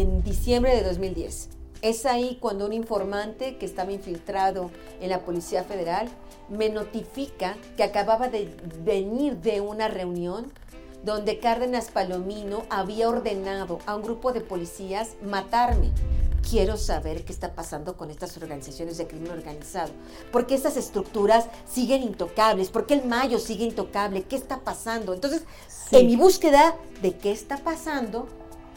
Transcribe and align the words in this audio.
en 0.00 0.22
diciembre 0.22 0.74
de 0.74 0.82
2010. 0.82 1.50
Es 1.82 2.06
ahí 2.06 2.38
cuando 2.40 2.66
un 2.66 2.72
informante 2.72 3.56
que 3.56 3.66
estaba 3.66 3.92
infiltrado 3.92 4.70
en 5.00 5.10
la 5.10 5.20
Policía 5.20 5.64
Federal 5.64 6.08
me 6.48 6.68
notifica 6.68 7.56
que 7.76 7.82
acababa 7.82 8.28
de 8.28 8.54
venir 8.82 9.36
de 9.38 9.60
una 9.60 9.88
reunión 9.88 10.52
donde 11.04 11.38
Cárdenas 11.38 11.90
Palomino 11.90 12.64
había 12.68 13.08
ordenado 13.08 13.78
a 13.86 13.96
un 13.96 14.02
grupo 14.02 14.32
de 14.32 14.40
policías 14.40 15.16
matarme. 15.22 15.90
Quiero 16.48 16.76
saber 16.76 17.24
qué 17.24 17.32
está 17.32 17.54
pasando 17.54 17.96
con 17.96 18.10
estas 18.10 18.36
organizaciones 18.36 18.98
de 18.98 19.06
crimen 19.06 19.32
organizado. 19.32 19.92
¿Por 20.32 20.46
qué 20.46 20.54
estas 20.54 20.76
estructuras 20.76 21.46
siguen 21.70 22.02
intocables? 22.02 22.70
¿Por 22.70 22.86
qué 22.86 22.94
el 22.94 23.04
Mayo 23.04 23.38
sigue 23.38 23.64
intocable? 23.64 24.22
¿Qué 24.24 24.36
está 24.36 24.60
pasando? 24.60 25.14
Entonces, 25.14 25.44
en 25.92 26.06
mi 26.06 26.16
búsqueda 26.16 26.76
de 27.02 27.16
qué 27.16 27.30
está 27.30 27.58
pasando, 27.58 28.26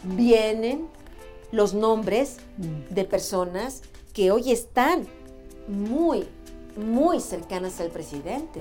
vienen 0.04 0.88
los 1.54 1.73
nombres 1.75 2.38
Mm. 2.57 2.93
de 2.93 3.05
personas 3.05 3.84
que 4.11 4.31
hoy 4.31 4.52
están 4.52 5.07
muy, 5.67 6.27
muy 6.75 7.20
cercanas 7.20 7.80
al 7.80 7.89
presidente. 7.89 8.59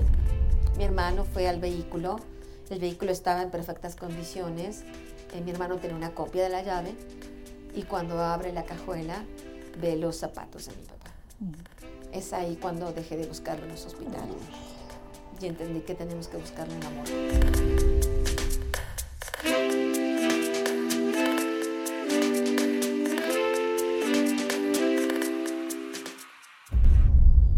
Mi 0.77 0.83
hermano 0.83 1.25
fue 1.25 1.47
al 1.47 1.59
vehículo, 1.59 2.17
el 2.69 2.79
vehículo 2.79 3.11
estaba 3.11 3.41
en 3.41 3.49
perfectas 3.49 3.95
condiciones, 3.95 4.83
eh, 5.33 5.41
mi 5.43 5.49
hermano 5.51 5.77
tenía 5.77 5.97
una 5.97 6.13
copia 6.13 6.43
de 6.43 6.49
la 6.49 6.61
llave 6.61 6.93
y 7.75 7.81
cuando 7.83 8.19
abre 8.21 8.53
la 8.53 8.63
cajuela 8.63 9.25
ve 9.81 9.95
los 9.97 10.15
zapatos 10.17 10.67
de 10.67 10.75
mi 10.75 10.83
papá. 10.83 11.11
Mm. 11.39 12.15
Es 12.15 12.31
ahí 12.31 12.57
cuando 12.61 12.91
dejé 12.93 13.17
de 13.17 13.25
buscarlo 13.25 13.65
en 13.65 13.71
los 13.71 13.85
hospitales 13.87 14.35
y 15.41 15.47
entendí 15.47 15.79
que 15.81 15.95
tenemos 15.95 16.27
que 16.27 16.37
buscarlo 16.37 16.73
en 16.75 16.83
amor. 16.83 17.72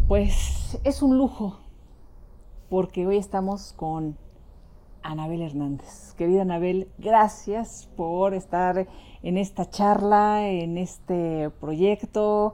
Pues 0.07 0.77
es 0.83 1.01
un 1.01 1.17
lujo, 1.17 1.57
porque 2.69 3.07
hoy 3.07 3.17
estamos 3.17 3.73
con 3.73 4.17
Anabel 5.01 5.41
Hernández. 5.41 6.13
Querida 6.15 6.43
Anabel, 6.43 6.89
gracias 6.99 7.89
por 7.97 8.33
estar 8.33 8.87
en 9.23 9.37
esta 9.37 9.69
charla, 9.69 10.47
en 10.47 10.77
este 10.77 11.49
proyecto, 11.59 12.53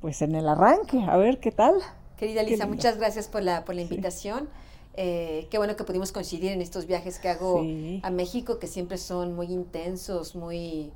pues 0.00 0.20
en 0.22 0.34
el 0.34 0.48
arranque. 0.48 1.00
A 1.08 1.16
ver 1.16 1.38
qué 1.38 1.52
tal. 1.52 1.74
Querida 2.16 2.42
Lisa, 2.42 2.66
muchas 2.66 2.98
gracias 2.98 3.28
por 3.28 3.42
la, 3.42 3.64
por 3.64 3.74
la 3.76 3.82
Sí. 3.82 3.88
invitación. 3.88 4.48
Eh, 4.94 5.46
qué 5.50 5.58
bueno 5.58 5.76
que 5.76 5.84
pudimos 5.84 6.10
coincidir 6.10 6.50
en 6.50 6.60
estos 6.60 6.86
viajes 6.86 7.20
que 7.20 7.28
hago 7.28 7.62
Sí. 7.62 8.00
a 8.02 8.10
México, 8.10 8.58
que 8.58 8.66
siempre 8.66 8.98
son 8.98 9.34
muy 9.36 9.46
intensos, 9.46 10.34
muy 10.34 10.92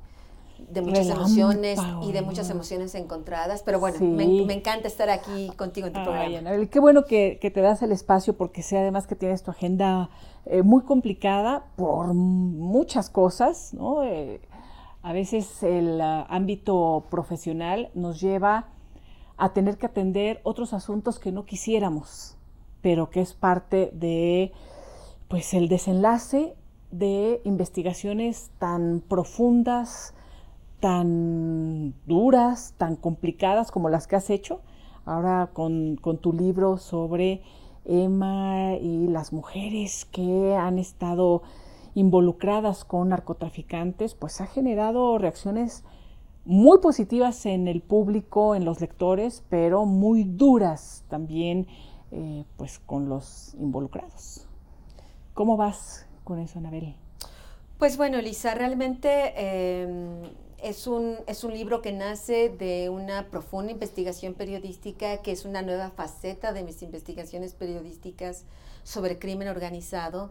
de 0.57 0.81
muchas 0.81 1.07
Relámpago, 1.07 1.27
emociones 1.27 1.79
y 2.03 2.11
de 2.11 2.21
muchas 2.21 2.49
emociones 2.49 2.95
encontradas. 2.95 3.63
Pero 3.63 3.79
bueno, 3.79 3.97
Sí. 3.97 4.05
me, 4.05 4.25
me 4.45 4.53
encanta 4.53 4.87
estar 4.87 5.09
aquí 5.09 5.51
contigo 5.55 5.87
en 5.87 5.93
tu 5.93 5.99
Ay, 5.99 6.05
programa. 6.05 6.37
Anabel, 6.37 6.69
qué 6.69 6.79
bueno 6.79 7.05
que, 7.05 7.37
que 7.41 7.51
te 7.51 7.61
das 7.61 7.81
el 7.81 7.91
espacio 7.91 8.35
porque 8.35 8.63
sé 8.63 8.77
además 8.77 9.07
que 9.07 9.15
tienes 9.15 9.43
tu 9.43 9.51
agenda 9.51 10.09
eh, 10.45 10.63
muy 10.63 10.83
complicada 10.83 11.65
por 11.75 12.13
muchas 12.13 13.09
cosas, 13.09 13.73
¿no? 13.73 14.03
Eh, 14.03 14.41
a 15.03 15.13
veces 15.13 15.61
el 15.61 16.01
ah, 16.01 16.25
ámbito 16.29 17.05
profesional 17.11 17.89
nos 17.93 18.19
lleva 18.19 18.69
a 19.37 19.53
tener 19.53 19.77
que 19.77 19.85
atender 19.85 20.39
otros 20.43 20.73
asuntos 20.73 21.19
que 21.19 21.31
no 21.31 21.45
quisiéramos, 21.45 22.37
pero 22.81 23.09
que 23.11 23.21
es 23.21 23.33
parte 23.33 23.91
de 23.93 24.51
pues 25.27 25.53
el 25.53 25.67
desenlace 25.67 26.55
de 26.91 27.41
investigaciones 27.43 28.49
tan 28.57 29.01
profundas, 29.07 30.14
tan 30.79 31.93
duras, 32.05 32.73
tan 32.77 32.95
complicadas 32.95 33.71
como 33.71 33.89
las 33.89 34.07
que 34.07 34.15
has 34.15 34.29
hecho, 34.29 34.61
ahora 35.05 35.49
con, 35.53 35.97
con 35.97 36.17
tu 36.17 36.33
libro 36.33 36.77
sobre 36.77 37.41
Emma 37.85 38.75
y 38.75 39.07
las 39.07 39.31
mujeres 39.33 40.05
que 40.05 40.55
han 40.55 40.79
estado 40.79 41.43
involucradas 41.93 42.83
con 42.83 43.09
narcotraficantes, 43.09 44.15
pues 44.15 44.41
ha 44.41 44.47
generado 44.47 45.17
reacciones 45.17 45.83
muy 46.43 46.79
positivas 46.79 47.45
en 47.45 47.67
el 47.67 47.81
público, 47.81 48.55
en 48.55 48.65
los 48.65 48.81
lectores, 48.81 49.43
pero 49.49 49.85
muy 49.85 50.23
duras 50.23 51.03
también 51.09 51.67
eh, 52.11 52.43
pues 52.57 52.79
con 52.79 53.09
los 53.09 53.55
involucrados. 53.55 54.47
¿Cómo 55.33 55.57
vas 55.57 56.05
con 56.23 56.39
eso, 56.39 56.59
Anabel? 56.59 56.95
Pues 57.77 57.97
bueno, 57.97 58.21
Lisa, 58.21 58.53
realmente 58.55 59.33
eh, 59.35 60.31
es, 60.65 60.87
un, 60.87 61.17
es 61.27 61.43
un 61.43 61.53
libro 61.53 61.83
que 61.83 61.93
nace 61.93 62.49
de 62.49 62.89
una 62.89 63.29
profunda 63.29 63.71
investigación 63.71 64.33
periodística, 64.33 65.17
que 65.17 65.31
es 65.31 65.45
una 65.45 65.61
nueva 65.61 65.91
faceta 65.91 66.53
de 66.53 66.63
mis 66.63 66.81
investigaciones 66.81 67.53
periodísticas 67.53 68.45
sobre 68.83 69.19
crimen 69.19 69.47
organizado 69.47 70.27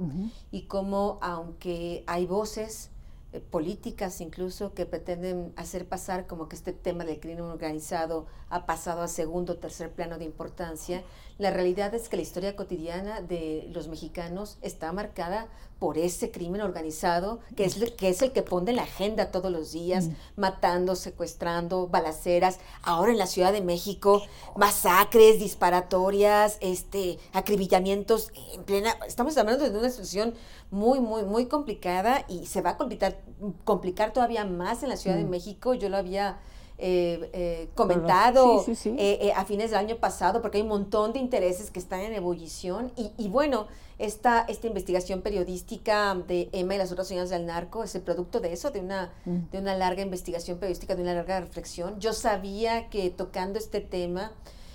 y 0.50 0.62
cómo, 0.62 1.18
aunque 1.22 2.02
hay 2.08 2.26
voces 2.26 2.90
eh, 3.32 3.40
políticas 3.40 4.20
incluso 4.20 4.74
que 4.74 4.86
pretenden 4.86 5.52
hacer 5.56 5.88
pasar 5.88 6.26
como 6.26 6.48
que 6.48 6.56
este 6.56 6.72
tema 6.72 7.04
del 7.04 7.20
crimen 7.20 7.44
organizado 7.44 8.26
ha 8.48 8.66
pasado 8.66 9.02
a 9.02 9.08
segundo 9.08 9.52
o 9.52 9.56
tercer 9.56 9.92
plano 9.92 10.18
de 10.18 10.24
importancia, 10.24 11.04
la 11.38 11.50
realidad 11.50 11.94
es 11.94 12.08
que 12.08 12.16
la 12.16 12.22
historia 12.22 12.54
cotidiana 12.56 13.20
de 13.20 13.68
los 13.72 13.88
mexicanos 13.88 14.56
está 14.62 14.92
marcada 14.92 15.48
por 15.80 15.98
ese 15.98 16.30
crimen 16.30 16.60
organizado, 16.60 17.40
que 17.56 17.64
es, 17.64 17.76
el- 17.76 17.94
que 17.96 18.08
es 18.08 18.22
el 18.22 18.30
que 18.32 18.42
pone 18.42 18.70
en 18.70 18.76
la 18.76 18.84
agenda 18.84 19.30
todos 19.32 19.50
los 19.50 19.72
días, 19.72 20.06
Mm. 20.06 20.12
matando, 20.36 20.94
secuestrando, 20.94 21.88
balaceras, 21.88 22.58
ahora 22.82 23.10
en 23.12 23.18
la 23.18 23.26
Ciudad 23.26 23.52
de 23.52 23.60
México, 23.60 24.22
masacres, 24.56 25.40
disparatorias, 25.40 26.56
este, 26.60 27.18
acribillamientos 27.32 28.30
en 28.54 28.62
plena, 28.62 28.96
estamos 29.06 29.36
hablando 29.36 29.68
de 29.68 29.76
una 29.78 29.90
situación 29.90 30.34
muy, 30.70 31.00
muy, 31.00 31.24
muy 31.24 31.46
complicada 31.46 32.24
y 32.28 32.46
se 32.46 32.62
va 32.62 32.70
a 32.70 32.76
complicar, 32.76 33.18
complicar 33.64 34.12
todavía 34.12 34.44
más 34.44 34.82
en 34.84 34.88
la 34.88 34.96
Ciudad 34.96 35.16
de 35.16 35.24
Mm. 35.24 35.30
México. 35.30 35.74
Yo 35.74 35.88
lo 35.88 35.96
había 35.96 36.38
eh, 36.78 37.30
eh, 37.32 37.68
comentado 37.74 38.58
sí, 38.64 38.74
sí, 38.74 38.90
sí. 38.90 38.96
eh, 38.98 39.18
eh, 39.22 39.32
a 39.32 39.44
fines 39.44 39.70
del 39.70 39.78
año 39.78 39.96
pasado 39.96 40.42
porque 40.42 40.58
hay 40.58 40.62
un 40.62 40.68
montón 40.68 41.12
de 41.12 41.20
intereses 41.20 41.70
que 41.70 41.78
están 41.78 42.00
en 42.00 42.12
ebullición 42.14 42.90
y, 42.96 43.12
y 43.16 43.28
bueno, 43.28 43.68
esta, 43.98 44.44
esta 44.48 44.66
investigación 44.66 45.22
periodística 45.22 46.14
de 46.26 46.48
Emma 46.52 46.74
y 46.74 46.78
las 46.78 46.90
otras 46.90 47.06
señoras 47.06 47.30
del 47.30 47.46
narco 47.46 47.84
es 47.84 47.94
el 47.94 48.02
producto 48.02 48.40
de 48.40 48.52
eso, 48.52 48.70
de 48.72 48.80
una, 48.80 49.12
Mm. 49.24 49.50
de 49.52 49.58
una 49.58 49.76
larga 49.76 50.02
investigación 50.02 50.58
periodística, 50.58 50.96
de 50.96 51.02
una 51.02 51.14
larga 51.14 51.38
reflexión. 51.40 52.00
Yo 52.00 52.12
sabía 52.12 52.88
que 52.90 53.08
tocando 53.10 53.58
este 53.60 53.80
tema 53.80 54.32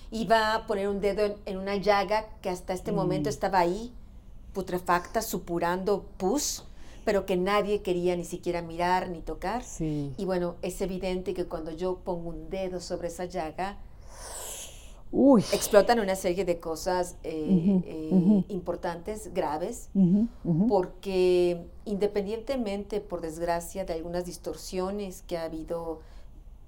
iba 0.09 0.55
a 0.55 0.67
poner 0.67 0.87
un 0.87 1.01
dedo 1.01 1.25
en, 1.25 1.35
en 1.45 1.57
una 1.57 1.75
llaga 1.75 2.27
que 2.41 2.49
hasta 2.49 2.71
este 2.73 2.93
momento 2.93 3.27
Mm. 3.29 3.33
estaba 3.33 3.59
ahí, 3.59 3.93
putrefacta, 4.53 5.21
supurando 5.21 6.05
pus, 6.17 6.63
pero 7.03 7.25
que 7.25 7.37
nadie 7.37 7.81
quería 7.81 8.15
ni 8.15 8.25
siquiera 8.25 8.61
mirar 8.61 9.09
ni 9.09 9.21
tocar. 9.21 9.63
Sí. 9.63 10.13
Y 10.17 10.25
bueno, 10.25 10.55
es 10.61 10.81
evidente 10.81 11.33
que 11.33 11.45
cuando 11.45 11.71
yo 11.71 11.99
pongo 12.03 12.29
un 12.29 12.49
dedo 12.49 12.79
sobre 12.79 13.07
esa 13.07 13.25
llaga, 13.25 13.77
Uy. 15.11 15.41
explotan 15.53 15.99
una 15.99 16.15
serie 16.15 16.45
de 16.45 16.59
cosas 16.59 17.17
eh, 17.23 17.81
eh, 17.85 18.43
importantes, 18.49 19.33
graves, 19.33 19.89
porque 20.67 21.65
independientemente, 21.85 23.01
por 23.01 23.21
desgracia, 23.21 23.85
de 23.85 23.93
algunas 23.93 24.25
distorsiones 24.25 25.23
que 25.23 25.37
ha 25.37 25.45
habido 25.45 26.01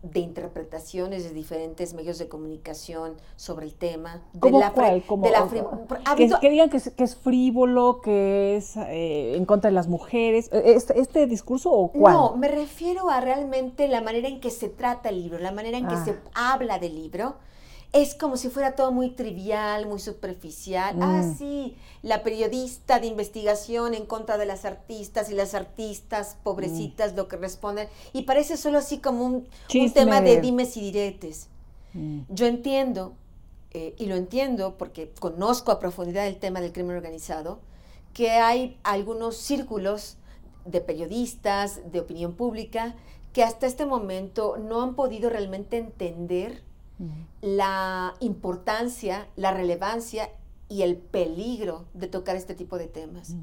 de 0.03 0.19
interpretaciones 0.19 1.23
de 1.23 1.29
diferentes 1.31 1.93
medios 1.93 2.17
de 2.17 2.27
comunicación 2.27 3.13
sobre 3.35 3.67
el 3.67 3.75
tema, 3.75 4.21
de 4.33 4.39
¿Cómo 4.39 4.59
la, 4.59 4.71
fre- 4.71 4.73
cuál? 4.73 5.03
¿Cómo- 5.05 5.23
de 5.25 5.31
la 5.31 5.45
por- 5.45 5.99
ha 6.05 6.15
que, 6.15 6.49
digan 6.49 6.69
que 6.71 6.77
es, 6.77 6.89
que 6.91 7.03
es 7.03 7.15
frívolo, 7.15 8.01
que 8.01 8.55
es 8.57 8.77
eh, 8.77 9.35
en 9.35 9.45
contra 9.45 9.69
de 9.69 9.75
las 9.75 9.87
mujeres. 9.87 10.49
¿Este, 10.51 10.99
este 10.99 11.27
discurso 11.27 11.71
o 11.71 11.91
cuál? 11.91 12.13
No, 12.15 12.35
me 12.35 12.47
refiero 12.47 13.09
a 13.09 13.21
realmente 13.21 13.87
la 13.87 14.01
manera 14.01 14.27
en 14.27 14.39
que 14.39 14.49
se 14.49 14.69
trata 14.69 15.09
el 15.09 15.21
libro, 15.21 15.37
la 15.39 15.51
manera 15.51 15.77
en 15.77 15.87
que 15.87 15.93
Ah. 15.95 16.03
se 16.05 16.15
habla 16.33 16.79
del 16.79 16.95
libro. 16.95 17.35
Es 17.93 18.15
como 18.15 18.37
si 18.37 18.49
fuera 18.49 18.75
todo 18.75 18.91
muy 18.93 19.09
trivial, 19.09 19.85
muy 19.85 19.99
superficial. 19.99 20.95
Ah, 21.01 21.21
Mm. 21.23 21.37
sí, 21.37 21.75
la 22.03 22.23
periodista 22.23 22.99
de 22.99 23.07
investigación 23.07 23.93
en 23.93 24.05
contra 24.05 24.37
de 24.37 24.45
las 24.45 24.63
artistas 24.63 25.29
y 25.29 25.33
las 25.33 25.53
artistas 25.53 26.37
pobrecitas 26.41 27.15
lo 27.15 27.27
que 27.27 27.35
responden. 27.35 27.89
Y 28.13 28.21
parece 28.23 28.55
solo 28.55 28.77
así 28.77 28.99
como 28.99 29.25
un, 29.25 29.47
tema 29.93 30.21
de 30.21 30.39
dimes 30.39 30.77
y 30.77 30.81
diretes. 30.81 31.49
Mm. 31.93 32.21
Yo 32.29 32.45
entiendo, 32.45 33.13
eh, 33.71 33.93
y 33.97 34.05
lo 34.05 34.15
entiendo 34.15 34.77
porque 34.77 35.11
conozco 35.19 35.73
a 35.73 35.79
profundidad 35.79 36.27
el 36.27 36.37
tema 36.37 36.61
del 36.61 36.71
crimen 36.71 36.95
organizado, 36.95 37.59
que 38.13 38.31
hay 38.31 38.77
algunos 38.83 39.35
círculos 39.35 40.15
de 40.65 40.79
periodistas, 40.79 41.81
de 41.91 41.99
opinión 41.99 42.33
pública, 42.33 42.95
que 43.33 43.43
hasta 43.43 43.67
este 43.67 43.85
momento 43.85 44.57
no 44.57 44.81
han 44.81 44.95
podido 44.95 45.29
realmente 45.29 45.77
entender 45.77 46.61
La 47.41 48.13
importancia, 48.19 49.27
la 49.35 49.51
relevancia 49.51 50.29
y 50.69 50.83
el 50.83 50.97
peligro 50.97 51.85
de 51.93 52.07
tocar 52.07 52.35
este 52.35 52.53
tipo 52.55 52.77
de 52.77 52.87
temas. 52.87 53.35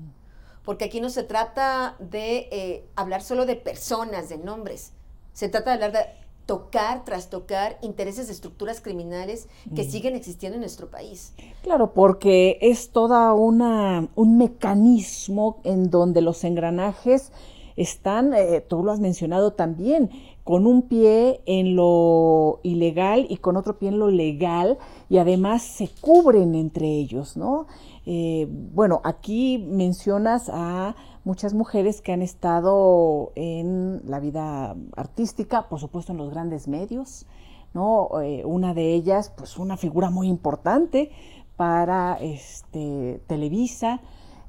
Porque 0.64 0.84
aquí 0.84 1.00
no 1.00 1.10
se 1.10 1.22
trata 1.22 1.96
de 1.98 2.48
eh, 2.52 2.84
hablar 2.94 3.22
solo 3.22 3.46
de 3.46 3.56
personas, 3.56 4.28
de 4.28 4.38
nombres. 4.38 4.92
Se 5.32 5.48
trata 5.48 5.70
de 5.70 5.74
hablar 5.84 5.92
de 5.92 6.06
tocar, 6.46 7.04
trastocar 7.04 7.78
intereses 7.82 8.26
de 8.28 8.32
estructuras 8.32 8.80
criminales 8.80 9.48
que 9.74 9.84
Mm. 9.84 9.90
siguen 9.90 10.14
existiendo 10.16 10.54
en 10.56 10.60
nuestro 10.60 10.88
país. 10.90 11.34
Claro, 11.62 11.92
porque 11.92 12.58
es 12.62 12.90
toda 12.90 13.34
una 13.34 14.08
un 14.14 14.38
mecanismo 14.38 15.60
en 15.64 15.90
donde 15.90 16.22
los 16.22 16.44
engranajes 16.44 17.32
están, 17.76 18.32
eh, 18.34 18.60
tú 18.66 18.82
lo 18.82 18.92
has 18.92 18.98
mencionado 19.00 19.52
también, 19.52 20.10
con 20.48 20.66
un 20.66 20.80
pie 20.80 21.42
en 21.44 21.76
lo 21.76 22.60
ilegal 22.62 23.26
y 23.28 23.36
con 23.36 23.58
otro 23.58 23.78
pie 23.78 23.90
en 23.90 23.98
lo 23.98 24.10
legal 24.10 24.78
y 25.10 25.18
además 25.18 25.60
se 25.60 25.90
cubren 26.00 26.54
entre 26.54 26.86
ellos, 26.86 27.36
¿no? 27.36 27.66
Eh, 28.06 28.48
bueno, 28.50 29.02
aquí 29.04 29.58
mencionas 29.58 30.50
a 30.50 30.96
muchas 31.22 31.52
mujeres 31.52 32.00
que 32.00 32.14
han 32.14 32.22
estado 32.22 33.30
en 33.34 34.00
la 34.06 34.20
vida 34.20 34.74
artística, 34.96 35.68
por 35.68 35.80
supuesto 35.80 36.12
en 36.12 36.18
los 36.18 36.30
grandes 36.30 36.66
medios, 36.66 37.26
¿no? 37.74 38.08
Eh, 38.22 38.42
una 38.46 38.72
de 38.72 38.94
ellas, 38.94 39.30
pues 39.36 39.58
una 39.58 39.76
figura 39.76 40.08
muy 40.08 40.28
importante 40.28 41.10
para 41.58 42.14
este, 42.22 43.20
Televisa, 43.26 44.00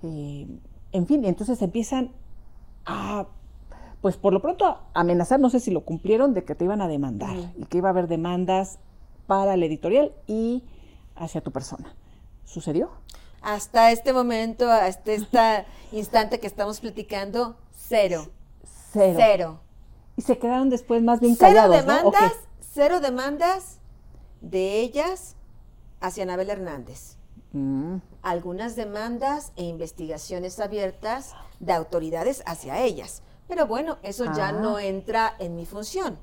eh, 0.04 0.48
en 0.94 1.07
fin, 1.07 1.25
entonces 1.25 1.62
empiezan 1.62 2.13
a, 2.86 3.28
pues 4.01 4.18
por 4.18 4.34
lo 4.34 4.42
pronto 4.42 4.80
amenazar, 4.94 5.40
no 5.40 5.50
sé 5.50 5.60
si 5.60 5.72
lo 5.72 5.81
cumplieron, 5.81 6.34
de 6.34 6.44
que 6.44 6.56
te 6.56 6.66
iban 6.66 6.81
a 6.81 6.88
demandar 6.88 7.36
y 7.57 7.66
que 7.66 7.78
iba 7.80 7.90
a 7.90 7.92
haber 7.92 8.07
demandas 8.07 8.80
para 9.28 9.57
la 9.57 9.66
editorial 9.66 10.13
y 10.28 10.63
hacia 11.16 11.42
tu 11.42 11.51
persona. 11.51 11.94
¿Sucedió? 12.46 12.90
Hasta 13.42 13.92
este 13.92 14.13
momento, 14.13 14.69
hasta 14.69 15.12
este 15.12 15.66
instante 15.92 16.40
que 16.40 16.48
estamos 16.48 16.80
platicando, 16.80 17.56
cero. 17.72 18.28
Cero. 18.92 19.16
Cero. 19.18 19.60
Y 20.18 20.22
se 20.24 20.38
quedaron 20.38 20.69
después 20.69 21.02
más 21.04 21.19
bien 21.19 21.36
Cero 21.38 21.50
callados, 21.56 21.86
¿no? 21.86 21.94
demandas, 21.95 22.31
Ok. 22.34 22.40
cero 22.74 23.00
demandas 23.00 23.80
de 24.42 24.80
ellas 24.80 25.36
hacia 26.02 26.24
Anabel 26.24 26.50
Hernández. 26.50 27.18
Mm, 27.52 27.98
Algunas 28.22 28.75
demandas 28.75 29.52
e 29.56 29.63
investigaciones 29.63 30.60
abiertas 30.60 31.34
de 31.60 31.74
autoridades 31.74 32.44
hacia 32.45 32.81
ellas. 32.81 33.22
Pero 33.50 33.68
bueno, 33.68 33.98
eso 34.04 34.24
ya 34.34 34.50
Ah. 34.50 34.51
no 34.54 34.80
entra 34.80 35.36
en 35.40 35.57
mi 35.57 35.66
función. 35.66 36.18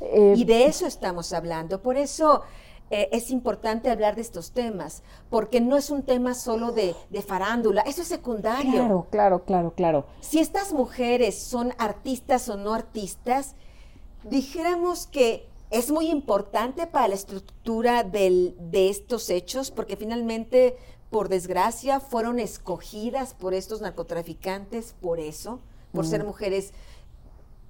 eh, 0.00 0.34
Y 0.36 0.44
de 0.44 0.66
eso 0.66 0.86
estamos 0.86 1.32
hablando. 1.32 1.80
Por 1.82 1.96
eso 1.96 2.42
eh, 2.90 3.08
es 3.12 3.30
importante 3.30 3.90
hablar 3.90 4.16
de 4.16 4.22
estos 4.22 4.50
temas, 4.52 5.02
porque 5.30 5.60
no 5.60 5.76
es 5.76 5.90
un 5.90 6.02
tema 6.02 6.34
solo 6.34 6.72
de, 6.72 6.96
de 7.10 7.22
farándula, 7.22 7.82
eso 7.82 8.00
es 8.02 8.08
secundario. 8.08 8.72
claro, 8.72 9.06
claro, 9.10 9.44
claro, 9.44 9.74
claro. 9.74 10.06
Si 10.20 10.38
estas 10.40 10.72
mujeres 10.72 11.38
son 11.38 11.74
artistas 11.78 12.48
o 12.48 12.56
no 12.56 12.72
artistas, 12.74 13.54
dijéramos 14.24 15.06
que 15.06 15.48
es 15.70 15.90
muy 15.90 16.08
importante 16.10 16.86
para 16.86 17.08
la 17.08 17.14
estructura 17.14 18.02
del- 18.04 18.56
de 18.58 18.88
estos 18.88 19.28
hechos, 19.30 19.70
porque 19.70 19.96
finalmente, 19.96 20.76
por 21.10 21.28
desgracia, 21.28 22.00
fueron 22.00 22.38
escogidas 22.40 23.34
por 23.34 23.52
estos 23.54 23.80
narcotraficantes 23.82 24.94
por 25.00 25.20
eso, 25.20 25.60
por 25.92 26.06
ser 26.06 26.24
mujeres 26.24 26.72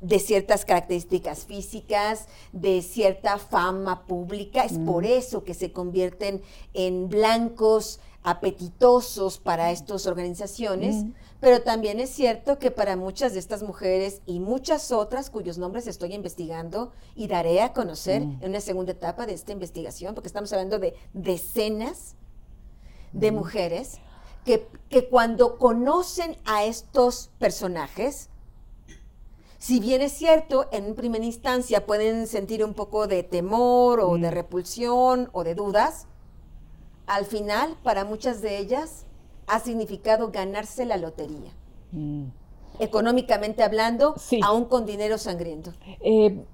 de 0.00 0.18
ciertas 0.20 0.64
características 0.64 1.44
físicas, 1.44 2.26
de 2.52 2.82
cierta 2.82 3.38
fama 3.38 4.06
pública. 4.06 4.64
Es 4.64 4.78
por 4.78 5.04
eso 5.04 5.42
que 5.42 5.54
se 5.54 5.72
convierten 5.72 6.42
en 6.72 7.08
blancos 7.08 8.00
apetitosos 8.22 9.38
para 9.38 9.70
estas 9.70 10.06
organizaciones. 10.06 11.04
Mm. 11.04 11.12
Pero 11.40 11.62
también 11.62 11.98
es 12.00 12.10
cierto 12.10 12.58
que 12.58 12.70
para 12.70 12.96
muchas 12.96 13.32
de 13.32 13.38
estas 13.38 13.62
mujeres 13.62 14.20
y 14.26 14.40
muchas 14.40 14.92
otras 14.92 15.30
cuyos 15.30 15.56
nombres 15.56 15.86
estoy 15.86 16.14
investigando 16.14 16.92
y 17.14 17.28
daré 17.28 17.62
a 17.62 17.72
conocer 17.72 18.24
Mm. 18.24 18.38
en 18.42 18.50
una 18.50 18.60
segunda 18.60 18.92
etapa 18.92 19.26
de 19.26 19.34
esta 19.34 19.52
investigación, 19.52 20.14
porque 20.14 20.28
estamos 20.28 20.52
hablando 20.52 20.78
de 20.78 20.94
decenas 21.12 22.16
de 23.12 23.32
mujeres 23.32 23.98
que, 24.44 24.66
que 24.88 25.08
cuando 25.08 25.58
conocen 25.58 26.36
a 26.44 26.64
estos 26.64 27.30
personajes, 27.38 28.30
si 29.58 29.80
bien 29.80 30.02
es 30.02 30.12
cierto, 30.12 30.66
en 30.70 30.94
primera 30.94 31.24
instancia 31.24 31.84
pueden 31.84 32.26
sentir 32.26 32.64
un 32.64 32.74
poco 32.74 33.06
de 33.06 33.22
temor 33.24 34.00
o 34.00 34.16
de 34.16 34.30
Mm. 34.30 34.34
repulsión 34.34 35.28
o 35.32 35.42
de 35.44 35.54
dudas, 35.54 36.06
al 37.06 37.24
final, 37.24 37.76
para 37.82 38.04
muchas 38.04 38.40
de 38.40 38.58
ellas, 38.58 39.04
ha 39.46 39.58
significado 39.60 40.30
ganarse 40.30 40.84
la 40.84 40.96
lotería. 40.96 41.50
Mm. 41.92 42.24
Económicamente 42.78 43.62
hablando, 43.62 44.14
Sí. 44.18 44.40
aún 44.44 44.66
con 44.66 44.86
dinero 44.86 45.18
sangriento. 45.18 45.72
Eh, 46.00 46.44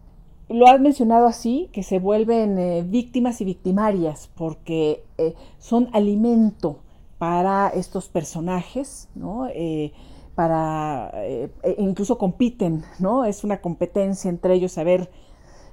lo 0.49 0.67
has 0.69 0.81
mencionado 0.81 1.27
así, 1.27 1.69
que 1.73 1.83
se 1.83 1.99
vuelven 1.99 2.59
eh, 2.59 2.83
víctimas 2.87 3.41
y 3.41 3.45
victimarias, 3.45 4.31
porque 4.35 5.05
eh, 5.19 5.35
son 5.59 5.91
alimento 5.93 6.79
para 7.25 7.69
estos 7.71 8.09
personajes, 8.11 9.09
¿no? 9.15 9.49
Eh, 9.49 9.95
para, 10.35 11.11
eh, 11.15 11.51
e 11.63 11.77
incluso 11.79 12.19
compiten, 12.19 12.85
¿no? 12.99 13.25
Es 13.25 13.45
una 13.45 13.63
competencia 13.63 14.29
entre 14.29 14.53
ellos 14.53 14.77
a 14.77 14.85
ver, 14.85 15.11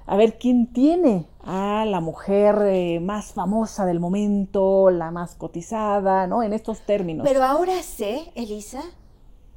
a 0.06 0.16
ver 0.16 0.38
quién 0.38 0.72
tiene 0.72 1.26
a 1.44 1.84
la 1.84 2.00
mujer 2.00 2.56
eh, 2.62 3.00
más 3.00 3.34
famosa 3.34 3.84
del 3.84 4.00
momento, 4.00 4.88
la 4.88 5.10
más 5.10 5.34
cotizada, 5.34 6.26
¿no? 6.26 6.42
En 6.42 6.54
estos 6.54 6.80
términos. 6.86 7.26
Pero 7.28 7.42
ahora 7.44 7.82
sé, 7.82 8.32
Elisa, 8.34 8.80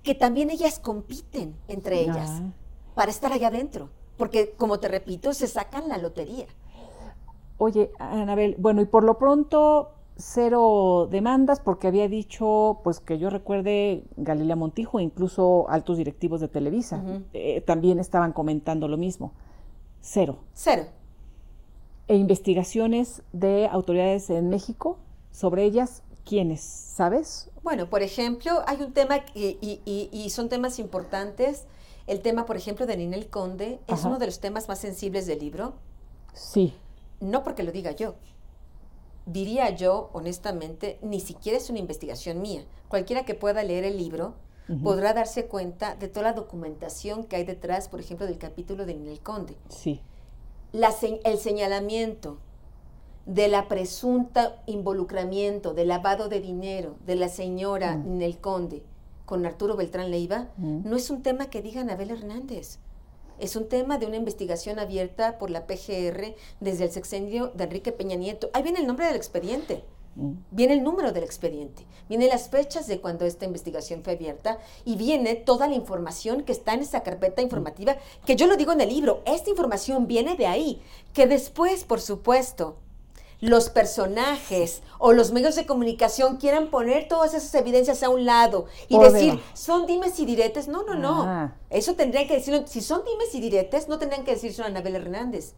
que 0.03 0.15
también 0.15 0.49
ellas 0.49 0.79
compiten 0.79 1.55
entre 1.69 2.01
ellas 2.01 2.29
Ah. 2.29 2.51
para 2.93 3.09
estar 3.09 3.31
allá 3.31 3.47
adentro. 3.47 3.87
Porque, 4.17 4.53
como 4.57 4.81
te 4.81 4.89
repito, 4.89 5.33
se 5.33 5.47
sacan 5.47 5.87
la 5.87 5.97
lotería. 5.97 6.47
Oye, 7.57 7.91
Anabel, 7.99 8.57
bueno, 8.59 8.81
y 8.81 8.85
por 8.85 9.05
lo 9.05 9.17
pronto 9.17 9.94
cero 10.17 11.07
demandas 11.11 11.59
porque 11.59 11.87
había 11.87 12.07
dicho, 12.07 12.79
pues 12.83 12.99
que 12.99 13.17
yo 13.17 13.29
recuerde 13.29 14.03
Galilea 14.17 14.55
Montijo, 14.55 14.99
incluso 14.99 15.69
altos 15.69 15.97
directivos 15.97 16.39
de 16.41 16.47
Televisa, 16.47 17.03
eh, 17.33 17.61
también 17.61 17.99
estaban 17.99 18.31
comentando 18.33 18.87
lo 18.87 18.97
mismo. 18.97 19.33
Cero. 20.01 20.37
Cero. 20.53 20.83
E 22.07 22.15
investigaciones 22.15 23.23
de 23.33 23.67
autoridades 23.67 24.29
en 24.29 24.49
México 24.49 24.97
sobre 25.31 25.63
ellas, 25.63 26.03
¿quiénes? 26.23 26.61
¿Sabes? 26.61 27.49
Bueno, 27.63 27.89
por 27.89 28.03
ejemplo, 28.03 28.61
hay 28.67 28.81
un 28.81 28.93
tema, 28.93 29.17
y, 29.33 29.57
y- 29.85 30.09
y 30.11 30.29
son 30.29 30.49
temas 30.49 30.77
importantes. 30.79 31.65
El 32.07 32.21
tema, 32.21 32.45
por 32.45 32.55
ejemplo, 32.55 32.85
de 32.85 32.95
Ninel 32.97 33.27
Conde 33.29 33.79
es 33.87 33.99
Ajá. 33.99 34.07
uno 34.09 34.19
de 34.19 34.27
los 34.27 34.39
temas 34.39 34.67
más 34.67 34.77
sensibles 34.79 35.25
del 35.25 35.39
libro. 35.39 35.73
Sí. 36.33 36.75
No 37.19 37.43
porque 37.43 37.63
lo 37.63 37.71
diga 37.71 37.91
yo. 37.91 38.13
Diría 39.25 39.71
yo, 39.71 40.09
honestamente, 40.13 40.99
ni 41.01 41.19
siquiera 41.19 41.57
es 41.57 41.69
una 41.69 41.79
investigación 41.79 42.41
mía. 42.41 42.63
Cualquiera 42.87 43.25
que 43.25 43.33
pueda 43.33 43.63
leer 43.63 43.83
el 43.83 43.97
libro 43.97 44.35
podrá 44.83 45.13
darse 45.13 45.45
cuenta 45.45 45.95
de 45.95 46.07
toda 46.07 46.23
la 46.23 46.33
documentación 46.33 47.23
que 47.23 47.35
hay 47.35 47.43
detrás, 47.43 47.87
por 47.87 47.99
ejemplo, 47.99 48.25
del 48.25 48.39
capítulo 48.39 48.85
de 48.87 48.95
Ninel 48.95 49.19
Conde. 49.19 49.55
Sí. 49.69 50.01
La 50.71 50.91
el 51.23 51.37
señalamiento 51.37 52.39
de 53.27 53.47
la 53.47 53.67
presunta 53.67 54.61
involucramiento, 54.65 55.73
del 55.73 55.87
lavado 55.89 56.29
de 56.29 56.41
dinero 56.41 56.95
de 57.05 57.15
la 57.15 57.29
señora 57.29 57.95
Mm. 57.97 58.07
Ninel 58.13 58.37
Conde 58.39 58.83
con 59.25 59.45
Arturo 59.45 59.75
Beltrán 59.75 60.11
Leiva, 60.11 60.49
Mm. 60.57 60.81
no 60.87 60.95
es 60.95 61.09
un 61.09 61.23
tema 61.23 61.49
que 61.49 61.61
diga 61.63 61.81
Anabel 61.81 62.11
Hernández. 62.11 62.79
Es 63.39 63.55
un 63.55 63.67
tema 63.67 63.97
de 63.97 64.05
una 64.05 64.17
investigación 64.17 64.79
abierta 64.79 65.37
por 65.37 65.49
la 65.49 65.67
PGR 65.67 66.35
desde 66.59 66.85
el 66.85 66.91
sexenio 66.91 67.51
de 67.53 67.65
Enrique 67.65 67.91
Peña 67.91 68.15
Nieto. 68.15 68.49
Ahí 68.53 68.63
viene 68.63 68.79
el 68.79 68.87
nombre 68.87 69.05
del 69.05 69.15
expediente, 69.15 69.83
Mm. 70.15 70.31
viene 70.51 70.73
el 70.75 70.83
número 70.83 71.11
del 71.11 71.23
expediente, 71.23 71.85
vienen 72.07 72.29
las 72.29 72.47
fechas 72.49 72.87
de 72.87 73.01
cuando 73.01 73.25
esta 73.25 73.45
investigación 73.45 74.01
fue 74.01 74.13
abierta 74.13 74.59
y 74.85 74.95
viene 74.95 75.35
toda 75.35 75.67
la 75.67 75.75
información 75.75 76.43
que 76.43 76.53
está 76.53 76.73
en 76.73 76.79
esa 76.81 77.03
carpeta 77.03 77.41
informativa, 77.41 77.97
que 78.25 78.37
yo 78.37 78.47
lo 78.47 78.55
digo 78.55 78.71
en 78.71 78.79
el 78.79 78.89
libro, 78.89 79.21
esta 79.25 79.49
información 79.49 80.07
viene 80.07 80.37
de 80.37 80.47
ahí, 80.47 80.81
que 81.13 81.27
después, 81.27 81.83
por 81.83 81.99
supuesto, 81.99 82.77
los 83.45 83.69
personajes 83.69 84.81
o 84.97 85.13
los 85.13 85.31
medios 85.31 85.55
de 85.55 85.65
comunicación 85.65 86.37
quieran 86.37 86.69
poner 86.69 87.07
todas 87.07 87.33
esas 87.33 87.53
evidencias 87.55 88.01
a 88.01 88.09
un 88.09 88.25
lado 88.25 88.65
y 88.87 88.97
decir, 88.97 89.39
son 89.53 89.85
dimes 89.85 90.19
y 90.19 90.25
diretes. 90.25 90.67
No, 90.67 90.83
no, 90.83 90.95
no. 90.95 91.23
Ah. 91.23 91.55
Eso 91.69 91.95
tendrían 91.95 92.27
que 92.27 92.35
decirlo. 92.35 92.65
Si 92.65 92.81
son 92.81 93.03
dimes 93.05 93.33
y 93.35 93.41
diretes, 93.41 93.87
no 93.87 93.99
tendrían 93.99 94.25
que 94.25 94.31
decirse 94.31 94.61
a 94.61 94.65
Anabel 94.65 94.95
Hernández. 94.95 95.53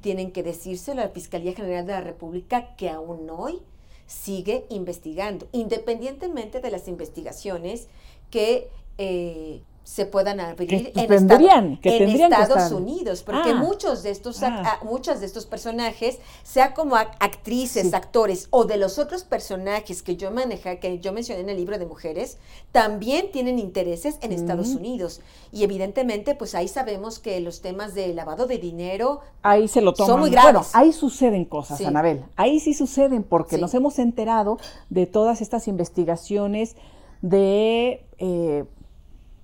Tienen 0.00 0.32
que 0.32 0.42
decírselo 0.42 1.00
a 1.00 1.06
la 1.06 1.10
Fiscalía 1.10 1.54
General 1.54 1.86
de 1.86 1.92
la 1.92 2.00
República 2.02 2.76
que 2.76 2.90
aún 2.90 3.28
hoy 3.30 3.62
sigue 4.06 4.66
investigando, 4.68 5.48
independientemente 5.52 6.60
de 6.60 6.70
las 6.70 6.86
investigaciones 6.88 7.88
que 8.30 8.68
eh, 8.98 9.62
se 9.84 10.06
puedan 10.06 10.38
abrir 10.40 10.92
en, 10.94 11.06
tendrían, 11.08 11.78
Estado- 11.82 12.42
Estados. 12.56 12.72
Unidos, 12.72 13.22
porque 13.24 13.50
Ah. 13.50 13.54
muchos 13.54 14.02
de 14.04 14.10
estos 14.10 14.42
Ah. 14.42 14.78
a- 14.80 14.84
muchas 14.84 15.20
de 15.20 15.26
estos 15.26 15.44
personajes, 15.44 16.18
sea 16.44 16.72
como 16.72 16.94
ac- 16.96 17.16
actrices, 17.18 17.88
Sí. 17.90 17.94
actores 17.94 18.46
o 18.50 18.64
de 18.64 18.76
los 18.76 18.98
otros 18.98 19.24
personajes 19.24 20.02
que 20.02 20.16
yo 20.16 20.30
maneja, 20.30 20.76
que 20.76 21.00
yo 21.00 21.12
mencioné 21.12 21.40
en 21.40 21.48
el 21.50 21.56
libro 21.56 21.78
de 21.78 21.86
mujeres, 21.86 22.38
también 22.70 23.30
tienen 23.32 23.58
intereses 23.58 24.18
en 24.22 24.32
Estados 24.32 24.68
Ujú. 24.68 24.78
Unidos 24.78 25.20
y 25.50 25.64
evidentemente, 25.64 26.34
pues 26.36 26.54
ahí 26.54 26.68
sabemos 26.68 27.18
que 27.18 27.40
los 27.40 27.60
temas 27.60 27.94
de 27.94 28.14
lavado 28.14 28.46
de 28.46 28.58
dinero 28.58 29.20
Ahí 29.42 29.66
se 29.66 29.80
lo 29.80 29.92
Son 29.96 30.06
toman. 30.06 30.20
muy 30.20 30.30
Bueno, 30.30 30.50
graves. 30.50 30.70
ahí 30.74 30.92
suceden 30.92 31.44
cosas, 31.44 31.78
Sí. 31.78 31.84
Anabel. 31.84 32.24
Ahí 32.36 32.60
sí 32.60 32.74
suceden 32.74 33.24
porque 33.24 33.56
Sí. 33.56 33.60
nos 33.60 33.74
hemos 33.74 33.98
enterado 33.98 34.58
de 34.90 35.06
todas 35.06 35.40
estas 35.40 35.66
investigaciones 35.66 36.76
de 37.20 38.04
eh, 38.18 38.64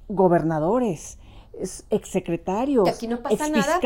gobernadores, 0.08 1.18
es- 1.58 1.84
exsecretarios, 1.90 2.84
Que 2.84 2.90
aquí 2.90 3.08
no 3.08 3.20
pasa 3.20 3.48
nada, 3.48 3.80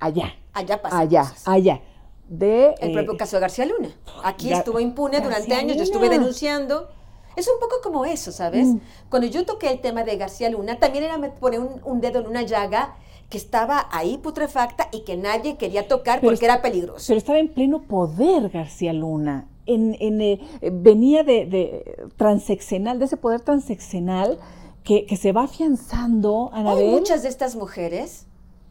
allá, 0.00 0.34
allá 0.52 0.82
pasan 0.82 1.00
allá, 1.00 1.20
cosas. 1.22 1.42
allá. 1.48 1.80
De, 2.28 2.74
El 2.80 2.90
eh, 2.90 2.92
propio 2.92 3.16
caso 3.16 3.36
de 3.36 3.40
García 3.40 3.66
Luna. 3.66 3.90
Aquí 4.24 4.52
estuvo 4.52 4.80
impune 4.80 5.20
durante 5.20 5.54
años, 5.54 5.76
yo 5.76 5.84
estuve 5.84 6.08
denunciando. 6.08 6.88
Es 7.36 7.46
un 7.48 7.60
poco 7.60 7.76
como 7.82 8.04
eso, 8.04 8.32
¿sabes? 8.32 8.66
Mm. 8.66 8.78
Cuando 9.10 9.28
yo 9.28 9.44
toqué 9.44 9.70
el 9.70 9.80
tema 9.80 10.02
de 10.04 10.16
García 10.16 10.48
Luna, 10.50 10.78
también 10.78 11.04
era 11.04 11.18
poner 11.38 11.60
un, 11.60 11.80
un 11.84 12.00
dedo 12.00 12.20
en 12.20 12.26
una 12.26 12.42
llaga 12.42 12.96
que 13.28 13.36
estaba 13.38 13.86
ahí 13.92 14.18
putrefacta 14.18 14.88
y 14.90 15.00
que 15.00 15.16
nadie 15.16 15.56
quería 15.56 15.86
tocar 15.86 16.20
Pero 16.20 16.32
porque 16.32 16.44
era 16.46 16.62
peligroso. 16.62 17.04
Pero 17.06 17.18
estaba 17.18 17.38
en 17.38 17.48
pleno 17.48 17.82
poder 17.82 18.48
García 18.48 18.92
Luna. 18.92 19.46
En, 19.66 19.96
en, 20.00 20.20
eh, 20.20 20.40
venía 20.72 21.24
de, 21.24 21.44
de 21.46 22.06
transeccional, 22.16 22.98
de 22.98 23.04
ese 23.04 23.16
poder 23.16 23.40
transeccional 23.40 24.38
que, 24.86 25.04
que 25.04 25.16
se 25.16 25.32
va 25.32 25.42
afianzando, 25.44 26.44
Hoy 26.46 26.50
Anabel. 26.60 26.90
muchas 26.90 27.22
de 27.24 27.28
estas 27.28 27.56
mujeres, 27.56 28.26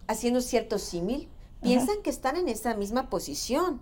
haciendo 0.08 0.40
cierto 0.42 0.80
símil, 0.80 1.30
piensan 1.62 2.02
que 2.04 2.10
están 2.10 2.38
en 2.38 2.48
esa 2.48 2.74
misma 2.74 3.10
posición 3.10 3.82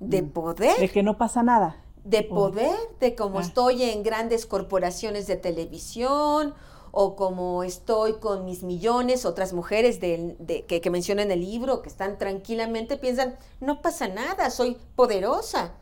de 0.00 0.22
Mm. 0.22 0.30
poder. 0.30 0.78
de 0.78 0.90
que 0.90 1.02
no 1.02 1.16
pasa 1.16 1.42
nada. 1.42 1.76
de 2.04 2.22
poder, 2.22 2.76
de 3.00 3.14
como 3.16 3.38
Ah. 3.38 3.42
estoy 3.42 3.82
en 3.82 4.02
grandes 4.04 4.46
corporaciones 4.46 5.26
de 5.26 5.34
televisión 5.36 6.54
o 6.92 7.16
como 7.16 7.64
estoy 7.64 8.14
con 8.14 8.44
mis 8.44 8.62
millones, 8.62 9.24
otras 9.24 9.52
mujeres 9.52 9.98
de, 10.00 10.64
que, 10.68 10.80
que 10.80 10.90
menciono 10.90 11.20
en 11.22 11.30
el 11.32 11.40
libro, 11.40 11.82
que 11.82 11.88
están 11.88 12.16
tranquilamente, 12.18 12.96
piensan, 12.96 13.36
no 13.60 13.82
pasa 13.82 14.06
nada, 14.08 14.50
soy 14.50 14.76
poderosa, 14.94 15.72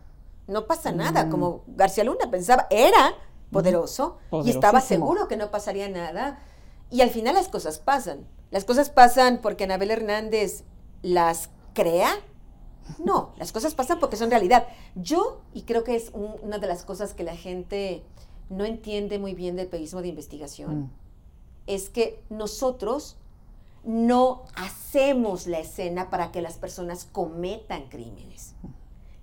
no 0.47 0.67
pasa 0.67 0.93
nada, 0.93 1.27
Mm. 1.27 1.31
como 1.31 1.61
García 1.69 2.05
Luna 2.05 2.31
pensaba, 2.31 2.67
era 2.71 3.15
poderoso 3.51 4.19
y 4.45 4.51
estaba 4.51 4.81
seguro 4.81 5.29
que 5.29 5.37
no 5.37 5.51
pasaría 5.51 5.89
nada. 5.89 6.39
Y 6.91 7.01
al 7.01 7.11
final 7.11 7.35
las 7.35 7.49
cosas 7.49 7.79
pasan. 7.79 8.27
Las 8.51 8.65
cosas 8.65 8.91
pasan 8.91 9.41
porque 9.43 9.65
Anabel 9.65 9.91
Hernández 9.91 10.65
las 11.03 11.51
crea 11.75 12.11
no, 13.03 13.33
las 13.39 13.51
cosas 13.51 13.75
pasan 13.75 13.99
porque 13.99 14.17
son 14.19 14.31
realidad. 14.31 14.67
Yo, 14.95 15.41
y 15.55 15.63
creo 15.63 15.85
que 15.85 15.97
es 15.97 16.11
un- 16.13 16.35
una 16.43 16.59
de 16.59 16.67
las 16.67 16.85
cosas 16.85 17.15
que 17.15 17.25
la 17.25 17.35
gente 17.35 18.03
no 18.51 18.67
entiende 18.67 19.19
muy 19.19 19.33
bien 19.35 19.57
del 19.57 19.69
periodismo 19.69 20.03
de 20.03 20.09
investigación, 20.09 20.81
Mm. 20.83 20.91
es 21.67 21.89
que 21.89 22.23
nosotros 22.29 23.17
no 23.85 24.43
hacemos 24.55 25.47
la 25.47 25.61
escena 25.61 26.11
para 26.11 26.31
que 26.31 26.43
las 26.43 26.59
personas 26.59 27.07
cometan 27.11 27.89
crímenes. 27.89 28.55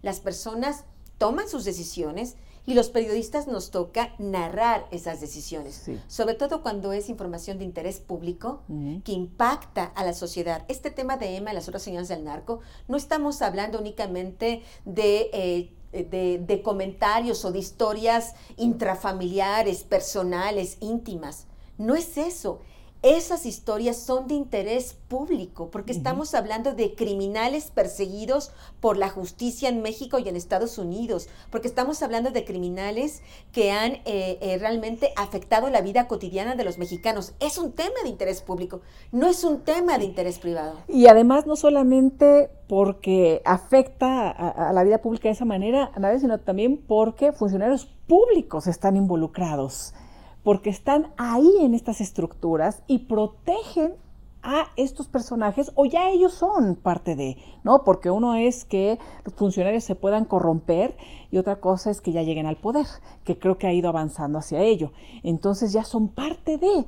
Las 0.01 0.19
personas 0.19 0.85
toman 1.19 1.47
sus 1.47 1.63
decisiones 1.63 2.35
y 2.65 2.73
los 2.75 2.89
periodistas 2.89 3.47
nos 3.47 3.71
toca 3.71 4.13
narrar 4.19 4.85
esas 4.91 5.19
decisiones, 5.19 5.75
Sí. 5.85 5.99
sobre 6.07 6.35
todo 6.35 6.61
cuando 6.61 6.93
es 6.93 7.09
información 7.09 7.57
de 7.57 7.65
interés 7.65 7.99
público 7.99 8.61
que 9.03 9.11
impacta 9.13 9.85
a 9.85 10.05
la 10.05 10.13
sociedad. 10.13 10.63
Este 10.67 10.91
tema 10.91 11.17
de 11.17 11.35
Emma 11.37 11.51
y 11.51 11.55
las 11.55 11.67
otras 11.67 11.81
señoras 11.83 12.07
del 12.07 12.23
narco, 12.23 12.59
no 12.87 12.97
estamos 12.97 13.41
hablando 13.41 13.79
únicamente 13.79 14.61
de, 14.85 15.29
eh, 15.33 15.73
de, 15.91 16.37
de 16.45 16.61
comentarios 16.61 17.43
o 17.45 17.51
de 17.51 17.59
historias 17.59 18.33
intrafamiliares, 18.57 19.83
personales, 19.83 20.77
íntimas. 20.81 21.47
No 21.77 21.95
es 21.95 22.17
eso. 22.17 22.59
Esas 23.03 23.47
historias 23.47 23.97
son 23.97 24.27
de 24.27 24.35
interés 24.35 24.95
público, 25.07 25.71
porque 25.71 25.91
estamos 25.91 26.35
hablando 26.35 26.75
de 26.75 26.93
criminales 26.93 27.71
perseguidos 27.71 28.51
por 28.79 28.95
la 28.95 29.09
justicia 29.09 29.69
en 29.69 29.81
México 29.81 30.19
y 30.19 30.29
en 30.29 30.35
Estados 30.35 30.77
Unidos, 30.77 31.27
porque 31.49 31.67
estamos 31.67 32.03
hablando 32.03 32.29
de 32.29 32.45
criminales 32.45 33.23
que 33.51 33.71
han 33.71 33.93
eh, 34.05 34.37
eh, 34.41 34.57
realmente 34.59 35.13
afectado 35.17 35.71
la 35.71 35.81
vida 35.81 36.07
cotidiana 36.07 36.53
de 36.53 36.63
los 36.63 36.77
mexicanos. 36.77 37.33
Es 37.39 37.57
un 37.57 37.71
tema 37.71 37.95
de 38.03 38.09
interés 38.09 38.43
público, 38.43 38.81
no 39.11 39.25
es 39.25 39.43
un 39.43 39.61
tema 39.61 39.97
de 39.97 40.05
interés 40.05 40.37
privado. 40.37 40.75
Y 40.87 41.07
además 41.07 41.47
no 41.47 41.55
solamente 41.55 42.51
porque 42.67 43.41
afecta 43.45 44.29
a, 44.29 44.69
a 44.69 44.73
la 44.73 44.83
vida 44.83 44.99
pública 44.99 45.27
de 45.27 45.33
esa 45.33 45.45
manera, 45.45 45.91
sino 46.19 46.39
también 46.39 46.77
porque 46.77 47.31
funcionarios 47.31 47.87
públicos 48.05 48.67
están 48.67 48.95
involucrados, 48.95 49.95
porque 50.43 50.69
están 50.69 51.13
ahí 51.17 51.51
en 51.61 51.73
estas 51.73 52.01
estructuras 52.01 52.83
y 52.87 52.99
protegen 52.99 53.95
a 54.43 54.67
estos 54.75 55.07
personajes 55.07 55.71
o 55.75 55.85
ya 55.85 56.09
ellos 56.09 56.33
son 56.33 56.75
parte 56.75 57.15
de, 57.15 57.37
¿no? 57.63 57.83
Porque 57.83 58.09
uno 58.09 58.35
es 58.35 58.65
que 58.65 58.97
los 59.23 59.35
funcionarios 59.35 59.83
se 59.83 59.95
puedan 59.95 60.25
corromper 60.25 60.97
y 61.29 61.37
otra 61.37 61.59
cosa 61.59 61.91
es 61.91 62.01
que 62.01 62.11
ya 62.11 62.23
lleguen 62.23 62.47
al 62.47 62.57
poder, 62.57 62.87
que 63.23 63.37
creo 63.37 63.57
que 63.57 63.67
ha 63.67 63.73
ido 63.73 63.89
avanzando 63.89 64.39
hacia 64.39 64.61
ello. 64.61 64.91
Entonces 65.23 65.73
ya 65.73 65.83
son 65.83 66.07
parte 66.07 66.57
de. 66.57 66.85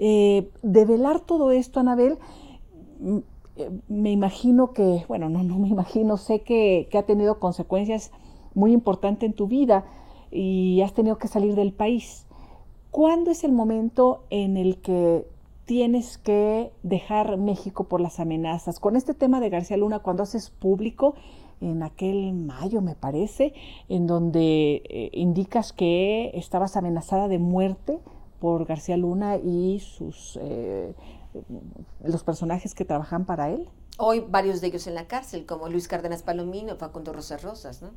Eh, 0.00 0.50
develar 0.62 1.20
todo 1.20 1.50
esto, 1.50 1.80
Anabel, 1.80 2.18
mm, 3.00 3.18
eh, 3.56 3.70
me 3.88 4.12
imagino 4.12 4.72
que, 4.72 5.04
bueno, 5.08 5.28
no, 5.28 5.42
no 5.42 5.58
me 5.58 5.66
imagino, 5.66 6.16
sé 6.16 6.42
que, 6.42 6.88
que 6.90 6.98
ha 6.98 7.02
tenido 7.04 7.40
consecuencias 7.40 8.12
muy 8.54 8.72
importantes 8.72 9.28
en 9.28 9.34
tu 9.34 9.48
vida 9.48 9.84
y 10.30 10.80
has 10.82 10.94
tenido 10.94 11.18
que 11.18 11.26
salir 11.26 11.56
del 11.56 11.72
país. 11.72 12.27
¿Cuándo 12.98 13.30
es 13.30 13.44
el 13.44 13.52
momento 13.52 14.24
en 14.28 14.56
el 14.56 14.80
que 14.82 15.24
tienes 15.66 16.18
que 16.18 16.72
dejar 16.82 17.36
México 17.36 17.84
por 17.84 18.00
las 18.00 18.18
amenazas? 18.18 18.80
Con 18.80 18.96
este 18.96 19.14
tema 19.14 19.38
de 19.38 19.50
García 19.50 19.76
Luna, 19.76 20.00
cuando 20.00 20.24
haces 20.24 20.50
público, 20.50 21.14
en 21.60 21.84
aquel 21.84 22.32
mayo 22.32 22.80
me 22.80 22.96
parece, 22.96 23.54
en 23.88 24.08
donde 24.08 24.82
eh, 24.88 25.10
indicas 25.12 25.72
que 25.72 26.32
estabas 26.34 26.76
amenazada 26.76 27.28
de 27.28 27.38
muerte 27.38 28.00
por 28.40 28.64
García 28.64 28.96
Luna 28.96 29.36
y 29.36 29.78
sus 29.78 30.36
eh, 30.42 30.92
los 32.02 32.24
personajes 32.24 32.74
que 32.74 32.84
trabajan 32.84 33.26
para 33.26 33.50
él. 33.50 33.68
Hoy 33.96 34.24
varios 34.28 34.60
de 34.60 34.66
ellos 34.66 34.88
en 34.88 34.96
la 34.96 35.06
cárcel, 35.06 35.46
como 35.46 35.68
Luis 35.68 35.86
Cárdenas 35.86 36.24
Palomino, 36.24 36.74
Facundo 36.74 37.12
Rosas 37.12 37.44
Rosas, 37.44 37.80
¿no? 37.80 37.92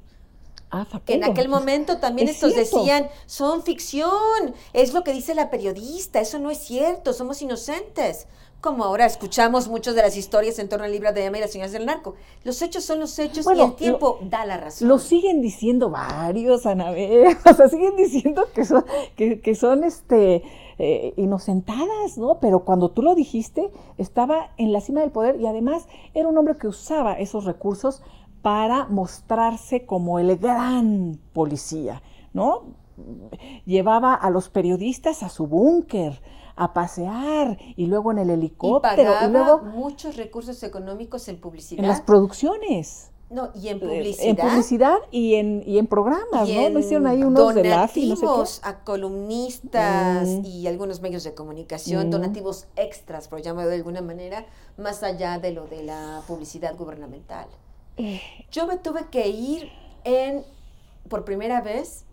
Ah, 0.72 0.88
Que 1.06 1.16
en 1.16 1.24
aquel 1.26 1.50
momento 1.50 1.98
también 1.98 2.30
Es 2.30 2.36
estos 2.36 2.54
cierto. 2.54 2.78
decían, 2.78 3.10
son 3.26 3.62
ficción, 3.62 4.56
es 4.74 4.94
lo 4.94 5.04
que 5.04 5.12
dice 5.14 5.36
la 5.36 5.50
periodista, 5.50 6.22
eso 6.22 6.40
no 6.40 6.50
es 6.50 6.60
cierto, 6.60 7.12
somos 7.14 7.42
inocentes. 7.42 8.28
Como 8.62 8.84
ahora 8.84 9.08
escuchamos 9.08 9.68
muchas 9.68 9.96
de 9.96 10.04
las 10.04 10.16
historias 10.16 10.60
en 10.60 10.70
torno 10.70 10.86
al 10.86 10.92
libro 10.92 11.12
de 11.12 11.26
Emma 11.26 11.40
y 11.40 11.42
las 11.42 11.52
señoras 11.52 11.72
del 11.72 11.88
narco. 11.88 12.14
Los 12.44 12.62
hechos 12.62 12.84
son 12.84 13.00
los 13.00 13.18
hechos 13.18 13.44
Bueno, 13.44 13.64
y 13.64 13.66
el 13.66 13.76
tiempo 13.76 14.20
da 14.22 14.46
la 14.46 14.58
razón. 14.58 14.88
Lo 14.88 15.00
siguen 15.00 15.42
diciendo 15.42 15.90
varios, 15.90 16.68
Anabel. 16.68 17.36
O 17.52 17.54
sea, 17.56 17.68
siguen 17.70 17.96
diciendo 17.96 18.46
que 18.54 18.64
son, 18.64 18.86
que, 19.16 19.42
que 19.42 19.56
son 19.56 19.84
este, 19.84 20.44
eh, 20.78 21.14
inocentadas, 21.18 22.18
¿no? 22.18 22.40
Pero 22.40 22.64
cuando 22.64 22.92
tú 22.92 23.02
lo 23.02 23.16
dijiste, 23.16 23.72
estaba 23.98 24.52
en 24.58 24.72
la 24.72 24.80
cima 24.82 25.02
del 25.02 25.10
poder 25.12 25.42
y 25.42 25.48
además 25.48 25.88
era 26.14 26.28
un 26.28 26.38
hombre 26.38 26.56
que 26.58 26.68
usaba 26.68 27.14
esos 27.14 27.46
recursos 27.46 28.04
para 28.42 28.88
mostrarse 28.88 29.86
como 29.86 30.20
el 30.20 30.38
gran 30.38 31.20
policía, 31.34 32.02
¿no? 32.34 32.64
Llevaba 33.66 34.14
a 34.14 34.30
los 34.30 34.50
periodistas 34.50 35.24
a 35.24 35.30
su 35.30 35.48
búnker, 35.48 36.22
a 36.56 36.74
pasear 36.74 37.58
y 37.76 37.86
luego 37.88 38.12
en 38.12 38.20
el 38.20 38.30
y 38.30 38.34
helicóptero 38.34 39.14
pagaba 39.14 39.28
y 39.28 39.32
luego 39.32 39.62
muchos 39.64 40.18
recursos 40.18 40.62
económicos 40.64 41.28
en 41.28 41.40
publicidad. 41.40 41.82
en 41.84 41.88
las 41.90 42.02
producciones. 42.02 43.08
no, 43.32 43.50
y 43.56 43.70
en 43.70 43.78
Eh, 43.78 43.80
publicidad. 43.80 44.26
En 44.28 44.36
publicidad 44.36 44.98
y 45.10 45.36
en, 45.36 45.64
y 45.66 45.78
en 45.78 45.88
programas, 45.88 46.50
y 46.50 46.54
¿no? 46.56 46.62
en 46.68 46.74
No 46.74 46.80
hicieron 46.80 47.08
ahí 47.08 47.24
unos 47.24 47.56
de 47.56 47.64
LAFI, 47.64 48.10
no 48.10 48.16
sé 48.18 48.26
donativos 48.26 48.60
a 48.64 48.84
columnistas 48.84 50.28
Mm. 50.28 50.46
y 50.46 50.68
algunos 50.68 51.02
medios 51.02 51.24
de 51.24 51.34
comunicación, 51.34 52.08
Mm. 52.08 52.12
donativos 52.12 52.68
extras, 52.76 53.30
por 53.30 53.42
llamarlo 53.42 53.70
de 53.70 53.78
alguna 53.78 54.02
manera, 54.02 54.46
más 54.78 55.02
allá 55.04 55.40
de 55.40 55.52
lo 55.54 55.66
de 55.68 55.84
la 55.84 56.22
publicidad 56.28 56.76
gubernamental. 56.78 57.48
Yo 58.52 58.68
me 58.68 58.78
tuve 58.78 59.08
que 59.10 59.28
ir 59.30 59.70
en, 60.04 60.44
por 61.10 61.24
primera 61.26 61.62
vez 61.62 62.06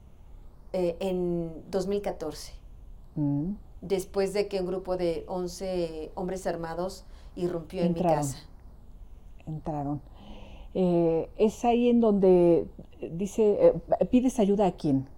eh, 0.72 0.96
en 1.00 1.52
2014, 1.70 2.52
Mm. 3.16 3.52
después 3.80 4.32
de 4.32 4.46
que 4.48 4.60
un 4.60 4.66
grupo 4.66 4.96
de 4.96 5.24
11 5.28 6.10
hombres 6.14 6.46
armados 6.46 7.04
irrumpió 7.36 7.80
en 7.82 7.92
mi 7.94 7.98
Entraron. 8.00 8.18
casa. 8.24 8.38
entraron. 9.46 10.00
Eh, 10.74 11.28
es 11.38 11.64
ahí 11.64 11.88
en 11.88 12.00
donde 12.00 12.66
eh, 13.00 13.10
dice, 13.12 13.72
eh, 14.00 14.04
pides 14.06 14.38
ayuda 14.38 14.66
a 14.66 14.72
quién. 14.72 15.08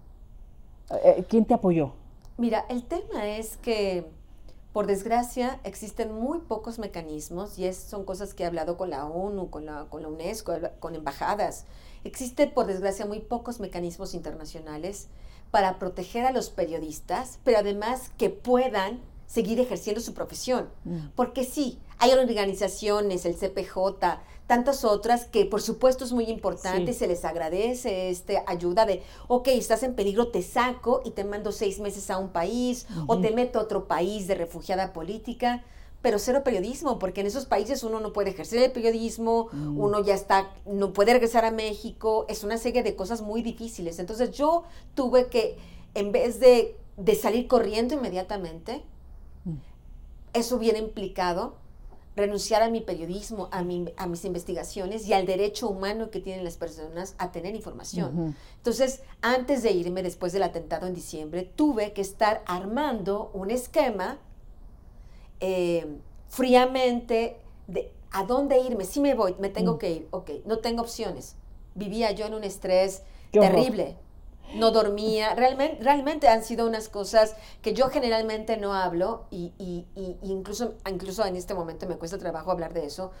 ¿Quién 1.29 1.45
te 1.45 1.53
apoyó? 1.53 1.93
Mira, 2.37 2.65
el 2.69 2.83
tema 2.83 3.25
es 3.37 3.55
que 3.57 4.05
Por 4.73 4.87
desgracia, 4.87 5.59
existen 5.63 6.13
muy 6.13 6.39
pocos 6.39 6.79
mecanismos, 6.79 7.59
y 7.59 7.65
es, 7.65 7.77
son 7.77 8.05
cosas 8.05 8.33
que 8.33 8.43
he 8.43 8.45
hablado 8.45 8.77
con 8.77 8.89
la 8.89 9.05
ONU, 9.05 9.49
con 9.49 9.65
la, 9.65 9.85
con 9.89 10.01
la 10.01 10.07
UNESCO, 10.07 10.53
con 10.79 10.95
embajadas. 10.95 11.65
Existen, 12.05 12.53
por 12.53 12.67
desgracia, 12.67 13.05
muy 13.05 13.19
pocos 13.19 13.59
mecanismos 13.59 14.13
internacionales 14.13 15.07
para 15.51 15.77
proteger 15.77 16.25
a 16.25 16.31
los 16.31 16.49
periodistas, 16.49 17.39
pero 17.43 17.59
además 17.59 18.11
que 18.17 18.29
puedan 18.29 19.01
seguir 19.27 19.59
ejerciendo 19.59 20.01
su 20.01 20.13
profesión. 20.13 20.69
Mm. 20.85 21.07
Porque 21.15 21.43
sí, 21.43 21.79
hay 21.99 22.11
organizaciones, 22.11 23.25
el 23.25 23.35
CPJ, 23.35 24.19
tantas 24.51 24.83
otras 24.83 25.23
que 25.23 25.45
por 25.45 25.61
supuesto 25.61 26.03
es 26.03 26.11
muy 26.11 26.25
importante, 26.25 26.91
se 26.91 27.07
les 27.07 27.23
agradece 27.23 28.09
este 28.09 28.43
ayuda 28.47 28.85
de, 28.85 29.01
ok, 29.29 29.47
estás 29.47 29.81
en 29.83 29.95
peligro, 29.95 30.27
te 30.27 30.41
saco 30.41 31.01
y 31.05 31.11
te 31.11 31.23
mando 31.23 31.53
seis 31.53 31.79
meses 31.79 32.09
a 32.09 32.17
un 32.17 32.33
país 32.33 32.85
o 33.07 33.21
te 33.21 33.31
meto 33.31 33.59
a 33.59 33.61
otro 33.61 33.87
país 33.87 34.27
de 34.27 34.35
refugiada 34.35 34.91
política 34.91 35.63
pero 36.01 36.19
cero 36.19 36.41
periodismo, 36.43 36.99
porque 36.99 37.21
en 37.21 37.27
esos 37.27 37.45
países 37.45 37.81
uno 37.83 38.01
no 38.01 38.11
puede 38.11 38.31
ejercer 38.31 38.61
el 38.61 38.71
periodismo, 38.73 39.47
mm. 39.53 39.79
uno 39.79 40.03
ya 40.03 40.15
está, 40.15 40.51
no 40.65 40.91
puede 40.91 41.13
regresar 41.13 41.45
a 41.45 41.51
México, 41.51 42.25
es 42.27 42.43
una 42.43 42.57
serie 42.57 42.83
de 42.83 42.93
cosas 42.97 43.21
muy 43.21 43.41
difíciles. 43.43 43.99
Entonces 43.99 44.31
yo 44.31 44.63
tuve 44.95 45.27
que, 45.27 45.57
en 45.93 46.11
vez 46.11 46.41
de, 46.41 46.75
de 46.97 47.15
salir 47.15 47.47
corriendo 47.47 47.93
inmediatamente, 47.93 48.83
mm. 49.45 49.53
eso 50.33 50.57
hubiera 50.57 50.77
implicado 50.77 51.60
renunciar 52.21 52.61
a 52.61 52.69
mi 52.69 52.81
periodismo, 52.81 53.49
a, 53.51 53.63
mi, 53.63 53.85
a 53.97 54.07
mis 54.07 54.23
investigaciones 54.25 55.07
y 55.07 55.13
al 55.13 55.25
derecho 55.25 55.67
humano 55.67 56.09
que 56.09 56.19
tienen 56.19 56.43
las 56.43 56.55
personas 56.55 57.15
a 57.17 57.31
tener 57.31 57.55
información. 57.55 58.35
Entonces, 58.57 59.01
antes 59.21 59.63
de 59.63 59.71
irme, 59.71 60.03
después 60.03 60.31
del 60.31 60.43
atentado 60.43 60.87
en 60.87 60.93
diciembre, 60.93 61.43
tuve 61.43 61.93
que 61.93 62.01
estar 62.01 62.43
armando 62.45 63.31
un 63.33 63.51
esquema 63.51 64.19
eh, 65.39 65.97
fríamente 66.29 67.37
de 67.67 67.91
a 68.11 68.23
dónde 68.25 68.59
irme, 68.59 68.83
si 68.83 68.99
me 68.99 69.15
voy, 69.15 69.35
me 69.39 69.49
tengo 69.49 69.75
mm. 69.75 69.77
que 69.77 69.91
ir, 69.91 70.07
ok, 70.11 70.31
no 70.45 70.59
tengo 70.59 70.81
opciones. 70.81 71.35
Vivía 71.75 72.11
yo 72.11 72.25
en 72.25 72.33
un 72.33 72.43
estrés 72.43 73.03
terrible 73.31 73.97
no 74.55 74.71
dormía. 74.71 75.35
Realmente, 75.35 75.83
realmente 75.83 76.27
han 76.27 76.43
sido 76.43 76.67
unas 76.67 76.89
cosas 76.89 77.35
que 77.61 77.73
yo 77.73 77.89
generalmente 77.89 78.57
no 78.57 78.73
hablo 78.73 79.25
y, 79.31 79.53
incluso, 80.21 80.75
incluso 80.89 81.25
en 81.25 81.35
este 81.35 81.53
momento 81.53 81.87
me 81.87 81.97
cuesta 81.97 82.17
trabajo 82.17 82.51
hablar 82.51 82.73
de 82.73 82.85
eso, 82.85 83.11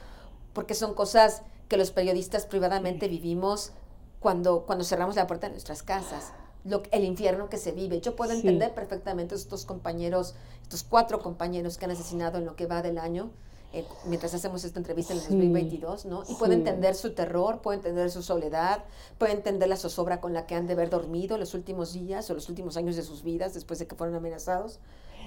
porque 0.53 0.75
son 0.75 0.93
cosas 0.93 1.43
que 1.67 1.77
los 1.77 1.91
periodistas 1.91 2.45
privadamente 2.45 3.07
vivimos 3.07 3.71
cuando, 4.19 4.65
cuando 4.65 4.83
cerramos 4.83 5.15
la 5.15 5.27
puerta 5.27 5.47
de 5.47 5.53
nuestras 5.53 5.83
casas. 5.83 6.33
Lo, 6.63 6.83
el 6.91 7.05
infierno 7.05 7.49
que 7.49 7.57
se 7.57 7.71
vive. 7.71 8.01
Yo 8.01 8.15
puedo 8.15 8.33
entender 8.33 8.75
perfectamente 8.75 9.33
estos 9.33 9.65
compañeros, 9.65 10.35
estos 10.61 10.83
cuatro 10.83 11.19
compañeros 11.19 11.77
que 11.77 11.85
han 11.85 11.91
asesinado 11.91 12.37
en 12.37 12.45
lo 12.45 12.55
que 12.55 12.67
va 12.67 12.83
del 12.83 12.99
año, 12.99 13.31
eh, 13.73 13.85
mientras 14.05 14.33
hacemos 14.33 14.65
esta 14.65 14.79
entrevista 14.79 15.13
en 15.13 15.19
el 15.19 15.25
2022, 15.25 16.05
¿no? 16.05 16.23
Y 16.27 16.35
puede 16.35 16.55
entender 16.55 16.93
su 16.93 17.13
terror, 17.13 17.61
puede 17.61 17.77
entender 17.77 18.11
su 18.11 18.21
soledad, 18.21 18.83
puede 19.17 19.31
entender 19.31 19.69
la 19.69 19.77
zozobra 19.77 20.19
con 20.19 20.33
la 20.33 20.45
que 20.45 20.55
han 20.55 20.67
de 20.67 20.73
haber 20.73 20.89
dormido 20.89 21.37
los 21.37 21.53
últimos 21.53 21.93
días 21.93 22.29
o 22.29 22.33
los 22.33 22.49
últimos 22.49 22.75
años 22.75 22.97
de 22.97 23.03
sus 23.03 23.23
vidas 23.23 23.53
después 23.53 23.79
de 23.79 23.87
que 23.87 23.95
fueron 23.95 24.15
amenazados. 24.15 24.79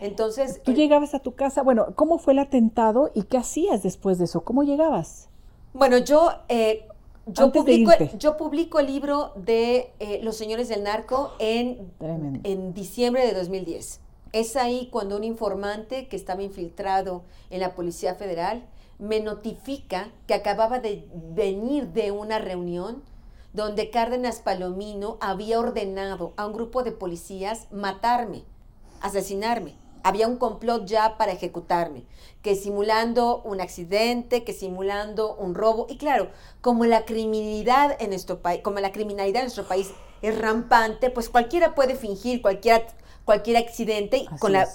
Entonces... 0.02 0.60
Tú 0.62 0.72
llegabas 0.72 1.14
a 1.14 1.20
tu 1.20 1.32
casa, 1.32 1.62
bueno, 1.62 1.94
¿cómo 1.94 2.18
fue 2.18 2.34
el 2.34 2.40
atentado 2.40 3.10
y 3.14 3.22
qué 3.22 3.38
hacías 3.38 3.82
después 3.82 4.18
de 4.18 4.24
eso? 4.24 4.42
¿Cómo 4.42 4.62
llegabas? 4.62 5.28
Bueno, 5.72 5.98
yo... 5.98 6.30
Eh, 6.48 6.86
yo 7.26 7.50
publico, 7.50 7.90
yo 8.18 8.36
publico, 8.36 8.80
el 8.80 8.86
libro 8.86 9.32
de 9.34 9.94
eh, 9.98 10.20
Los 10.22 10.36
Señores 10.36 10.68
del 10.68 10.82
Narco 10.82 11.32
en, 11.38 11.90
en 11.98 12.74
diciembre 12.74 13.26
de 13.26 13.32
2010. 13.32 14.00
Es 14.34 14.56
ahí 14.56 14.88
cuando 14.90 15.16
un 15.16 15.22
informante 15.22 16.08
que 16.08 16.16
estaba 16.16 16.42
infiltrado 16.42 17.22
en 17.50 17.60
la 17.60 17.76
Policía 17.76 18.16
Federal 18.16 18.66
me 18.98 19.20
notifica 19.20 20.10
que 20.26 20.34
acababa 20.34 20.80
de 20.80 21.08
venir 21.14 21.90
de 21.90 22.10
una 22.10 22.40
reunión 22.40 23.04
donde 23.52 23.90
Cárdenas 23.90 24.40
Palomino 24.40 25.18
había 25.20 25.60
ordenado 25.60 26.32
a 26.36 26.46
un 26.46 26.52
grupo 26.52 26.82
de 26.82 26.90
policías 26.90 27.68
matarme, 27.70 28.42
asesinarme. 29.00 29.76
Había 30.02 30.26
un 30.26 30.36
complot 30.36 30.84
ya 30.84 31.16
para 31.16 31.30
ejecutarme, 31.30 32.04
que 32.42 32.56
simulando 32.56 33.40
un 33.44 33.60
accidente, 33.60 34.42
que 34.42 34.52
simulando 34.52 35.36
un 35.36 35.54
robo. 35.54 35.86
Y 35.88 35.96
claro, 35.96 36.28
como 36.60 36.86
la 36.86 37.04
criminalidad 37.04 37.96
en 38.02 38.10
nuestro 38.10 38.42
país, 38.42 38.62
como 38.62 38.80
la 38.80 38.90
criminalidad 38.90 39.42
en 39.42 39.44
nuestro 39.44 39.68
país 39.68 39.92
es 40.22 40.36
rampante, 40.36 41.10
pues 41.10 41.28
cualquiera 41.28 41.76
puede 41.76 41.94
fingir, 41.94 42.42
cualquiera 42.42 42.84
cualquier 43.24 43.56
accidente 43.56 44.18
y, 44.18 44.26
con 44.38 44.52
la, 44.52 44.68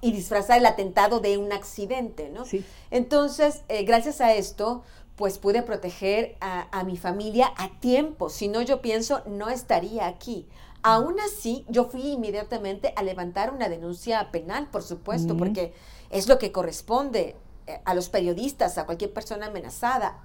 y 0.00 0.12
disfrazar 0.12 0.58
el 0.58 0.66
atentado 0.66 1.20
de 1.20 1.38
un 1.38 1.52
accidente, 1.52 2.30
¿no? 2.30 2.44
Entonces, 2.90 3.62
eh, 3.68 3.84
gracias 3.84 4.20
a 4.20 4.34
esto, 4.34 4.82
pues 5.16 5.38
pude 5.38 5.62
proteger 5.62 6.36
a, 6.40 6.82
mi 6.84 6.96
familia 6.96 7.52
a 7.58 7.78
tiempo. 7.80 8.30
Si 8.30 8.48
no, 8.48 8.62
yo 8.62 8.80
pienso, 8.80 9.22
no 9.26 9.50
estaría 9.50 10.06
aquí. 10.06 10.48
Aún 10.82 11.20
así, 11.20 11.66
yo 11.68 11.84
fui 11.84 12.12
inmediatamente 12.12 12.94
a 12.96 13.02
levantar 13.02 13.52
una 13.52 13.68
denuncia 13.68 14.30
penal, 14.30 14.70
por 14.70 14.82
supuesto, 14.82 15.36
porque 15.36 15.74
es 16.08 16.26
lo 16.26 16.38
que 16.38 16.52
corresponde 16.52 17.36
eh, 17.66 17.80
a 17.84 17.92
los 17.92 18.08
periodistas, 18.08 18.78
a 18.78 18.86
cualquier 18.86 19.12
persona 19.12 19.48
amenazada, 19.48 20.24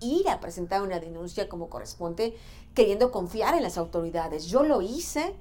ir 0.00 0.28
a 0.28 0.38
presentar 0.38 0.80
una 0.82 1.00
denuncia 1.00 1.48
como 1.48 1.68
corresponde, 1.68 2.36
queriendo 2.72 3.10
confiar 3.10 3.56
en 3.56 3.64
las 3.64 3.76
autoridades. 3.78 4.46
Yo 4.46 4.62
lo 4.62 4.80
hice, 4.80 5.34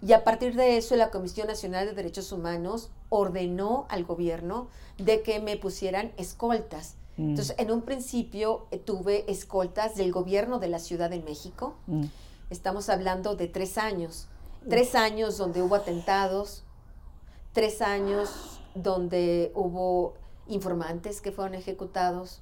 y 0.00 0.12
a 0.12 0.22
partir 0.22 0.54
de 0.54 0.76
eso, 0.76 0.94
la 0.96 1.10
Comisión 1.10 1.48
Nacional 1.48 1.86
de 1.86 1.92
Derechos 1.92 2.30
Humanos 2.30 2.90
ordenó 3.08 3.86
al 3.88 4.04
gobierno 4.04 4.68
de 4.96 5.22
que 5.22 5.40
me 5.40 5.56
pusieran 5.56 6.12
escoltas. 6.16 6.94
Mm. 7.16 7.30
Entonces, 7.30 7.56
en 7.58 7.72
un 7.72 7.82
principio 7.82 8.66
eh, 8.70 8.78
tuve 8.78 9.30
escoltas 9.30 9.96
del 9.96 10.12
gobierno 10.12 10.60
de 10.60 10.68
la 10.68 10.78
Ciudad 10.78 11.10
de 11.10 11.20
México. 11.20 11.74
Mm. 11.86 12.04
Estamos 12.50 12.88
hablando 12.88 13.34
de 13.34 13.48
tres 13.48 13.76
años. 13.76 14.28
Tres 14.68 14.94
años 14.94 15.38
donde 15.38 15.62
hubo 15.62 15.74
atentados, 15.74 16.64
tres 17.52 17.80
años 17.80 18.60
donde 18.74 19.50
hubo 19.54 20.14
informantes 20.46 21.20
que 21.20 21.32
fueron 21.32 21.54
ejecutados, 21.54 22.40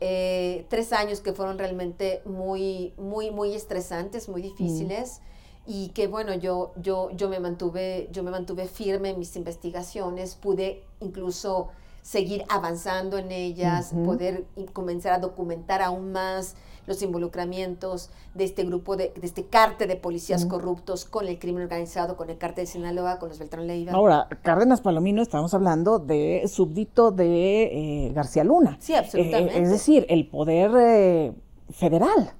eh, 0.00 0.66
tres 0.70 0.92
años 0.92 1.20
que 1.20 1.32
fueron 1.32 1.58
realmente 1.58 2.20
muy, 2.24 2.94
muy, 2.96 3.30
muy 3.30 3.54
estresantes, 3.54 4.28
muy 4.28 4.42
difíciles. 4.42 5.20
Mm 5.20 5.33
y 5.66 5.88
que 5.88 6.06
bueno, 6.06 6.34
yo, 6.34 6.72
yo, 6.76 7.10
yo, 7.12 7.28
me 7.28 7.40
mantuve, 7.40 8.08
yo 8.12 8.22
me 8.22 8.30
mantuve 8.30 8.66
firme 8.66 9.10
en 9.10 9.18
mis 9.18 9.34
investigaciones, 9.36 10.34
pude 10.34 10.82
incluso 11.00 11.68
seguir 12.02 12.44
avanzando 12.50 13.16
en 13.16 13.32
ellas, 13.32 13.94
poder 14.04 14.44
comenzar 14.74 15.14
a 15.14 15.18
documentar 15.18 15.80
aún 15.80 16.12
más 16.12 16.54
los 16.86 17.00
involucramientos 17.02 18.10
de 18.34 18.44
este 18.44 18.62
grupo, 18.64 18.96
de, 18.96 19.14
de 19.18 19.26
este 19.26 19.46
cártel 19.46 19.88
de 19.88 19.96
policías 19.96 20.44
corruptos 20.44 21.06
con 21.06 21.26
el 21.26 21.38
crimen 21.38 21.62
organizado, 21.62 22.18
con 22.18 22.28
el 22.28 22.36
cártel 22.36 22.66
de 22.66 22.72
Sinaloa, 22.72 23.18
con 23.18 23.30
los 23.30 23.38
Beltrán 23.38 23.66
Leiva. 23.66 23.92
Ahora, 23.92 24.28
Cárdenas 24.42 24.82
Palomino, 24.82 25.22
estamos 25.22 25.54
hablando 25.54 25.98
de 25.98 26.44
súbdito 26.46 27.10
de 27.10 27.62
eh, 28.08 28.12
García 28.12 28.44
Luna. 28.44 28.76
Sí, 28.80 28.94
absolutamente. 28.94 29.58
Eh, 29.58 29.62
es 29.62 29.70
decir, 29.70 30.04
el 30.10 30.28
poder 30.28 30.72
eh, 30.76 31.32
federal 31.70 32.34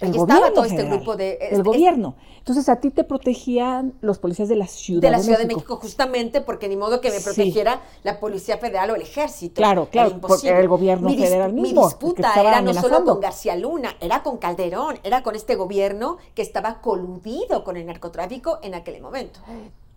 el 0.00 0.14
estaba 0.14 0.52
todo 0.52 0.64
este 0.64 0.84
grupo 0.84 1.16
de... 1.16 1.38
el 1.50 1.62
gobierno. 1.62 2.16
Entonces 2.38 2.68
a 2.68 2.76
ti 2.76 2.90
te 2.90 3.04
protegían 3.04 3.94
los 4.00 4.18
policías 4.18 4.48
de 4.48 4.56
la 4.56 4.66
Ciudad 4.66 5.02
de 5.02 5.10
la 5.10 5.18
Ciudad 5.18 5.38
de 5.38 5.46
México, 5.46 5.76
justamente 5.76 6.40
porque 6.40 6.68
ni 6.68 6.76
modo 6.76 7.00
que 7.00 7.10
me 7.10 7.20
protegiera 7.20 7.80
la 8.02 8.18
Policía 8.18 8.58
Federal 8.58 8.90
o 8.90 8.94
el 8.94 9.02
Ejército. 9.02 9.54
Claro, 9.54 9.88
claro, 9.90 10.18
porque 10.20 10.48
el 10.48 10.68
gobierno 10.68 11.10
federal 11.10 11.52
mismo. 11.52 11.82
Mi 11.82 11.86
disputa 11.86 12.32
era 12.40 12.60
no 12.62 12.72
solo 12.74 13.04
con 13.04 13.20
García 13.20 13.56
Luna, 13.56 13.96
era 14.00 14.22
con 14.22 14.38
Calderón, 14.38 14.98
era 15.02 15.22
con 15.22 15.36
este 15.36 15.56
gobierno 15.56 16.16
que 16.34 16.42
estaba 16.42 16.80
coludido 16.80 17.64
con 17.64 17.76
el 17.76 17.86
narcotráfico 17.86 18.58
en 18.62 18.74
aquel 18.74 19.00
momento. 19.02 19.40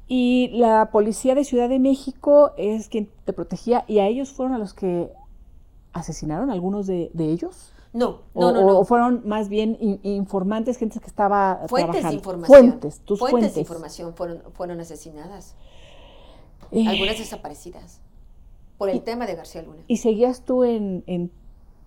Y 0.08 0.50
la 0.54 0.90
Policía 0.92 1.34
de 1.34 1.46
Ciudad 1.46 1.70
de 1.70 1.80
México 1.80 2.52
es 2.58 2.90
quien 2.90 3.10
te 3.26 3.34
protegía 3.34 3.86
y 3.88 4.00
a 4.00 4.08
ellos 4.08 4.32
fueron 4.32 4.54
a 4.54 4.58
los 4.58 4.74
que 4.74 5.10
asesinaron 5.94 6.52
algunos 6.52 6.88
de 6.88 7.12
ellos. 7.16 7.74
No, 7.94 8.22
no, 8.34 8.52
no, 8.52 8.80
O 8.80 8.86
fueron 8.86 9.22
más 9.26 9.50
bien 9.50 9.78
informantes, 10.02 10.78
gente 10.78 11.00
que 11.00 11.06
estaba 11.06 11.62
fuentes 11.68 12.04
de 12.04 12.14
información. 12.14 12.48
Fuentes, 12.48 13.00
tus 13.02 13.20
fuentes. 13.20 13.32
Fuentes 13.32 13.56
de 13.56 13.62
información 13.62 14.14
fueron, 14.16 14.42
fueron 14.54 14.80
asesinadas. 14.80 15.56
Eh. 16.72 16.88
Algunas 16.88 17.20
desaparecidas. 17.20 18.02
Por 18.80 18.90
el 18.90 19.04
tema 19.04 19.28
de 19.28 19.36
García 19.36 19.62
Luna. 19.62 19.84
¿Y 19.88 19.98
seguías 19.98 20.42
tú 20.42 20.64
en, 20.64 21.04
en 21.06 21.32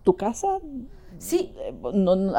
tu 0.04 0.14
casa? 0.14 0.60
Sí. 1.18 1.54
Eh, 1.58 1.74
no, 1.94 2.32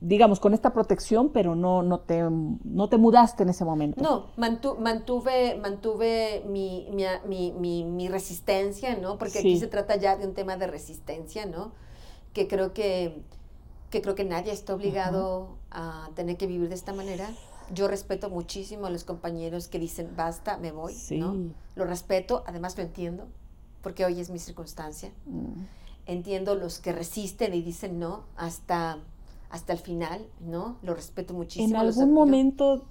digamos, 0.00 0.40
con 0.40 0.54
esta 0.54 0.72
protección, 0.72 1.30
pero 1.30 1.54
no, 1.54 1.82
no, 1.82 2.00
te, 2.00 2.22
no 2.22 2.88
te 2.88 2.96
mudaste 2.96 3.42
en 3.44 3.50
ese 3.50 3.64
momento. 3.64 4.02
No, 4.02 4.26
mantuve, 4.36 5.56
mantuve 5.56 6.42
mi, 6.48 6.88
mi, 7.26 7.52
mi, 7.52 7.84
mi, 7.84 8.08
resistencia, 8.08 8.96
¿no? 8.96 9.18
Porque 9.18 9.38
aquí 9.38 9.58
se 9.58 9.66
trata 9.66 9.96
ya 9.96 10.16
de 10.16 10.26
un 10.26 10.34
tema 10.34 10.56
de 10.56 10.66
resistencia, 10.66 11.46
¿no? 11.46 11.72
que 12.36 12.48
creo 12.48 12.74
que, 12.74 13.22
que 13.88 14.02
creo 14.02 14.14
que 14.14 14.24
nadie 14.24 14.52
está 14.52 14.74
obligado 14.74 15.56
a 15.70 16.10
tener 16.14 16.36
que 16.36 16.46
vivir 16.46 16.68
de 16.68 16.74
esta 16.74 16.92
manera. 16.92 17.30
Yo 17.72 17.88
respeto 17.88 18.28
muchísimo 18.28 18.84
a 18.84 18.90
los 18.90 19.04
compañeros 19.04 19.68
que 19.68 19.78
dicen, 19.78 20.12
basta, 20.14 20.58
me 20.58 20.70
voy, 20.70 20.92
Sí. 20.92 21.18
¿no? 21.18 21.34
Lo 21.76 21.86
respeto, 21.86 22.44
además 22.46 22.76
lo 22.76 22.82
entiendo, 22.82 23.26
porque 23.80 24.04
hoy 24.04 24.20
es 24.20 24.28
mi 24.28 24.38
circunstancia. 24.38 25.12
Mm. 25.24 25.62
Entiendo 26.06 26.54
los 26.54 26.78
que 26.78 26.92
resisten 26.92 27.52
y 27.54 27.62
dicen 27.62 27.98
no 27.98 28.24
hasta, 28.36 28.98
hasta 29.50 29.72
el 29.72 29.78
final, 29.78 30.26
¿no? 30.40 30.76
Lo 30.82 30.94
respeto 30.94 31.34
muchísimo. 31.34 31.68
En 31.68 31.76
algún 31.76 32.12
momento, 32.12 32.84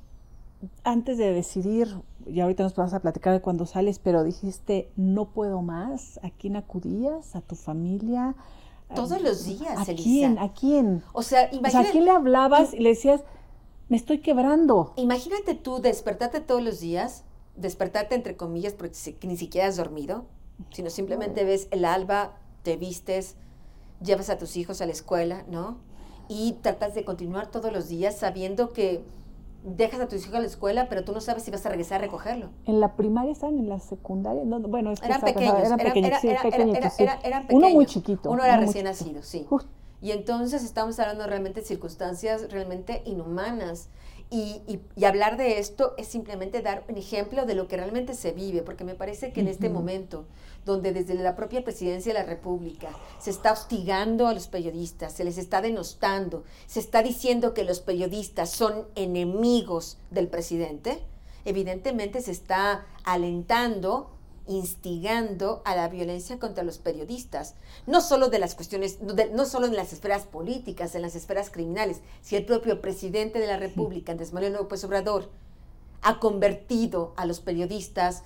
antes 0.83 1.17
de 1.17 1.31
decidir, 1.31 1.87
y 2.25 2.41
ahorita 2.41 2.63
nos 2.63 2.75
vas 2.75 2.93
a 2.93 2.99
platicar 2.99 3.33
de 3.33 3.41
cuando 3.41 3.65
sales, 3.65 3.99
pero 3.99 4.23
dijiste, 4.23 4.91
no 4.97 5.29
puedo 5.29 5.61
más, 5.61 6.19
¿a 6.23 6.29
quién 6.29 6.55
acudías? 6.57 7.35
¿A 7.35 7.41
tu 7.41 7.55
familia? 7.55 8.35
Todos 8.93 9.21
los 9.21 9.45
días, 9.45 9.87
¿A 9.87 9.91
Elisa. 9.91 10.03
quién? 10.03 10.37
¿A 10.39 10.53
quién? 10.53 11.03
O 11.13 11.23
sea, 11.23 11.45
O 11.45 11.49
sea, 11.49 11.59
imagínate, 11.59 11.87
¿a 11.87 11.91
quién 11.91 12.05
le 12.05 12.11
hablabas 12.11 12.73
y 12.73 12.79
le 12.79 12.89
decías, 12.89 13.23
me 13.89 13.97
estoy 13.97 14.19
quebrando? 14.19 14.93
imagínate 14.97 15.55
tú 15.55 15.79
despertarte 15.79 16.39
todos 16.41 16.61
los 16.61 16.79
días, 16.79 17.23
despertarte 17.55 18.15
entre 18.15 18.35
comillas 18.35 18.73
porque 18.73 18.93
ni 19.23 19.37
siquiera 19.37 19.67
has 19.67 19.77
dormido, 19.77 20.25
sino 20.71 20.89
simplemente 20.89 21.43
ves 21.45 21.67
el 21.71 21.85
alba, 21.85 22.37
te 22.65 22.75
vistes, 22.75 23.35
llevas 24.03 24.29
a 24.29 24.37
tus 24.37 24.57
hijos 24.57 24.81
a 24.81 24.85
la 24.85 24.91
escuela, 24.91 25.45
¿no? 25.49 25.77
Y 26.27 26.53
tratas 26.61 26.95
de 26.95 27.05
continuar 27.05 27.47
todos 27.51 27.71
los 27.71 27.87
días 27.87 28.17
sabiendo 28.17 28.73
que 28.73 29.03
dejas 29.63 29.99
a 30.01 30.07
tus 30.07 30.23
hijos 30.23 30.35
a 30.35 30.39
la 30.39 30.47
escuela, 30.47 30.89
pero 30.89 31.03
tú 31.05 31.11
no 31.13 31.21
sabes 31.21 31.43
si 31.43 31.51
vas 31.51 31.65
a 31.65 31.69
regresar 31.69 31.99
a 31.99 32.01
recogerlo. 32.05 32.49
¿En 32.65 32.79
la 32.79 32.95
primaria 32.95 33.31
estaban? 33.31 33.57
¿En 33.59 33.69
la 33.69 33.79
secundaria? 33.79 34.43
No, 34.43 34.59
no, 34.59 34.67
bueno, 34.67 34.91
es 34.91 34.99
que 34.99 35.05
Eran 35.07 35.21
pequeños, 35.21 35.57
eran, 35.59 35.77
pequeños, 35.77 36.23
era- 36.23 36.41
era- 36.41 36.63
era- 36.77 36.89
sí. 36.89 37.05
Uno 37.49 37.69
muy 37.69 37.85
chiquito. 37.85 38.29
Uno 38.31 38.43
era 38.43 38.57
recién 38.57 38.85
nacido, 38.85 39.21
sí. 39.23 39.47
Uf, 39.49 39.63
Y 40.01 40.11
entonces 40.11 40.63
estamos 40.63 40.99
hablando 40.99 41.25
realmente 41.25 41.61
de 41.61 41.65
circunstancias 41.67 42.51
realmente 42.51 43.01
inhumanas. 43.05 43.89
Y, 44.29 44.61
y- 44.67 44.79
y 44.95 45.05
hablar 45.05 45.37
de 45.37 45.57
esto 45.59 45.93
es 45.97 46.07
simplemente 46.07 46.61
dar 46.61 46.83
un 46.89 46.97
ejemplo 46.97 47.45
de 47.45 47.55
lo 47.55 47.67
que 47.67 47.77
realmente 47.77 48.13
se 48.13 48.31
vive, 48.31 48.61
porque 48.61 48.83
me 48.83 48.93
parece 48.95 49.31
que 49.31 49.41
en 49.41 49.47
este 49.47 49.69
momento, 49.69 50.25
donde 50.65 50.91
desde 50.93 51.13
la 51.13 51.35
propia 51.35 51.63
presidencia 51.63 52.11
de 52.13 52.19
la 52.19 52.25
República 52.25 52.89
se 53.19 53.29
está 53.29 53.51
hostigando 53.51 54.27
a 54.27 54.33
los 54.33 54.47
periodistas, 54.47 55.13
se 55.13 55.23
les 55.23 55.37
está 55.37 55.61
denostando, 55.61 56.43
se 56.65 56.79
está 56.79 57.03
diciendo 57.03 57.53
que 57.53 57.63
los 57.63 57.79
periodistas 57.81 58.49
son 58.49 58.87
enemigos 58.95 59.97
del 60.11 60.27
presidente, 60.27 61.03
evidentemente 61.45 62.21
se 62.21 62.31
está 62.31 62.85
alentando 63.03 64.11
instigando 64.47 65.63
a 65.65 65.75
la 65.75 65.87
violencia 65.89 66.37
contra 66.37 66.63
los 66.63 66.77
periodistas, 66.77 67.55
no 67.87 67.99
solo 68.01 68.29
de 68.29 68.37
las 68.37 68.53
cuestiones, 68.53 69.01
no, 69.01 69.13
de- 69.13 69.31
no 69.31 69.45
solo 69.45 69.65
en 69.65 69.75
las 69.75 69.91
esferas 69.91 70.25
políticas, 70.25 70.93
en 70.93 71.01
las 71.01 71.15
esferas 71.15 71.49
criminales, 71.49 72.01
si 72.21 72.35
el 72.35 72.45
propio 72.45 72.79
presidente 72.81 73.39
de 73.39 73.47
la 73.47 73.57
República, 73.57 74.11
Andrés 74.11 74.33
Manuel 74.33 74.53
López 74.53 74.83
Obrador, 74.83 75.29
ha 76.03 76.19
convertido 76.19 77.13
a 77.17 77.25
los 77.25 77.39
periodistas 77.39 78.21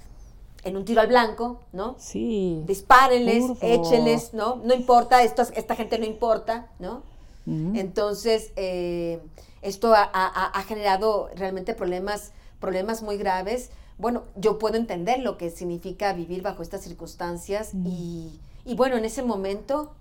en 0.64 0.76
un 0.78 0.84
tiro 0.86 1.02
al 1.02 1.08
blanco, 1.08 1.62
¿no? 1.72 1.96
sí. 2.00 2.62
Dispárenles, 2.66 3.46
échenles, 3.62 4.34
¿no? 4.34 4.58
No 4.64 4.74
importa, 4.74 5.24
esto, 5.24 5.42
esta 5.56 5.76
gente 5.76 5.98
no 6.00 6.06
importa, 6.06 6.68
¿no? 6.80 7.02
Ujú. 7.48 7.72
Entonces, 7.76 8.52
eh, 8.58 9.22
esto 9.62 9.94
ha, 9.94 10.04
ha- 10.14 10.52
ha 10.60 10.64
generado 10.64 11.30
realmente 11.36 11.74
problemas, 11.74 12.32
problemas 12.60 13.02
muy 13.02 13.18
graves. 13.18 13.70
Bueno, 13.98 14.24
yo 14.36 14.60
puedo 14.60 14.76
entender 14.76 15.20
lo 15.20 15.38
que 15.38 15.50
significa 15.50 16.14
vivir 16.14 16.42
bajo 16.42 16.62
estas 16.62 16.82
circunstancias 16.82 17.74
Mm. 17.74 17.88
y, 17.88 18.40
y 18.66 18.76
bueno, 18.76 18.98
en 18.98 19.06
ese 19.06 19.24
momento 19.24 19.92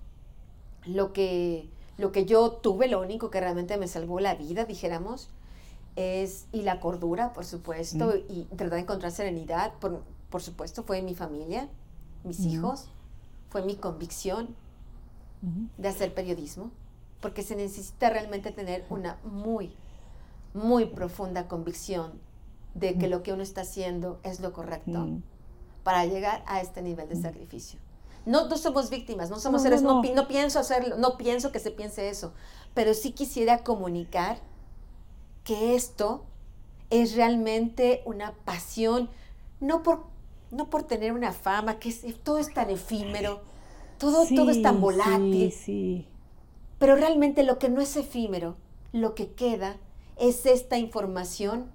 lo 0.87 1.13
que, 1.13 1.69
lo 1.99 2.13
que 2.13 2.25
yo 2.25 2.51
tuve, 2.53 2.89
lo 2.89 3.01
único 3.01 3.31
que 3.31 3.41
realmente 3.41 3.77
me 3.77 3.89
salvó 3.89 4.21
la 4.21 4.35
vida, 4.35 4.65
dijéramos, 4.65 5.29
es, 5.97 6.47
y 6.53 6.63
la 6.63 6.79
cordura, 6.81 7.33
por 7.33 7.45
supuesto, 7.45 8.15
y 8.29 8.45
tratar 8.57 8.71
de 8.75 8.81
encontrar 8.81 9.11
serenidad, 9.13 9.73
por, 9.81 10.01
por 10.31 10.43
supuesto, 10.43 10.83
fue 10.83 11.03
mi 11.03 11.15
familia, 11.15 11.69
mis 12.25 12.41
hijos, 12.41 12.89
fue 13.51 13.63
mi 13.63 13.77
convicción, 13.77 14.55
de 15.79 15.89
hacer 15.89 16.15
periodismo, 16.15 16.71
porque 17.21 17.43
se 17.45 17.55
necesita 17.57 18.11
realmente 18.11 18.51
tener 18.51 18.85
una 18.91 19.19
muy, 19.25 19.73
muy 20.53 20.87
profunda 20.87 21.47
convicción 21.47 22.13
de 22.75 22.99
que 22.99 23.09
lo 23.09 23.23
que 23.23 23.33
uno 23.33 23.43
está 23.43 23.61
haciendo 23.63 24.19
es 24.25 24.41
lo 24.41 24.53
correcto 24.53 24.91
para 25.85 26.05
llegar 26.07 26.43
a 26.47 26.61
este 26.61 26.83
nivel 26.83 27.09
de 27.09 27.17
sacrificio. 27.17 27.79
No, 28.27 28.47
no 28.49 28.57
somos 28.57 28.91
víctimas, 28.91 29.31
no 29.31 29.39
somos 29.39 29.61
No, 29.63 29.65
seres, 29.65 29.83
no, 29.83 29.89
no, 29.89 29.95
no. 29.97 30.03
pi- 30.03 30.13
no 30.13 30.29
pienso 30.29 30.59
hacerlo, 30.59 30.97
no 30.99 31.17
pienso 31.17 31.51
que 31.53 31.61
se 31.61 31.71
piense 31.71 32.09
eso, 32.11 32.35
pero 32.75 32.93
sí 32.93 33.13
quisiera 33.13 33.63
comunicar 33.65 34.39
que 35.45 35.75
esto 35.77 36.25
es 36.91 37.15
realmente 37.15 38.03
una 38.05 38.33
pasión, 38.45 39.09
no 39.61 39.83
por, 39.83 40.05
no 40.51 40.69
por 40.71 40.83
tener 40.85 41.13
una 41.13 41.33
fama, 41.33 41.79
que 41.79 41.89
es- 41.91 42.03
todo 42.23 42.39
es 42.39 42.53
tan 42.53 42.71
efímero, 42.71 43.41
todo, 43.99 44.25
todo 44.35 44.51
es 44.51 44.63
tan 44.63 44.77
Sí, 44.77 44.81
volátil. 44.81 45.53
Sí, 45.53 45.59
sí. 45.65 46.07
Pero 46.79 46.95
realmente 46.97 47.43
lo 47.43 47.59
que 47.59 47.69
no 47.69 47.81
es 47.81 47.97
efímero, 47.97 48.57
lo 48.93 49.15
que 49.15 49.29
queda 49.33 49.77
es 50.17 50.47
esta 50.47 50.79
información 50.79 51.67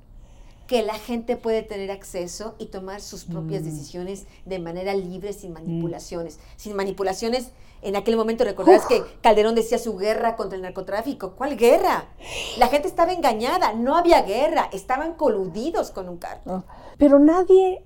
que 0.68 0.82
la 0.82 0.94
gente 0.96 1.36
puede 1.36 1.62
tener 1.62 1.92
acceso 1.92 2.56
y 2.58 2.68
tomar 2.68 3.02
sus 3.02 3.26
propias 3.26 3.62
Mm. 3.62 3.66
decisiones 3.66 4.26
de 4.46 4.60
manera 4.60 4.94
libre, 4.96 5.34
sin 5.34 5.52
manipulaciones. 5.52 6.40
Sin 6.56 6.74
manipulaciones, 6.76 7.52
en 7.82 7.98
aquel 7.98 8.16
momento 8.16 8.46
recordarás 8.46 8.84
Uf. 8.84 8.88
que 8.88 9.04
Calderón 9.22 9.56
decía 9.56 9.78
su 9.78 9.98
guerra 9.98 10.38
contra 10.38 10.56
el 10.56 10.62
narcotráfico. 10.62 11.32
¿Cuál 11.34 11.58
guerra? 11.58 12.06
La 12.58 12.68
gente 12.70 12.88
estaba 12.88 13.12
engañada, 13.12 13.74
no 13.74 13.98
había 13.98 14.22
guerra, 14.22 14.70
estaban 14.72 15.16
coludidos 15.16 15.92
con 15.92 16.08
un 16.08 16.18
cártel. 16.18 16.54
¿no? 16.54 16.64
Pero 16.98 17.20
nadie, 17.20 17.84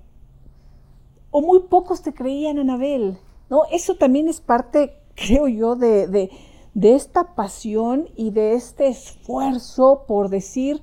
muy 1.40 1.60
pocos 1.60 2.02
te 2.02 2.12
creían, 2.14 2.58
Anabel. 2.58 3.18
¿no? 3.50 3.62
Eso 3.70 3.94
también 3.96 4.28
es 4.28 4.40
parte, 4.40 4.94
creo 5.14 5.48
yo, 5.48 5.76
de, 5.76 6.06
de- 6.06 6.30
de 6.74 6.94
esta 6.94 7.34
pasión 7.34 8.08
y 8.16 8.30
de 8.30 8.52
este 8.54 8.88
esfuerzo 8.88 10.04
por 10.06 10.28
decir, 10.28 10.82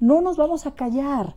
no 0.00 0.20
nos 0.20 0.36
vamos 0.36 0.66
a 0.66 0.74
callar, 0.74 1.34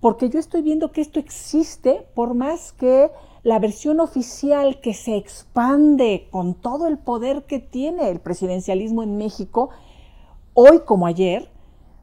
porque 0.00 0.30
yo 0.30 0.38
estoy 0.38 0.62
viendo 0.62 0.92
que 0.92 1.00
esto 1.00 1.18
existe, 1.18 2.06
por 2.14 2.34
más 2.34 2.72
que 2.72 3.10
la 3.42 3.58
versión 3.58 4.00
oficial 4.00 4.80
que 4.80 4.94
se 4.94 5.16
expande 5.16 6.28
con 6.30 6.54
todo 6.54 6.86
el 6.86 6.96
poder 6.98 7.44
que 7.44 7.58
tiene 7.58 8.08
el 8.10 8.20
presidencialismo 8.20 9.02
en 9.02 9.18
México, 9.18 9.70
hoy 10.54 10.80
como 10.86 11.06
ayer, 11.06 11.50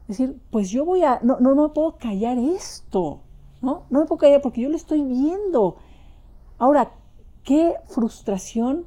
decir, 0.08 0.38
pues 0.50 0.70
yo 0.70 0.84
voy 0.84 1.02
a, 1.02 1.18
no, 1.22 1.38
no, 1.40 1.54
no 1.54 1.62
me 1.64 1.68
puedo 1.70 1.96
callar 1.96 2.38
esto, 2.38 3.20
¿no? 3.62 3.84
No 3.90 4.00
me 4.00 4.06
puedo 4.06 4.18
callar 4.18 4.42
porque 4.42 4.60
yo 4.60 4.68
lo 4.68 4.76
estoy 4.76 5.02
viendo. 5.02 5.76
Ahora, 6.62 6.92
qué 7.42 7.74
frustración 7.86 8.86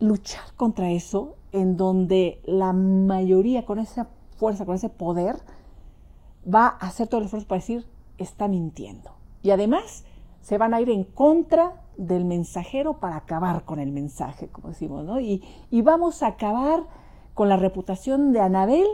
luchar 0.00 0.42
contra 0.56 0.90
eso 0.90 1.36
en 1.52 1.76
donde 1.76 2.42
la 2.44 2.72
mayoría 2.72 3.64
con 3.64 3.78
esa 3.78 4.08
fuerza, 4.38 4.66
con 4.66 4.74
ese 4.74 4.88
poder, 4.88 5.36
va 6.44 6.66
a 6.66 6.88
hacer 6.88 7.06
todo 7.06 7.20
el 7.20 7.26
esfuerzo 7.26 7.46
para 7.46 7.60
decir, 7.60 7.86
está 8.18 8.48
mintiendo. 8.48 9.12
Y 9.40 9.50
además 9.50 10.04
se 10.40 10.58
van 10.58 10.74
a 10.74 10.80
ir 10.80 10.90
en 10.90 11.04
contra 11.04 11.80
del 11.96 12.24
mensajero 12.24 12.94
para 12.94 13.18
acabar 13.18 13.64
con 13.64 13.78
el 13.78 13.92
mensaje, 13.92 14.48
como 14.48 14.70
decimos, 14.70 15.04
¿no? 15.04 15.20
Y, 15.20 15.44
y 15.70 15.82
vamos 15.82 16.24
a 16.24 16.26
acabar 16.26 16.88
con 17.34 17.48
la 17.48 17.56
reputación 17.56 18.32
de 18.32 18.40
Anabel 18.40 18.88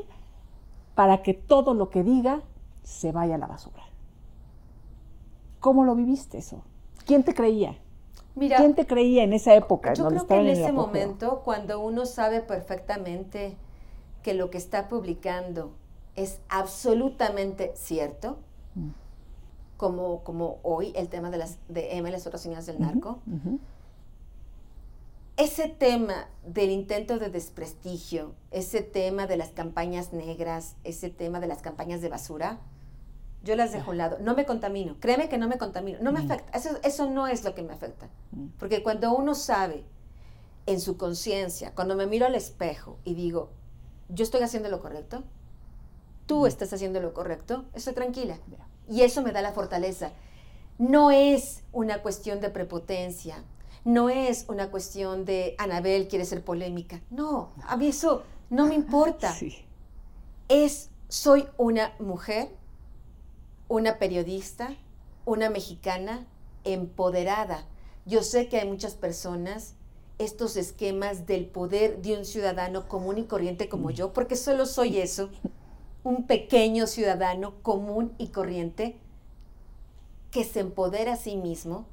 para 0.94 1.22
que 1.22 1.32
todo 1.32 1.72
lo 1.72 1.88
que 1.88 2.02
diga 2.02 2.42
se 2.82 3.10
vaya 3.10 3.36
a 3.36 3.38
la 3.38 3.46
basura. 3.46 3.84
¿Cómo 5.60 5.86
lo 5.86 5.94
viviste 5.94 6.36
eso? 6.36 6.62
¿Quién 7.08 7.24
te 7.24 7.32
creía? 7.34 7.78
Mira, 8.34 8.58
¿Quién 8.58 8.74
te 8.74 8.86
creía 8.86 9.24
en 9.24 9.32
esa 9.32 9.54
época? 9.54 9.94
Yo 9.94 10.06
creo 10.08 10.26
que 10.26 10.34
en 10.34 10.46
ese 10.48 10.72
momento, 10.72 11.40
cuando 11.42 11.80
uno 11.80 12.04
sabe 12.04 12.42
perfectamente 12.42 13.56
que 14.22 14.34
lo 14.34 14.50
que 14.50 14.58
está 14.58 14.88
publicando 14.88 15.72
es 16.16 16.40
absolutamente 16.50 17.72
cierto, 17.74 18.36
Mm. 18.74 18.90
como, 19.78 20.22
como 20.22 20.58
hoy 20.62 20.92
el 20.96 21.08
tema 21.08 21.30
de 21.30 21.38
las 21.38 21.58
de 21.68 21.96
Emma 21.96 22.10
y 22.10 22.12
las 22.12 22.26
otras 22.26 22.42
señoras 22.42 22.66
del 22.66 22.78
narco, 22.78 23.20
ese 25.38 25.68
tema 25.68 26.28
del 26.44 26.70
intento 26.70 27.18
de 27.18 27.30
desprestigio, 27.30 28.34
ese 28.50 28.82
tema 28.82 29.26
de 29.26 29.36
las 29.38 29.50
campañas 29.50 30.12
negras, 30.12 30.76
ese 30.84 31.08
tema 31.08 31.40
de 31.40 31.46
las 31.46 31.62
campañas 31.62 32.02
de 32.02 32.08
basura, 32.10 32.58
yo 33.42 33.56
las 33.56 33.72
dejo 33.72 33.90
a 33.90 33.92
un 33.92 33.98
lado. 33.98 34.18
No 34.20 34.34
me 34.34 34.44
contamino. 34.46 34.96
Créeme 35.00 35.28
que 35.28 35.38
no 35.38 35.48
me 35.48 35.58
contamino. 35.58 35.98
No 36.02 36.12
me 36.12 36.20
Mm. 36.22 36.30
afecta. 36.30 36.58
Eso, 36.58 36.70
eso 36.82 37.08
no 37.10 37.26
es 37.26 37.44
lo 37.44 37.54
que 37.54 37.62
me 37.62 37.72
afecta. 37.72 38.08
Mm. 38.32 38.46
Porque 38.58 38.82
cuando 38.82 39.12
uno 39.14 39.34
sabe 39.34 39.84
en 40.66 40.80
su 40.80 40.96
conciencia, 40.96 41.74
cuando 41.74 41.96
me 41.96 42.06
miro 42.06 42.26
al 42.26 42.34
espejo 42.34 42.98
y 43.04 43.14
digo, 43.14 43.50
yo 44.08 44.24
estoy 44.24 44.42
haciendo 44.42 44.68
lo 44.68 44.80
correcto, 44.80 45.22
tú 46.26 46.46
estás 46.46 46.72
haciendo 46.72 47.00
lo 47.00 47.14
correcto, 47.14 47.64
estoy 47.74 47.94
tranquila. 47.94 48.38
Y 48.88 49.02
eso 49.02 49.22
me 49.22 49.32
da 49.32 49.40
la 49.42 49.52
fortaleza. 49.52 50.12
No 50.78 51.10
es 51.10 51.62
una 51.72 52.02
cuestión 52.02 52.40
de 52.40 52.50
prepotencia, 52.50 53.42
no 53.84 54.10
es 54.10 54.44
una 54.48 54.70
cuestión 54.70 55.24
de 55.24 55.54
Anabel 55.58 56.08
quiere 56.08 56.24
ser 56.24 56.44
polémica. 56.44 57.00
No, 57.10 57.52
a 57.66 57.76
mí 57.76 57.88
eso 57.88 58.24
no 58.50 58.66
me 58.66 58.74
importa. 58.82 59.32
Sí. 59.32 59.64
Es 60.48 60.90
soy 61.08 61.46
una 61.56 61.92
mujer, 61.98 62.50
una 63.68 63.98
periodista, 63.98 64.74
una 65.24 65.50
mexicana 65.50 66.26
empoderada. 66.64 67.66
Yo 68.06 68.22
sé 68.22 68.48
que 68.48 68.58
hay 68.58 68.68
muchas 68.68 68.94
personas 68.94 69.74
estos 70.18 70.56
esquemas 70.56 71.26
del 71.26 71.46
poder 71.46 72.02
de 72.02 72.16
un 72.16 72.24
ciudadano 72.24 72.88
común 72.88 73.18
y 73.18 73.24
corriente 73.24 73.68
como 73.68 73.90
yo, 73.90 74.12
porque 74.12 74.34
solo 74.34 74.66
soy 74.66 74.98
eso, 74.98 75.30
un 76.02 76.26
pequeño 76.26 76.86
ciudadano 76.86 77.62
común 77.62 78.12
y 78.18 78.28
corriente 78.28 78.96
que 80.30 80.44
se 80.44 80.60
empodera 80.60 81.12
a 81.12 81.16
sí 81.16 81.36
mismo, 81.36 81.86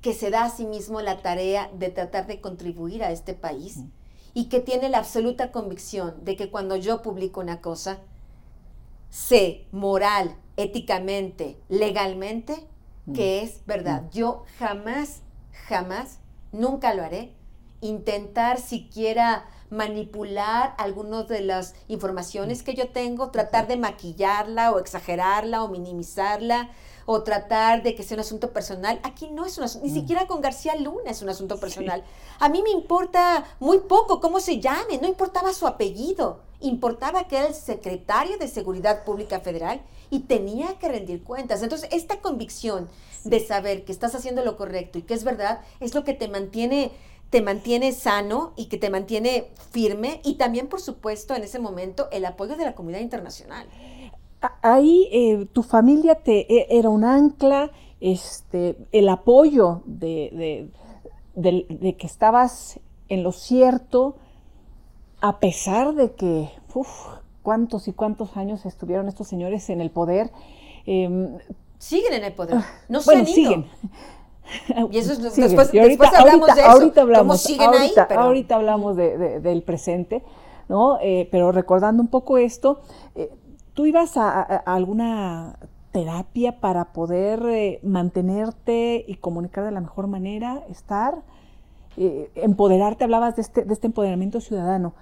que 0.00 0.14
se 0.14 0.30
da 0.30 0.44
a 0.44 0.50
sí 0.50 0.64
mismo 0.64 1.00
la 1.00 1.22
tarea 1.22 1.70
de 1.78 1.90
tratar 1.90 2.26
de 2.26 2.40
contribuir 2.40 3.04
a 3.04 3.10
este 3.10 3.34
país 3.34 3.80
y 4.32 4.46
que 4.48 4.60
tiene 4.60 4.88
la 4.88 4.98
absoluta 4.98 5.52
convicción 5.52 6.24
de 6.24 6.36
que 6.36 6.50
cuando 6.50 6.76
yo 6.76 7.02
publico 7.02 7.40
una 7.40 7.60
cosa, 7.60 8.00
sé 9.10 9.66
moral, 9.70 10.36
éticamente, 10.56 11.58
legalmente, 11.68 12.66
que 13.14 13.42
es 13.42 13.66
verdad. 13.66 14.04
Yo 14.12 14.44
jamás, 14.58 15.20
jamás, 15.68 16.20
nunca 16.52 16.94
lo 16.94 17.02
haré, 17.02 17.32
intentar 17.80 18.58
siquiera 18.58 19.46
manipular 19.70 20.74
algunas 20.78 21.28
de 21.28 21.40
las 21.40 21.74
informaciones 21.88 22.62
que 22.62 22.74
yo 22.74 22.88
tengo, 22.88 23.30
tratar 23.30 23.66
de 23.66 23.76
maquillarla 23.76 24.72
o 24.72 24.78
exagerarla 24.78 25.62
o 25.62 25.68
minimizarla 25.68 26.70
o 27.06 27.22
tratar 27.22 27.82
de 27.82 27.94
que 27.94 28.02
sea 28.02 28.16
un 28.16 28.20
asunto 28.20 28.52
personal. 28.52 29.00
Aquí 29.02 29.28
no 29.28 29.44
es 29.44 29.58
un 29.58 29.64
asunto, 29.64 29.86
ni 29.86 29.92
mm. 29.92 29.94
siquiera 29.94 30.26
con 30.26 30.40
García 30.40 30.74
Luna 30.76 31.10
es 31.10 31.20
un 31.20 31.28
asunto 31.28 31.58
personal. 31.58 32.02
A 32.38 32.48
mí 32.48 32.62
me 32.62 32.70
importa 32.70 33.44
muy 33.60 33.80
poco 33.80 34.20
cómo 34.20 34.40
se 34.40 34.60
llame, 34.60 34.98
no 34.98 35.08
importaba 35.08 35.52
su 35.52 35.66
apellido, 35.66 36.40
importaba 36.60 37.24
que 37.24 37.36
era 37.36 37.48
el 37.48 37.54
secretario 37.54 38.38
de 38.38 38.48
Seguridad 38.48 39.04
Pública 39.04 39.40
Federal 39.40 39.82
y 40.14 40.20
tenía 40.20 40.78
que 40.78 40.88
rendir 40.88 41.24
cuentas. 41.24 41.62
Entonces, 41.64 41.88
esta 41.90 42.20
convicción 42.20 42.88
de 43.24 43.40
saber 43.40 43.84
que 43.84 43.90
estás 43.90 44.14
haciendo 44.14 44.44
lo 44.44 44.56
correcto 44.56 44.96
y 44.96 45.02
que 45.02 45.14
es 45.14 45.24
verdad, 45.24 45.60
es 45.80 45.92
lo 45.92 46.04
que 46.04 46.14
te 46.14 46.28
mantiene 46.28 46.92
te 47.30 47.42
mantiene 47.42 47.90
sano 47.90 48.52
y 48.54 48.66
que 48.66 48.78
te 48.78 48.90
mantiene 48.90 49.48
firme 49.72 50.20
y 50.22 50.34
también, 50.34 50.68
por 50.68 50.80
supuesto, 50.80 51.34
en 51.34 51.42
ese 51.42 51.58
momento, 51.58 52.06
el 52.12 52.24
apoyo 52.26 52.56
de 52.56 52.64
la 52.64 52.76
comunidad 52.76 53.00
internacional. 53.00 53.66
Ahí 54.62 55.08
eh, 55.10 55.48
tu 55.52 55.64
familia 55.64 56.14
te 56.14 56.46
e, 56.54 56.78
era 56.78 56.90
un 56.90 57.02
ancla, 57.02 57.72
este, 58.00 58.76
el 58.92 59.08
apoyo 59.08 59.82
de, 59.84 60.70
de, 61.34 61.96
que 61.96 62.06
estabas 62.06 62.78
en 63.08 63.24
lo 63.24 63.32
cierto, 63.32 64.14
a 65.20 65.40
pesar 65.40 65.94
de 65.96 66.12
que, 66.12 66.50
cuántos 67.44 67.86
y 67.86 67.92
cuántos 67.92 68.36
años 68.36 68.66
estuvieron 68.66 69.06
estos 69.06 69.28
señores 69.28 69.70
en 69.70 69.80
el 69.80 69.90
poder. 69.90 70.32
Em, 70.86 71.38
siguen 71.78 72.14
en 72.14 72.24
el 72.24 72.32
poder, 72.32 72.56
ah, 72.56 72.66
no 72.88 73.00
se 73.00 73.14
han 73.14 73.26
siguen. 73.26 73.66
Y 74.90 74.98
eso 74.98 75.14
es, 75.14 75.22
después, 75.36 75.70
hablamos 76.14 76.54
de 76.54 76.60
eso. 76.60 76.70
Ahorita 76.70 77.00
hablamos, 77.00 77.46
ahorita, 78.10 78.54
hablamos 78.56 78.94
del 78.94 79.62
presente, 79.62 80.22
¿no? 80.68 80.98
Eh, 81.00 81.28
pero 81.32 81.50
recordando 81.50 82.02
un 82.02 82.08
poco 82.08 82.36
esto, 82.36 82.82
eh, 83.14 83.30
¿tú 83.72 83.86
ibas 83.86 84.18
a, 84.18 84.42
alguna 84.42 85.58
terapia 85.92 86.60
para 86.60 86.92
poder 86.92 87.42
eh, 87.46 87.80
mantenerte 87.82 89.02
y 89.08 89.14
comunicar 89.14 89.64
de 89.64 89.70
la 89.70 89.80
mejor 89.80 90.08
manera, 90.08 90.62
estar, 90.68 91.22
empoderarte? 91.96 93.04
Hablabas 93.04 93.36
de 93.36 93.42
este, 93.42 93.64
de 93.64 93.72
este 93.72 93.86
empoderamiento 93.86 94.42
ciudadano. 94.42 94.92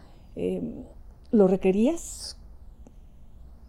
¿Lo 1.32 1.48
requerías? 1.48 2.36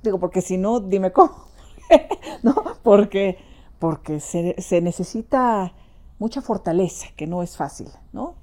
Digo, 0.03 0.19
porque 0.19 0.41
si 0.41 0.57
no, 0.57 0.79
dime 0.79 1.11
cómo. 1.11 1.47
¿No? 2.43 2.53
Porque 2.83 3.39
porque 3.83 4.21
se, 4.21 4.79
necesita 4.79 5.73
mucha 6.17 6.41
fortaleza, 6.41 7.07
que 7.17 7.27
no 7.27 7.43
es 7.43 7.57
fácil, 7.57 7.89
¿no? 8.13 8.35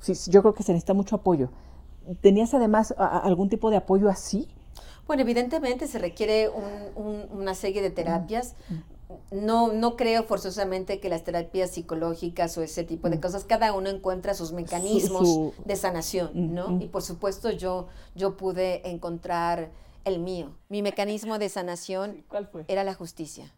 Sí, 0.00 0.14
yo 0.30 0.40
creo 0.40 0.54
que 0.54 0.62
se 0.62 0.72
necesita 0.72 0.94
mucho 0.94 1.16
apoyo. 1.16 1.50
¿Tenías 2.22 2.54
además 2.54 2.94
algún 2.96 3.50
tipo 3.50 3.68
de 3.68 3.76
apoyo 3.76 4.08
así? 4.08 4.48
Bueno, 5.06 5.20
evidentemente 5.20 5.86
se 5.86 5.98
requiere 5.98 6.48
una 6.96 7.54
serie 7.54 7.82
de 7.82 7.90
terapias. 7.90 8.54
No, 9.30 9.72
no 9.72 9.96
creo 9.96 10.24
forzosamente 10.24 10.98
que 10.98 11.08
las 11.08 11.22
terapias 11.22 11.70
psicológicas 11.70 12.56
o 12.58 12.62
ese 12.62 12.82
tipo 12.82 13.08
de 13.08 13.20
cosas, 13.20 13.44
cada 13.44 13.72
uno 13.72 13.88
encuentra 13.88 14.34
sus 14.34 14.52
mecanismos 14.52 15.52
de 15.64 15.76
sanación, 15.76 16.54
¿no? 16.54 16.80
Y 16.80 16.88
por 16.88 17.02
supuesto 17.02 17.50
yo, 17.50 17.86
yo 18.14 18.36
pude 18.36 18.88
encontrar 18.88 19.70
el 20.04 20.18
mío. 20.18 20.54
Mi 20.68 20.82
mecanismo 20.82 21.38
de 21.38 21.48
sanación 21.48 22.24
era 22.68 22.84
la 22.84 22.94
justicia. 22.94 23.52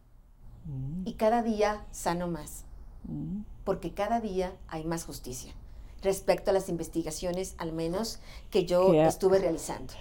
Mm. 0.65 1.07
Y 1.07 1.13
cada 1.13 1.41
día 1.41 1.85
sano 1.91 2.27
más, 2.27 2.65
mm. 3.07 3.41
porque 3.63 3.93
cada 3.93 4.19
día 4.19 4.53
hay 4.67 4.83
más 4.83 5.05
justicia 5.05 5.53
respecto 6.01 6.51
a 6.51 6.53
las 6.53 6.69
investigaciones, 6.69 7.55
al 7.57 7.73
menos 7.73 8.19
que 8.51 8.65
yo 8.65 8.93
estuve 8.93 9.39
realizando. 9.39 9.93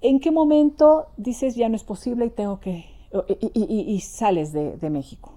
¿En 0.00 0.20
qué 0.20 0.30
momento 0.30 1.06
dices 1.16 1.54
ya 1.54 1.68
no 1.68 1.76
es 1.76 1.84
posible 1.84 2.26
y 2.26 2.30
tengo 2.30 2.60
que 2.60 2.91
y, 3.40 4.00
sales 4.00 4.52
de, 4.52 4.76
de, 4.76 4.90
México? 4.90 5.32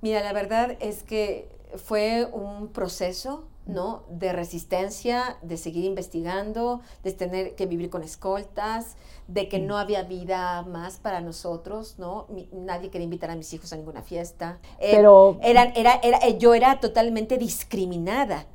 Mira, 0.00 0.22
la 0.22 0.32
verdad 0.32 0.76
es 0.80 1.02
que 1.02 1.48
fue 1.76 2.26
un 2.32 2.68
proceso 2.68 3.44
¿no? 3.66 4.02
De 4.08 4.32
resistencia, 4.32 5.36
de 5.42 5.56
seguir 5.56 5.84
investigando, 5.84 6.80
de 7.04 7.12
tener 7.12 7.54
que 7.54 7.66
vivir 7.66 7.90
con 7.90 8.02
escoltas, 8.02 8.96
de 9.28 9.48
que 9.48 9.60
no 9.60 9.78
había 9.78 10.02
vida 10.02 10.62
más 10.62 10.98
para 10.98 11.20
nosotros, 11.20 11.94
¿no? 11.98 12.26
nadie 12.52 12.90
quería 12.90 13.04
invitar 13.04 13.30
a 13.30 13.36
mis 13.36 13.52
hijos 13.52 13.72
a 13.72 13.76
ninguna 13.76 14.02
fiesta. 14.02 14.58
Eh, 14.78 14.90
Pero... 14.96 15.38
era, 15.42 15.64
era, 15.74 16.00
eh, 16.02 16.38
yo 16.38 16.54
era 16.54 16.80
totalmente 16.80 17.38
discriminada. 17.38 18.46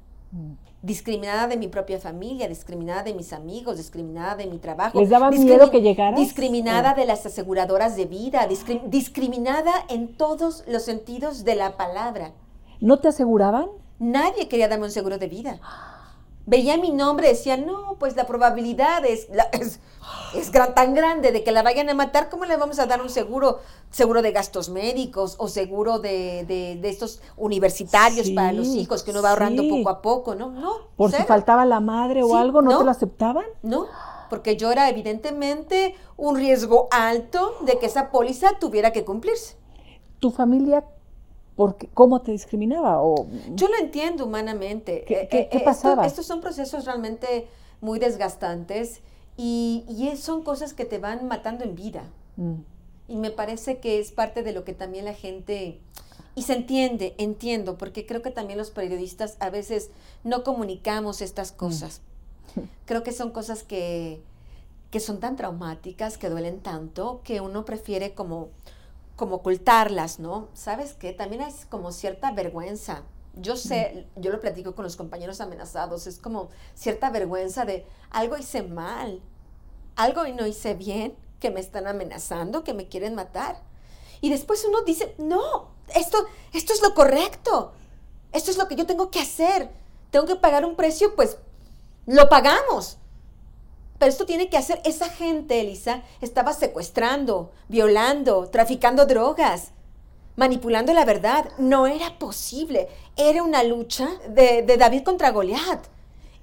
Discriminada 0.81 1.47
de 1.47 1.57
mi 1.57 1.67
propia 1.67 1.99
familia, 1.99 2.47
discriminada 2.47 3.03
de 3.03 3.13
mis 3.13 3.33
amigos, 3.33 3.77
discriminada 3.77 4.35
de 4.35 4.45
mi 4.45 4.59
trabajo. 4.59 4.99
¿Les 4.99 5.09
daba 5.09 5.31
miedo 5.31 5.71
que 5.71 5.81
llegaras? 5.81 6.19
Discriminada 6.19 6.93
de 6.93 7.05
las 7.05 7.25
aseguradoras 7.25 7.95
de 7.97 8.05
vida, 8.05 8.47
discriminada 8.85 9.71
en 9.89 10.15
todos 10.15 10.63
los 10.67 10.83
sentidos 10.83 11.43
de 11.43 11.55
la 11.55 11.77
palabra. 11.77 12.33
¿No 12.79 12.99
te 12.99 13.07
aseguraban? 13.07 13.69
Nadie 13.97 14.47
quería 14.47 14.67
darme 14.67 14.85
un 14.85 14.91
seguro 14.91 15.17
de 15.17 15.27
vida. 15.27 15.59
Veía 16.47 16.77
mi 16.77 16.91
nombre, 16.91 17.27
decía, 17.27 17.57
no, 17.57 17.97
pues 17.99 18.15
la 18.15 18.25
probabilidad 18.25 19.05
es, 19.05 19.27
es, 19.53 20.51
tan 20.73 20.95
grande 20.95 21.33
de 21.33 21.43
que 21.43 21.51
la 21.51 21.61
vayan 21.61 21.89
a 21.89 21.93
matar, 21.93 22.29
¿cómo 22.29 22.45
le 22.45 22.55
vamos 22.55 22.79
a 22.79 22.85
dar 22.85 23.01
un 23.01 23.09
seguro? 23.09 23.59
Seguro 23.91 24.21
de 24.21 24.31
gastos 24.31 24.69
médicos 24.69 25.35
o 25.39 25.49
seguro 25.49 25.99
de, 25.99 26.79
estos 26.83 27.21
universitarios 27.35 28.29
para 28.29 28.53
los 28.53 28.67
hijos 28.69 29.03
que 29.03 29.11
uno 29.11 29.21
va 29.21 29.31
ahorrando 29.31 29.67
poco 29.67 29.89
a 29.89 30.01
poco, 30.01 30.35
¿no? 30.35 30.49
No. 30.51 30.73
Por 30.95 31.11
si 31.11 31.21
faltaba 31.23 31.65
la 31.65 31.81
madre 31.81 32.23
o 32.23 32.33
algo, 32.37 32.61
¿no, 32.61 32.77
te 32.77 32.85
lo 32.85 32.91
aceptaban? 32.91 33.45
No, 33.61 33.87
porque 34.29 34.55
yo 34.55 34.71
era 34.71 34.87
evidentemente 34.87 35.95
un 36.15 36.37
riesgo 36.37 36.87
alto 36.91 37.57
de 37.65 37.77
que 37.77 37.87
esa 37.87 38.09
póliza 38.09 38.57
tuviera 38.57 38.93
que 38.93 39.03
cumplirse. 39.03 39.57
¿Tu 40.19 40.31
familia 40.31 40.85
porque, 41.57 41.89
¿Cómo 41.95 42.21
te 42.21 42.31
discriminaba? 42.31 43.01
O, 43.01 43.27
Yo 43.55 43.67
lo 43.67 43.77
entiendo 43.79 44.25
humanamente. 44.25 45.03
¿Qué, 45.07 45.27
eh, 45.31 45.49
eh, 45.51 45.61
pasaba? 45.65 46.05
estos 46.05 46.27
son 46.27 46.39
procesos 46.39 46.85
realmente 46.85 47.47
muy 47.81 47.97
desgastantes 47.97 49.01
y, 49.37 49.83
son 50.17 50.43
cosas 50.43 50.75
que 50.75 50.85
te 50.85 50.99
van 50.99 51.27
matando 51.27 51.63
en 51.63 51.73
vida. 51.73 52.03
Mm. 52.35 52.53
Y 53.07 53.15
me 53.15 53.31
parece 53.31 53.79
que 53.79 53.99
es 53.99 54.11
parte 54.11 54.43
de 54.43 54.53
lo 54.53 54.63
que 54.63 54.73
también 54.73 55.03
la 55.03 55.15
gente... 55.15 55.81
Y 56.35 56.43
se 56.43 56.53
entiende, 56.53 57.15
entiendo, 57.17 57.79
porque 57.79 58.05
creo 58.05 58.21
que 58.21 58.29
también 58.29 58.59
los 58.59 58.69
periodistas 58.69 59.35
a 59.39 59.49
veces 59.49 59.89
no 60.23 60.43
comunicamos 60.43 61.21
estas 61.21 61.53
mm. 61.53 61.55
cosas. 61.55 62.01
Creo 62.85 63.01
que 63.01 63.11
son 63.11 63.31
cosas 63.31 63.63
que, 63.63 64.21
que 64.91 64.99
son 64.99 65.19
tan 65.19 65.35
traumáticas, 65.35 66.19
que 66.19 66.29
duelen 66.29 66.59
tanto, 66.59 67.21
que 67.23 67.41
uno 67.41 67.65
prefiere 67.65 68.13
como 68.13 68.49
como 69.17 69.37
ocultarlas, 69.37 70.19
¿no? 70.19 70.47
¿Sabes 70.53 70.93
qué? 70.93 71.11
También 71.11 71.41
hay 71.41 71.53
como 71.69 71.91
cierta 71.91 72.31
vergüenza. 72.31 73.03
Yo 73.33 73.57
sé, 73.57 74.07
yo 74.15 74.31
lo 74.31 74.39
platico 74.39 74.73
con 74.73 74.83
los 74.83 74.95
compañeros 74.95 75.41
amenazados, 75.41 76.07
es 76.07 76.19
como 76.19 76.49
cierta 76.75 77.09
vergüenza 77.09 77.65
de 77.65 77.85
algo 78.09 78.37
hice 78.37 78.63
mal, 78.63 79.21
algo 79.95 80.25
no 80.27 80.47
hice 80.47 80.75
bien, 80.75 81.15
que 81.39 81.51
me 81.51 81.59
están 81.59 81.87
amenazando, 81.87 82.63
que 82.63 82.73
me 82.73 82.87
quieren 82.87 83.15
matar. 83.15 83.61
Y 84.21 84.29
después 84.29 84.63
uno 84.65 84.81
dice, 84.83 85.15
no, 85.17 85.71
esto, 85.95 86.25
esto 86.53 86.73
es 86.73 86.81
lo 86.81 86.93
correcto, 86.93 87.73
esto 88.31 88.51
es 88.51 88.57
lo 88.57 88.67
que 88.67 88.75
yo 88.75 88.85
tengo 88.85 89.11
que 89.11 89.19
hacer, 89.19 89.69
tengo 90.11 90.25
que 90.25 90.35
pagar 90.35 90.63
un 90.63 90.75
precio, 90.75 91.15
pues 91.15 91.37
lo 92.05 92.29
pagamos. 92.29 92.97
Pero 93.97 94.11
esto 94.11 94.25
tiene 94.25 94.49
que 94.49 94.57
hacer 94.57 94.79
esa 94.85 95.09
gente, 95.09 95.59
Elisa, 95.59 96.03
estaba 96.21 96.53
secuestrando, 96.53 97.51
violando, 97.67 98.47
traficando 98.49 99.05
drogas, 99.05 99.71
manipulando 100.35 100.93
la 100.93 101.03
verdad. 101.03 101.49
No 101.57 101.87
era 101.87 102.19
posible. 102.19 102.87
Era 103.15 103.43
una 103.43 103.63
lucha 103.63 104.07
de, 104.29 104.63
David 104.77 105.03
contra 105.03 105.31
Goliat. 105.31 105.87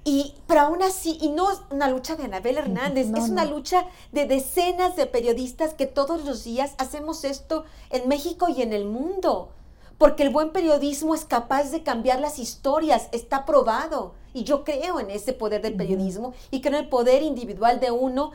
Y, 0.03 0.35
pero 0.45 0.61
aún 0.61 0.83
así, 0.83 1.17
y 1.19 1.29
no 1.29 1.51
es 1.51 1.59
una 1.71 1.89
lucha 1.89 2.15
de 2.15 2.25
Anabel 2.25 2.59
Hernández, 2.59 3.07
es 3.15 3.29
una 3.29 3.43
lucha 3.43 3.87
de 4.11 4.27
decenas 4.27 4.95
de 4.95 5.07
periodistas 5.07 5.73
que 5.73 5.87
todos 5.87 6.25
los 6.25 6.43
días 6.43 6.75
hacemos 6.77 7.23
esto 7.23 7.65
en 7.89 8.07
México 8.07 8.47
y 8.47 8.61
en 8.61 8.71
el 8.71 8.85
mundo. 8.85 9.49
Porque 9.97 10.23
el 10.23 10.29
buen 10.29 10.51
periodismo 10.51 11.15
es 11.15 11.25
capaz 11.25 11.71
de 11.71 11.83
cambiar 11.83 12.19
las 12.19 12.39
historias, 12.39 13.07
está 13.11 13.45
probado. 13.45 14.13
Y 14.33 14.43
yo 14.43 14.63
creo 14.63 14.99
en 14.99 15.09
ese 15.09 15.33
poder 15.33 15.61
del 15.61 15.75
periodismo 15.75 16.33
y 16.51 16.61
creo 16.61 16.77
en 16.77 16.83
el 16.83 16.89
poder 16.89 17.23
individual 17.23 17.79
de 17.79 17.91
uno 17.91 18.31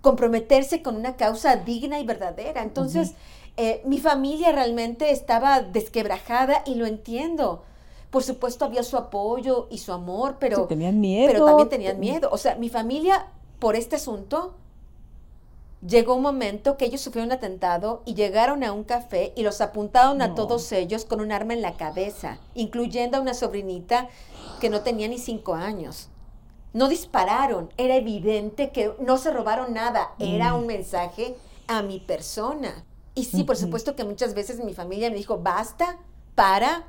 comprometerse 0.00 0.82
con 0.82 0.96
una 0.96 1.16
causa 1.16 1.56
digna 1.56 2.00
y 2.00 2.06
verdadera. 2.06 2.62
Entonces, 2.62 3.12
eh, 3.56 3.82
mi 3.84 3.98
familia 3.98 4.52
realmente 4.52 5.10
estaba 5.10 5.60
desquebrajada 5.60 6.62
y 6.64 6.76
lo 6.76 6.86
entiendo 6.86 7.62
por 8.12 8.22
supuesto 8.22 8.66
había 8.66 8.82
su 8.82 8.98
apoyo 8.98 9.68
y 9.70 9.78
su 9.78 9.90
amor, 9.90 10.36
pero, 10.38 10.66
tenían 10.66 11.00
miedo. 11.00 11.32
pero 11.32 11.46
también 11.46 11.68
tenían 11.70 11.98
miedo. 11.98 12.28
O 12.30 12.36
sea, 12.36 12.56
mi 12.56 12.68
familia, 12.68 13.28
por 13.58 13.74
este 13.74 13.96
asunto, 13.96 14.54
llegó 15.86 16.14
un 16.14 16.22
momento 16.22 16.76
que 16.76 16.84
ellos 16.84 17.00
sufrieron 17.00 17.28
un 17.28 17.36
atentado 17.36 18.02
y 18.04 18.14
llegaron 18.14 18.64
a 18.64 18.72
un 18.72 18.84
café 18.84 19.32
y 19.36 19.42
los 19.42 19.60
apuntaron 19.60 20.22
a 20.22 20.34
todos 20.34 20.70
ellos 20.72 21.04
con 21.04 21.20
un 21.20 21.32
arma 21.32 21.54
en 21.54 21.62
la 21.62 21.76
cabeza, 21.76 22.38
incluyendo 22.54 23.18
a 23.18 23.20
una 23.20 23.34
sobrinita 23.34 24.08
que 24.60 24.70
no 24.70 24.82
tenía 24.82 25.08
ni 25.08 25.18
cinco 25.18 25.54
años. 25.54 26.08
No 26.72 26.88
dispararon, 26.88 27.70
era 27.76 27.96
evidente 27.96 28.70
que 28.70 28.94
no 29.00 29.18
se 29.18 29.30
robaron 29.30 29.74
nada, 29.74 30.14
era 30.18 30.52
mm. 30.52 30.58
un 30.58 30.66
mensaje 30.66 31.36
a 31.66 31.82
mi 31.82 32.00
persona. 32.00 32.84
Y 33.14 33.24
sí, 33.24 33.44
por 33.44 33.56
supuesto 33.56 33.94
que 33.94 34.04
muchas 34.04 34.32
veces 34.32 34.64
mi 34.64 34.72
familia 34.72 35.10
me 35.10 35.16
dijo, 35.16 35.38
basta, 35.38 35.98
para, 36.34 36.86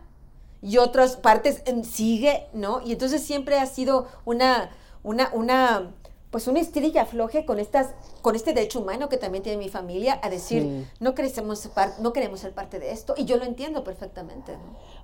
y 0.62 0.78
otras 0.78 1.18
partes 1.18 1.62
sigue, 1.84 2.48
¿no? 2.54 2.82
Y 2.86 2.94
entonces 2.94 3.22
siempre 3.22 3.60
ha 3.60 3.66
sido 3.66 4.08
una, 4.24 4.70
una, 5.04 5.30
una, 5.34 5.92
pues 6.34 6.48
una 6.48 6.60
estrella 6.60 7.06
floje 7.06 7.46
con 7.46 7.60
estas, 7.60 7.94
con 8.24 8.36
este 8.36 8.54
derecho 8.54 8.82
humano 8.82 9.08
que 9.08 9.18
también 9.18 9.44
tiene 9.44 9.60
mi 9.60 9.70
familia 9.70 10.20
a 10.24 10.32
decir, 10.32 10.88
no 11.00 11.14
queremos 11.14 11.60
ser 11.60 11.72
no 12.02 12.12
queremos 12.12 12.40
ser 12.40 12.54
parte 12.54 12.80
de 12.80 12.92
esto, 12.92 13.14
y 13.16 13.26
yo 13.26 13.38
lo 13.38 13.44
entiendo 13.44 13.84
perfectamente. 13.84 14.58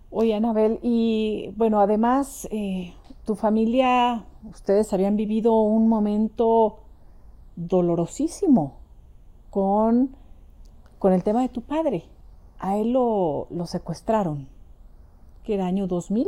Oye, 0.10 0.34
Anabel, 0.34 0.80
y 0.82 1.54
bueno, 1.56 1.82
además, 1.82 2.48
eh, 2.50 2.96
tu 3.28 3.36
familia, 3.36 4.26
ustedes 4.52 4.92
habían 4.92 5.18
vivido 5.18 5.54
un 5.62 5.88
momento 5.88 6.80
dolorosísimo 7.56 8.78
con, 9.52 10.16
con 10.98 11.14
el 11.14 11.24
tema 11.24 11.44
de 11.44 11.50
tu 11.50 11.62
padre. 11.62 12.06
A 12.58 12.76
él 12.76 12.94
lo, 12.94 13.46
lo 13.52 13.68
secuestraron 13.68 14.48
que 15.44 15.54
era 15.54 15.68
año 15.68 15.86
2000. 15.86 16.28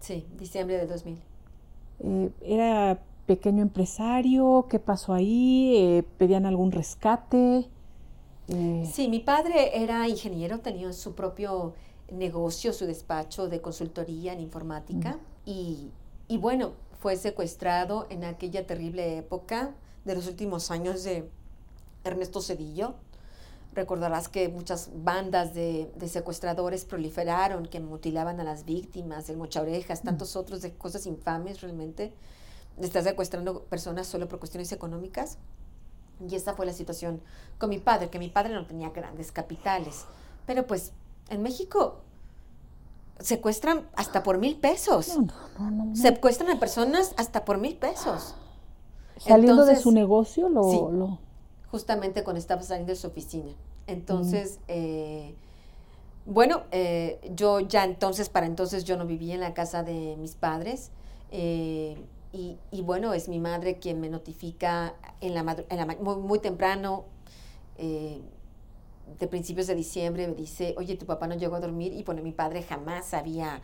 Sí, 0.00 0.26
diciembre 0.36 0.76
de 0.76 0.86
2000. 0.86 1.18
Eh, 2.00 2.30
era 2.42 3.00
pequeño 3.26 3.62
empresario, 3.62 4.66
¿qué 4.68 4.78
pasó 4.78 5.12
ahí? 5.14 5.74
Eh, 5.76 6.04
¿Pedían 6.18 6.46
algún 6.46 6.72
rescate? 6.72 7.66
Eh, 8.48 8.88
sí, 8.92 9.08
mi 9.08 9.20
padre 9.20 9.82
era 9.82 10.06
ingeniero, 10.08 10.60
tenía 10.60 10.92
su 10.92 11.14
propio 11.14 11.74
negocio, 12.12 12.72
su 12.72 12.86
despacho 12.86 13.48
de 13.48 13.60
consultoría 13.60 14.32
en 14.32 14.40
informática 14.40 15.18
y, 15.46 15.90
y 16.28 16.36
bueno, 16.36 16.72
fue 17.00 17.16
secuestrado 17.16 18.06
en 18.10 18.24
aquella 18.24 18.66
terrible 18.66 19.18
época 19.18 19.74
de 20.04 20.14
los 20.14 20.26
últimos 20.26 20.70
años 20.70 21.04
de 21.04 21.28
Ernesto 22.04 22.40
Cedillo. 22.40 22.94
Recordarás 23.74 24.28
que 24.28 24.48
muchas 24.48 24.90
bandas 24.94 25.52
de, 25.52 25.90
secuestradores 26.06 26.84
proliferaron, 26.84 27.66
que 27.66 27.80
mutilaban 27.80 28.38
a 28.40 28.44
las 28.44 28.64
víctimas, 28.64 29.28
el 29.28 29.36
mocha 29.36 29.62
orejas, 29.62 30.02
mm. 30.02 30.06
tantos 30.06 30.36
otros 30.36 30.62
de 30.62 30.72
cosas 30.72 31.06
infames 31.06 31.60
realmente. 31.60 32.12
Estás 32.80 33.04
secuestrando 33.04 33.62
personas 33.64 34.06
solo 34.06 34.28
por 34.28 34.38
cuestiones 34.38 34.72
económicas. 34.72 35.38
Y 36.28 36.34
esa 36.34 36.54
fue 36.54 36.66
la 36.66 36.72
situación 36.72 37.20
con 37.58 37.70
mi 37.70 37.78
padre, 37.78 38.08
que 38.10 38.18
mi 38.18 38.28
padre 38.28 38.54
no 38.54 38.66
tenía 38.66 38.90
grandes 38.90 39.32
capitales. 39.32 40.06
Pero 40.46 40.66
pues 40.66 40.92
en 41.28 41.42
México 41.42 42.00
secuestran 43.18 43.88
hasta 43.96 44.22
por 44.22 44.38
mil 44.38 44.56
pesos. 44.56 45.12
secuestran 45.94 46.50
a 46.50 46.60
personas 46.60 47.14
hasta 47.16 47.44
por 47.44 47.58
mil 47.58 47.76
pesos. 47.76 48.34
Saliendo 49.16 49.64
de 49.64 49.76
su 49.76 49.92
negocio 49.92 50.48
lo 50.48 51.18
justamente 51.74 52.22
cuando 52.22 52.38
estaba 52.38 52.62
saliendo 52.62 52.92
de 52.92 52.96
su 52.96 53.08
oficina. 53.08 53.50
Entonces, 53.88 54.60
eh, 54.68 55.34
bueno, 56.24 56.62
eh, 56.70 57.18
yo 57.34 57.58
ya 57.58 57.82
entonces, 57.82 58.28
para 58.28 58.46
entonces 58.46 58.84
yo 58.84 58.96
no 58.96 59.06
vivía 59.06 59.34
en 59.34 59.40
la 59.40 59.54
casa 59.54 59.82
de 59.82 60.14
mis 60.16 60.36
padres. 60.36 60.92
Eh, 61.32 61.96
y, 62.34 62.82
bueno, 62.82 63.14
es 63.14 63.28
mi 63.28 63.38
madre 63.38 63.78
quien 63.78 64.00
me 64.00 64.08
notifica 64.08 64.94
en 65.20 65.34
la, 65.34 65.44
muy, 66.00 66.16
muy, 66.16 66.38
temprano, 66.40 67.04
de 67.78 69.26
principios 69.28 69.68
de 69.68 69.76
diciembre, 69.76 70.26
me 70.26 70.34
dice, 70.34 70.74
oye, 70.76 70.96
tu 70.96 71.06
papá 71.06 71.28
no 71.28 71.36
llegó 71.36 71.54
a 71.54 71.60
dormir. 71.60 71.92
Y 71.92 72.02
bueno, 72.02 72.22
mi 72.22 72.32
padre 72.32 72.62
jamás 72.62 73.14
había 73.14 73.62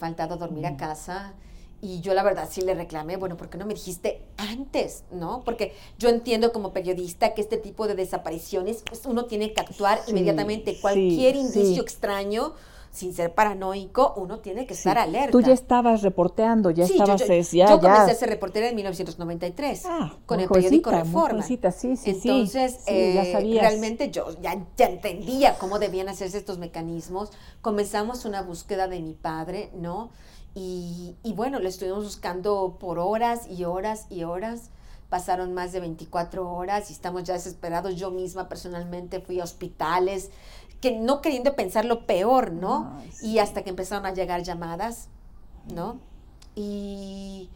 faltado 0.00 0.34
a 0.34 0.36
dormir 0.38 0.66
a 0.66 0.76
casa. 0.76 1.34
Y 1.80 2.00
yo 2.00 2.14
la 2.14 2.22
verdad 2.22 2.48
sí 2.50 2.62
le 2.62 2.74
reclamé, 2.74 3.16
bueno, 3.16 3.36
¿por 3.36 3.50
qué 3.50 3.58
no 3.58 3.66
me 3.66 3.74
dijiste 3.74 4.22
antes? 4.38 5.04
¿No? 5.12 5.42
Porque 5.44 5.74
yo 5.98 6.08
entiendo 6.08 6.50
como 6.50 6.72
periodista 6.72 7.34
que 7.34 7.42
este 7.42 7.58
tipo 7.58 7.86
de 7.86 7.94
desapariciones, 7.94 8.82
pues 8.88 9.04
uno 9.06 9.26
tiene 9.26 9.52
que 9.52 9.60
actuar 9.60 10.00
inmediatamente. 10.08 10.78
Cualquier 10.80 11.36
indicio 11.36 11.82
extraño, 11.82 12.54
sin 12.94 13.12
ser 13.12 13.34
paranoico, 13.34 14.14
uno 14.16 14.38
tiene 14.38 14.66
que 14.66 14.74
estar 14.74 14.96
alerta. 14.96 15.32
Tú 15.32 15.40
ya 15.40 15.52
estabas 15.52 16.02
reporteando, 16.02 16.70
ya 16.70 16.84
estabas... 16.84 17.20
Yo, 17.26 17.34
yo, 17.34 17.66
yo 17.68 17.80
comencé 17.80 18.12
a 18.12 18.14
ser 18.14 18.28
reportera 18.28 18.68
en 18.68 18.76
1993 18.76 19.82
ah, 19.86 20.16
con 20.24 20.40
el 20.40 20.48
periódico 20.48 20.90
Reforma. 20.92 21.42
sí, 21.42 21.58
sí, 21.72 21.98
Entonces, 22.04 22.78
eh, 22.86 23.58
realmente 23.60 24.10
yo 24.10 24.28
ya, 24.40 24.64
ya 24.76 24.86
entendía 24.86 25.58
cómo 25.58 25.78
debían 25.78 26.08
hacerse 26.08 26.38
estos 26.38 26.58
mecanismos. 26.58 27.30
Comenzamos 27.60 28.24
una 28.24 28.42
búsqueda 28.42 28.86
de 28.86 29.00
mi 29.00 29.14
padre, 29.14 29.70
¿no? 29.74 30.10
Y, 30.54 31.16
bueno, 31.34 31.58
lo 31.58 31.68
estuvimos 31.68 32.04
buscando 32.04 32.76
por 32.78 33.00
horas 33.00 33.48
y 33.50 33.64
horas 33.64 34.06
y 34.08 34.22
horas. 34.22 34.70
Pasaron 35.08 35.52
más 35.52 35.72
de 35.72 35.80
24 35.80 36.48
horas 36.48 36.90
y 36.90 36.92
estamos 36.92 37.24
ya 37.24 37.34
desesperados. 37.34 37.96
Yo 37.96 38.10
misma 38.10 38.48
personalmente 38.48 39.20
fui 39.20 39.40
a 39.40 39.44
hospitales, 39.44 40.30
que 40.84 40.98
no 40.98 41.22
queriendo 41.22 41.56
pensar 41.56 41.86
lo 41.86 42.04
peor, 42.04 42.52
¿no? 42.52 43.00
Y 43.22 43.38
hasta 43.38 43.64
que 43.64 43.70
empezaron 43.70 44.04
a 44.04 44.12
llegar 44.12 44.42
llamadas, 44.42 45.08
¿no? 45.72 45.98
Y, 46.54 47.48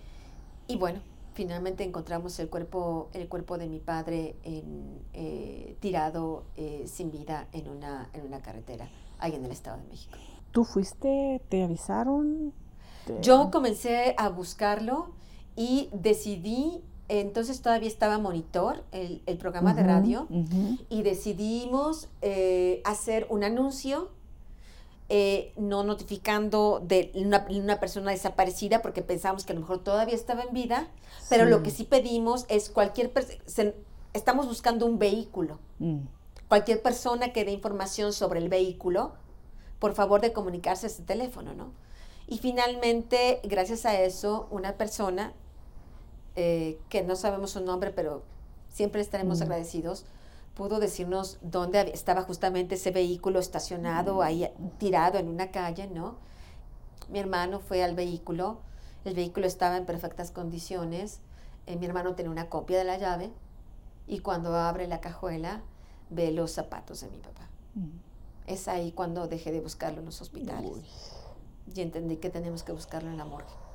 y 0.67 0.77
bueno, 0.77 1.01
finalmente 1.35 1.85
encontramos 1.85 2.39
el 2.39 2.49
cuerpo, 2.49 3.11
el 3.13 3.29
cuerpo 3.29 3.59
de 3.59 3.67
mi 3.67 3.81
padre 3.81 4.35
en, 4.45 4.99
eh, 5.13 5.77
tirado 5.81 6.45
eh, 6.57 6.85
sin 6.87 7.11
vida 7.11 7.49
en 7.53 7.69
una, 7.69 8.09
en 8.15 8.25
una 8.25 8.41
carretera, 8.41 8.89
ahí 9.19 9.35
en 9.35 9.45
el 9.45 9.51
Estado 9.51 9.77
de 9.77 9.85
México. 9.91 10.17
¿Tú 10.51 10.65
fuiste, 10.65 11.43
te 11.51 11.63
avisaron? 11.63 12.55
Yo 13.21 13.51
comencé 13.51 14.15
a 14.17 14.31
buscarlo 14.31 15.11
y 15.55 15.91
decidí, 15.93 16.83
entonces 17.09 17.61
todavía 17.63 17.89
estaba 17.89 18.19
Monitor, 18.19 18.85
el, 18.93 19.39
programa 19.39 19.75
de 19.75 19.83
radio, 19.83 20.29
y 20.89 21.03
decidimos 21.03 22.09
eh, 22.23 22.83
hacer 22.85 23.27
un 23.31 23.45
anuncio. 23.45 24.11
Eh, 25.11 25.55
no 25.57 25.85
notificando 25.85 26.83
de 26.87 27.11
una, 27.15 27.81
persona 27.81 28.11
desaparecida 28.11 28.83
porque 28.83 29.01
pensamos 29.01 29.47
que 29.47 29.53
a 29.53 29.55
lo 29.55 29.63
mejor 29.63 29.83
todavía 29.83 30.15
estaba 30.15 30.43
en 30.43 30.53
vida, 30.53 30.89
pero 31.31 31.47
lo 31.47 31.63
que 31.63 31.71
sí 31.71 31.85
pedimos 31.85 32.45
es 32.51 32.69
cualquier 32.69 33.11
persona, 33.11 33.73
estamos 34.13 34.47
buscando 34.47 34.85
un 34.85 34.99
vehículo. 34.99 35.61
Mm. 35.79 36.01
Cualquier 36.49 36.83
persona 36.83 37.33
que 37.33 37.47
dé 37.47 37.53
información 37.53 38.13
sobre 38.13 38.41
el 38.41 38.51
vehículo, 38.51 39.15
por 39.79 39.95
favor 39.95 40.21
de 40.21 40.35
comunicarse 40.35 40.87
a 40.87 40.91
ese 40.91 41.03
teléfono, 41.03 41.55
¿no? 41.55 41.73
Y 42.27 42.39
finalmente, 42.39 43.41
gracias 43.45 43.87
a 43.87 43.99
eso, 44.01 44.49
una 44.51 44.77
persona, 44.77 45.33
eh, 46.41 46.79
que 46.89 47.03
no 47.03 47.17
sabemos 47.17 47.51
su 47.51 47.61
nombre, 47.65 47.91
pero 47.91 48.23
siempre 48.69 49.01
estaremos 49.01 49.41
mm. 49.41 49.43
agradecidos, 49.43 50.05
pudo 50.55 50.79
decirnos 50.79 51.39
dónde 51.43 51.91
estaba 51.93 52.23
justamente 52.23 52.77
ese 52.77 52.93
vehículo 52.93 53.41
estacionado 53.41 54.15
mm. 54.15 54.21
ahí 54.21 54.49
tirado 54.79 55.19
en 55.19 55.27
una 55.27 55.51
calle, 55.51 55.89
¿no? 55.89 56.15
Mi 57.09 57.19
hermano 57.19 57.59
fue 57.59 57.83
al 57.83 57.97
vehículo, 57.97 58.59
el 59.05 59.15
vehículo 59.15 59.49
estaba 59.49 59.79
en 59.79 59.85
perfectas 59.85 60.31
condiciones, 60.31 61.19
eh, 61.67 61.75
mi 61.75 61.87
hermano 61.87 62.15
tenía 62.15 62.31
una 62.31 62.49
copia 62.49 62.79
de 62.79 62.85
la 62.85 62.99
llave 62.99 63.33
y 64.07 64.21
cuando 64.21 64.55
abre 64.55 64.87
la 64.87 65.01
cajuela 65.01 65.63
ve 66.09 66.31
los 66.31 66.53
zapatos 66.53 67.01
de 67.01 67.09
mi 67.09 67.19
papá. 67.19 67.49
Mm. 67.75 67.99
Es 68.47 68.69
ahí 68.69 68.93
cuando 68.93 69.27
dejé 69.27 69.51
de 69.51 69.61
buscarlo 69.61 69.99
en 69.99 70.05
los 70.05 70.23
hospitales 70.23 70.71
y 71.75 71.81
entendí 71.81 72.19
que 72.19 72.31
teníamos 72.31 72.63
que 72.63 72.71
buscarlo 72.71 73.11
en 73.11 73.17
la 73.17 73.25
morgue. 73.25 73.68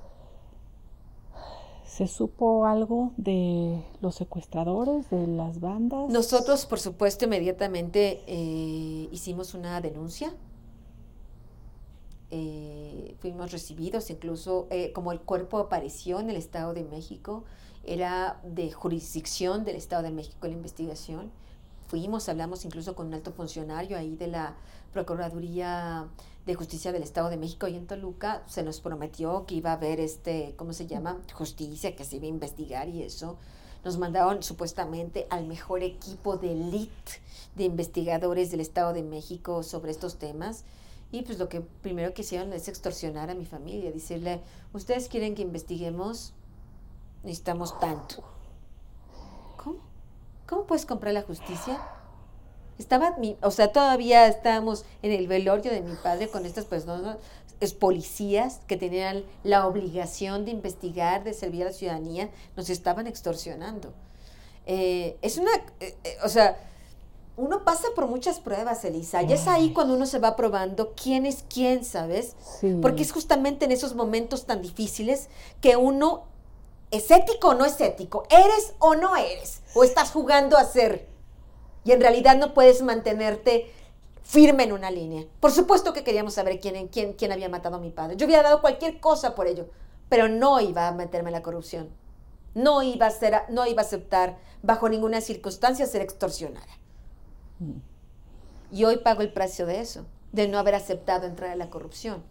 ¿Se 1.96 2.08
supo 2.08 2.66
algo 2.66 3.14
de 3.18 3.86
los 4.02 4.16
secuestradores, 4.16 5.08
de 5.12 5.28
las 5.28 5.60
bandas? 5.60 6.10
Nosotros, 6.10 6.66
por 6.66 6.80
supuesto, 6.80 7.26
inmediatamente 7.26 8.24
eh, 8.26 9.08
hicimos 9.12 9.54
una 9.54 9.80
denuncia. 9.80 10.34
Eh, 12.32 13.16
fuimos 13.20 13.52
recibidos, 13.52 14.10
incluso 14.10 14.66
eh, 14.72 14.92
como 14.92 15.12
el 15.12 15.22
cuerpo 15.22 15.60
apareció 15.60 16.20
en 16.20 16.32
el 16.32 16.36
Estado 16.36 16.74
de 16.74 16.84
México, 16.84 17.44
era 17.84 18.42
de 18.44 18.72
jurisdicción 18.72 19.64
del 19.64 19.76
Estado 19.76 20.02
de 20.02 20.10
México 20.10 20.48
la 20.48 20.54
investigación. 20.54 21.32
Fuimos, 21.90 22.28
hablamos 22.28 22.66
incluso 22.66 22.96
con 22.96 23.06
un 23.06 23.14
alto 23.14 23.32
funcionario 23.34 24.00
ahí 24.00 24.16
de 24.16 24.26
la 24.30 24.56
Procuraduría 24.94 26.08
de 26.46 26.56
Justicia 26.56 26.92
del 26.92 27.04
Estado 27.04 27.30
de 27.30 27.38
México 27.38 27.68
y 27.68 27.76
en 27.76 27.88
Toluca. 27.88 28.44
Se 28.48 28.64
nos 28.64 28.82
prometió 28.82 29.46
que 29.46 29.56
iba 29.56 29.72
a 29.72 29.74
haber 29.74 30.00
este, 30.00 30.54
¿cómo 30.58 30.74
se 30.74 30.88
llama? 30.88 31.22
Justicia, 31.34 31.96
que 31.96 32.04
se 32.04 32.18
iba 32.18 32.26
a 32.26 32.30
investigar 32.30 32.90
y 32.90 33.04
eso. 33.04 33.38
Nos 33.84 33.98
mandaron 33.98 34.44
supuestamente 34.44 35.28
al 35.30 35.46
mejor 35.46 35.84
equipo 35.84 36.38
de 36.38 36.54
elite 36.54 37.22
de 37.56 37.66
investigadores 37.66 38.52
del 38.52 38.62
Estado 38.62 38.94
de 38.94 39.04
México 39.04 39.64
sobre 39.64 39.92
estos 39.92 40.18
temas. 40.18 40.64
Y 41.12 41.22
pues 41.22 41.38
lo 41.38 41.48
que 41.48 41.62
primero 41.62 42.14
que 42.14 42.24
hicieron 42.24 42.54
es 42.54 42.68
extorsionar 42.68 43.30
a 43.30 43.36
mi 43.36 43.46
familia, 43.46 43.92
decirle, 43.92 44.42
ustedes 44.74 45.08
quieren 45.10 45.36
que 45.36 45.44
investiguemos, 45.44 46.34
necesitamos 47.24 47.80
tanto. 47.80 48.24
¿Cómo? 49.58 49.80
¿Cómo 50.48 50.66
puedes 50.66 50.86
comprar 50.86 51.14
la 51.14 51.22
justicia? 51.22 51.80
Estaba, 52.80 53.16
mi, 53.18 53.38
o 53.42 53.52
sea, 53.52 53.72
todavía 53.72 54.28
estábamos 54.28 54.86
en 55.02 55.12
el 55.12 55.28
velorio 55.28 55.72
de 55.72 55.82
mi 55.82 55.96
padre 55.96 56.28
con 56.28 56.46
estas 56.46 56.66
personas, 56.66 57.18
es 57.60 57.74
policías 57.74 58.60
que 58.68 58.78
tenían 58.78 59.24
la 59.44 59.68
obligación 59.68 60.46
de 60.46 60.52
investigar, 60.52 61.24
de 61.24 61.34
servir 61.34 61.64
a 61.64 61.66
la 61.68 61.74
ciudadanía, 61.74 62.30
nos 62.56 62.70
estaban 62.70 63.08
extorsionando. 63.08 63.94
Eh, 64.66 65.18
es 65.22 65.38
una, 65.38 65.52
eh, 65.80 65.96
eh, 66.04 66.18
o 66.24 66.30
sea, 66.30 66.58
uno 67.36 67.64
pasa 67.64 67.88
por 67.96 68.08
muchas 68.08 68.40
pruebas, 68.40 68.86
Elisa, 68.86 69.24
y 69.24 69.34
es 69.34 69.48
ahí 69.48 69.74
cuando 69.74 69.96
uno 69.96 70.06
se 70.06 70.20
va 70.20 70.36
probando 70.36 70.94
quién 70.94 71.26
es 71.26 71.44
quién, 71.52 71.84
¿sabes? 71.84 72.36
Porque 72.82 73.02
es 73.02 73.12
justamente 73.12 73.66
en 73.66 73.72
esos 73.72 73.96
momentos 73.96 74.46
tan 74.46 74.62
difíciles 74.62 75.30
que 75.60 75.76
uno 75.76 76.26
es 76.92 77.10
ético 77.10 77.50
o 77.50 77.54
no 77.56 77.66
es 77.66 77.82
ético, 77.82 78.24
eres 78.30 78.74
o 78.78 78.94
no 78.94 79.16
eres, 79.16 79.62
o 79.74 79.84
estás 79.84 80.12
jugando 80.12 80.58
a 80.58 80.64
ser. 80.64 81.08
Y 81.84 81.92
en 81.92 82.02
realidad 82.02 82.38
no 82.38 82.54
puedes 82.54 82.82
mantenerte 82.82 83.72
firme 84.24 84.64
en 84.64 84.72
una 84.72 84.90
línea. 84.90 85.26
Por 85.40 85.52
supuesto 85.52 85.94
que 85.94 86.04
queríamos 86.04 86.34
saber 86.34 86.60
quién, 86.60 86.88
quién, 86.88 87.14
quién 87.14 87.32
había 87.32 87.50
matado 87.50 87.76
a 87.76 87.80
mi 87.80 87.92
padre. 87.92 88.16
Yo 88.16 88.26
hubiera 88.26 88.44
dado 88.44 88.62
cualquier 88.62 89.00
cosa 89.00 89.36
por 89.36 89.48
ello, 89.48 89.68
pero 90.10 90.30
no 90.30 90.60
iba 90.62 90.88
a 90.88 90.94
meterme 90.94 91.30
en 91.30 91.34
la 91.34 91.44
corrupción. 91.44 91.90
No 92.56 92.84
iba 92.84 93.08
a, 93.08 93.12
ser, 93.12 93.42
no 93.50 93.66
iba 93.66 93.82
a 93.82 93.86
aceptar 93.86 94.38
bajo 94.62 94.88
ninguna 94.88 95.22
circunstancia 95.22 95.86
ser 95.86 96.02
extorsionada. 96.02 96.68
Mm. 97.60 97.80
Y 98.72 98.86
hoy 98.86 98.98
pago 98.98 99.22
el 99.22 99.34
precio 99.34 99.66
de 99.66 99.82
eso, 99.82 100.06
de 100.32 100.48
no 100.48 100.58
haber 100.58 100.76
aceptado 100.76 101.28
entrar 101.28 101.52
en 101.52 101.60
la 101.60 101.70
corrupción, 101.70 102.24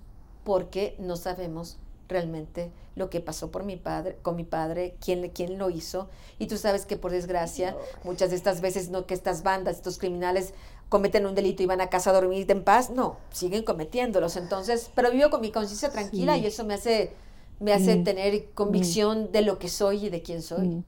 porque 0.45 0.97
no 0.99 1.17
sabemos 1.17 1.79
realmente 2.13 2.71
lo 2.95 3.11
que 3.11 3.21
pasó 3.21 3.51
por 3.51 3.65
mi 3.65 3.77
padre, 3.77 4.19
con 4.23 4.37
mi 4.37 4.45
padre, 4.45 4.95
quién, 5.01 5.31
quién 5.31 5.59
lo 5.59 5.71
hizo. 5.71 6.09
Y 6.39 6.47
tú 6.47 6.59
sabes 6.59 6.87
que 6.87 6.97
por 6.97 7.11
desgracia, 7.11 7.77
muchas 8.05 8.31
de 8.31 8.37
estas 8.37 8.61
veces 8.61 8.91
no 8.91 9.07
que 9.07 9.15
estas 9.15 9.43
bandas, 9.43 9.77
estos 9.77 9.99
criminales 9.99 10.55
cometen 10.89 11.25
un 11.25 11.35
delito 11.35 11.63
y 11.63 11.67
van 11.67 11.81
a 11.81 11.89
casa 11.89 12.11
a 12.11 12.13
dormir 12.13 12.51
en 12.51 12.65
paz, 12.65 12.91
no, 12.91 13.17
siguen 13.31 13.65
cometiéndolos. 13.65 14.37
Entonces, 14.37 14.91
pero 14.95 15.11
vivo 15.11 15.31
con 15.31 15.41
mi 15.41 15.51
conciencia 15.51 15.91
tranquila 15.91 16.37
y 16.37 16.45
eso 16.45 16.65
me 16.65 16.75
hace, 16.75 17.13
me 17.61 17.73
hace 17.73 17.97
mm. 17.97 18.05
tener 18.05 18.51
convicción 18.53 19.25
mm. 19.25 19.33
de 19.33 19.43
lo 19.43 19.59
que 19.59 19.69
soy 19.69 20.07
y 20.07 20.11
de 20.11 20.21
quién 20.21 20.43
soy. 20.43 20.69
Mm. 20.69 20.85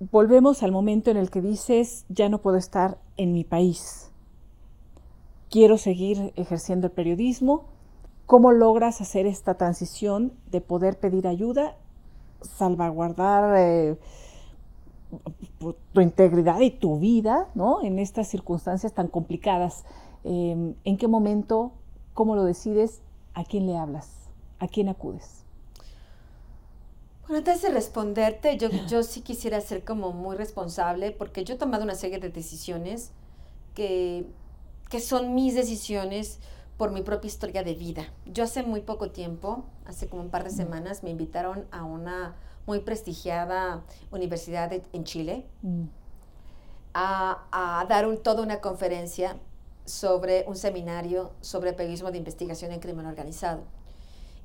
Volvemos 0.00 0.62
al 0.62 0.70
momento 0.70 1.10
en 1.10 1.16
el 1.16 1.30
que 1.30 1.40
dices, 1.40 2.04
ya 2.10 2.28
no 2.28 2.42
puedo 2.42 2.58
estar 2.58 2.98
en 3.16 3.32
mi 3.32 3.42
país. 3.42 4.10
Quiero 5.50 5.78
seguir 5.78 6.34
ejerciendo 6.36 6.88
el 6.88 6.92
periodismo, 6.92 7.64
¿Cómo 8.28 8.52
logras 8.52 9.00
hacer 9.00 9.24
esta 9.24 9.54
transición 9.54 10.34
de 10.50 10.60
poder 10.60 11.00
pedir 11.00 11.26
ayuda, 11.26 11.78
salvaguardar 12.42 13.56
eh, 13.56 13.96
tu 15.94 16.00
integridad 16.02 16.60
y 16.60 16.70
tu 16.70 16.98
vida 16.98 17.48
¿no? 17.54 17.82
en 17.82 17.98
estas 17.98 18.28
circunstancias 18.28 18.92
tan 18.92 19.08
complicadas? 19.08 19.84
Em, 20.24 20.74
¿En 20.84 20.98
qué 20.98 21.08
momento, 21.08 21.72
cómo 22.12 22.36
lo 22.36 22.44
decides, 22.44 23.00
a 23.32 23.44
quién 23.44 23.66
le 23.66 23.78
hablas, 23.78 24.10
a 24.58 24.68
quién 24.68 24.90
acudes? 24.90 25.46
Bueno, 27.22 27.38
antes 27.38 27.62
de 27.62 27.70
responderte, 27.70 28.58
yo, 28.58 28.68
yo 28.90 29.04
sí 29.04 29.22
quisiera 29.22 29.58
ser 29.62 29.84
como 29.84 30.12
muy 30.12 30.36
responsable 30.36 31.12
porque 31.12 31.44
yo 31.44 31.54
he 31.54 31.56
tomado 31.56 31.82
una 31.82 31.94
serie 31.94 32.18
de 32.18 32.28
decisiones 32.28 33.10
que, 33.74 34.26
que 34.90 35.00
son 35.00 35.34
mis 35.34 35.54
decisiones 35.54 36.40
por 36.78 36.92
mi 36.92 37.02
propia 37.02 37.26
historia 37.26 37.62
de 37.64 37.74
vida. 37.74 38.06
Yo 38.24 38.44
hace 38.44 38.62
muy 38.62 38.80
poco 38.80 39.10
tiempo, 39.10 39.64
hace 39.84 40.08
como 40.08 40.22
un 40.22 40.30
par 40.30 40.44
de 40.44 40.50
semanas, 40.50 41.02
me 41.02 41.10
invitaron 41.10 41.66
a 41.72 41.82
una 41.82 42.36
muy 42.66 42.78
prestigiada 42.78 43.82
universidad 44.12 44.72
en 44.72 45.04
Chile 45.04 45.44
mm. 45.62 45.84
a, 46.94 47.84
dar 47.88 48.06
un, 48.06 48.22
toda 48.22 48.42
una 48.42 48.60
conferencia 48.60 49.36
sobre 49.86 50.44
un 50.46 50.54
seminario 50.54 51.32
sobre 51.40 51.72
periodismo 51.72 52.12
de 52.12 52.18
investigación 52.18 52.70
en 52.70 52.78
crimen 52.78 53.06
organizado. 53.06 53.62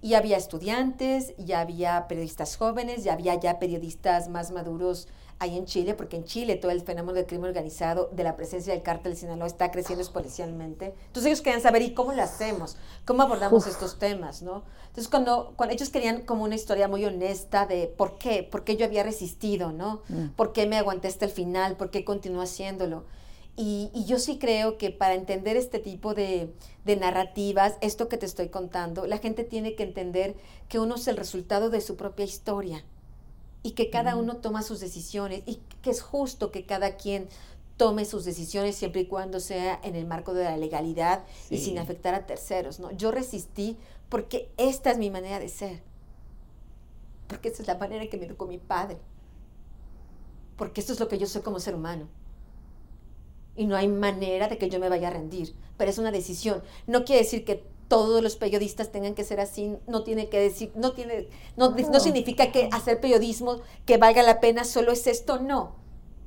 Y 0.02 0.16
había 0.16 0.36
estudiantes, 0.36 1.34
y 1.38 1.54
había 1.54 2.08
periodistas 2.08 2.58
jóvenes, 2.58 3.06
y 3.06 3.10
había 3.10 3.36
ya 3.36 3.60
periodistas 3.60 4.28
más 4.28 4.52
maduros 4.52 5.08
ahí 5.40 5.58
en 5.58 5.66
Chile, 5.66 5.94
porque 5.94 6.18
en 6.18 6.24
Chile 6.26 6.56
todo 6.56 6.72
el 6.72 6.82
fenómeno 6.82 7.14
del 7.14 7.26
crimen 7.26 7.50
organizado, 7.50 8.10
de 8.12 8.24
la 8.24 8.36
presencia 8.36 8.74
del 8.74 8.84
cártel 8.84 9.14
de 9.14 9.20
Sinaloa 9.20 9.48
está 9.48 9.72
creciendo 9.72 10.02
exponencialmente. 10.02 10.94
Entonces 11.08 11.26
ellos 11.26 11.42
querían 11.42 11.62
saber, 11.62 11.82
¿y 11.82 11.94
cómo 11.94 12.14
lo 12.14 12.22
hacemos? 12.22 12.78
¿Cómo 13.06 13.24
abordamos 13.24 13.68
estos 13.68 14.00
temas? 14.00 14.42
¿no? 14.42 14.64
Entonces 14.88 15.10
cuando, 15.10 15.54
cuando 15.56 15.74
ellos 15.76 15.90
querían 15.90 16.22
como 16.22 16.44
una 16.44 16.56
historia 16.56 16.88
muy 16.88 17.06
honesta 17.06 17.66
de 17.66 17.88
por 17.88 18.18
qué, 18.18 18.44
por 18.44 18.64
qué 18.64 18.78
yo 18.78 18.86
había 18.86 19.04
resistido, 19.04 19.72
¿no? 19.72 20.02
Mm. 20.10 20.30
¿Por 20.36 20.54
qué 20.54 20.66
me 20.68 20.78
aguanté 20.78 21.08
hasta 21.08 21.26
el 21.26 21.32
final? 21.32 21.78
¿Por 21.78 21.90
qué 21.92 22.06
continúo 22.06 22.42
haciéndolo? 22.42 23.06
Y, 23.56 23.92
y, 23.94 24.06
yo 24.06 24.18
sí 24.18 24.40
creo 24.40 24.80
que 24.80 24.90
para 24.90 25.14
entender 25.14 25.58
este 25.58 25.78
tipo 25.78 26.16
de, 26.16 26.52
de, 26.86 26.96
narrativas, 26.96 27.76
esto 27.82 28.10
que 28.10 28.18
te 28.18 28.26
estoy 28.26 28.50
contando, 28.50 29.06
la 29.06 29.20
gente 29.20 29.44
tiene 29.44 29.76
que 29.76 29.84
entender 29.84 30.36
que 30.70 30.80
uno 30.80 30.96
es 30.96 31.08
el 31.08 31.18
resultado 31.18 31.70
de 31.70 31.80
su 31.80 31.96
propia 31.96 32.26
historia 32.26 32.84
y 33.64 33.72
que 33.72 33.90
cada 33.90 34.16
uno 34.18 34.38
toma 34.38 34.62
sus 34.62 34.82
decisiones 34.82 35.42
y 35.46 35.62
que 35.82 35.90
es 35.90 36.02
justo 36.02 36.52
que 36.52 36.66
cada 36.66 36.98
quien 36.98 37.30
tome 37.78 38.06
sus 38.06 38.26
decisiones 38.26 38.76
siempre 38.76 39.02
y 39.02 39.08
cuando 39.08 39.40
sea 39.40 39.80
en 39.84 39.96
el 39.96 40.06
marco 40.06 40.34
de 40.34 40.44
la 40.44 40.58
legalidad 40.58 41.24
y 41.50 41.58
sin 41.58 41.80
afectar 41.80 42.14
a 42.14 42.26
terceros, 42.26 42.80
¿no? 42.80 42.92
Yo 42.92 43.12
resistí 43.12 43.78
porque 44.10 44.52
esta 44.58 44.92
es 44.92 44.98
mi 44.98 45.10
manera 45.10 45.40
de 45.40 45.50
ser. 45.50 45.82
Porque 47.28 47.48
esta 47.48 47.64
es 47.64 47.68
la 47.68 47.78
manera 47.78 48.06
que 48.08 48.18
me 48.18 48.26
educó 48.26 48.46
mi 48.46 48.60
padre. 48.60 48.98
Porque 50.56 50.82
esto 50.82 50.94
es 50.94 51.00
lo 51.00 51.08
que 51.08 51.18
yo 51.18 51.26
soy 51.26 51.42
como 51.42 51.60
ser 51.60 51.74
humano. 51.74 52.08
Y 53.56 53.66
no 53.66 53.76
hay 53.76 53.88
manera 53.88 54.48
de 54.48 54.58
que 54.58 54.70
yo 54.70 54.80
me 54.80 54.90
vaya 54.90 55.08
a 55.08 55.12
rendir, 55.12 55.56
pero 55.78 55.90
es 55.90 55.98
una 55.98 56.12
decisión. 56.12 56.64
No 56.86 57.06
quiere 57.06 57.24
decir 57.24 57.46
que 57.46 57.64
todos 57.94 58.24
los 58.24 58.36
periodistas 58.38 58.92
tengan 58.92 59.14
que 59.14 59.24
ser 59.24 59.40
así, 59.40 59.78
no 59.86 60.04
tiene 60.04 60.28
que 60.28 60.40
decir, 60.40 60.72
no 60.74 60.94
tiene, 60.94 61.30
no, 61.56 61.70
no 61.70 62.00
significa 62.00 62.52
que 62.52 62.68
hacer 62.72 63.00
periodismo 63.00 63.62
que 63.86 63.98
valga 63.98 64.24
la 64.24 64.40
pena 64.40 64.64
solo 64.64 64.92
es 64.92 65.06
esto, 65.06 65.40
no. 65.40 65.76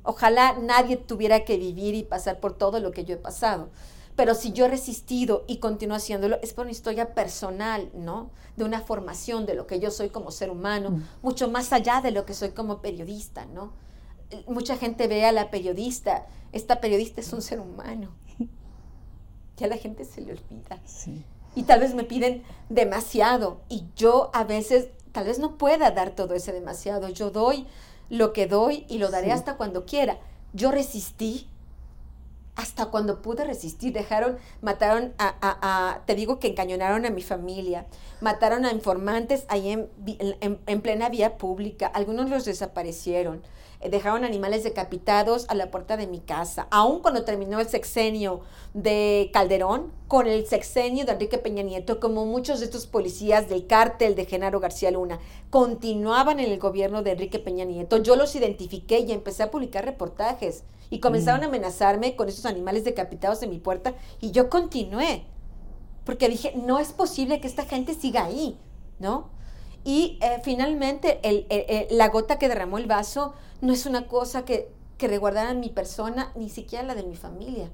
Ojalá 0.03 0.57
nadie 0.61 0.95
tuviera 0.95 1.43
que 1.43 1.57
vivir 1.57 1.93
y 1.93 2.03
pasar 2.03 2.39
por 2.39 2.57
todo 2.57 2.79
lo 2.79 2.91
que 2.91 3.03
yo 3.03 3.15
he 3.15 3.17
pasado. 3.17 3.67
Pero 4.15 4.33
si 4.33 4.53
yo 4.53 4.63
he 4.63 4.69
resistido 4.69 5.43
y 5.45 5.57
continúo 5.57 5.97
haciéndolo, 5.97 6.39
es 6.41 6.53
por 6.53 6.63
una 6.63 6.71
historia 6.71 7.13
personal, 7.13 7.89
¿no? 7.93 8.31
De 8.55 8.63
una 8.63 8.79
formación 8.79 9.45
de 9.45 9.53
lo 9.53 9.67
que 9.67 9.81
yo 9.81 9.91
soy 9.91 10.07
como 10.07 10.31
ser 10.31 10.49
humano, 10.49 10.91
mm. 10.91 11.03
mucho 11.21 11.49
más 11.49 11.73
allá 11.73 11.99
de 11.99 12.11
lo 12.11 12.25
que 12.25 12.33
soy 12.33 12.51
como 12.51 12.81
periodista, 12.81 13.45
¿no? 13.45 13.73
Mucha 14.47 14.77
gente 14.77 15.07
ve 15.07 15.25
a 15.25 15.33
la 15.33 15.51
periodista, 15.51 16.27
esta 16.53 16.79
periodista 16.79 17.19
es 17.19 17.33
un 17.33 17.41
ser 17.41 17.59
humano. 17.59 18.15
Ya 19.57 19.65
la 19.65 19.77
gente 19.77 20.05
se 20.05 20.21
le 20.21 20.33
olvida. 20.33 20.79
Sí 20.85 21.25
y 21.57 21.63
tal 21.63 21.79
vez 21.79 21.95
me 21.95 22.03
piden 22.03 22.43
demasiado 22.69 23.61
y 23.67 23.85
yo 23.95 24.29
a 24.35 24.43
veces 24.43 24.89
tal 25.11 25.25
vez 25.25 25.39
no 25.39 25.57
pueda 25.57 25.89
dar 25.89 26.11
todo 26.11 26.35
ese 26.35 26.53
demasiado. 26.53 27.09
Yo 27.09 27.31
doy 27.31 27.65
lo 28.11 28.31
que 28.31 28.45
doy 28.45 28.85
y 28.87 28.99
lo 28.99 29.09
daré 29.09 29.31
hasta 29.31 29.57
cuando 29.57 29.83
quiera. 29.83 30.19
Yo 30.53 30.69
resistí 30.69 31.47
hasta 32.55 32.85
cuando 32.91 33.23
pude 33.23 33.43
resistir. 33.43 33.91
Dejaron, 33.91 34.37
mataron 34.61 35.15
a, 35.17 36.01
te 36.05 36.13
digo 36.13 36.37
que 36.37 36.49
encañonaron 36.49 37.07
a 37.07 37.09
mi 37.09 37.23
familia, 37.23 37.87
mataron 38.21 38.63
a 38.63 38.71
informantes 38.71 39.45
ahí 39.47 39.71
en, 39.71 39.89
en 40.67 40.81
plena 40.81 41.09
vía 41.09 41.39
pública, 41.39 41.87
algunos 41.87 42.29
los 42.29 42.45
desaparecieron. 42.45 43.41
Eh, 43.79 43.89
dejaron 43.89 44.23
animales 44.23 44.63
decapitados 44.63 45.45
a 45.49 45.55
la 45.55 45.69
puerta 45.69 45.97
de 45.97 46.07
mi 46.07 46.19
casa. 46.19 46.67
Aún 46.71 46.99
cuando 47.01 47.23
terminó 47.23 47.59
el 47.59 47.67
sexenio 47.67 48.41
de 48.73 49.29
Calderón, 49.33 49.91
con 50.07 50.27
el 50.27 50.45
sexenio 50.47 51.05
de 51.05 51.11
Enrique 51.13 51.37
Peña 51.37 51.63
Nieto, 51.63 51.99
como 51.99 52.25
muchos 52.25 52.59
de 52.59 52.65
estos 52.65 52.87
policías 52.87 53.49
del 53.49 53.67
cártel 53.67 54.15
de 54.15 54.25
Genaro 54.25 54.59
García 54.59 54.91
Luna 54.91 55.19
continuaban 55.49 56.39
en 56.39 56.51
el 56.51 56.59
gobierno 56.59 57.03
de 57.03 57.11
Enrique 57.11 57.39
Peña 57.39 57.65
Nieto, 57.65 57.97
yo 57.97 58.15
los 58.15 58.35
identifiqué 58.35 58.99
y 58.99 59.11
empecé 59.11 59.43
a 59.43 59.51
publicar 59.51 59.85
reportajes. 59.85 60.63
Y 60.89 60.99
comenzaron 60.99 61.41
mm. 61.41 61.43
a 61.43 61.47
amenazarme 61.47 62.15
con 62.15 62.29
esos 62.29 62.45
animales 62.45 62.85
decapitados 62.85 63.43
en 63.43 63.49
mi 63.49 63.59
puerta 63.59 63.93
y 64.21 64.31
yo 64.31 64.49
continué 64.49 65.25
porque 66.07 66.29
dije, 66.29 66.53
no 66.55 66.79
es 66.79 66.93
posible 66.93 67.41
que 67.41 67.47
esta 67.47 67.65
gente 67.65 67.93
siga 67.93 68.23
ahí, 68.23 68.57
¿no? 68.97 69.29
Y 69.87 70.19
eh, 70.19 70.41
finalmente 70.43 71.21
la 71.91 72.09
gota 72.09 72.37
que 72.37 72.49
derramó 72.49 72.77
el 72.77 72.87
vaso 72.87 73.33
no 73.61 73.71
es 73.71 73.85
una 73.85 74.05
cosa 74.05 74.43
que, 74.43 74.69
que 74.97 75.07
resguardara 75.07 75.53
mi 75.53 75.69
persona, 75.69 76.33
ni 76.35 76.49
siquiera 76.49 76.83
la 76.83 76.93
de 76.93 77.03
mi 77.03 77.15
familia. 77.15 77.69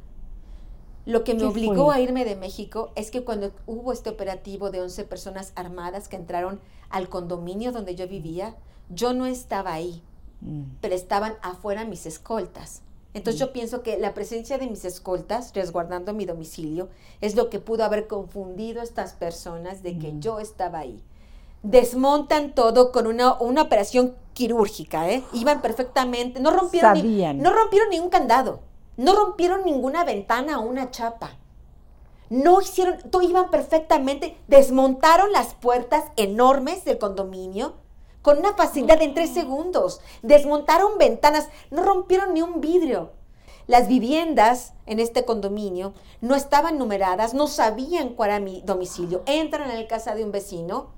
Lo 1.08 1.24
que 1.24 1.34
me 1.34 1.46
obligó 1.46 1.90
a 1.90 2.00
irme 2.00 2.24
de 2.24 2.36
México 2.36 2.92
es 2.94 3.10
que 3.10 3.24
cuando 3.24 3.52
hubo 3.66 3.92
este 3.92 4.12
operativo 4.12 4.70
de 4.70 4.82
11 4.82 5.06
personas 5.06 5.54
armadas 5.56 6.08
que 6.08 6.16
entraron 6.16 6.62
al 6.92 7.10
condominio 7.10 7.72
donde 7.72 7.96
yo 7.96 8.08
vivía, 8.08 8.56
yo 8.90 9.14
no 9.14 9.26
estaba 9.26 9.74
ahí, 9.74 10.04
mm. 10.42 10.66
pero 10.82 10.94
estaban 10.94 11.34
afuera 11.42 11.84
mis 11.84 12.06
escoltas. 12.06 12.84
Entonces 13.16 13.40
yo 13.40 13.52
pienso 13.52 13.82
que 13.82 13.98
la 13.98 14.14
presencia 14.14 14.60
de 14.60 14.68
mis 14.68 14.86
escoltas 14.86 15.52
resguardando 15.56 16.14
mi 16.14 16.26
domicilio 16.26 16.90
es 17.22 17.36
lo 17.36 17.50
que 17.50 17.58
pudo 17.58 17.84
haber 17.84 18.06
confundido 18.06 18.82
a 18.82 18.84
estas 18.84 19.14
personas 19.14 19.82
de 19.82 19.98
que 19.98 20.14
yo 20.20 20.40
estaba 20.40 20.78
ahí. 20.78 21.02
Desmontan 21.64 22.54
todo 22.54 22.92
con 22.92 23.08
una, 23.08 23.34
una 23.40 23.64
operación 23.64 24.16
quirúrgica, 24.34 25.10
¿eh? 25.10 25.24
Iban 25.34 25.62
perfectamente, 25.62 26.40
no 26.40 26.52
rompieron, 26.52 26.94
ni, 26.94 27.34
no 27.34 27.54
rompieron 27.54 27.90
ningún 27.90 28.10
candado, 28.10 28.60
no 28.98 29.16
rompieron 29.16 29.64
ninguna 29.64 30.04
ventana 30.04 30.60
o 30.60 30.64
una 30.64 30.92
chapa. 30.92 31.38
No 32.30 32.62
hicieron, 32.62 32.98
todo 33.10 33.22
iban 33.22 33.50
perfectamente, 33.50 34.38
desmontaron 34.48 35.32
las 35.32 35.54
puertas 35.54 36.06
enormes 36.18 36.84
del 36.84 36.98
condominio, 36.98 37.76
con 38.22 38.40
una 38.40 38.54
facilidad 38.56 39.02
en 39.02 39.14
tres 39.14 39.30
segundos. 39.30 40.02
Desmontaron 40.22 40.98
ventanas, 40.98 41.50
no 41.72 41.84
rompieron 41.84 42.34
ni 42.34 42.42
un 42.42 42.60
vidrio. 42.60 43.12
Las 43.68 43.88
viviendas 43.88 44.74
en 44.86 45.00
este 45.00 45.24
condominio 45.24 45.94
no 46.20 46.36
estaban 46.36 46.78
numeradas, 46.78 47.34
no 47.34 47.48
sabían 47.48 48.10
cuál 48.10 48.32
era 48.32 48.40
mi 48.40 48.62
domicilio. 48.66 49.24
Entran 49.26 49.70
en 49.70 49.82
la 49.82 49.88
casa 49.88 50.16
de 50.16 50.26
un 50.26 50.32
vecino 50.32 50.92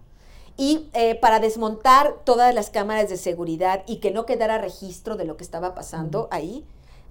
y 0.58 0.89
eh, 0.93 1.16
para 1.16 1.39
desmontar 1.39 2.16
todas 2.24 2.53
las 2.53 2.70
cámaras 2.70 3.10
de 3.10 3.18
seguridad 3.18 3.84
y 3.88 3.97
que 3.97 4.12
no 4.12 4.26
quedara 4.26 4.58
registro 4.58 5.18
de 5.18 5.26
lo 5.26 5.38
que 5.38 5.43
estaba 5.43 5.76
pasando 5.76 6.28
ahí, 6.32 6.66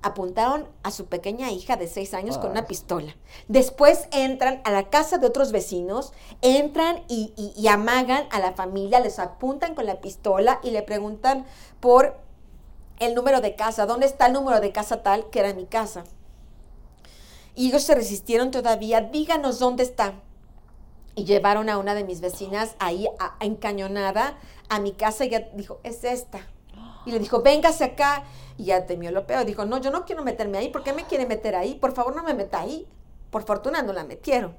apuntaron 0.05 0.69
a 0.83 0.91
su 0.91 1.07
pequeña 1.07 1.51
hija 1.51 1.77
de 1.77 1.89
seis 1.89 2.13
años 2.13 2.37
con 2.37 2.51
una 2.51 2.67
pistola. 2.67 3.17
Después 3.49 4.07
entran 4.13 4.61
a 4.65 4.71
la 4.71 4.91
casa 4.91 5.17
de 5.17 5.27
otros 5.27 5.51
vecinos, 5.51 6.13
entran 6.43 7.03
y, 7.09 7.33
amagan 7.69 8.27
a 8.31 8.39
la 8.39 8.53
familia, 8.53 9.01
les 9.01 9.19
apuntan 9.19 9.75
con 9.75 9.87
la 9.87 10.03
pistola 10.03 10.61
y 10.63 10.73
le 10.73 10.83
preguntan 10.83 11.47
por 11.81 12.19
el 12.99 13.15
número 13.15 13.41
de 13.41 13.57
casa, 13.57 13.87
¿dónde 13.87 14.05
está 14.05 14.27
el 14.27 14.35
número 14.35 14.61
de 14.61 14.73
casa 14.73 15.03
tal 15.03 15.31
que 15.31 15.41
era 15.41 15.55
mi 15.55 15.65
casa? 15.65 16.05
Y 17.55 17.69
ellos 17.69 17.83
se 17.83 17.95
resistieron 17.95 18.51
todavía, 18.51 19.01
díganos 19.01 19.59
dónde 19.59 19.85
está. 19.85 20.15
Y 21.15 21.25
llevaron 21.25 21.69
a 21.69 21.79
una 21.79 21.95
de 21.95 22.05
mis 22.05 22.21
vecinas 22.21 22.75
ahí 22.79 23.09
encañonada 23.41 24.37
a 24.69 24.81
mi 24.81 24.93
casa 24.93 25.25
y 25.25 25.29
ella 25.29 25.49
dijo, 25.55 25.81
es 25.85 26.05
esta. 26.05 26.41
Y 27.07 27.13
le 27.13 27.19
dijo, 27.19 27.43
véngase 27.43 27.85
acá. 27.85 28.25
Y 28.57 28.67
ya 28.67 28.87
temió 28.87 29.11
lo 29.11 29.27
peor. 29.27 29.45
Dijo, 29.45 29.65
no, 29.65 29.79
yo 29.79 29.91
no 29.91 30.05
quiero 30.05 30.25
meterme 30.25 30.59
ahí. 30.59 30.71
¿Por 30.71 30.83
qué 30.83 30.93
me 30.93 31.05
quiere 31.05 31.27
meter 31.27 31.55
ahí? 31.55 31.75
Por 31.75 31.93
favor, 31.93 32.17
no 32.17 32.23
me 32.23 32.35
meta 32.35 32.61
ahí. 32.61 32.87
Por 33.31 33.45
fortuna 33.45 33.83
no 33.83 33.93
la 33.93 34.05
metieron. 34.05 34.57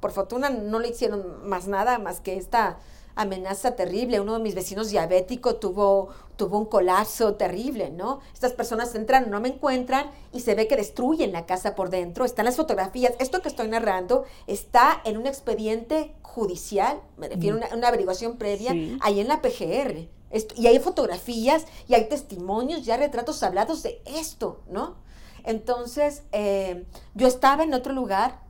Por 0.00 0.12
fortuna 0.12 0.50
no 0.50 0.78
le 0.78 0.88
hicieron 0.88 1.48
más 1.48 1.66
nada 1.66 1.98
más 1.98 2.20
que 2.20 2.36
esta 2.36 2.78
amenaza 3.18 3.76
terrible. 3.76 4.20
Uno 4.20 4.34
de 4.34 4.40
mis 4.40 4.54
vecinos 4.54 4.90
diabético 4.90 5.56
tuvo, 5.56 6.08
tuvo 6.36 6.58
un 6.58 6.66
colapso 6.66 7.34
terrible, 7.34 7.90
¿no? 7.90 8.20
Estas 8.32 8.52
personas 8.52 8.94
entran, 8.94 9.30
no 9.30 9.40
me 9.40 9.48
encuentran 9.48 10.10
y 10.32 10.40
se 10.40 10.54
ve 10.54 10.66
que 10.68 10.76
destruyen 10.76 11.32
la 11.32 11.44
casa 11.44 11.74
por 11.74 11.90
dentro. 11.90 12.24
Están 12.24 12.44
las 12.44 12.56
fotografías. 12.56 13.12
Esto 13.18 13.42
que 13.42 13.48
estoy 13.48 13.68
narrando 13.68 14.24
está 14.46 15.02
en 15.04 15.18
un 15.18 15.26
expediente 15.26 16.14
judicial, 16.22 17.00
me 17.16 17.28
refiero 17.28 17.58
a 17.70 17.74
una, 17.74 17.88
averiguación 17.88 18.36
previa, 18.36 18.72
ahí 19.00 19.20
en 19.20 19.28
la 19.28 19.42
PGR 19.42 20.08
y 20.56 20.66
hay 20.66 20.78
fotografías 20.78 21.64
y 21.88 21.94
hay 21.94 22.08
testimonios, 22.08 22.84
ya 22.84 22.96
retratos 22.96 23.42
hablados 23.42 23.82
de 23.82 24.00
esto, 24.04 24.60
¿no? 24.68 24.96
Entonces, 25.44 26.22
eh, 26.32 26.84
yo 27.14 27.26
estaba 27.26 27.64
en 27.64 27.72
otro 27.72 27.92
lugar, 27.92 28.40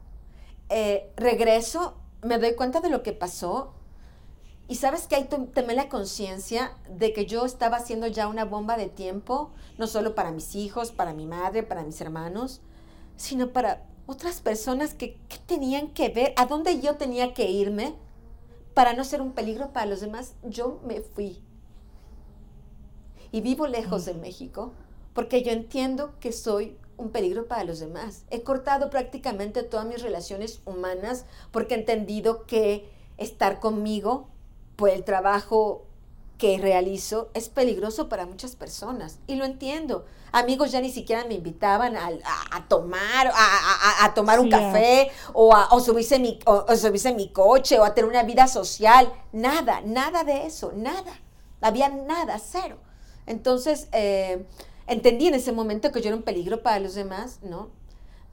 eh, 0.68 1.12
regreso, 1.16 1.94
me 2.22 2.38
doy 2.38 2.54
cuenta 2.54 2.80
de 2.80 2.90
lo 2.90 3.02
que 3.02 3.12
pasó 3.12 3.74
y 4.68 4.74
sabes 4.74 5.06
que 5.06 5.16
ahí 5.16 5.28
tomé 5.54 5.74
la 5.74 5.88
conciencia 5.88 6.72
de 6.90 7.14
que 7.14 7.24
yo 7.24 7.46
estaba 7.46 7.78
haciendo 7.78 8.06
ya 8.06 8.28
una 8.28 8.44
bomba 8.44 8.76
de 8.76 8.88
tiempo, 8.88 9.50
no 9.78 9.86
solo 9.86 10.14
para 10.14 10.30
mis 10.30 10.54
hijos, 10.54 10.92
para 10.92 11.14
mi 11.14 11.26
madre, 11.26 11.62
para 11.62 11.82
mis 11.82 12.00
hermanos, 12.02 12.60
sino 13.16 13.48
para 13.52 13.86
otras 14.06 14.42
personas 14.42 14.92
que, 14.92 15.16
que 15.28 15.38
tenían 15.46 15.88
que 15.88 16.10
ver, 16.10 16.34
a 16.36 16.44
dónde 16.44 16.80
yo 16.80 16.96
tenía 16.96 17.32
que 17.32 17.50
irme 17.50 17.94
para 18.74 18.92
no 18.92 19.04
ser 19.04 19.22
un 19.22 19.32
peligro 19.32 19.72
para 19.72 19.86
los 19.86 20.02
demás. 20.02 20.34
Yo 20.42 20.80
me 20.86 21.00
fui 21.00 21.42
y 23.32 23.40
vivo 23.40 23.66
lejos 23.66 24.04
de 24.04 24.14
México 24.14 24.72
porque 25.14 25.42
yo 25.42 25.50
entiendo 25.50 26.14
que 26.20 26.30
soy 26.30 26.76
un 26.98 27.10
peligro 27.10 27.46
para 27.46 27.64
los 27.64 27.78
demás. 27.78 28.24
He 28.30 28.42
cortado 28.42 28.90
prácticamente 28.90 29.62
todas 29.62 29.86
mis 29.86 30.02
relaciones 30.02 30.60
humanas 30.66 31.24
porque 31.52 31.74
he 31.74 31.78
entendido 31.78 32.44
que 32.44 32.90
estar 33.16 33.60
conmigo 33.60 34.28
por 34.78 34.90
el 34.90 35.02
trabajo 35.02 35.82
que 36.38 36.56
realizo 36.56 37.30
es 37.34 37.48
peligroso 37.48 38.08
para 38.08 38.26
muchas 38.26 38.54
personas. 38.54 39.18
Y 39.26 39.34
lo 39.34 39.44
entiendo. 39.44 40.06
Amigos 40.30 40.70
ya 40.70 40.80
ni 40.80 40.92
siquiera 40.92 41.24
me 41.24 41.34
invitaban 41.34 41.96
a, 41.96 42.68
tomar, 42.68 43.32
a, 43.34 44.14
tomar 44.14 44.38
un 44.38 44.48
café 44.48 45.10
o 45.32 45.52
a 45.52 45.68
o 45.72 45.80
subirse, 45.80 46.20
mi, 46.20 46.38
o 46.46 46.76
subirse 46.76 47.08
en 47.08 47.16
mi 47.16 47.30
coche 47.30 47.80
o 47.80 47.84
a 47.84 47.92
tener 47.92 48.08
una 48.08 48.22
vida 48.22 48.46
social. 48.46 49.12
Nada, 49.32 49.80
nada 49.80 50.22
de 50.22 50.46
eso, 50.46 50.70
nada. 50.76 51.12
Había 51.60 51.88
nada, 51.88 52.38
cero. 52.38 52.76
Entonces, 53.26 53.88
eh, 53.90 54.46
entendí 54.86 55.26
en 55.26 55.34
ese 55.34 55.50
momento 55.50 55.90
que 55.90 56.00
yo 56.00 56.08
era 56.08 56.16
un 56.16 56.22
peligro 56.22 56.62
para 56.62 56.78
los 56.78 56.94
demás, 56.94 57.40
¿no? 57.42 57.70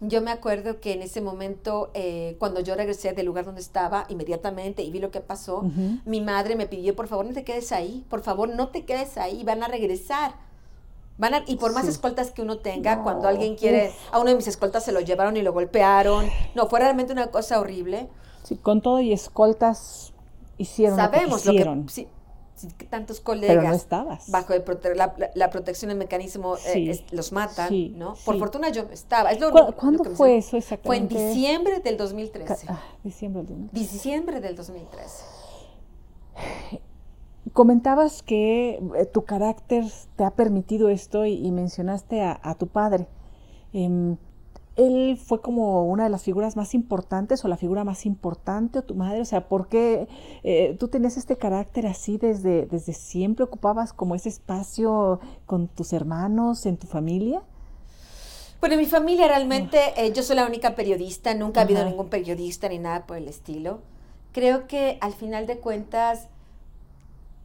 Yo 0.02 0.22
me 0.22 0.32
acuerdo 0.32 0.82
que 0.82 0.92
en 0.94 1.02
ese 1.02 1.22
momento, 1.22 1.90
eh, 1.94 2.36
cuando 2.38 2.60
yo 2.60 2.76
regresé 2.76 3.14
del 3.14 3.26
lugar 3.26 3.46
donde 3.46 3.62
estaba, 3.62 4.06
inmediatamente 4.10 4.84
y 4.84 4.92
vi 4.92 5.00
lo 5.00 5.10
que 5.10 5.22
pasó, 5.22 5.64
mi 6.06 6.20
madre 6.20 6.56
me 6.56 6.68
pidió, 6.68 6.96
por 6.96 7.08
favor, 7.08 7.26
no 7.26 7.34
te 7.34 7.44
quedes 7.44 7.72
ahí, 7.72 8.06
por 8.10 8.22
favor, 8.22 8.50
no 8.50 8.68
te 8.68 8.84
quedes 8.84 9.18
ahí, 9.18 9.44
van 9.44 9.64
a 9.64 9.68
regresar. 9.68 10.36
Van 11.18 11.34
a, 11.34 11.44
y 11.48 11.56
por 11.56 11.74
más 11.74 11.88
escoltas 11.88 12.32
que 12.32 12.42
uno 12.42 12.58
tenga, 12.58 13.02
cuando 13.04 13.30
alguien 13.30 13.56
quiere, 13.56 13.94
a 14.12 14.20
uno 14.20 14.32
de 14.32 14.36
mis 14.36 14.48
escoltas 14.48 14.84
se 14.84 14.92
lo 14.92 15.00
llevaron 15.00 15.38
y 15.38 15.42
lo 15.42 15.54
golpearon. 15.54 16.26
No, 16.56 16.68
fue 16.68 16.82
realmente 16.82 17.14
una 17.14 17.28
cosa 17.28 17.58
horrible. 17.62 18.10
Sí, 18.44 18.58
con 18.58 18.82
todo 18.82 19.00
y 19.00 19.14
escoltas 19.14 20.14
hicieron 20.58 20.98
Sabemos 20.98 21.46
lo 21.46 21.52
que, 21.52 21.56
hicieron. 21.56 21.90
sí, 21.90 22.10
tantos 22.90 23.20
colegas 23.20 23.58
Pero 23.58 23.70
no 23.70 23.76
estabas. 23.76 24.30
bajo 24.30 24.54
la, 25.36 25.50
protección 25.50 25.90
del 25.90 25.98
mecanismo 25.98 26.56
eh, 26.68 27.04
los 27.12 27.32
matan, 27.32 27.98
¿no? 27.98 28.16
Por 28.26 28.38
fortuna 28.40 28.70
yo 28.70 28.84
no 28.84 28.92
estaba. 28.92 29.30
¿Cuándo 29.76 30.04
fue 30.06 30.38
eso 30.38 30.58
exactamente? 30.58 31.16
Fue 31.16 31.24
en 31.24 31.34
diciembre 31.34 31.80
del 31.80 31.98
2013. 31.98 32.68
Ah, 32.70 32.82
diciembre 33.04 33.44
del 33.44 33.50
2013. 33.58 33.94
Diciembre 33.94 34.42
del 34.42 34.56
2013. 34.56 35.24
Comentabas 37.54 38.24
que 38.24 38.82
eh, 38.96 39.06
tu 39.06 39.24
carácter 39.24 39.86
te 40.16 40.24
ha 40.24 40.32
permitido 40.32 40.90
esto 40.90 41.26
y, 41.26 41.52
mencionaste 41.52 42.22
a, 42.22 42.56
tu 42.58 42.68
padre. 42.68 43.08
Em, 43.72 44.18
él 44.76 45.18
fue 45.18 45.42
como 45.42 45.86
una 45.86 46.04
de 46.04 46.10
las 46.10 46.24
figuras 46.24 46.56
más 46.56 46.74
importantes 46.74 47.44
o 47.46 47.48
la 47.48 47.58
figura 47.58 47.84
más 47.84 48.06
importante 48.06 48.80
o 48.80 48.82
tu 48.84 48.96
madre? 48.96 49.22
O 49.22 49.26
sea, 49.26 49.48
¿por 49.48 49.68
qué 49.68 50.08
eh, 50.44 50.76
tú 50.80 50.88
tenías 50.88 51.18
este 51.18 51.38
carácter 51.38 51.88
así 51.88 52.18
desde, 52.18 52.66
desde 52.66 52.94
siempre? 52.94 53.46
¿Ocupabas 53.46 53.94
como 53.94 54.16
ese 54.16 54.30
espacio 54.30 55.20
con 55.46 55.68
tus 55.68 55.94
hermanos, 55.94 56.66
en 56.66 56.78
tu 56.78 56.88
familia? 56.88 57.42
Bueno, 58.60 58.74
en 58.74 58.80
mi 58.80 58.86
familia 58.86 59.28
realmente 59.28 59.80
eh, 59.96 60.12
yo 60.12 60.24
soy 60.24 60.36
la 60.36 60.46
única 60.46 60.76
periodista, 60.76 61.34
nunca 61.34 61.62
ha 61.62 61.64
habido 61.64 61.86
ningún 61.86 62.10
periodista 62.10 62.68
ni 62.68 62.80
nada 62.80 63.06
por 63.06 63.18
el 63.18 63.28
estilo. 63.28 63.80
Creo 64.32 64.68
que 64.68 64.98
al 65.02 65.14
final 65.14 65.48
de 65.48 65.60
cuentas 65.60 66.28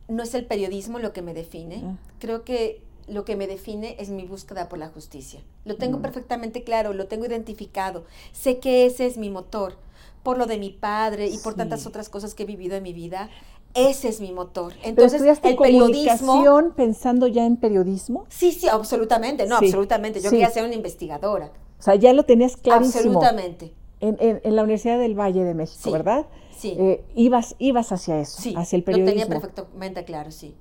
no 0.08 0.22
es 0.22 0.34
el 0.34 0.46
periodismo 0.46 0.98
lo 0.98 1.12
que 1.12 1.22
me 1.22 1.34
define. 1.34 1.82
Ah. 1.84 1.96
Creo 2.18 2.44
que 2.44 2.82
lo 3.10 3.24
que 3.24 3.36
me 3.36 3.46
define 3.46 3.96
es 3.98 4.08
mi 4.08 4.24
búsqueda 4.24 4.68
por 4.68 4.78
la 4.78 4.88
justicia. 4.88 5.40
Lo 5.64 5.76
tengo 5.76 5.98
mm. 5.98 6.02
perfectamente 6.02 6.62
claro, 6.62 6.92
lo 6.92 7.06
tengo 7.06 7.26
identificado. 7.26 8.04
Sé 8.32 8.58
que 8.58 8.86
ese 8.86 9.06
es 9.06 9.16
mi 9.16 9.30
motor. 9.30 9.74
Por 10.22 10.36
lo 10.36 10.46
de 10.46 10.58
mi 10.58 10.70
padre 10.70 11.28
y 11.28 11.38
por 11.38 11.54
tantas 11.54 11.86
otras 11.86 12.10
cosas 12.10 12.34
que 12.34 12.42
he 12.42 12.46
vivido 12.46 12.76
en 12.76 12.82
mi 12.82 12.92
vida, 12.92 13.30
ese 13.74 14.08
es 14.08 14.20
mi 14.20 14.32
motor. 14.32 14.74
Entonces, 14.82 15.22
el 15.22 15.56
periodismo. 15.56 16.74
pensando 16.76 17.26
ya 17.26 17.46
en 17.46 17.56
periodismo? 17.56 18.26
Sí, 18.28 18.52
sí, 18.52 18.68
absolutamente. 18.68 19.46
No, 19.46 19.56
absolutamente. 19.56 20.20
Yo 20.20 20.30
quería 20.30 20.50
ser 20.50 20.64
una 20.64 20.74
investigadora. 20.74 21.52
O 21.78 21.82
sea, 21.82 21.94
ya 21.94 22.12
lo 22.12 22.24
tenías 22.24 22.56
clarísimo. 22.56 23.18
Absolutamente. 23.18 23.72
En, 24.00 24.16
en, 24.20 24.56
la 24.56 24.62
Universidad 24.62 24.98
del 24.98 25.18
Valle 25.18 25.44
de 25.44 25.54
México, 25.54 25.90
¿verdad? 25.90 26.26
Sí. 26.56 26.76
Eh, 26.78 27.04
ibas, 27.14 27.54
ibas 27.58 27.92
hacia 27.92 28.20
eso, 28.20 28.42
hacia 28.56 28.76
el 28.76 28.82
periodismo. 28.82 29.14
Lo 29.14 29.26
tenía 29.26 29.40
perfectamente 29.40 30.04
claro, 30.04 30.30
sí. 30.30 30.54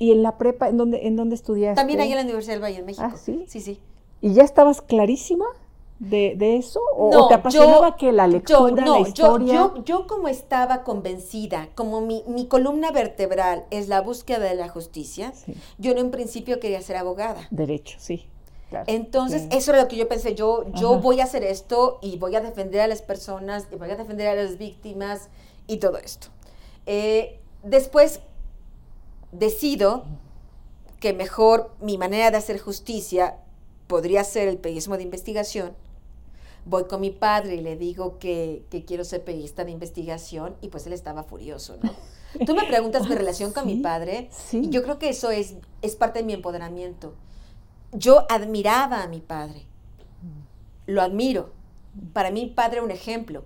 ¿Y 0.00 0.10
en 0.10 0.24
la 0.24 0.36
prepa, 0.36 0.68
en 0.68 0.78
dónde, 0.78 1.06
en 1.06 1.14
dónde 1.14 1.36
estudiaste? 1.36 1.76
También 1.76 2.00
ahí 2.00 2.10
en 2.10 2.16
la 2.16 2.24
Universidad 2.24 2.54
del 2.54 2.62
Valle 2.64 2.78
de 2.78 2.82
México. 2.82 3.06
Ah, 3.06 3.16
sí. 3.16 3.44
Sí, 3.46 3.60
sí. 3.60 3.78
¿Y 4.20 4.32
ya 4.34 4.42
estabas 4.42 4.82
clarísima? 4.82 5.46
de, 6.00 6.34
de 6.36 6.56
eso? 6.56 6.80
¿O, 6.96 7.28
te 7.28 7.34
apasionaba 7.34 7.96
que 7.96 8.10
la 8.10 8.26
lectura, 8.26 8.84
no, 8.84 9.00
la 9.00 9.08
historia? 9.08 9.54
Yo, 9.54 9.84
yo, 9.84 10.06
como 10.06 10.28
estaba 10.28 10.82
convencida, 10.82 11.68
como 11.74 12.00
mi, 12.00 12.24
mi, 12.26 12.46
columna 12.46 12.90
vertebral 12.90 13.66
es 13.70 13.88
la 13.88 14.00
búsqueda 14.00 14.40
de 14.40 14.54
la 14.54 14.68
justicia, 14.68 15.32
yo 15.78 15.92
en 15.92 15.98
un 15.98 16.10
principio 16.10 16.58
quería 16.58 16.80
ser 16.82 16.96
abogada. 16.96 17.46
Derecho, 17.50 17.98
sí. 18.00 18.26
Entonces, 18.86 19.46
eso 19.50 19.72
era 19.72 19.82
lo 19.82 19.88
que 19.88 19.96
yo 19.96 20.08
pensé, 20.08 20.34
yo, 20.34 20.64
yo 20.74 21.00
voy 21.00 21.20
a 21.20 21.24
hacer 21.24 21.42
esto 21.42 21.98
y 22.02 22.18
voy 22.18 22.36
a 22.36 22.40
defender 22.40 22.80
a 22.80 22.86
las 22.86 23.02
personas 23.02 23.66
y 23.70 23.76
voy 23.76 23.90
a 23.90 23.96
defender 23.96 24.28
a 24.28 24.34
las 24.34 24.58
víctimas 24.58 25.28
y 25.66 25.78
todo 25.78 25.98
esto. 25.98 26.28
Eh, 26.86 27.40
después 27.64 28.20
decido 29.32 30.04
que 31.00 31.12
mejor 31.12 31.74
mi 31.80 31.98
manera 31.98 32.30
de 32.30 32.36
hacer 32.36 32.58
justicia 32.58 33.38
podría 33.86 34.22
ser 34.22 34.48
el 34.48 34.58
periodismo 34.58 34.96
de 34.96 35.02
investigación. 35.02 35.74
Voy 36.66 36.84
con 36.84 37.00
mi 37.00 37.10
padre 37.10 37.56
y 37.56 37.60
le 37.62 37.76
digo 37.76 38.18
que, 38.18 38.64
quiero 38.86 39.04
ser 39.04 39.24
periodista 39.24 39.64
de 39.64 39.70
investigación 39.70 40.56
y 40.60 40.68
pues 40.68 40.86
él 40.86 40.92
estaba 40.92 41.24
furioso, 41.24 41.78
¿no? 41.82 41.90
Tú 42.46 42.54
me 42.54 42.64
preguntas 42.64 43.08
mi 43.08 43.14
relación 43.16 43.52
con 43.52 43.66
mi 43.66 43.76
padre 43.76 44.30
y 44.52 44.68
yo 44.68 44.82
creo 44.82 44.98
que 44.98 45.08
eso 45.08 45.30
es, 45.30 45.54
es 45.82 45.96
parte 45.96 46.20
de 46.20 46.24
mi 46.24 46.34
empoderamiento. 46.34 47.14
Yo 47.92 48.26
admiraba 48.30 49.02
a 49.02 49.08
mi 49.08 49.20
padre, 49.20 49.64
lo 50.86 51.02
admiro. 51.02 51.50
Para 52.12 52.30
mí 52.30 52.44
mi 52.44 52.50
padre 52.50 52.76
era 52.76 52.84
un 52.84 52.92
ejemplo, 52.92 53.44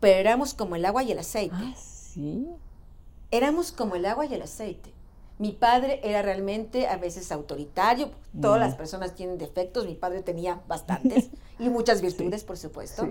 pero 0.00 0.18
éramos 0.18 0.54
como 0.54 0.74
el 0.74 0.84
agua 0.84 1.04
y 1.04 1.12
el 1.12 1.18
aceite. 1.20 1.54
Ah, 1.56 1.74
sí. 1.76 2.48
Éramos 3.30 3.70
como 3.70 3.94
el 3.94 4.06
agua 4.06 4.26
y 4.26 4.34
el 4.34 4.42
aceite. 4.42 4.92
Mi 5.40 5.52
padre 5.52 6.00
era 6.04 6.20
realmente 6.20 6.86
a 6.86 6.98
veces 6.98 7.32
autoritario, 7.32 8.10
todas 8.42 8.60
las 8.60 8.74
personas 8.74 9.14
tienen 9.14 9.38
defectos, 9.38 9.86
mi 9.86 9.94
padre 9.94 10.22
tenía 10.22 10.60
bastantes 10.68 11.30
y 11.58 11.70
muchas 11.70 12.02
virtudes, 12.02 12.44
por 12.44 12.58
supuesto. 12.58 13.08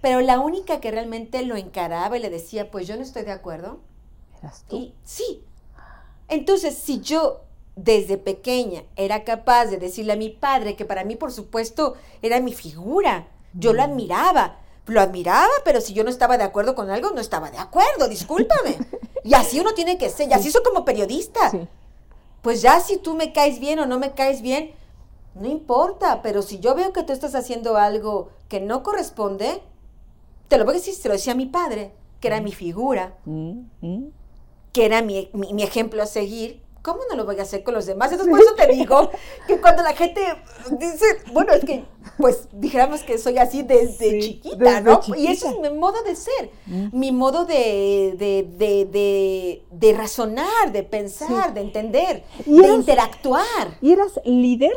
Pero 0.00 0.20
la 0.20 0.40
única 0.40 0.80
que 0.80 0.90
realmente 0.90 1.44
lo 1.44 1.54
encaraba 1.54 2.18
y 2.18 2.20
le 2.20 2.28
decía, 2.28 2.72
pues 2.72 2.88
yo 2.88 2.96
no 2.96 3.02
estoy 3.02 3.22
de 3.22 3.30
acuerdo. 3.30 3.78
¿Eras 4.40 4.64
tú? 4.68 4.78
Y 4.78 4.94
sí. 5.04 5.44
Entonces, 6.26 6.76
si 6.76 7.02
yo 7.02 7.42
desde 7.76 8.18
pequeña 8.18 8.82
era 8.96 9.22
capaz 9.22 9.66
de 9.66 9.78
decirle 9.78 10.14
a 10.14 10.16
mi 10.16 10.30
padre, 10.30 10.74
que 10.74 10.84
para 10.84 11.04
mí, 11.04 11.14
por 11.14 11.30
supuesto, 11.30 11.94
era 12.20 12.40
mi 12.40 12.52
figura, 12.52 13.28
yo 13.54 13.74
lo 13.74 13.84
admiraba, 13.84 14.58
lo 14.86 15.00
admiraba, 15.00 15.52
pero 15.64 15.80
si 15.80 15.94
yo 15.94 16.02
no 16.02 16.10
estaba 16.10 16.36
de 16.36 16.42
acuerdo 16.42 16.74
con 16.74 16.90
algo, 16.90 17.12
no 17.12 17.20
estaba 17.20 17.48
de 17.52 17.58
acuerdo, 17.58 18.08
discúlpame. 18.08 18.76
Y 19.24 19.34
así 19.34 19.60
uno 19.60 19.74
tiene 19.74 19.98
que 19.98 20.08
ser, 20.10 20.28
y 20.28 20.32
así 20.32 20.50
soy 20.50 20.62
como 20.62 20.84
periodista. 20.84 21.52
Pues 22.42 22.62
ya 22.62 22.80
si 22.80 22.96
tú 22.96 23.14
me 23.14 23.32
caes 23.32 23.60
bien 23.60 23.78
o 23.80 23.86
no 23.86 23.98
me 23.98 24.12
caes 24.12 24.40
bien, 24.42 24.72
no 25.34 25.46
importa, 25.48 26.22
pero 26.22 26.42
si 26.42 26.58
yo 26.58 26.74
veo 26.74 26.92
que 26.92 27.02
tú 27.02 27.12
estás 27.12 27.34
haciendo 27.34 27.76
algo 27.76 28.30
que 28.48 28.60
no 28.60 28.82
corresponde, 28.82 29.62
te 30.48 30.56
lo 30.58 30.64
voy 30.64 30.74
a 30.74 30.78
decir, 30.78 30.94
se 30.94 31.08
lo 31.08 31.14
decía 31.14 31.34
a 31.34 31.36
mi 31.36 31.46
padre, 31.46 31.92
que 32.20 32.28
era 32.28 32.40
mi 32.40 32.52
figura, 32.52 33.14
Mm, 33.26 33.60
mm. 33.82 34.04
que 34.72 34.84
era 34.86 35.02
mi, 35.02 35.30
mi- 35.32 35.52
mi 35.52 35.62
ejemplo 35.62 36.02
a 36.02 36.06
seguir. 36.06 36.62
¿Cómo 36.82 37.00
no 37.10 37.16
lo 37.16 37.24
voy 37.26 37.38
a 37.38 37.42
hacer 37.42 37.62
con 37.62 37.74
los 37.74 37.84
demás? 37.86 38.10
Entonces, 38.10 38.30
por 38.34 38.40
eso 38.40 38.54
te 38.54 38.66
digo 38.74 39.10
que 39.46 39.60
cuando 39.60 39.82
la 39.82 39.92
gente 39.92 40.22
dice, 40.78 41.04
bueno, 41.32 41.52
es 41.52 41.64
que, 41.64 41.84
pues, 42.16 42.48
dijéramos 42.52 43.02
que 43.02 43.18
soy 43.18 43.36
así 43.38 43.62
desde 43.62 44.10
Sí, 44.10 44.20
chiquita, 44.20 44.80
desde 44.80 44.80
¿no? 44.82 45.00
Y 45.16 45.26
eso 45.26 45.48
es 45.50 45.58
mi 45.58 45.76
modo 45.78 46.02
de 46.02 46.16
ser, 46.16 46.50
Mm. 46.66 46.88
mi 46.98 47.12
modo 47.12 47.44
de, 47.44 48.14
de, 48.16 48.46
de, 48.56 48.84
de, 48.86 49.62
de 49.70 49.92
razonar, 49.92 50.72
de 50.72 50.82
pensar, 50.82 51.48
Sí. 51.48 51.54
de 51.54 51.60
entender, 51.60 52.24
¿Y 52.46 52.56
de 52.58 52.64
eras- 52.64 52.76
interactuar. 52.76 53.78
¿Y 53.82 53.92
eras 53.92 54.18
líder? 54.24 54.72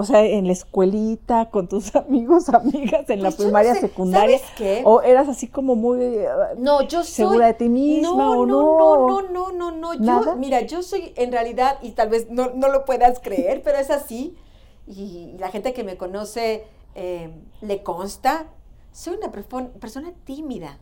O 0.00 0.04
sea, 0.04 0.24
en 0.24 0.46
la 0.46 0.54
escuelita, 0.54 1.50
con 1.50 1.68
tus 1.68 1.94
amigos, 1.94 2.48
amigas, 2.48 3.10
en 3.10 3.22
la 3.22 3.28
Pues 3.28 3.38
no 3.40 3.44
primaria, 3.44 3.74
sé, 3.74 3.80
secundaria. 3.82 4.38
¿sabes 4.38 4.52
qué? 4.56 4.80
¿O 4.86 5.02
eras 5.02 5.28
así 5.28 5.46
como 5.46 5.76
muy... 5.76 6.02
eh, 6.02 6.26
No, 6.56 6.80
yo 6.80 7.02
soy. 7.04 7.12
¿Segura 7.26 7.48
de 7.48 7.52
ti 7.52 7.68
misma 7.68 8.08
no, 8.08 8.30
o 8.30 8.46
no? 8.46 8.78
no? 8.78 9.20
No, 9.20 9.52
no, 9.52 9.52
no, 9.52 9.72
no, 9.72 9.94
Yo, 10.24 10.36
mira, 10.36 10.62
yo 10.62 10.82
soy 10.82 11.12
en 11.16 11.30
realidad, 11.32 11.76
y 11.82 11.90
tal 11.90 12.08
vez 12.08 12.30
no, 12.30 12.48
no 12.54 12.68
lo 12.68 12.86
puedas 12.86 13.20
creer, 13.20 13.60
pero 13.62 13.76
es 13.76 13.90
así. 13.90 14.38
Y, 14.86 15.34
la 15.38 15.50
gente 15.50 15.74
que 15.74 15.84
me 15.84 15.98
conoce 15.98 16.64
eh, 16.94 17.30
le 17.60 17.82
consta. 17.82 18.46
Soy 18.92 19.18
una 19.18 19.30
persona 19.30 20.14
tímida. 20.24 20.78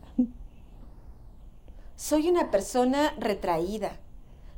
Soy 1.97 2.29
una 2.29 2.51
persona 2.51 3.13
retraída. 3.19 3.99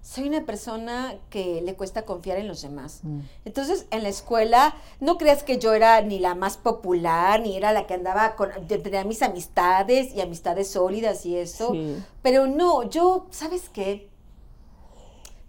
Soy 0.04 0.28
una 0.28 0.46
persona 0.46 1.16
que 1.30 1.62
le 1.62 1.76
cuesta 1.76 2.04
confiar 2.04 2.40
en 2.40 2.48
los 2.48 2.64
demás. 2.64 3.02
Mm. 3.04 3.20
Entonces, 3.46 3.86
en 3.92 4.02
la 4.02 4.10
escuela, 4.10 4.76
no 5.00 5.18
creas 5.18 5.44
que 5.44 5.60
yo 5.60 5.74
era 5.74 6.02
ni 6.02 6.18
la 6.18 6.34
más 6.34 6.58
popular, 6.58 7.42
ni 7.42 7.56
era 7.56 7.72
la 7.72 7.86
que 7.86 7.94
andaba 7.94 8.36
con, 8.36 8.50
yo 8.68 8.82
tenía 8.82 9.04
mis 9.04 9.22
amistades 9.22 10.14
y 10.16 10.22
amistades 10.22 10.70
sólidas 10.70 11.26
y 11.26 11.38
eso. 11.38 11.74
Sí. 11.74 11.98
Pero 12.24 12.48
no, 12.48 12.90
yo, 12.90 13.28
¿sabes 13.30 13.70
qué? 13.70 14.10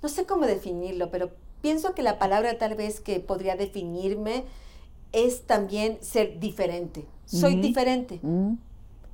No 0.03 0.11
sé 0.11 0.27
cómo 0.27 0.47
definirlo, 0.47 1.11
pero 1.11 1.31
pienso 1.63 1.95
que 1.95 2.03
la 2.03 2.19
palabra 2.19 2.59
tal 2.59 2.75
vez 2.75 3.01
que 3.01 3.21
podría 3.21 3.57
definirme 3.57 4.45
es 5.13 5.47
también 5.47 5.99
ser 6.03 6.41
diferente. 6.41 7.07
Soy 7.25 7.55
Ujú. 7.55 7.63
diferente. 7.63 8.21
Mm. 8.23 8.55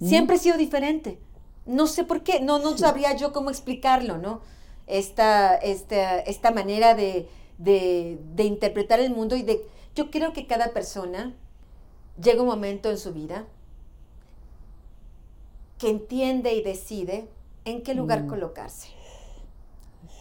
Siempre 0.01 0.37
he 0.37 0.39
sido 0.41 0.57
diferente. 0.57 1.19
No 1.65 1.87
sé 1.87 2.03
por 2.03 2.23
qué, 2.23 2.41
no, 2.41 2.59
no 2.59 2.77
sabría 2.77 3.15
yo 3.15 3.33
cómo 3.33 3.51
explicarlo, 3.51 4.19
¿no? 4.19 4.41
Esta, 4.89 5.55
esta, 5.57 6.19
esta 6.21 6.51
manera 6.51 6.95
de, 6.95 7.29
de, 7.59 8.19
de 8.35 8.45
interpretar 8.45 9.01
el 9.01 9.11
mundo 9.15 9.37
y 9.37 9.43
de... 9.43 9.67
Yo 9.95 10.11
creo 10.11 10.33
que 10.33 10.47
cada 10.47 10.73
persona 10.73 11.35
llega 12.23 12.43
un 12.43 12.49
momento 12.49 12.91
en 12.91 12.99
su 12.99 13.13
vida 13.13 13.47
que 15.79 15.91
entiende 15.91 16.55
y 16.55 16.63
decide 16.63 17.29
en 17.65 17.83
qué 17.83 17.95
lugar 17.95 18.25
Mm. 18.25 18.29
colocarse. 18.29 18.89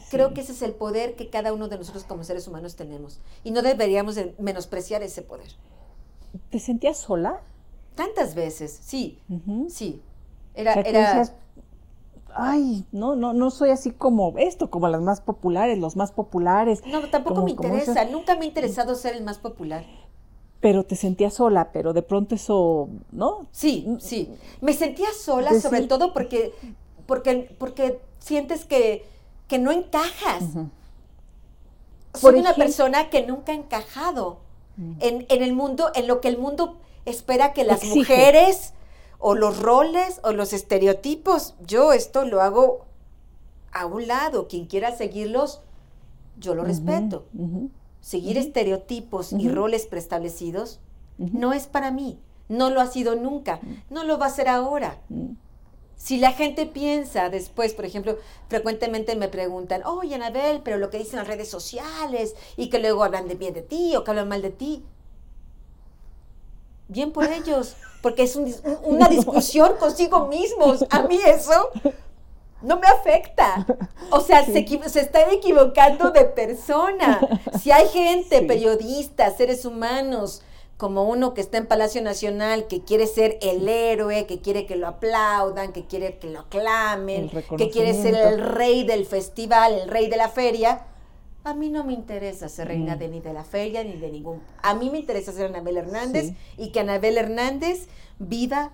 Creo 0.09 0.33
que 0.33 0.41
ese 0.41 0.53
es 0.53 0.61
el 0.61 0.73
poder 0.73 1.15
que 1.15 1.29
cada 1.29 1.53
uno 1.53 1.67
de 1.67 1.77
nosotros 1.77 2.03
como 2.05 2.23
seres 2.23 2.47
humanos 2.47 2.75
tenemos. 2.75 3.19
Y 3.43 3.51
no 3.51 3.61
deberíamos 3.61 4.15
de 4.15 4.35
menospreciar 4.39 5.03
ese 5.03 5.21
poder. 5.21 5.49
¿Te 6.49 6.59
sentías 6.59 6.97
sola? 6.97 7.41
Tantas 7.95 8.35
veces, 8.35 8.79
sí, 8.83 9.19
sí. 9.67 10.01
Era, 10.53 10.79
era, 10.83 10.99
decías, 11.01 11.33
ay, 12.37 12.85
no, 12.91 13.15
no, 13.15 13.33
no 13.33 13.49
soy 13.51 13.69
así 13.71 13.91
como 13.91 14.33
esto, 14.37 14.69
como 14.69 14.87
las 14.87 15.01
más 15.01 15.21
populares, 15.21 15.77
los 15.79 15.95
más 15.95 16.11
populares. 16.11 16.81
No, 16.85 17.01
tampoco 17.09 17.35
como- 17.35 17.45
me 17.45 17.51
interesa. 17.51 18.05
Nunca 18.05 18.35
me 18.35 18.41
ha 18.45 18.47
interesado 18.47 18.95
ser 18.95 19.15
el 19.15 19.23
más 19.23 19.37
popular. 19.39 19.83
Pero 20.59 20.83
te 20.85 20.95
sentías 20.95 21.35
sola, 21.35 21.71
pero 21.71 21.93
de 21.93 22.01
pronto 22.01 22.33
eso, 22.35 22.89
¿no? 23.11 23.47
Sí, 23.51 23.87
sí. 23.99 24.29
Me 24.61 24.73
sentía 24.73 25.07
sola, 25.17 25.51
Decir- 25.51 25.61
sobre 25.61 25.81
todo 25.87 26.13
porque, 26.13 26.53
porque, 27.05 27.55
porque 27.59 27.99
sientes 28.19 28.65
que, 28.65 29.05
que 29.47 29.59
no 29.59 29.71
encajas. 29.71 30.43
Soy 32.13 32.21
Por 32.21 32.33
una 32.35 32.49
ejemplo- 32.51 32.65
persona 32.65 33.09
que 33.09 33.25
nunca 33.27 33.51
ha 33.51 33.55
encajado 33.55 34.39
Mm. 34.77 34.91
en, 34.99 35.25
en 35.29 35.43
el 35.43 35.53
mundo, 35.53 35.91
en 35.95 36.07
lo 36.07 36.21
que 36.21 36.27
el 36.27 36.37
mundo 36.37 36.77
espera 37.05 37.53
que 37.53 37.63
las 37.63 37.83
Exige. 37.83 37.99
mujeres 37.99 38.73
o 39.19 39.35
los 39.35 39.59
roles 39.59 40.19
o 40.23 40.31
los 40.31 40.53
estereotipos. 40.53 41.55
Yo 41.65 41.93
esto 41.93 42.25
lo 42.25 42.41
hago 42.41 42.85
a 43.71 43.85
un 43.85 44.07
lado. 44.07 44.47
Quien 44.47 44.65
quiera 44.65 44.95
seguirlos, 44.95 45.61
yo 46.37 46.55
lo 46.55 46.63
respeto. 46.63 47.25
Seguir 48.01 48.37
estereotipos 48.37 49.33
y 49.33 49.49
roles 49.49 49.87
preestablecidos 49.87 50.79
no 51.17 51.53
es 51.53 51.67
para 51.67 51.91
mí. 51.91 52.19
No 52.49 52.69
lo 52.69 52.79
ha 52.79 52.87
sido 52.87 53.15
nunca. 53.15 53.59
No 53.89 54.03
lo 54.03 54.17
va 54.17 54.27
a 54.27 54.31
ser 54.31 54.47
ahora. 54.47 54.99
Si 55.97 56.17
la 56.17 56.31
gente 56.31 56.67
piensa 56.67 57.29
después, 57.29 57.73
por 57.73 57.83
ejemplo, 57.83 58.17
frecuentemente 58.49 59.15
me 59.15 59.29
preguntan, 59.29 59.81
oye, 59.83 60.13
Anabel, 60.13 60.61
pero 60.63 60.77
lo 60.77 60.91
que 60.91 60.99
dicen 60.99 61.17
las 61.17 61.27
redes 61.27 61.49
sociales 61.49 62.35
y 62.55 62.69
que 62.69 62.79
luego 62.79 63.03
hablan 63.03 63.27
de 63.27 63.35
bien 63.35 63.55
de 63.55 63.63
ti 63.63 63.95
o 63.95 64.03
que 64.03 64.11
hablan 64.11 64.29
mal 64.29 64.43
de 64.43 64.51
ti. 64.51 64.85
Bien 66.87 67.11
por 67.11 67.25
ellos, 67.31 67.75
porque 68.01 68.23
es 68.23 68.35
un 68.35 68.53
una 68.83 69.07
discusión 69.07 69.73
consigo 69.79 70.27
mismos. 70.27 70.85
A 70.89 71.03
mí 71.03 71.19
eso 71.25 71.69
no 72.61 72.79
me 72.79 72.87
afecta. 72.87 73.65
O 74.09 74.19
sea, 74.21 74.43
se, 74.45 74.65
se 74.89 75.01
están 75.01 75.29
equivocando 75.31 76.11
de 76.11 76.25
persona. 76.25 77.19
Si 77.61 77.71
hay 77.71 77.87
gente, 77.89 78.39
Sí. 78.39 78.45
periodistas, 78.45 79.37
seres 79.37 79.65
humanos, 79.65 80.41
como 80.77 81.03
uno 81.05 81.33
que 81.33 81.41
está 81.41 81.57
en 81.57 81.65
Palacio 81.65 82.01
Nacional, 82.03 82.67
que 82.67 82.83
quiere 82.83 83.07
ser 83.07 83.39
el 83.41 83.67
héroe, 83.67 84.27
que 84.27 84.41
quiere 84.41 84.65
que 84.67 84.75
lo 84.75 84.87
aplaudan, 84.87 85.73
que 85.73 85.85
quiere 85.85 86.17
que 86.19 86.27
lo 86.29 86.41
aclamen, 86.41 87.29
que 87.57 87.69
quiere 87.71 87.93
ser 87.93 88.15
el 88.15 88.39
rey 88.39 88.83
del 88.85 89.05
festival, 89.07 89.73
el 89.73 89.89
rey 89.89 90.07
de 90.07 90.17
la 90.17 90.29
feria. 90.29 90.85
A 91.47 91.53
mí 91.53 91.69
no 91.69 91.85
me 91.85 91.93
interesa 91.93 92.49
ser 92.49 92.67
reina 92.67 92.95
Mm. 92.95 92.99
de 92.99 93.07
ni 93.07 93.19
de 93.21 93.31
la 93.31 93.45
feria 93.45 93.81
ni 93.81 93.93
de 93.93 94.11
ningún. 94.11 94.41
A 94.61 94.73
mí 94.73 94.89
me 94.89 94.99
interesa 94.99 95.31
ser 95.31 95.45
Anabel 95.45 95.77
Hernández 95.77 96.25
Sí. 96.27 96.35
y 96.57 96.71
que 96.73 96.81
Anabel 96.81 97.17
Hernández 97.17 97.87
viva 98.19 98.71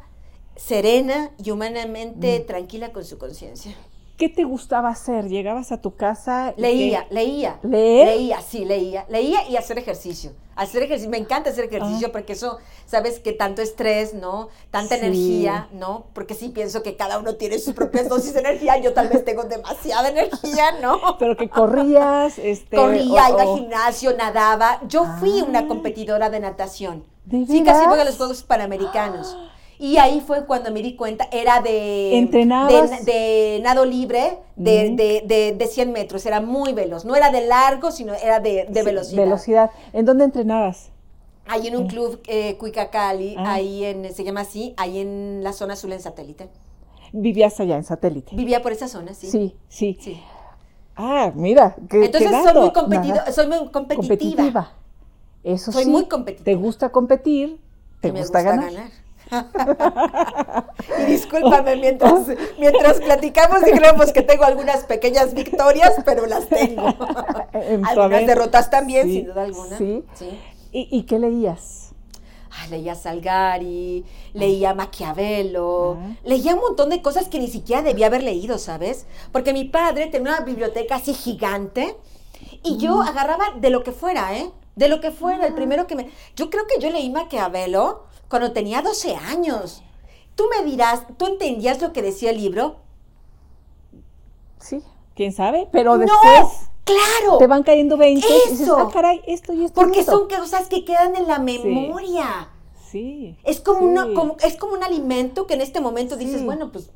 serena 0.56 1.30
y 1.44 1.52
humanamente 1.52 2.40
Mm. 2.40 2.46
tranquila 2.48 2.92
con 2.92 3.06
su 3.06 3.20
conciencia. 3.20 3.76
¿Qué 4.24 4.30
¿qué 4.30 4.36
te 4.36 4.44
gustaba 4.46 4.88
hacer? 4.90 5.28
¿Llegabas 5.28 5.72
a 5.74 5.82
tu 5.82 5.96
casa? 5.96 6.54
y 6.56 6.62
Leía, 6.62 7.06
leía. 7.10 7.60
¿Leer? 7.62 8.08
Leía, 8.08 8.42
sí, 8.42 8.64
leía. 8.64 9.06
Leía 9.10 9.48
y 9.50 9.58
hacer 9.58 9.78
ejercicio. 9.78 10.32
Hacer 10.56 10.84
ejercicio, 10.84 11.10
me 11.10 11.18
encanta 11.18 11.50
hacer 11.50 11.66
ejercicio 11.66 12.08
Ah. 12.08 12.12
porque 12.14 12.34
eso, 12.34 12.58
sabes 12.86 13.20
que 13.20 13.34
tanto 13.34 13.62
estrés, 13.62 14.14
¿no? 14.14 14.48
Tanta 14.72 14.96
Sí. 14.96 15.02
energía, 15.02 15.68
¿no? 15.74 16.06
Porque 16.14 16.36
sí 16.36 16.50
pienso 16.50 16.84
que 16.84 16.96
cada 16.96 17.20
uno 17.20 17.36
tiene 17.36 17.60
sus 17.60 17.74
propias 17.74 18.08
dosis 18.08 18.34
de 18.34 18.40
energía. 18.40 18.78
Yo 18.78 18.94
tal 18.94 19.10
vez 19.10 19.26
tengo 19.26 19.44
demasiada 19.44 20.08
energía, 20.10 20.72
¿no? 20.82 21.00
Pero 21.20 21.36
que 21.36 21.50
corrías, 21.50 22.38
este... 22.40 22.78
Corría, 22.78 23.04
iba 23.30 23.42
al 23.42 23.58
gimnasio, 23.58 24.16
nadaba. 24.16 24.80
Yo 24.88 25.06
fui 25.20 25.42
Ah. 25.42 25.46
una 25.50 25.68
competidora 25.68 26.30
de 26.30 26.40
natación. 26.40 27.04
¿De 27.26 27.46
Sí, 27.46 27.62
casi 27.64 27.86
voy 27.88 28.00
a 28.00 28.06
los 28.06 28.16
Juegos 28.18 28.44
Panamericanos. 28.44 29.36
Y 29.80 29.98
ahí 29.98 30.22
fue 30.26 30.46
cuando 30.46 30.72
me 30.72 30.82
di 30.82 30.96
cuenta, 30.96 31.28
era 31.32 31.62
de, 31.62 32.18
¿Entrenabas? 32.18 33.06
de, 33.06 33.12
de 33.14 33.60
nado 33.64 33.86
libre 33.86 34.38
de, 34.56 34.92
Mm. 34.92 34.96
de, 34.96 35.24
de, 35.26 35.52
de 35.54 35.68
100 35.68 35.92
metros, 35.92 36.26
era 36.26 36.40
muy 36.42 36.74
veloz, 36.74 37.06
no 37.06 37.16
era 37.16 37.32
de 37.32 37.46
largo, 37.48 37.92
sino 37.92 38.14
era 38.14 38.40
de, 38.40 38.68
Sí, 38.74 38.82
velocidad. 38.84 39.24
Velocidad. 39.24 39.72
¿En 39.94 40.06
dónde 40.06 40.26
entrenabas? 40.26 40.90
Ahí 41.48 41.68
en 41.68 41.76
un 41.76 41.88
club, 41.88 42.22
eh, 42.28 42.56
Cuicacali, 42.58 43.36
Ah. 43.38 43.54
ahí 43.56 43.84
en, 43.84 44.14
se 44.14 44.24
llama 44.24 44.42
así, 44.42 44.74
ahí 44.78 45.00
en 45.00 45.42
la 45.44 45.52
zona 45.54 45.74
azul 45.74 45.92
en 45.92 46.00
satélite. 46.00 46.48
Vivías 47.12 47.60
allá 47.60 47.76
en 47.76 47.84
satélite. 47.84 48.36
Vivía 48.36 48.62
por 48.62 48.72
esa 48.72 48.88
zona, 48.88 49.14
sí. 49.14 49.28
Sí, 49.28 49.56
sí. 49.68 49.98
Sí. 50.00 50.22
Ah, 50.96 51.32
mira. 51.36 51.76
Entonces 51.92 52.30
soy 52.44 52.54
muy, 52.62 52.72
competido, 52.72 53.16
soy 53.32 53.48
muy 53.48 53.70
competitiva. 53.72 54.72
Eso 55.44 55.72
Soy 55.74 55.84
sí. 55.84 55.90
muy 55.90 56.06
competitiva. 56.06 56.46
Te 56.46 56.56
gusta 56.56 56.90
competir, 56.90 57.60
te 58.00 58.14
me 58.14 58.20
gusta, 58.22 58.42
ganar. 58.42 58.72
y 61.00 61.04
discúlpame, 61.04 61.76
mientras, 61.78 62.28
mientras 62.60 63.00
platicamos, 63.00 63.62
dijéramos 63.64 64.12
que 64.12 64.22
tengo 64.22 64.44
algunas 64.44 64.84
pequeñas 64.86 65.34
victorias, 65.34 65.94
pero 66.06 66.26
las 66.26 66.48
tengo. 66.48 66.84
Algunas 67.88 68.26
derrotas 68.28 68.70
también, 68.70 69.08
Sí, 69.08 69.14
sin 69.18 69.26
duda 69.28 69.44
alguna. 69.44 69.78
sí. 69.78 70.04
sí. 70.16 70.40
¿Y, 70.72 70.88
y 70.92 71.04
qué 71.04 71.20
leías? 71.20 71.92
Ay, 72.56 72.70
leía 72.70 72.96
Salgari, 72.96 74.06
leía 74.34 74.74
Maquiavelo, 74.74 75.98
Ah. 76.00 76.16
leía 76.24 76.54
un 76.56 76.62
montón 76.62 76.90
de 76.90 77.02
cosas 77.02 77.28
que 77.28 77.40
ni 77.40 77.48
siquiera 77.48 77.82
debía 77.82 78.08
haber 78.08 78.24
leído, 78.24 78.58
¿sabes? 78.58 79.06
Porque 79.32 79.54
mi 79.54 79.66
padre 79.66 80.08
tenía 80.08 80.34
una 80.36 80.42
biblioteca 80.46 80.96
así 80.96 81.14
gigante 81.14 81.96
y 82.64 82.78
yo 82.78 83.02
agarraba 83.02 83.46
de 83.60 83.70
lo 83.72 83.84
que 83.84 83.92
fuera, 83.92 84.36
¿eh? 84.38 84.50
De 84.76 84.88
lo 84.88 85.00
que 85.02 85.12
fuera, 85.12 85.44
Ah. 85.44 85.48
el 85.48 85.54
primero 85.54 85.86
que 85.88 85.96
me... 85.96 86.10
Yo 86.36 86.50
creo 86.50 86.66
que 86.68 86.80
yo 86.80 86.90
leí 86.92 87.10
Maquiavelo 87.12 88.06
cuando 88.34 88.52
tenía 88.52 88.82
12 88.82 89.16
años. 89.16 89.84
Tú 90.34 90.46
me 90.50 90.66
dirás, 90.66 91.04
¿tú 91.20 91.28
entendías 91.28 91.80
lo 91.84 91.94
que 91.94 92.02
decía 92.02 92.32
el 92.32 92.38
libro? 92.38 92.78
Sí, 94.60 94.82
quién 95.16 95.32
sabe, 95.34 95.70
pero 95.72 95.98
¡No! 95.98 96.00
después 96.00 96.68
¡Claro! 96.84 97.38
te 97.38 97.46
van 97.46 97.62
cayendo 97.62 97.96
20 97.96 98.26
y 98.28 98.34
dices, 98.50 98.62
¡Eso! 98.62 98.76
ah, 98.80 98.90
caray, 98.92 99.22
esto 99.28 99.54
y 99.54 99.66
esto. 99.66 99.80
Porque 99.80 100.00
esto". 100.00 100.14
son 100.14 100.28
cosas 100.28 100.68
que 100.68 100.84
quedan 100.84 101.16
en 101.16 101.28
la 101.28 101.38
memoria. 101.38 102.50
Sí. 102.90 103.38
Es 103.44 103.62
como, 103.62 103.82
sí. 103.82 103.86
una, 103.86 104.12
como, 104.16 104.36
es 104.44 104.58
como 104.58 104.74
un 104.74 104.84
alimento 104.84 105.46
que 105.46 105.54
en 105.54 105.62
este 105.62 105.80
momento 105.80 106.18
dices, 106.18 106.40
Sí. 106.40 106.46
bueno, 106.46 106.72
pues 106.72 106.90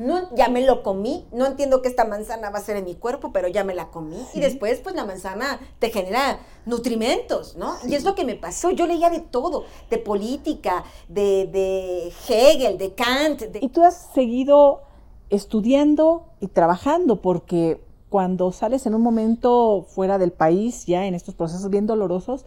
no, 0.00 0.34
ya 0.34 0.48
me 0.48 0.62
lo 0.64 0.82
comí, 0.82 1.26
no 1.30 1.46
entiendo 1.46 1.82
qué 1.82 1.88
esta 1.88 2.04
manzana 2.04 2.50
va 2.50 2.58
a 2.58 2.60
hacer 2.62 2.76
en 2.76 2.84
mi 2.86 2.94
cuerpo, 2.94 3.30
pero 3.32 3.46
ya 3.48 3.62
me 3.64 3.74
la 3.74 3.88
comí. 3.90 4.16
Sí. 4.32 4.38
Y 4.38 4.40
después, 4.40 4.80
pues 4.80 4.94
la 4.94 5.04
manzana 5.04 5.60
te 5.78 5.90
genera 5.90 6.40
nutrimentos, 6.66 7.54
¿no? 7.56 7.74
Y 7.86 7.94
es 7.94 8.04
lo 8.04 8.14
que 8.14 8.24
me 8.24 8.34
pasó. 8.34 8.70
Yo 8.70 8.86
leía 8.86 9.10
de 9.10 9.20
todo, 9.20 9.64
de 9.90 9.98
política, 9.98 10.84
de, 11.08 11.46
de 11.52 12.12
Hegel, 12.28 12.78
de 12.78 12.94
Kant. 12.94 13.42
de- 13.42 13.58
Y 13.62 13.68
tú 13.68 13.82
has 13.84 14.08
seguido 14.14 14.80
estudiando 15.28 16.24
y 16.40 16.48
trabajando 16.48 17.20
porque 17.22 17.80
cuando 18.08 18.50
sales 18.52 18.86
en 18.86 18.94
un 18.94 19.02
momento 19.02 19.86
fuera 19.88 20.18
del 20.18 20.32
país, 20.32 20.86
ya 20.86 21.06
en 21.06 21.14
estos 21.14 21.34
procesos 21.34 21.70
bien 21.70 21.86
dolorosos, 21.86 22.44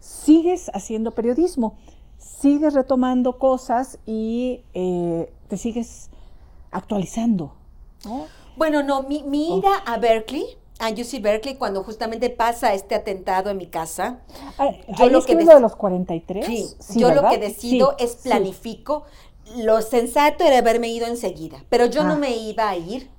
sigues 0.00 0.70
haciendo 0.74 1.12
periodismo, 1.12 1.74
sigues 2.18 2.74
retomando 2.74 3.38
cosas 3.38 3.98
y 4.04 4.60
eh, 4.74 5.32
te 5.48 5.56
sigues 5.56 6.10
actualizando. 6.70 7.54
¿no? 8.04 8.26
Bueno, 8.56 8.82
no, 8.82 9.02
mi, 9.02 9.22
mi 9.22 9.48
Oh. 9.50 9.58
ida 9.58 9.74
a 9.86 9.98
Berkeley, 9.98 10.44
a 10.78 10.90
UC 10.90 11.20
Berkeley, 11.22 11.56
cuando 11.56 11.82
justamente 11.82 12.28
pasa 12.30 12.74
este 12.74 12.94
atentado 12.94 13.50
en 13.50 13.56
mi 13.56 13.66
casa, 13.66 14.20
Ah, 14.58 14.70
Yo 14.98 15.08
lo 15.08 15.18
es 15.18 15.26
que 15.26 15.34
des- 15.36 15.46
de 15.46 15.60
los 15.60 15.74
43. 15.76 16.46
Sí, 16.46 16.66
Sí, 16.78 17.00
yo 17.00 17.12
lo 17.14 17.28
que 17.28 17.38
decido 17.38 17.94
Sí, 17.98 18.04
es 18.04 18.12
sí. 18.12 18.18
planifico. 18.28 19.04
Lo 19.56 19.80
sensato 19.82 20.44
era 20.44 20.58
haberme 20.58 20.88
ido 20.88 21.06
enseguida, 21.06 21.64
pero 21.70 21.86
yo 21.86 22.02
Ah. 22.02 22.04
no 22.06 22.16
me 22.16 22.36
iba 22.36 22.68
a 22.68 22.76
ir 22.76 23.10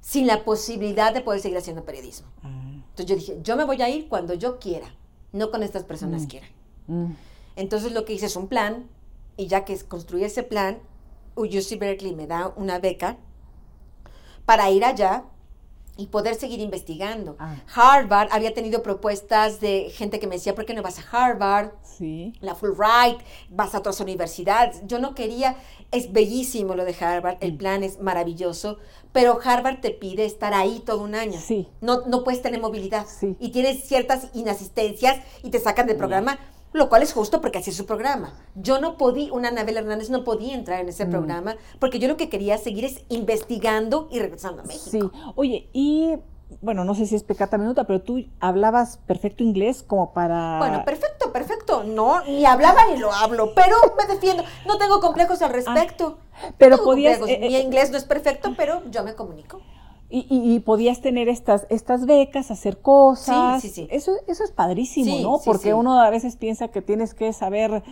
sin 0.00 0.26
la 0.26 0.44
posibilidad 0.44 1.12
de 1.12 1.20
poder 1.20 1.40
seguir 1.40 1.58
haciendo 1.58 1.84
periodismo. 1.84 2.28
Ah, 2.42 2.48
Entonces 2.90 3.06
yo 3.06 3.16
dije, 3.16 3.38
yo 3.42 3.56
me 3.56 3.64
voy 3.64 3.80
a 3.82 3.88
ir 3.88 4.08
cuando 4.08 4.34
yo 4.34 4.58
quiera, 4.58 4.94
no 5.32 5.50
cuando 5.50 5.66
estas 5.66 5.84
personas 5.84 6.22
Mm. 6.22 6.26
quieran. 6.26 6.50
mm. 6.88 7.12
Entonces 7.56 7.92
lo 7.92 8.04
que 8.04 8.12
hice 8.14 8.26
es 8.26 8.36
un 8.36 8.48
plan, 8.48 8.86
y 9.36 9.46
ya 9.48 9.64
que 9.64 9.76
construí 9.80 10.24
ese 10.24 10.42
plan, 10.42 10.78
UC 11.42 11.78
Berkeley 11.78 12.14
me 12.14 12.26
da 12.26 12.52
una 12.56 12.78
beca 12.78 13.16
para 14.44 14.70
ir 14.70 14.84
allá 14.84 15.24
y 15.98 16.08
poder 16.08 16.34
seguir 16.34 16.60
investigando. 16.60 17.36
Ah. 17.38 17.56
Harvard 17.74 18.28
había 18.30 18.52
tenido 18.52 18.82
propuestas 18.82 19.60
de 19.60 19.88
gente 19.90 20.20
que 20.20 20.26
me 20.26 20.34
decía, 20.34 20.54
¿por 20.54 20.66
qué 20.66 20.74
no 20.74 20.82
vas 20.82 20.98
a 20.98 21.04
Harvard? 21.10 21.70
Sí. 21.82 22.34
la 22.40 22.54
Fulbright, 22.54 23.18
vas 23.48 23.74
a 23.74 23.78
otras 23.78 23.98
universidades. 24.00 24.82
Yo 24.86 24.98
no 24.98 25.14
quería, 25.14 25.56
es 25.92 26.12
bellísimo 26.12 26.74
lo 26.74 26.84
de 26.84 26.94
Harvard, 27.00 27.38
el 27.40 27.54
Mm. 27.54 27.56
plan 27.56 27.82
es 27.82 27.98
maravilloso, 28.02 28.76
pero 29.12 29.38
Harvard 29.42 29.80
te 29.80 29.90
pide 29.92 30.26
estar 30.26 30.52
ahí 30.52 30.82
todo 30.84 31.02
un 31.02 31.14
año. 31.14 31.40
Sí. 31.40 31.66
No, 31.80 32.02
no 32.06 32.22
puedes 32.22 32.42
tener 32.42 32.60
movilidad. 32.60 33.06
Sí. 33.06 33.34
Y 33.40 33.48
tienes 33.48 33.84
ciertas 33.84 34.28
inasistencias 34.34 35.18
y 35.42 35.48
te 35.48 35.58
sacan 35.58 35.86
del 35.86 35.96
programa, 35.96 36.38
lo 36.76 36.88
cual 36.88 37.02
es 37.02 37.12
justo 37.12 37.40
porque 37.40 37.58
así 37.58 37.70
es 37.70 37.76
su 37.76 37.86
programa. 37.86 38.32
Yo 38.54 38.80
no 38.80 38.96
podía, 38.96 39.32
una 39.32 39.48
Anabel 39.48 39.76
Hernández 39.78 40.10
no 40.10 40.24
podía 40.24 40.54
entrar 40.54 40.80
en 40.80 40.88
ese 40.88 41.06
Mm. 41.06 41.10
programa 41.10 41.56
porque 41.80 41.98
yo 41.98 42.06
lo 42.08 42.16
que 42.16 42.28
quería 42.28 42.58
seguir 42.58 42.84
es 42.84 43.02
investigando 43.08 44.08
y 44.10 44.18
regresando 44.18 44.62
a 44.62 44.64
México. 44.64 44.90
Sí. 44.90 45.00
Oye, 45.34 45.68
y 45.72 46.14
bueno, 46.60 46.84
no 46.84 46.94
sé 46.94 47.06
si 47.06 47.14
es 47.16 47.22
pecata 47.24 47.58
minuta, 47.58 47.84
pero 47.84 48.02
tú 48.02 48.24
hablabas 48.40 48.98
perfecto 49.06 49.42
inglés 49.42 49.82
como 49.82 50.12
para... 50.12 50.58
Bueno, 50.58 50.84
perfecto, 50.84 51.32
perfecto. 51.32 51.82
No, 51.84 52.22
ni 52.24 52.44
hablaba 52.46 52.86
ni 52.92 52.98
lo 52.98 53.12
hablo, 53.12 53.52
pero 53.54 53.76
me 53.98 54.12
defiendo. 54.14 54.44
No 54.66 54.78
tengo 54.78 55.00
complejos 55.00 55.42
al 55.42 55.50
respecto. 55.52 56.18
Ah, 56.34 56.52
pero 56.56 56.76
No 56.76 56.84
podías... 56.84 57.18
eh, 57.26 57.38
Mi 57.40 57.56
eh, 57.56 57.60
inglés 57.62 57.90
no 57.90 57.96
es 57.96 58.04
perfecto, 58.04 58.54
pero 58.56 58.82
yo 58.90 59.02
me 59.02 59.14
comunico. 59.14 59.60
Y, 60.08 60.20
y- 60.30 60.54
y 60.54 60.60
podías 60.60 61.00
tener 61.00 61.28
estas, 61.28 61.66
estas 61.68 62.06
becas, 62.06 62.50
hacer 62.50 62.78
cosas. 62.80 63.60
Sí, 63.62 63.68
sí, 63.68 63.74
sí. 63.74 63.88
Eso, 63.90 64.12
eso 64.28 64.44
es 64.44 64.52
padrísimo, 64.52 65.18
¿no? 65.20 65.40
Porque 65.44 65.74
uno 65.74 66.00
a 66.00 66.10
veces 66.10 66.36
piensa 66.36 66.68
que 66.68 66.80
tienes 66.82 67.14
que 67.14 67.32
saber 67.32 67.82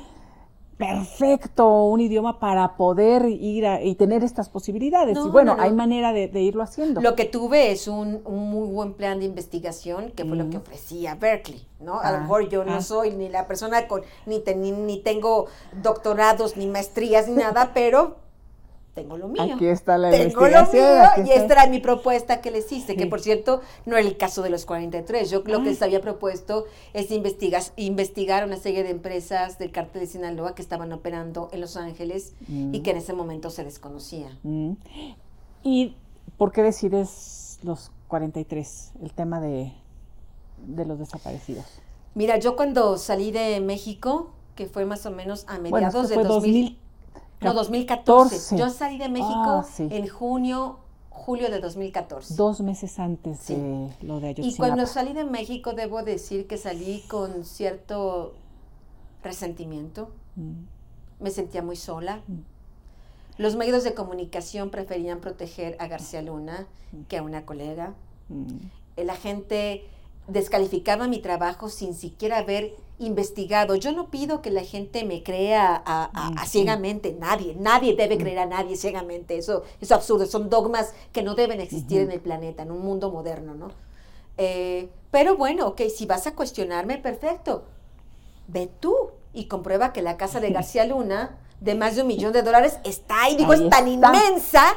perfecto 0.77 1.85
un 1.85 2.01
idioma 2.01 2.41
para 2.41 2.77
poder 2.77 3.27
ir 3.29 3.65
a- 3.67 3.81
y 3.83 3.95
tener 3.95 4.25
estas 4.25 4.49
posibilidades. 4.49 5.17
No, 5.17 5.29
y 5.29 5.31
bueno, 5.31 5.53
no, 5.53 5.59
no. 5.59 5.63
hay 5.63 5.73
manera 5.73 6.13
de, 6.13 6.27
de 6.29 6.41
irlo 6.43 6.63
haciendo. 6.65 7.01
Lo 7.01 7.15
que 7.15 7.25
tuve 7.27 7.71
es 7.71 7.87
un, 7.87 8.21
un 8.25 8.51
muy 8.51 8.69
buen 8.69 8.95
plan 8.95 9.21
de 9.21 9.25
investigación, 9.25 10.11
que 10.11 10.25
fue 10.25 10.37
lo 10.37 10.51
que 10.51 10.59
Mm. 10.59 10.61
ofrecía 10.63 11.15
Berkeley, 11.15 11.67
¿no? 11.81 12.01
A 12.01 12.09
Ah, 12.09 12.13
lo 12.13 12.21
mejor 12.23 12.49
yo 12.49 12.65
no 12.65 12.75
ah. 12.75 12.83
soy 12.83 13.13
ni 13.13 13.29
la 13.29 13.47
persona 13.47 13.87
con, 13.87 14.03
ni, 14.27 14.41
te- 14.41 14.57
ni, 14.57 14.73
ni 14.73 14.99
tengo 14.99 15.47
doctorados, 15.83 16.57
ni 16.57 16.67
maestrías, 16.67 17.29
ni 17.29 17.37
nada, 17.37 17.71
pero 17.75 18.17
tengo 18.95 19.19
lo 19.19 19.29
mío. 19.29 19.43
Aquí 19.43 19.67
está 19.67 19.99
la 19.99 20.11
Tengo 20.11 20.47
lo 20.49 20.67
mío 20.73 21.27
y 21.27 21.31
esta 21.33 21.55
era 21.55 21.67
mi 21.67 21.81
propuesta 21.81 22.41
que 22.41 22.51
les 22.51 22.71
hice, 22.71 22.97
que 22.97 23.07
por 23.07 23.21
cierto 23.21 23.61
no 23.87 23.97
era 23.97 24.07
el 24.07 24.17
caso 24.17 24.43
de 24.43 24.51
los 24.51 24.65
43. 24.65 25.31
Yo 25.31 25.43
lo 25.45 25.59
que 25.63 25.71
les 25.71 25.83
había 25.83 26.01
propuesto 26.01 26.65
es 26.93 27.11
investigar, 27.11 27.63
investigar 27.77 28.45
una 28.45 28.57
serie 28.57 28.83
de 28.85 28.91
empresas 28.91 29.59
del 29.59 29.73
cártel 29.73 30.03
de 30.03 30.07
Sinaloa 30.07 30.55
que 30.55 30.63
estaban 30.63 30.93
operando 30.93 31.49
en 31.53 31.61
Los 31.61 31.77
Ángeles 31.77 32.35
y 32.49 32.53
Mm. 32.79 32.83
que 32.83 32.91
en 32.93 32.97
ese 32.99 33.13
momento 33.13 33.51
se 33.51 33.65
desconocía. 33.65 34.29
Mm. 34.45 34.73
¿Y 35.65 35.97
por 36.39 36.53
qué 36.53 36.63
decides 36.63 37.59
los 37.63 37.91
43, 38.09 38.93
el 39.03 39.13
tema 39.13 39.41
de, 39.41 39.73
de 40.67 40.85
los 40.85 40.99
desaparecidos? 40.99 41.65
Mira, 42.15 42.39
yo 42.39 42.55
cuando 42.55 42.97
salí 42.97 43.33
de 43.33 43.61
México, 43.61 44.31
que 44.55 44.67
fue 44.67 44.85
más 44.85 45.05
o 45.05 45.11
menos 45.11 45.45
a 45.49 45.59
mediados 45.59 46.09
de 46.09 46.23
2000, 46.23 46.79
no, 47.41 47.53
2014. 47.55 48.37
2014. 48.37 48.57
Yo 48.59 48.71
salí 48.71 48.99
de 48.99 49.09
México 49.09 49.33
Ah, 49.35 49.65
sí. 49.71 49.89
en 49.91 50.09
junio, 50.09 50.79
julio 51.11 51.51
de 51.51 51.61
2014. 51.61 52.35
Dos 52.35 52.61
meses 52.61 52.99
antes 52.99 53.39
Sí. 53.41 53.55
de 53.55 53.91
lo 54.03 54.21
de 54.21 54.29
Y 54.29 54.31
Ayotzinapa. 54.31 54.57
cuando 54.57 54.87
salí 54.87 55.13
de 55.13 55.25
México, 55.25 55.73
debo 55.73 56.03
decir 56.03 56.47
que 56.47 56.57
salí 56.57 57.03
con 57.09 57.45
cierto 57.45 58.35
resentimiento. 59.23 60.11
Mm, 60.37 60.65
Me 61.21 61.31
sentía 61.31 61.63
muy 61.63 61.77
sola. 61.77 62.21
Mm. 62.27 62.41
Los 63.39 63.55
medios 63.57 63.85
de 63.85 63.95
comunicación 63.95 64.71
preferían 64.71 65.21
proteger 65.21 65.77
a 65.79 65.87
García 65.87 66.23
Luna 66.23 66.67
que 67.09 67.17
a 67.19 67.23
una 67.23 67.47
colega. 67.47 67.95
mm, 68.29 69.03
La 69.05 69.15
gente 69.17 69.85
descalificaba 70.29 71.07
mi 71.09 71.19
trabajo 71.21 71.69
sin 71.69 71.95
siquiera 71.95 72.43
ver 72.43 72.75
investigado. 72.99 73.75
Yo 73.75 73.93
no 73.93 74.11
pido 74.11 74.41
que 74.41 74.51
la 74.51 74.63
gente 74.63 75.05
me 75.05 75.23
crea 75.23 75.83
a, 75.85 76.47
ciegamente, 76.47 77.17
nadie, 77.19 77.55
nadie 77.59 77.97
debe 77.97 78.19
creer 78.19 78.39
a 78.39 78.47
nadie 78.47 78.77
ciegamente, 78.77 79.37
eso 79.37 79.65
es 79.81 79.91
absurdo, 79.93 80.27
son 80.27 80.49
dogmas 80.49 80.95
que 81.13 81.23
no 81.23 81.35
deben 81.35 81.61
existir 81.61 82.01
en 82.01 82.13
el 82.13 82.21
planeta, 82.21 82.63
en 82.63 82.71
un 82.71 82.83
mundo 82.83 83.11
moderno, 83.11 83.55
¿no? 83.55 83.71
Eh, 84.37 84.89
pero 85.11 85.37
bueno, 85.37 85.69
ok, 85.69 85.83
si 85.95 86.07
vas 86.07 86.27
a 86.27 86.35
cuestionarme, 86.35 86.99
perfecto, 86.99 87.65
ve 88.49 88.69
tú 88.81 88.95
y 89.33 89.47
comprueba 89.47 89.93
que 89.93 90.03
la 90.03 90.17
casa 90.17 90.41
de 90.41 90.51
García 90.51 90.85
Luna 90.87 91.39
de 91.61 91.75
más 91.75 91.97
de 91.97 92.03
un 92.03 92.09
millón 92.09 92.33
de 92.33 92.43
dólares 92.43 92.79
está 92.85 93.23
ahí. 93.23 93.37
Digo, 93.37 93.55
es 93.55 93.69
tan 93.71 93.89
inmensa 93.89 94.77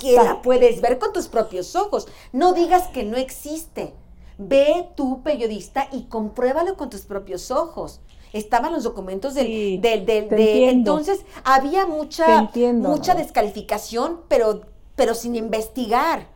que 0.00 0.16
la 0.16 0.42
puedes 0.42 0.80
ver 0.80 0.98
con 0.98 1.12
tus 1.12 1.28
propios 1.28 1.76
ojos. 1.76 2.08
No 2.32 2.54
digas 2.54 2.88
que 2.88 3.04
no 3.04 3.16
existe. 3.16 3.94
Ve 4.38 4.88
tú, 4.96 5.22
periodista, 5.22 5.88
y 5.92 6.04
compruébalo 6.04 6.76
con 6.76 6.90
tus 6.90 7.02
propios 7.02 7.50
ojos. 7.50 8.00
Estaban 8.32 8.72
los 8.72 8.82
documentos 8.82 9.34
del... 9.34 9.80
del, 9.80 10.04
de, 10.06 10.68
entonces, 10.68 11.24
había 11.44 11.86
mucha, 11.86 12.50
mucha 12.74 13.14
descalificación, 13.14 14.22
pero, 14.28 14.62
pero 14.96 15.14
sin 15.14 15.36
investigar. 15.36 16.32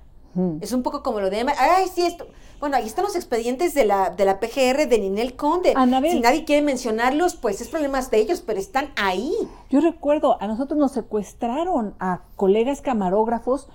Es 0.60 0.72
un 0.72 0.84
poco 0.84 1.02
como 1.02 1.20
lo 1.20 1.30
de... 1.30 1.44
Ay, 1.58 1.86
sí, 1.92 2.02
esto... 2.02 2.26
Bueno, 2.60 2.76
ahí 2.76 2.86
están 2.86 3.04
los 3.04 3.14
expedientes 3.14 3.72
de 3.74 3.84
la, 3.84 4.10
de 4.10 4.24
la 4.24 4.40
PGR 4.40 4.88
de 4.88 4.98
Ninel 4.98 5.36
Conde. 5.36 5.74
Si 6.10 6.20
nadie 6.20 6.44
quiere 6.44 6.60
mencionarlos, 6.62 7.36
pues 7.36 7.60
es 7.60 7.68
problemas 7.68 8.10
de 8.10 8.18
ellos, 8.18 8.42
pero 8.44 8.58
están 8.58 8.90
ahí. 8.96 9.32
Yo 9.70 9.80
recuerdo, 9.80 10.36
a 10.40 10.48
nosotros 10.48 10.76
nos 10.78 10.90
secuestraron 10.90 11.94
a 12.00 12.22
colegas 12.34 12.80
camarógrafos 12.80 13.68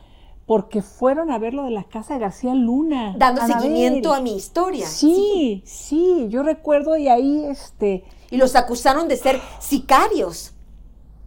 porque 0.45 0.81
fueron 0.81 1.31
a 1.31 1.39
ver 1.39 1.53
lo 1.53 1.63
de 1.63 1.71
la 1.71 1.83
casa 1.85 2.15
de 2.15 2.19
García 2.19 2.53
Luna. 2.53 3.15
Dando 3.17 3.45
seguimiento 3.45 4.13
a 4.13 4.19
mi 4.19 4.35
historia. 4.35 4.85
Sí, 4.85 5.63
sí, 5.65 6.27
yo 6.29 6.43
recuerdo 6.43 6.97
y 6.97 7.07
ahí 7.07 7.45
este... 7.45 8.03
Y 8.29 8.37
los 8.37 8.55
acusaron 8.55 9.07
de 9.07 9.15
ser 9.15 9.39
sicarios 9.59 10.53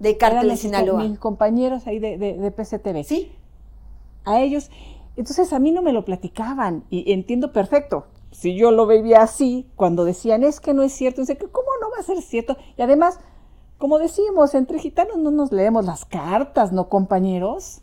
de 0.01 0.19
Cártel 0.19 0.49
de 0.49 0.57
Sinaloa. 0.57 1.03
Mis 1.03 1.19
compañeros 1.19 1.87
ahí 1.87 1.99
de, 1.99 2.19
de, 2.19 2.35
de 2.35 2.51
PCTV. 2.51 3.05
Sí. 3.05 3.33
A 4.25 4.41
ellos. 4.41 4.71
Entonces 5.17 5.53
a 5.53 5.59
mí 5.59 5.73
no 5.73 5.81
me 5.81 5.93
lo 5.93 6.05
platicaban 6.05 6.85
y 6.91 7.13
entiendo 7.13 7.53
perfecto. 7.53 8.07
Si 8.33 8.55
yo 8.55 8.71
lo 8.71 8.85
veía 8.85 9.23
así, 9.23 9.67
cuando 9.77 10.05
decían 10.05 10.45
es 10.45 10.61
que 10.61 10.75
no 10.75 10.83
es 10.83 10.93
cierto, 10.93 11.23
dice 11.23 11.39
que 11.39 11.49
cómo 11.49 11.69
no 11.81 11.91
va 11.91 12.01
a 12.01 12.03
ser 12.03 12.21
cierto. 12.21 12.59
Y 12.77 12.83
además, 12.83 13.19
como 13.79 13.99
decimos, 13.99 14.55
entre 14.55 14.79
gitanos 14.79 15.17
no 15.17 15.31
nos 15.31 15.53
leemos 15.53 15.87
las 15.87 16.05
cartas, 16.05 16.71
¿no, 16.73 16.91
compañeros? 16.91 17.81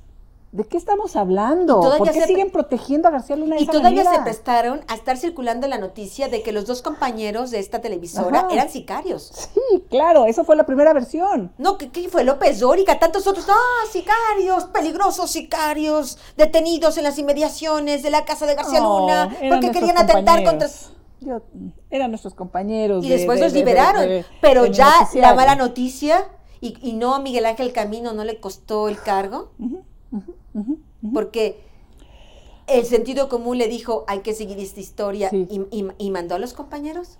¿De 0.53 0.65
qué 0.65 0.77
estamos 0.77 1.15
hablando? 1.15 1.81
¿Por 1.97 2.11
qué 2.11 2.27
siguen 2.27 2.51
protegiendo 2.51 3.07
a 3.07 3.11
García 3.11 3.35
Luna? 3.35 3.55
De 3.55 3.63
y 3.63 3.65
todavía 3.65 4.03
se 4.03 4.21
prestaron 4.21 4.81
a 4.87 4.93
estar 4.93 5.17
circulando 5.17 5.67
la 5.67 5.79
noticia 5.79 6.27
de 6.29 6.43
que 6.43 6.51
los 6.51 6.67
dos 6.67 6.83
compañeros 6.83 7.49
de 7.49 7.57
esta 7.57 7.81
televisora 7.81 8.47
eran 8.51 8.69
sicarios. 8.69 9.31
Sí, 9.51 9.83
claro, 9.89 10.27
eso 10.27 10.43
fue 10.43 10.55
la 10.55 10.67
primera 10.67 10.93
versión. 10.93 11.51
No, 11.57 11.79
¿qué, 11.79 11.89
fue 12.07 12.23
López 12.23 12.59
Dóriga? 12.59 12.99
Tantos 12.99 13.25
otros, 13.25 13.47
ah, 13.49 13.87
sicarios, 13.91 14.65
peligrosos 14.65 15.31
sicarios, 15.31 16.19
detenidos 16.37 16.99
en 16.99 17.05
las 17.05 17.17
inmediaciones 17.17 18.03
de 18.03 18.11
la 18.11 18.23
casa 18.23 18.45
de 18.45 18.53
García 18.53 18.79
Luna, 18.79 19.35
porque 19.49 19.71
querían 19.71 19.97
atentar 19.97 20.43
contra... 20.43 20.69
Yo, 21.19 21.41
eran 21.89 22.11
nuestros 22.11 22.35
compañeros. 22.35 23.03
Y 23.03 23.09
después 23.09 23.39
los 23.39 23.53
liberaron. 23.53 24.23
pero 24.39 24.67
ya 24.67 25.09
la 25.15 25.33
mala 25.33 25.55
noticia, 25.55 26.27
y, 26.61 26.93
no 26.93 27.15
a 27.15 27.19
Miguel 27.19 27.47
Ángel 27.47 27.73
Camino 27.73 28.13
no 28.13 28.23
le 28.23 28.39
costó 28.39 28.87
el 28.87 29.01
cargo. 29.01 29.49
Porque 31.13 31.59
el 32.67 32.85
sentido 32.85 33.29
común 33.29 33.57
le 33.57 33.67
dijo, 33.67 34.05
hay 34.07 34.19
que 34.19 34.33
seguir 34.33 34.59
esta 34.59 34.79
historia 34.79 35.29
y, 35.31 36.09
mandó 36.11 36.35
a 36.35 36.39
los 36.39 36.53
compañeros. 36.53 37.17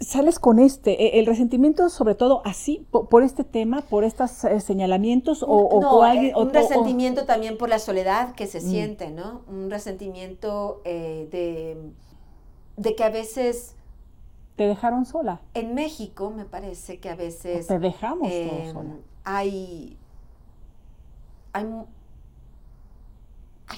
Sales 0.00 0.38
con 0.38 0.58
este, 0.58 1.16
e, 1.16 1.20
el 1.20 1.26
resentimiento 1.26 1.88
sobre 1.88 2.14
todo 2.14 2.42
así, 2.44 2.86
por, 2.90 3.22
este 3.22 3.42
tema, 3.44 3.80
por 3.82 4.04
estos 4.04 4.44
eh, 4.44 4.60
señalamientos 4.60 5.42
o, 5.42 5.46
o, 5.46 6.06
eh, 6.06 6.32
un 6.36 6.52
resentimiento 6.52 7.24
también 7.24 7.56
por 7.56 7.68
la 7.68 7.78
soledad 7.78 8.34
que 8.34 8.46
se 8.46 8.58
mm. 8.58 8.62
siente, 8.62 9.10
¿no? 9.10 9.42
Un 9.48 9.70
resentimiento 9.70 10.82
eh, 10.84 11.28
de, 11.30 11.92
de 12.76 12.94
que 12.94 13.04
a 13.04 13.10
veces... 13.10 13.76
Te 14.56 14.66
dejaron 14.66 15.06
sola. 15.06 15.40
En 15.54 15.74
México 15.74 16.30
me 16.30 16.44
parece 16.44 16.98
que 16.98 17.08
a 17.08 17.16
veces... 17.16 17.66
te 17.66 17.78
dejamos 17.78 18.28
sola. 18.72 18.96
Hay 19.24 19.96
hay, 21.54 21.64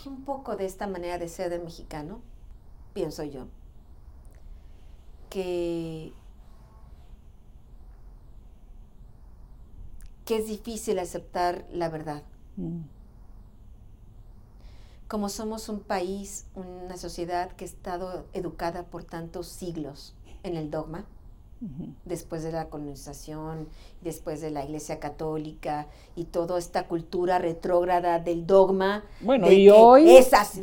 un 0.07 0.25
poco 0.25 0.57
de 0.57 0.65
esta 0.65 0.87
manera 0.87 1.19
de 1.19 1.29
ser 1.29 1.51
del 1.51 1.63
mexicano, 1.63 2.21
pienso 2.95 3.23
yo, 3.23 3.47
que, 5.29 6.13
que 10.25 10.39
es 10.39 10.49
difícil 10.49 10.99
aceptar 10.99 11.67
la 11.71 11.91
verdad. 11.91 12.23
Mm. 12.57 12.81
Como 15.07 15.29
somos 15.29 15.69
un 15.69 15.81
país, 15.81 16.47
una 16.55 16.97
sociedad 16.97 17.53
que 17.53 17.67
ha 17.67 17.69
estado 17.69 18.27
educada 18.33 18.85
por 18.85 19.05
tantos 19.05 19.49
siglos 19.49 20.17
en 20.43 20.57
el 20.57 20.71
dogma, 20.71 21.05
después 22.05 22.43
de 22.43 22.53
la 22.53 22.69
colonización, 22.69 23.69
después 24.03 24.41
de 24.41 24.51
la 24.51 24.65
Iglesia 24.65 25.01
Católica 25.01 25.87
y 26.15 26.25
toda 26.25 26.59
esta 26.59 26.87
cultura 26.87 27.39
retrógrada 27.39 28.19
del 28.19 28.47
dogma. 28.47 29.05
Bueno, 29.21 29.51
y 29.51 29.71
hoy... 29.71 30.17
Esas, 30.17 30.61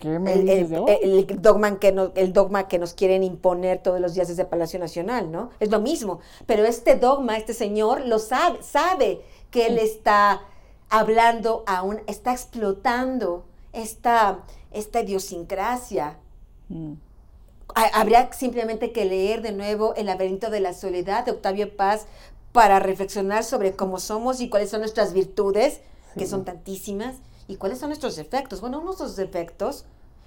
el, 0.00 1.26
dogma 1.40 1.78
que 1.78 1.90
nos, 1.90 2.10
el 2.14 2.32
dogma 2.32 2.68
que 2.68 2.78
nos 2.78 2.94
quieren 2.94 3.24
imponer 3.24 3.82
todos 3.82 4.00
los 4.00 4.14
días 4.14 4.28
desde 4.28 4.44
Palacio 4.44 4.78
Nacional, 4.78 5.32
¿no? 5.32 5.50
Es 5.58 5.70
lo 5.70 5.80
mismo. 5.80 6.20
Pero 6.46 6.64
este 6.64 6.96
dogma, 6.96 7.36
este 7.36 7.54
señor 7.54 8.06
lo 8.06 8.18
sabe, 8.18 8.62
sabe 8.62 9.22
que 9.50 9.66
él 9.66 9.78
está 9.78 10.42
hablando 10.90 11.64
aún, 11.66 12.02
está 12.06 12.32
explotando 12.32 13.46
esta, 13.72 14.44
esta 14.70 15.00
idiosincrasia. 15.00 16.18
Mm 16.68 17.05
habría 17.76 18.32
simplemente 18.32 18.92
que 18.92 19.04
leer 19.04 19.42
de 19.42 19.52
nuevo 19.52 19.94
El 19.96 20.06
laberinto 20.06 20.50
de 20.50 20.60
la 20.60 20.72
soledad 20.72 21.24
de 21.24 21.32
Octavio 21.32 21.76
Paz 21.76 22.06
para 22.52 22.80
reflexionar 22.80 23.44
sobre 23.44 23.76
cómo 23.76 24.00
somos 24.00 24.40
y 24.40 24.48
cuáles 24.48 24.70
son 24.70 24.80
nuestras 24.80 25.12
virtudes, 25.12 25.80
que 26.16 26.26
son 26.26 26.46
tantísimas, 26.46 27.16
y 27.48 27.56
cuáles 27.56 27.78
son 27.78 27.90
nuestros 27.90 28.16
defectos. 28.16 28.60
Bueno, 28.60 28.80
uno 28.80 28.90
de 28.90 28.96
esos 28.96 29.16
defectos 29.16 29.84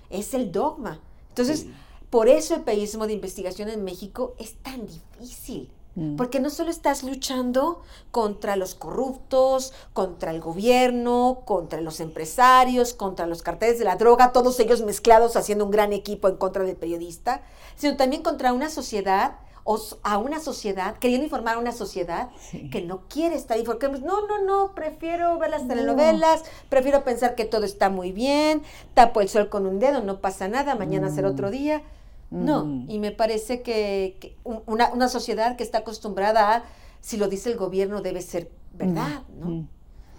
es 0.10 0.34
el 0.34 0.52
dogma. 0.52 1.02
Entonces, 1.30 1.66
por 2.10 2.28
eso 2.28 2.56
el 2.56 2.62
periodismo 2.62 3.08
de 3.08 3.14
investigación 3.14 3.70
en 3.70 3.84
México 3.84 4.36
es 4.38 4.56
tan 4.62 4.86
difícil. 4.86 5.72
Mm. 6.00 6.16
Porque 6.16 6.40
no 6.40 6.50
solo 6.50 6.72
estás 6.72 7.04
luchando 7.04 7.82
contra 8.12 8.56
los 8.56 8.74
corruptos, 8.74 9.74
contra 9.92 10.32
el 10.32 10.40
gobierno, 10.40 11.42
contra 11.46 11.82
los 11.82 12.00
empresarios, 12.00 12.94
contra 12.94 13.28
los 13.28 13.44
carteles 13.44 13.80
de 13.80 13.86
la 13.86 13.98
droga, 13.98 14.32
todos 14.32 14.60
ellos 14.62 14.82
mezclados 14.82 15.36
haciendo 15.36 15.66
un 15.66 15.72
gran 15.72 15.92
equipo 15.92 16.30
en 16.30 16.38
contra 16.38 16.64
del 16.64 16.78
periodista, 16.78 17.42
sino 17.76 17.98
también 17.98 18.24
contra 18.24 18.54
una 18.54 18.70
sociedad 18.70 19.34
o 19.66 19.78
a 20.04 20.18
una 20.18 20.40
sociedad, 20.40 20.98
queriendo 20.98 21.26
informar 21.26 21.56
a 21.56 21.60
una 21.60 21.74
sociedad 21.74 22.30
que 22.72 22.82
no 22.82 23.02
quiere 23.10 23.36
estar 23.36 23.58
informada. 23.58 24.00
No, 24.00 24.26
no, 24.26 24.42
no, 24.44 24.74
prefiero 24.74 25.38
ver 25.38 25.52
las 25.52 25.68
telenovelas, 25.68 26.44
prefiero 26.70 27.04
pensar 27.04 27.36
que 27.36 27.46
todo 27.46 27.66
está 27.66 27.90
muy 27.90 28.12
bien, 28.12 28.64
tapo 28.94 29.22
el 29.22 29.30
sol 29.30 29.50
con 29.50 29.68
un 29.68 29.80
dedo, 29.80 30.02
no 30.02 30.22
pasa 30.22 30.48
nada, 30.48 30.76
mañana 30.76 31.12
será 31.12 31.30
otro 31.30 31.52
día. 31.52 31.84
No, 32.32 32.86
y 32.88 33.00
me 33.00 33.12
parece 33.12 33.62
que, 33.62 34.38
una, 34.44 35.10
sociedad 35.10 35.56
que 35.56 35.64
está 35.64 35.80
acostumbrada 35.80 36.56
a, 36.56 36.64
si 37.02 37.18
lo 37.18 37.28
dice 37.28 37.52
el 37.52 37.58
gobierno, 37.58 38.02
debe 38.02 38.22
ser 38.22 38.52
verdad, 38.74 39.24
¿no? 39.40 39.68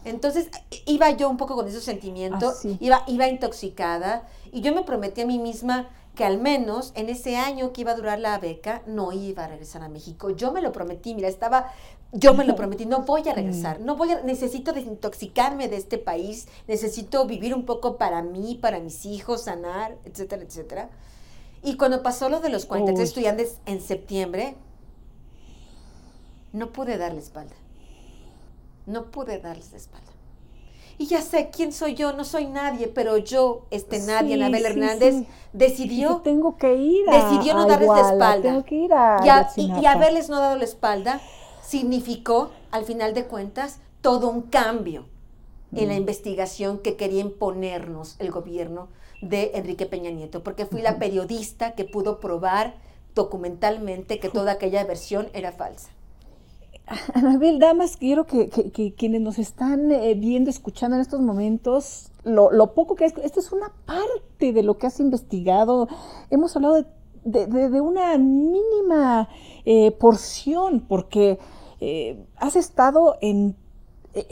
Entonces, 0.05 0.49
iba 0.87 1.11
yo 1.11 1.29
un 1.29 1.37
poco 1.37 1.55
con 1.55 1.69
ese 1.69 1.81
sentimiento, 1.81 2.51
ah, 2.51 2.69
iba, 2.81 3.05
iba 3.07 3.29
intoxicada, 3.29 4.27
y 4.51 4.63
yo 4.63 4.75
me 4.75 4.83
prometí 4.83 5.21
a 5.21 5.27
mí 5.27 5.39
misma 5.39 5.89
que 6.15 6.25
al 6.25 6.39
menos 6.39 6.93
en 6.97 7.09
ese 7.09 7.37
año 7.37 7.73
que 7.73 7.83
iba 7.83 7.93
a 7.93 7.97
durar 7.97 8.19
la 8.19 8.39
beca, 8.39 8.83
no 8.87 9.13
iba 9.13 9.45
a 9.45 9.49
regresar 9.49 9.83
a 9.83 9.89
México. 9.89 10.31
Yo 10.31 10.53
me 10.53 10.61
lo 10.61 10.73
prometí, 10.73 11.15
mira, 11.15 11.29
estaba, 11.29 11.73
yo 12.13 12.35
me 12.35 12.45
lo 12.45 12.57
prometí, 12.57 12.87
no 12.87 13.03
voy 13.03 13.29
a 13.29 13.35
regresar, 13.35 13.81
no 13.81 13.97
voy 13.97 14.13
a, 14.13 14.23
necesito 14.23 14.73
desintoxicarme 14.73 15.69
de 15.69 15.77
este 15.77 15.99
país, 15.99 16.49
necesito 16.67 17.27
vivir 17.27 17.55
un 17.55 17.65
poco 17.65 17.97
para 17.97 18.23
mí, 18.23 18.59
para 18.61 18.81
mis 18.81 19.07
hijos, 19.07 19.45
sanar, 19.45 19.97
etcétera, 20.05 20.43
etcétera. 20.43 20.91
Y 21.63 21.77
cuando 21.77 22.03
pasó 22.03 22.29
lo 22.29 22.41
de 22.41 22.49
los 22.49 22.67
43 22.67 23.09
estudiantes 23.09 23.59
en 23.67 23.81
septiembre, 23.81 24.57
no 26.53 26.73
pude 26.73 26.97
darle 26.97 27.21
espalda. 27.21 27.55
No 28.87 29.11
pude 29.11 29.39
darles 29.39 29.73
espalda. 29.73 30.11
Y 30.97 31.07
ya 31.07 31.23
sé 31.23 31.49
quién 31.51 31.73
soy 31.73 31.95
yo, 31.95 32.13
no 32.13 32.25
soy 32.25 32.47
nadie, 32.47 32.87
pero 32.89 33.17
yo, 33.17 33.67
este 33.71 34.01
nadie, 34.01 34.35
Anabel 34.35 34.67
Hernández, 34.67 35.25
decidió. 35.55 36.19
tengo 36.19 36.59
que 36.59 36.75
ir 36.75 37.07
Decidió 37.07 37.55
no 37.55 37.67
darles 37.67 37.89
la 37.89 38.11
espalda. 38.11 38.43
Tengo 38.43 38.65
que 38.65 38.75
ir 38.75 38.93
a 38.93 39.51
y, 39.57 39.73
y, 39.81 39.87
haberles 39.87 40.29
no 40.29 40.39
dado 40.39 40.57
la 40.57 40.65
espalda 40.65 41.21
significó, 41.63 42.51
al 42.71 42.85
final 42.85 43.15
de 43.15 43.25
cuentas, 43.25 43.81
todo 44.03 44.29
un 44.29 44.43
cambio 44.43 45.07
en 45.73 45.89
la 45.89 45.95
mm. 45.95 45.99
investigación 45.99 46.79
que 46.79 46.97
quería 46.97 47.21
imponernos 47.21 48.17
el 48.19 48.31
gobierno 48.31 48.89
de 49.21 49.53
Enrique 49.55 49.87
Peña 49.87 50.11
Nieto, 50.11 50.43
porque 50.43 50.67
fui 50.67 50.83
la 50.83 50.99
periodista 50.99 51.75
que 51.75 51.85
pudo 51.85 52.21
probar 52.21 52.75
documentalmente 53.15 54.19
que 54.19 54.29
toda 54.29 54.53
aquella 54.53 54.85
versión 54.85 55.29
era 55.33 55.53
falsa. 55.53 55.91
Anabel, 57.15 57.59
damas, 57.59 57.97
quiero 57.97 58.27
que, 58.27 58.49
que, 58.49 58.95
quienes 58.95 59.21
nos 59.21 59.39
están 59.39 59.91
eh, 59.93 60.15
viendo, 60.15 60.51
escuchando 60.51 60.97
en 60.97 61.03
estos 61.03 61.21
momentos, 61.21 62.11
lo, 62.25 62.51
lo, 62.51 62.75
poco 62.75 62.97
que 62.97 63.05
es, 63.05 63.15
esto 63.23 63.41
es 63.41 63.53
una 63.53 63.73
parte 63.87 64.53
de 64.53 64.63
lo 64.63 64.77
que 64.77 64.87
has 64.87 64.99
investigado. 64.99 65.89
Hemos 66.31 66.57
hablado 66.57 66.85
de, 67.25 67.47
de, 67.47 67.81
una 67.81 68.17
mínima 68.19 69.29
eh, 69.65 69.93
porción, 69.93 70.81
porque 70.81 71.39
eh, 71.81 72.25
has 72.37 72.57
estado 72.57 73.17
en, 73.21 73.55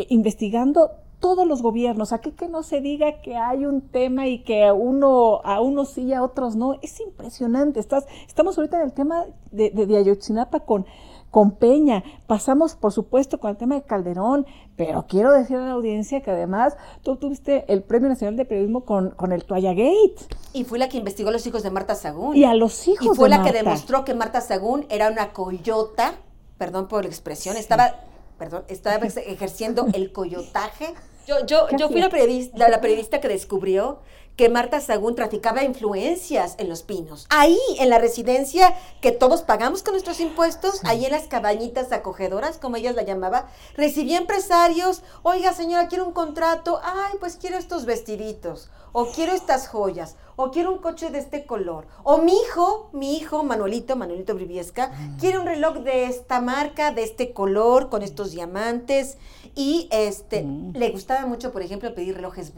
investigando 0.09 0.91
todos 1.20 1.46
los 1.46 1.62
gobiernos. 1.62 2.12
Aquí 2.12 2.32
que 2.32 2.48
no 2.48 2.62
se 2.62 2.80
diga 2.80 3.20
que 3.22 3.36
hay 3.36 3.66
un 3.66 3.80
tema 3.80 4.26
y 4.26 4.42
que 4.44 4.70
uno, 4.72 5.40
a 5.44 5.60
unos 5.60 5.90
sí 5.90 6.02
y 6.02 6.12
a 6.12 6.22
otros 6.22 6.56
no. 6.56 6.74
Es 6.82 7.00
impresionante. 7.00 7.80
Estás, 7.80 8.06
estamos 8.26 8.56
ahorita 8.58 8.78
en 8.78 8.84
el 8.84 8.92
tema 8.92 9.24
de, 9.50 9.70
de, 9.70 9.86
de 9.86 9.96
Ayotzinapa 9.96 10.60
con 10.60 10.86
con 11.30 11.52
Peña, 11.52 12.04
pasamos 12.26 12.74
por 12.74 12.92
supuesto 12.92 13.38
con 13.38 13.50
el 13.50 13.56
tema 13.56 13.74
de 13.74 13.82
Calderón, 13.82 14.46
pero 14.76 15.06
quiero 15.06 15.32
decir 15.32 15.56
a 15.56 15.66
la 15.66 15.72
audiencia 15.72 16.22
que 16.22 16.30
además 16.30 16.76
tú 17.02 17.16
tuviste 17.16 17.70
el 17.72 17.82
Premio 17.82 18.08
Nacional 18.08 18.36
de 18.36 18.44
Periodismo 18.44 18.84
con, 18.84 19.10
con 19.10 19.32
el 19.32 19.44
Toalla 19.44 19.74
Gate. 19.74 20.16
Y 20.52 20.64
fue 20.64 20.78
la 20.78 20.88
que 20.88 20.96
investigó 20.96 21.28
a 21.28 21.32
los 21.32 21.46
hijos 21.46 21.62
de 21.62 21.70
Marta 21.70 21.94
Sagún. 21.94 22.36
Y 22.36 22.44
a 22.44 22.54
los 22.54 22.88
hijos 22.88 23.06
Y 23.06 23.16
fue 23.16 23.28
la 23.28 23.42
que 23.42 23.52
demostró 23.52 24.04
que 24.04 24.14
Marta 24.14 24.40
Sagún 24.40 24.86
era 24.88 25.10
una 25.10 25.32
coyota, 25.32 26.14
perdón 26.56 26.88
por 26.88 27.04
la 27.04 27.10
expresión, 27.10 27.56
estaba, 27.56 27.94
perdón, 28.38 28.64
estaba 28.68 28.96
ejerciendo 29.06 29.86
el 29.92 30.12
coyotaje. 30.12 30.94
Yo, 31.29 31.45
yo, 31.45 31.68
yo 31.76 31.89
fui 31.89 32.01
la 32.01 32.09
periodista, 32.09 32.68
la 32.70 32.81
periodista 32.81 33.20
que 33.20 33.29
descubrió 33.29 34.01
que 34.39 34.49
Marta 34.49 34.80
Sagún 34.80 35.16
traficaba 35.16 35.64
influencias 35.64 36.55
en 36.59 36.68
Los 36.68 36.84
Pinos. 36.84 37.26
Ahí, 37.28 37.59
en 37.80 37.91
la 37.91 37.99
residencia 37.99 38.72
que 39.01 39.11
todos 39.11 39.43
pagamos 39.43 39.82
con 39.82 39.95
nuestros 39.95 40.20
impuestos, 40.20 40.80
ahí 40.84 41.05
en 41.05 41.11
las 41.11 41.26
cabañitas 41.26 41.91
acogedoras, 41.91 42.57
como 42.57 42.76
ellas 42.76 42.95
la 42.95 43.03
llamaba, 43.03 43.49
recibía 43.74 44.16
empresarios, 44.16 45.03
oiga 45.24 45.53
señora, 45.55 45.89
quiero 45.89 46.07
un 46.07 46.12
contrato, 46.12 46.80
ay, 46.84 47.14
pues 47.18 47.34
quiero 47.34 47.59
estos 47.59 47.84
vestiditos, 47.84 48.70
o 48.93 49.07
quiero 49.07 49.32
estas 49.32 49.66
joyas, 49.66 50.14
o 50.36 50.53
quiero 50.53 50.72
un 50.72 50.78
coche 50.78 51.11
de 51.11 51.18
este 51.18 51.45
color, 51.45 51.89
o 52.05 52.18
mi 52.18 52.41
hijo, 52.41 52.91
mi 52.93 53.16
hijo 53.16 53.43
Manuelito, 53.43 53.97
Manuelito 53.97 54.36
Briviesca, 54.36 54.93
quiere 55.18 55.41
un 55.41 55.47
reloj 55.47 55.78
de 55.78 56.05
esta 56.05 56.41
marca, 56.41 56.93
de 56.93 57.03
este 57.03 57.32
color, 57.32 57.89
con 57.89 58.03
estos 58.03 58.30
diamantes, 58.30 59.18
y 59.57 59.89
este, 59.91 60.45
mm. 60.45 60.76
le 60.76 60.91
gustaba 60.91 61.26
mucho, 61.26 61.51
por 61.51 61.62
ejemplo, 61.62 61.93
pedir 61.93 62.14
relojes 62.14 62.55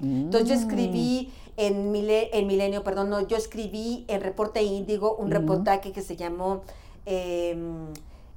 Entonces 0.00 0.48
yo 0.48 0.54
escribí 0.54 1.32
en, 1.56 1.94
en 1.94 2.46
Milenio, 2.46 2.82
perdón, 2.82 3.10
no, 3.10 3.20
yo 3.26 3.36
escribí 3.36 4.04
en 4.08 4.20
Reporte 4.20 4.62
Índigo 4.62 5.16
un 5.16 5.30
reportaje 5.30 5.92
que 5.92 6.02
se 6.02 6.16
llamó 6.16 6.62
em, 7.06 7.92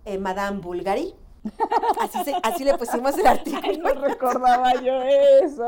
eh, 0.05 0.17
Madame 0.17 0.59
Bulgari. 0.59 1.13
Así, 2.43 2.63
le 2.63 2.75
pusimos 2.77 3.17
el 3.17 3.27
artículo. 3.27 3.93
no 3.93 4.01
recordaba 4.01 4.73
yo 4.81 5.01
eso. 5.43 5.63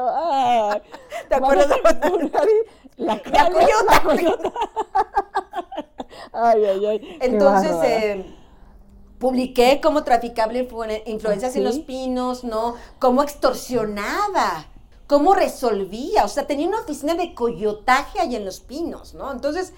¿Te 1.29 1.35
acuerdas 1.35 1.69
de 1.69 1.81
Madame 1.81 2.17
Bulgari? 2.17 2.51
La, 2.97 3.21
coyota. 3.21 4.03
ay, 6.33 6.65
ay, 6.65 6.85
ay. 6.85 7.17
Entonces, 7.21 7.75
eh, 7.83 8.25
publiqué 9.19 9.79
cómo 9.81 10.03
traficaba 10.03 10.51
influencias 10.53 11.55
en 11.55 11.63
los 11.63 11.79
pinos, 11.79 12.43
¿no? 12.43 12.75
Cómo 12.97 13.21
extorsionaba 13.21 14.65
cómo 15.07 15.33
resolvía, 15.33 16.25
o 16.25 16.27
sea, 16.27 16.45
tenía 16.45 16.67
una 16.67 16.81
oficina 16.81 17.15
de 17.15 17.33
coyotaje 17.33 18.19
ahí 18.19 18.35
en 18.35 18.45
Los 18.45 18.59
Pinos, 18.59 19.13
¿no? 19.13 19.31
Entonces, 19.31 19.73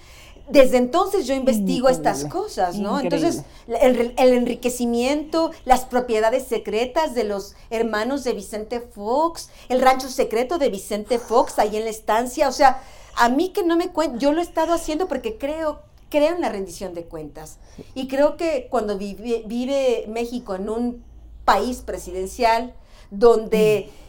desde 0.48 0.78
entonces 0.78 1.28
yo 1.28 1.34
investigo 1.34 1.88
estas 1.88 2.24
cosas, 2.24 2.76
¿no? 2.76 2.98
Entonces, 2.98 3.44
el, 3.68 4.14
enriquecimiento, 4.16 5.52
las 5.64 5.84
propiedades 5.84 6.48
secretas 6.48 7.14
de 7.14 7.22
los 7.22 7.54
hermanos 7.70 8.24
de 8.24 8.32
Vicente 8.32 8.80
Fox, 8.80 9.50
el 9.68 9.80
rancho 9.80 10.08
secreto 10.08 10.58
de 10.58 10.68
Vicente 10.68 11.20
Fox 11.20 11.60
ahí 11.60 11.76
en 11.76 11.84
la 11.84 11.90
estancia, 11.90 12.48
o 12.48 12.52
sea, 12.52 12.82
a 13.16 13.28
mí 13.28 13.50
que 13.50 13.62
no 13.62 13.76
me 13.76 13.90
cuento, 13.90 14.18
yo 14.18 14.32
lo 14.32 14.40
he 14.40 14.44
estado 14.44 14.72
haciendo 14.72 15.06
porque 15.06 15.38
creo, 15.38 15.82
creo 16.08 16.34
en 16.34 16.40
la 16.40 16.48
rendición 16.48 16.94
de 16.94 17.04
cuentas. 17.04 17.58
Y 17.94 18.08
creo 18.08 18.36
que 18.36 18.66
cuando 18.68 18.98
vive, 18.98 19.44
vive 19.46 20.06
México 20.08 20.56
en 20.56 20.68
un 20.68 21.04
país 21.44 21.82
presidencial 21.82 22.74
donde... 23.12 23.90
Mm 23.96 23.99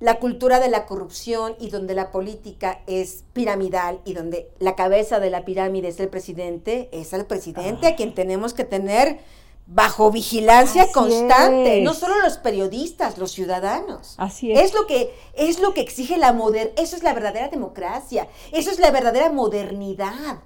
la 0.00 0.18
cultura 0.18 0.58
de 0.60 0.70
la 0.70 0.86
corrupción 0.86 1.54
y 1.60 1.68
donde 1.68 1.94
la 1.94 2.10
política 2.10 2.80
es 2.86 3.24
piramidal 3.34 4.00
y 4.04 4.14
donde 4.14 4.50
la 4.58 4.74
cabeza 4.74 5.20
de 5.20 5.30
la 5.30 5.44
pirámide 5.44 5.88
es 5.88 6.00
el 6.00 6.08
presidente, 6.08 6.88
es 6.92 7.12
el 7.12 7.26
presidente 7.26 7.86
a 7.86 7.96
quien 7.96 8.14
tenemos 8.14 8.54
que 8.54 8.64
tener 8.64 9.20
bajo 9.66 10.10
vigilancia 10.10 10.90
constante, 10.90 11.82
no 11.82 11.94
solo 11.94 12.18
los 12.22 12.38
periodistas, 12.38 13.18
los 13.18 13.30
ciudadanos. 13.30 14.14
Así 14.18 14.50
es. 14.50 14.58
Es 14.58 14.74
lo 14.74 14.86
que 14.86 15.14
es 15.34 15.60
lo 15.60 15.74
que 15.74 15.82
exige 15.82 16.16
la 16.16 16.32
moder, 16.32 16.72
eso 16.76 16.96
es 16.96 17.02
la 17.02 17.12
verdadera 17.12 17.48
democracia, 17.48 18.26
eso 18.52 18.70
es 18.70 18.80
la 18.80 18.90
verdadera 18.90 19.30
modernidad. 19.30 20.42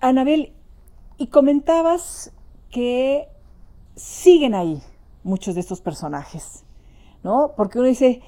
Anabel, 0.00 0.54
y 1.18 1.26
comentabas 1.26 2.32
que 2.70 3.28
siguen 3.94 4.54
ahí 4.54 4.82
muchos 5.22 5.54
de 5.54 5.60
estos 5.60 5.82
personajes. 5.82 6.64
¿No? 7.22 7.52
Porque 7.56 7.78
uno 7.78 7.88
dice, 7.88 8.22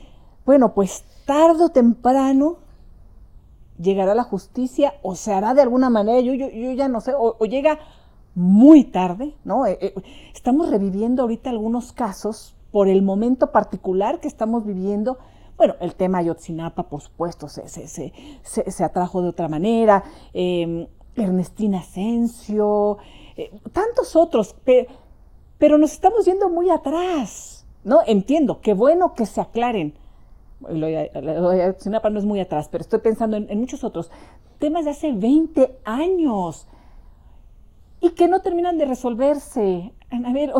bueno, 0.45 0.75
pues 0.75 1.05
tarde 1.27 1.65
o 1.65 1.69
temprano 1.69 2.59
llegará 3.79 4.15
la 4.15 4.25
justicia 4.25 4.95
o 5.03 5.15
se 5.15 5.33
hará 5.33 5.55
de 5.55 5.63
alguna 5.63 5.91
manera, 5.91 6.21
yo, 6.21 6.35
yo, 6.35 6.49
yo 6.49 6.73
ya 6.73 6.89
no 6.89 7.01
sé, 7.01 7.13
o, 7.17 7.37
llega 7.45 7.79
muy 8.35 8.85
tarde, 8.85 9.35
¿no? 9.45 9.67
Eh, 9.67 9.79
eh, 9.81 9.95
estamos 10.35 10.71
reviviendo 10.71 11.23
ahorita 11.23 11.51
algunos 11.51 11.93
casos 11.93 12.55
por 12.71 12.89
el 12.89 13.03
momento 13.03 13.53
particular 13.53 14.21
que 14.21 14.29
estamos 14.29 14.65
viviendo. 14.65 15.19
Bueno, 15.57 15.75
el 15.81 15.95
tema 15.95 16.19
Ayotzinapa, 16.19 16.85
por 16.85 17.03
supuesto, 17.03 17.49
se, 17.49 17.69
se, 17.69 17.87
se, 17.87 18.71
se 18.71 18.85
atrajo 18.85 19.21
de 19.23 19.29
otra 19.29 19.49
manera. 19.49 20.03
Em, 20.33 20.87
Ernestina 21.15 21.81
Asensio, 21.81 22.97
eh, 23.37 23.51
tantos 23.73 24.17
otros, 24.17 24.57
pero 25.59 25.79
nos 25.79 25.93
estamos 25.93 26.25
yendo 26.25 26.49
muy 26.49 26.71
atrás. 26.71 27.52
No, 27.85 28.01
entiendo, 28.07 28.61
qué 28.61 28.75
bueno 28.75 29.15
que 29.15 29.27
se 29.27 29.41
aclaren. 29.41 29.95
Lo 30.69 30.87
de 30.87 31.63
Ayotzinapa 31.63 32.11
no 32.11 32.19
es 32.19 32.25
muy 32.25 32.39
atrás, 32.41 32.69
pero 32.71 32.83
estoy 32.83 33.01
pensando 33.01 33.37
en, 33.37 33.59
muchos 33.59 33.83
otros 33.83 34.11
temas 34.59 34.85
de 34.85 34.93
hace 34.93 35.11
20 35.11 35.79
años 35.85 36.69
y 38.01 38.11
que 38.11 38.29
no 38.29 38.43
terminan 38.43 38.79
de 38.79 38.85
resolverse. 38.85 39.93
A 40.11 40.33
ver, 40.33 40.53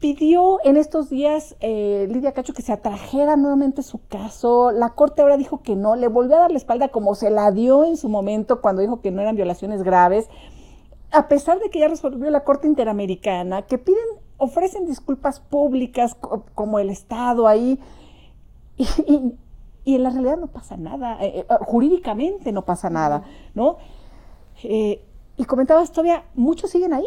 pidió 0.00 0.58
en 0.64 0.76
estos 0.76 1.08
días 1.08 1.56
eh, 1.60 2.08
Lidia 2.10 2.32
Cacho 2.32 2.52
que 2.52 2.62
se 2.62 2.72
atrajera 2.72 3.36
nuevamente 3.36 3.82
su 3.84 4.00
caso. 4.08 4.72
La 4.72 4.90
corte 4.90 5.22
ahora 5.22 5.36
dijo 5.36 5.62
que 5.62 5.76
no, 5.76 5.94
le 5.94 6.08
volvió 6.08 6.36
a 6.36 6.40
dar 6.40 6.50
la 6.50 6.58
espalda 6.58 6.88
como 6.88 7.14
se 7.14 7.30
la 7.30 7.52
dio 7.52 7.84
en 7.84 7.96
su 7.96 8.08
momento 8.08 8.60
cuando 8.60 8.82
dijo 8.82 9.00
que 9.00 9.12
no 9.12 9.20
eran 9.22 9.36
violaciones 9.36 9.84
graves. 9.84 10.28
A 11.12 11.28
pesar 11.28 11.60
de 11.60 11.70
que 11.70 11.78
ya 11.78 11.88
resolvió 11.88 12.30
la 12.30 12.44
Corte 12.44 12.66
Interamericana, 12.66 13.62
que 13.62 13.78
piden 13.78 14.04
ofrecen 14.38 14.86
disculpas 14.86 15.40
públicas 15.40 16.16
como 16.54 16.78
el 16.78 16.90
Estado 16.90 17.46
ahí 17.46 17.78
y, 19.84 19.94
en 19.94 20.02
la 20.02 20.10
realidad 20.10 20.38
no 20.38 20.46
pasa 20.46 20.76
nada, 20.76 21.18
eh, 21.20 21.40
eh, 21.40 21.46
jurídicamente 21.60 22.52
no 22.52 22.64
pasa 22.64 22.90
nada, 22.90 23.24
¿no? 23.54 23.78
Eh, 24.62 25.02
y 25.36 25.44
comentabas 25.44 25.92
todavía, 25.92 26.24
muchos 26.34 26.70
siguen 26.70 26.92
ahí. 26.92 27.06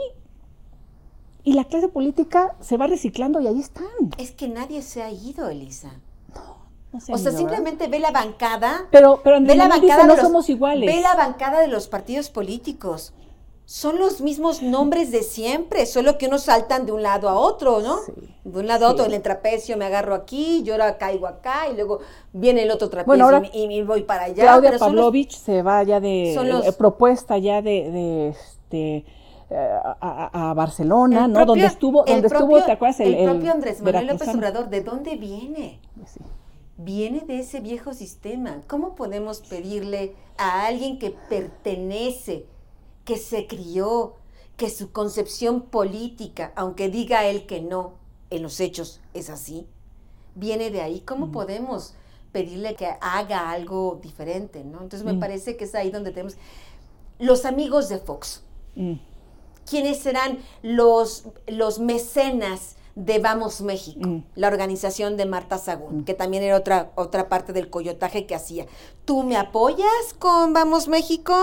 Y 1.44 1.54
la 1.54 1.66
clase 1.66 1.88
política 1.88 2.56
se 2.60 2.78
va 2.78 2.88
reciclando 2.88 3.40
y 3.40 3.48
ahí 3.48 3.60
están. 3.60 3.86
Es 4.18 4.32
que 4.32 4.48
nadie 4.48 4.82
se 4.82 5.02
ha 5.02 5.10
ido, 5.10 5.50
Elisa. 5.50 5.92
No, 6.36 6.58
no 6.94 7.00
se 7.02 7.12
ha 7.12 7.16
O 7.16 7.18
sea, 7.18 7.32
simplemente 7.32 7.88
ve 7.88 8.00
la 8.00 8.12
bancada. 8.12 8.88
Pero, 8.92 9.22
pero 9.24 9.42
ve 9.42 9.56
la 9.56 9.68
bancada 9.68 10.06
no 10.06 10.18
somos 10.18 10.50
iguales. 10.50 10.88
Ve 10.94 11.02
la 11.02 11.16
bancada 11.16 11.60
de 11.60 11.68
los 11.68 11.88
partidos 11.88 12.30
políticos 12.30 13.14
son 13.66 14.00
los 14.00 14.22
mismos 14.22 14.62
nombres 14.62 15.12
de 15.12 15.24
siempre, 15.24 15.86
solo 15.86 16.18
que 16.18 16.28
unos 16.28 16.44
saltan 16.44 16.86
de 16.86 16.92
un 16.92 17.04
lado 17.04 17.30
a 17.30 17.36
otro, 17.36 17.82
¿no? 17.82 18.00
de 18.44 18.60
un 18.60 18.68
lado 18.68 18.88
a 18.88 18.92
otro, 18.92 19.06
el 19.06 19.22
trapecio 19.22 19.78
me 19.78 19.86
agarro 19.86 20.16
aquí, 20.16 20.64
yo 20.64 20.74
ahora 20.74 20.98
caigo 20.98 21.28
acá 21.28 21.70
y 21.72 21.76
luego 21.76 22.00
viene 22.34 22.64
el 22.64 22.72
otro 22.72 22.90
trapecio 22.90 23.44
y, 23.54 23.68
me 23.68 23.84
voy 23.84 24.04
para 24.04 24.26
allá. 24.26 24.44
Claudia 24.44 24.78
Pavlovich 24.78 25.38
se 25.38 25.62
va 25.62 25.84
ya 25.84 26.00
de 26.00 26.34
eh, 26.34 26.74
propuesta 26.78 27.38
ya 27.38 27.62
de, 27.62 28.30
este 28.30 29.06
eh, 29.50 29.80
a, 30.02 30.54
Barcelona, 30.56 31.28
¿no? 31.28 31.46
donde 31.46 31.66
estuvo, 31.66 32.04
donde 32.04 32.28
estuvo, 32.28 32.62
¿te 32.64 32.72
acuerdas? 32.72 33.00
El, 33.00 33.26
propio 33.26 33.52
Andrés 33.52 33.82
Manuel 33.82 34.08
López 34.08 34.28
Obrador, 34.30 34.70
¿de 34.70 34.82
dónde 34.82 35.16
viene? 35.16 35.80
Pues 35.96 36.18
viene 36.78 37.22
de 37.22 37.40
ese 37.40 37.60
viejo 37.60 37.94
sistema. 37.94 38.62
¿Cómo 38.68 38.96
podemos 38.96 39.42
pedirle 39.42 40.16
a 40.38 40.66
alguien 40.66 40.98
que 40.98 41.12
pertenece 41.30 42.46
que 43.12 43.18
se 43.18 43.46
crió, 43.46 44.16
que 44.56 44.70
su 44.70 44.94
concepción 44.94 45.64
política, 45.64 46.54
aunque 46.56 46.88
diga 46.88 47.26
él 47.26 47.46
que 47.46 47.62
no, 47.62 47.96
en 48.30 48.42
los 48.42 48.62
hechos 48.62 49.02
es 49.14 49.30
así, 49.30 49.68
viene 50.34 50.72
de 50.72 50.82
ahí. 50.82 51.02
¿Cómo 51.02 51.30
podemos 51.30 51.94
pedirle 52.32 52.74
que 52.76 52.88
haga 53.02 53.52
algo 53.52 54.00
diferente? 54.02 54.64
¿no? 54.64 54.82
Entonces 54.82 55.04
me 55.04 55.16
parece 55.16 55.58
que 55.58 55.66
es 55.66 55.76
ahí 55.76 55.92
donde 55.92 56.12
tenemos... 56.12 56.38
los 57.20 57.44
amigos 57.44 57.90
de 57.90 57.98
Fox. 57.98 58.46
Mm. 58.76 58.94
¿Quiénes 59.70 59.98
serán 59.98 60.40
los, 60.62 61.26
los 61.48 61.80
mecenas 61.80 62.78
de 62.96 63.20
Vamos 63.20 63.62
México, 63.62 64.08
Mm. 64.08 64.24
la 64.36 64.48
organización 64.48 65.16
de 65.18 65.26
Marta 65.26 65.58
Sagún, 65.58 66.04
que 66.04 66.14
también 66.14 66.44
era 66.44 66.58
otra, 66.58 66.92
otra 66.96 67.30
parte 67.30 67.54
del 67.54 67.70
coyotaje 67.70 68.26
que 68.26 68.36
hacía. 68.36 68.66
¿Tú 69.06 69.24
me 69.24 69.38
apoyas 69.38 70.14
con 70.20 70.54
Vamos 70.54 70.88
México? 70.88 71.34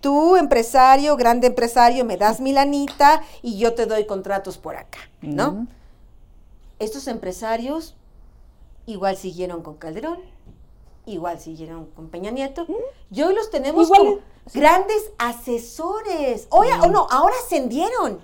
Tú, 0.00 0.36
empresario, 0.36 1.16
grande 1.16 1.48
empresario, 1.48 2.04
me 2.04 2.16
das 2.16 2.40
mi 2.40 2.52
lanita 2.52 3.22
y 3.42 3.58
yo 3.58 3.74
te 3.74 3.86
doy 3.86 4.06
contratos 4.06 4.56
por 4.58 4.76
acá, 4.76 4.98
¿no? 5.20 5.52
Mm. 5.52 5.68
Estos 6.78 7.06
empresarios 7.08 7.94
igual 8.86 9.16
siguieron 9.16 9.62
con 9.62 9.76
Calderón, 9.76 10.18
igual 11.06 11.40
siguieron 11.40 11.86
con 11.86 12.08
Peña 12.08 12.30
Nieto, 12.30 12.66
y 13.10 13.22
hoy 13.22 13.34
los 13.34 13.50
tenemos 13.50 13.84
Igual, 13.86 13.98
como 14.00 14.14
sí. 14.46 14.58
grandes 14.58 15.10
asesores. 15.18 16.46
Oye, 16.50 16.72
o 16.82 16.86
no, 16.88 17.06
ahora 17.10 17.34
ascendieron. 17.44 18.20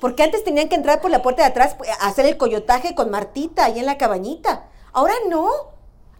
Porque 0.00 0.22
antes 0.22 0.44
tenían 0.44 0.68
que 0.68 0.74
entrar 0.74 1.00
por 1.00 1.10
la 1.10 1.22
puerta 1.22 1.42
de 1.42 1.48
atrás 1.48 1.74
pues, 1.76 1.90
a 1.90 2.08
hacer 2.08 2.26
el 2.26 2.36
coyotaje 2.36 2.94
con 2.94 3.10
Martita 3.10 3.64
ahí 3.64 3.78
en 3.78 3.86
la 3.86 3.98
cabañita. 3.98 4.68
Ahora 4.92 5.14
no. 5.28 5.48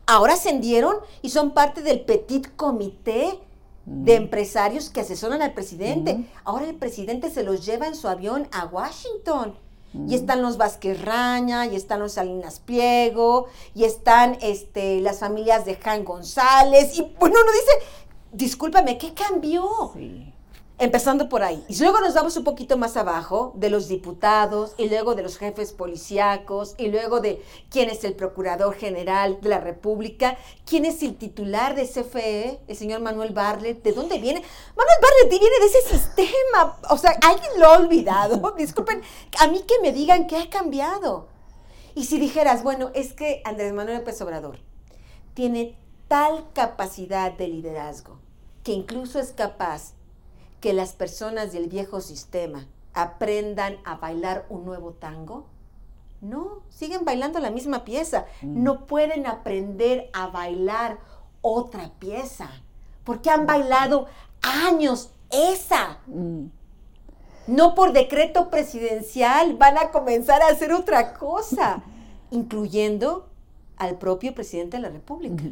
Ahora 0.06 0.34
ascendieron 0.34 0.96
y 1.22 1.30
son 1.30 1.52
parte 1.52 1.82
del 1.82 2.02
petit 2.02 2.54
comité 2.56 3.40
de 3.86 4.14
empresarios 4.14 4.90
que 4.90 5.00
asesoran 5.00 5.42
al 5.42 5.54
presidente. 5.54 6.28
Ahora 6.44 6.66
el 6.66 6.74
presidente 6.74 7.30
se 7.30 7.42
los 7.42 7.64
lleva 7.64 7.86
en 7.86 7.94
su 7.94 8.08
avión 8.08 8.48
a 8.52 8.66
Washington. 8.66 9.58
Y 10.08 10.16
están 10.16 10.42
los 10.42 10.56
Vázquez 10.56 11.00
Raña, 11.02 11.66
y 11.66 11.76
están 11.76 12.00
los 12.00 12.14
Salinas 12.14 12.58
Pliego, 12.58 13.46
y 13.76 13.84
están 13.84 14.36
este, 14.42 15.00
las 15.00 15.20
familias 15.20 15.64
de 15.66 15.76
Jan 15.76 16.04
González. 16.04 16.98
Y 16.98 17.02
bueno, 17.20 17.36
uno 17.40 17.52
dice, 17.52 17.86
discúlpame, 18.32 18.98
¿qué 18.98 19.14
cambió? 19.14 19.92
Sí. 19.94 20.33
Empezando 20.76 21.28
por 21.28 21.44
ahí. 21.44 21.64
Y 21.68 21.78
luego 21.78 22.00
nos 22.00 22.14
vamos 22.14 22.36
un 22.36 22.42
poquito 22.42 22.76
más 22.76 22.96
abajo 22.96 23.52
de 23.54 23.70
los 23.70 23.86
diputados 23.86 24.74
y 24.76 24.88
luego 24.88 25.14
de 25.14 25.22
los 25.22 25.38
jefes 25.38 25.72
policíacos 25.72 26.74
y 26.78 26.88
luego 26.88 27.20
de 27.20 27.40
quién 27.70 27.90
es 27.90 28.02
el 28.02 28.14
procurador 28.14 28.74
general 28.74 29.38
de 29.40 29.50
la 29.50 29.60
República, 29.60 30.36
quién 30.66 30.84
es 30.84 31.00
el 31.04 31.16
titular 31.16 31.76
de 31.76 31.86
CFE, 31.86 32.58
el 32.66 32.76
señor 32.76 33.00
Manuel 33.02 33.32
Barlet, 33.32 33.84
¿de 33.84 33.92
dónde 33.92 34.18
viene? 34.18 34.42
Manuel 34.76 34.98
Barlet 35.00 35.30
viene 35.40 35.58
de 35.60 35.66
ese 35.66 35.96
sistema. 35.96 36.76
O 36.90 36.98
sea, 36.98 37.12
alguien 37.22 37.50
lo 37.58 37.66
ha 37.66 37.78
olvidado. 37.78 38.54
Disculpen, 38.58 39.00
a 39.38 39.46
mí 39.46 39.62
que 39.68 39.80
me 39.80 39.92
digan 39.92 40.26
qué 40.26 40.38
ha 40.38 40.50
cambiado. 40.50 41.28
Y 41.94 42.06
si 42.06 42.18
dijeras, 42.18 42.64
bueno, 42.64 42.90
es 42.94 43.12
que 43.12 43.42
Andrés 43.44 43.72
Manuel 43.72 43.98
López 43.98 44.20
Obrador 44.22 44.58
tiene 45.34 45.78
tal 46.08 46.52
capacidad 46.52 47.30
de 47.30 47.46
liderazgo 47.46 48.18
que 48.64 48.72
incluso 48.72 49.20
es 49.20 49.32
capaz 49.32 49.92
que 50.64 50.72
las 50.72 50.94
personas 50.94 51.52
del 51.52 51.68
viejo 51.68 52.00
sistema 52.00 52.66
aprendan 52.94 53.76
a 53.84 53.96
bailar 53.96 54.46
un 54.48 54.64
nuevo 54.64 54.92
tango? 54.92 55.44
No, 56.22 56.62
siguen 56.70 57.04
bailando 57.04 57.38
la 57.38 57.50
misma 57.50 57.84
pieza. 57.84 58.24
No 58.40 58.86
pueden 58.86 59.26
aprender 59.26 60.08
a 60.14 60.28
bailar 60.28 61.00
otra 61.42 61.90
pieza, 61.98 62.48
porque 63.04 63.28
han 63.28 63.44
bailado 63.44 64.06
años 64.40 65.10
esa. 65.30 65.98
Mm. 66.06 66.46
No 67.46 67.74
por 67.74 67.92
decreto 67.92 68.48
presidencial 68.48 69.58
van 69.58 69.76
a 69.76 69.90
comenzar 69.90 70.40
a 70.40 70.48
hacer 70.48 70.72
otra 70.72 71.12
cosa, 71.12 71.82
incluyendo 72.30 73.28
al 73.76 73.98
propio 73.98 74.34
presidente 74.34 74.78
de 74.78 74.84
la 74.84 74.88
República. 74.88 75.44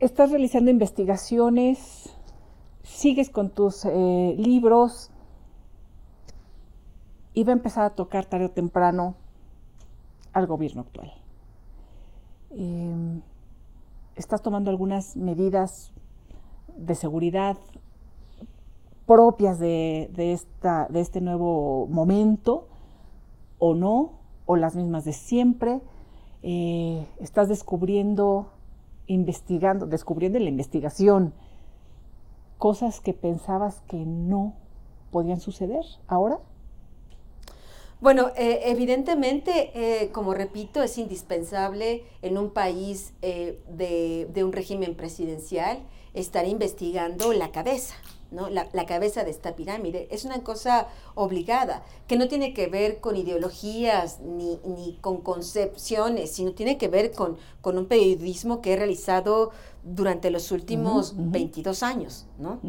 Estás 0.00 0.30
realizando 0.30 0.72
investigaciones, 0.72 2.10
sigues 2.90 3.30
con 3.30 3.50
tus 3.50 3.84
eh, 3.84 4.34
libros 4.36 5.10
y 7.32 7.44
va 7.44 7.52
a 7.52 7.56
empezar 7.56 7.84
a 7.84 7.90
tocar 7.90 8.26
tarde 8.26 8.46
o 8.46 8.50
temprano 8.50 9.14
al 10.32 10.46
gobierno 10.46 10.82
actual. 10.82 11.12
Eh, 12.50 13.20
estás 14.16 14.42
tomando 14.42 14.70
algunas 14.70 15.16
medidas 15.16 15.92
de 16.76 16.94
seguridad 16.94 17.56
propias 19.06 19.58
de, 19.58 20.10
de 20.14 20.32
esta, 20.32 20.86
de 20.88 21.00
este 21.00 21.20
nuevo 21.20 21.86
momento 21.88 22.68
o 23.58 23.74
no, 23.74 24.12
o 24.46 24.56
las 24.56 24.76
mismas 24.76 25.04
de 25.04 25.12
siempre. 25.12 25.80
Eh, 26.42 27.06
estás 27.18 27.48
descubriendo, 27.48 28.52
investigando, 29.06 29.86
descubriendo 29.86 30.38
en 30.38 30.44
la 30.44 30.50
investigación 30.50 31.34
cosas 32.60 33.00
que 33.00 33.14
pensabas 33.14 33.80
que 33.88 33.96
no 33.96 34.54
podían 35.10 35.40
suceder 35.40 35.84
ahora. 36.06 36.38
Bueno, 38.00 38.32
eh, 38.36 38.60
evidentemente, 38.66 39.72
eh, 39.74 40.10
como 40.12 40.34
repito, 40.34 40.82
es 40.82 40.98
indispensable 40.98 42.04
en 42.20 42.36
un 42.36 42.50
país 42.50 43.14
eh, 43.22 43.58
de, 43.68 44.28
de 44.32 44.44
un 44.44 44.52
régimen 44.52 44.94
presidencial 44.94 45.78
estar 46.12 46.46
investigando 46.46 47.32
la 47.32 47.50
cabeza. 47.50 47.94
¿No? 48.30 48.48
La, 48.48 48.68
la 48.72 48.86
cabeza 48.86 49.24
de 49.24 49.30
esta 49.30 49.56
pirámide. 49.56 50.08
Es 50.10 50.24
una 50.24 50.42
cosa 50.42 50.88
obligada, 51.14 51.82
que 52.06 52.16
no 52.16 52.28
tiene 52.28 52.54
que 52.54 52.66
ver 52.68 53.00
con 53.00 53.16
ideologías 53.16 54.20
ni, 54.20 54.58
ni 54.64 54.98
con 55.00 55.18
concepciones, 55.18 56.30
sino 56.32 56.52
tiene 56.52 56.78
que 56.78 56.88
ver 56.88 57.12
con, 57.12 57.36
con 57.60 57.78
un 57.78 57.86
periodismo 57.86 58.60
que 58.60 58.72
he 58.72 58.76
realizado 58.76 59.50
durante 59.82 60.30
los 60.30 60.52
últimos 60.52 61.12
ujú. 61.12 61.30
22 61.30 61.82
años, 61.82 62.26
¿no? 62.38 62.60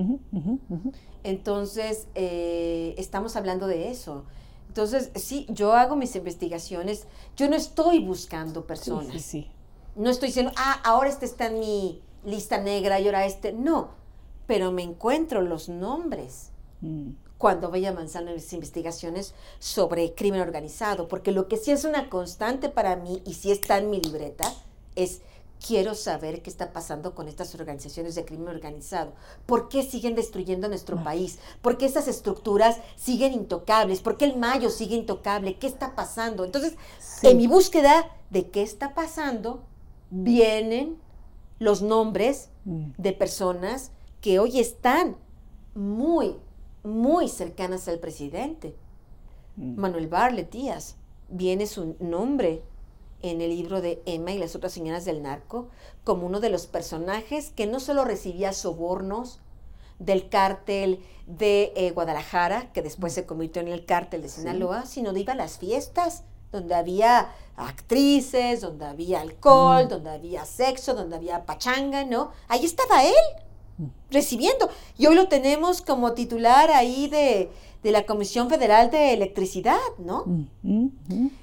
Entonces, 1.24 2.08
eh, 2.16 2.96
estamos 2.98 3.36
hablando 3.36 3.68
de 3.68 3.92
eso. 3.92 4.24
Entonces, 4.68 5.12
sí, 5.16 5.46
yo 5.50 5.74
hago 5.74 5.96
mis 5.96 6.16
investigaciones, 6.16 7.06
yo 7.36 7.50
no 7.50 7.56
estoy 7.56 8.00
buscando 8.00 8.62
Sí, 8.62 8.68
personas. 8.68 9.14
sí, 9.14 9.20
sí. 9.20 9.48
No 9.96 10.10
estoy 10.10 10.28
diciendo, 10.30 10.52
ah, 10.56 10.80
ahora 10.86 11.10
este 11.10 11.26
está 11.26 11.48
en 11.48 11.60
mi 11.60 12.02
lista 12.24 12.58
negra 12.60 13.00
y 13.00 13.06
ahora 13.06 13.26
este. 13.26 13.52
No, 13.52 13.90
pero 14.52 14.74
me 14.74 14.84
encuentro 14.84 15.40
los 15.42 15.70
nombres 15.70 16.50
Mm. 16.82 17.12
cuando 17.38 17.72
vaya 17.72 17.88
avanzando 17.92 18.32
en 18.32 18.36
mis 18.36 18.52
investigaciones 18.52 19.34
sobre 19.60 20.14
crimen 20.14 20.42
organizado, 20.42 21.08
porque 21.08 21.32
lo 21.32 21.48
que 21.48 21.56
sí 21.56 21.72
es 21.72 21.86
una 21.86 22.10
constante 22.10 22.68
para 22.68 22.98
mí 22.98 23.22
y 23.26 23.36
sí 23.36 23.50
está 23.50 23.78
en 23.78 23.90
mi 23.90 24.02
libreta 24.02 24.54
es 24.98 25.22
quiero 25.66 25.96
saber 25.96 26.42
qué 26.42 26.50
está 26.50 26.74
pasando 26.74 27.16
con 27.16 27.30
estas 27.30 27.56
organizaciones 27.56 28.14
de 28.16 28.26
crimen 28.26 28.50
organizado. 28.50 29.14
¿Por 29.46 29.70
qué 29.70 29.84
siguen 29.84 30.16
destruyendo 30.16 30.68
nuestro 30.68 31.02
país? 31.02 31.40
¿Por 31.62 31.78
qué 31.78 31.86
esas 31.86 32.10
estructuras 32.10 32.78
siguen 32.98 33.32
intocables? 33.32 34.02
¿Por 34.02 34.18
qué 34.18 34.26
el 34.26 34.36
Mayo 34.38 34.70
sigue 34.70 34.96
intocable? 34.98 35.58
¿Qué 35.60 35.68
está 35.68 35.96
pasando? 35.96 36.44
Entonces, 36.44 36.74
Sí. 37.00 37.28
en 37.28 37.38
mi 37.38 37.48
búsqueda 37.48 38.10
de 38.32 38.50
qué 38.50 38.64
está 38.64 38.94
pasando, 38.96 39.62
vienen 40.10 40.98
los 41.60 41.82
nombres 41.82 42.50
Mm. 42.66 42.92
de 42.98 43.14
personas 43.14 43.92
que 44.22 44.40
hoy 44.40 44.60
están 44.60 45.18
muy, 45.74 46.38
muy 46.84 47.28
cercanas 47.28 47.88
al 47.88 48.00
presidente. 48.00 48.76
Mm. 49.58 49.80
Manuel 49.80 50.08
Barlet 50.08 50.52
Díaz, 50.52 50.96
viene 51.30 51.66
su 51.66 51.96
nombre 52.00 52.62
en 53.22 53.42
el 53.42 53.50
libro 53.50 53.82
de 53.82 54.02
Emma 54.06 54.32
y 54.32 54.38
las 54.38 54.56
otras 54.56 54.74
señoras 54.74 55.06
del 55.06 55.22
narco 55.22 55.70
como 56.04 56.26
uno 56.26 56.40
de 56.40 56.50
los 56.50 56.68
personajes 56.68 57.52
que 57.52 57.68
no 57.68 57.80
solo 57.80 58.04
recibía 58.06 58.54
sobornos 58.54 59.40
del 60.00 60.30
cártel 60.30 61.04
de 61.28 61.74
eh, 61.76 61.92
Guadalajara, 61.92 62.72
que 62.74 62.82
después 62.82 63.14
se 63.14 63.26
convirtió 63.26 63.62
en 63.62 63.68
el 63.68 63.86
cártel 63.86 64.24
de 64.24 64.30
Sinaloa, 64.30 64.86
sino 64.88 65.14
de 65.14 65.20
iba 65.20 65.34
a 65.34 65.36
las 65.36 65.60
fiestas 65.60 66.24
donde 66.52 66.74
había 66.74 67.30
actrices, 67.56 68.62
donde 68.62 68.86
había 68.86 69.22
alcohol, 69.22 69.88
donde 69.88 70.10
había 70.10 70.46
sexo, 70.46 70.96
donde 70.96 71.16
había 71.16 71.46
pachanga, 71.46 72.04
¿no? 72.04 72.32
Ahí 72.48 72.66
estaba 72.66 73.04
él 73.06 73.14
recibiendo. 74.10 74.70
Y 74.98 75.08
hoy 75.08 75.16
lo 75.16 75.28
tenemos 75.28 75.82
como 75.82 76.14
titular 76.14 76.70
ahí 76.72 77.08
de, 77.08 77.50
de 77.84 77.92
la 77.92 78.06
Comisión 78.06 78.50
Federal 78.50 78.92
de 78.92 79.14
Electricidad, 79.14 79.80
¿no? 79.98 80.26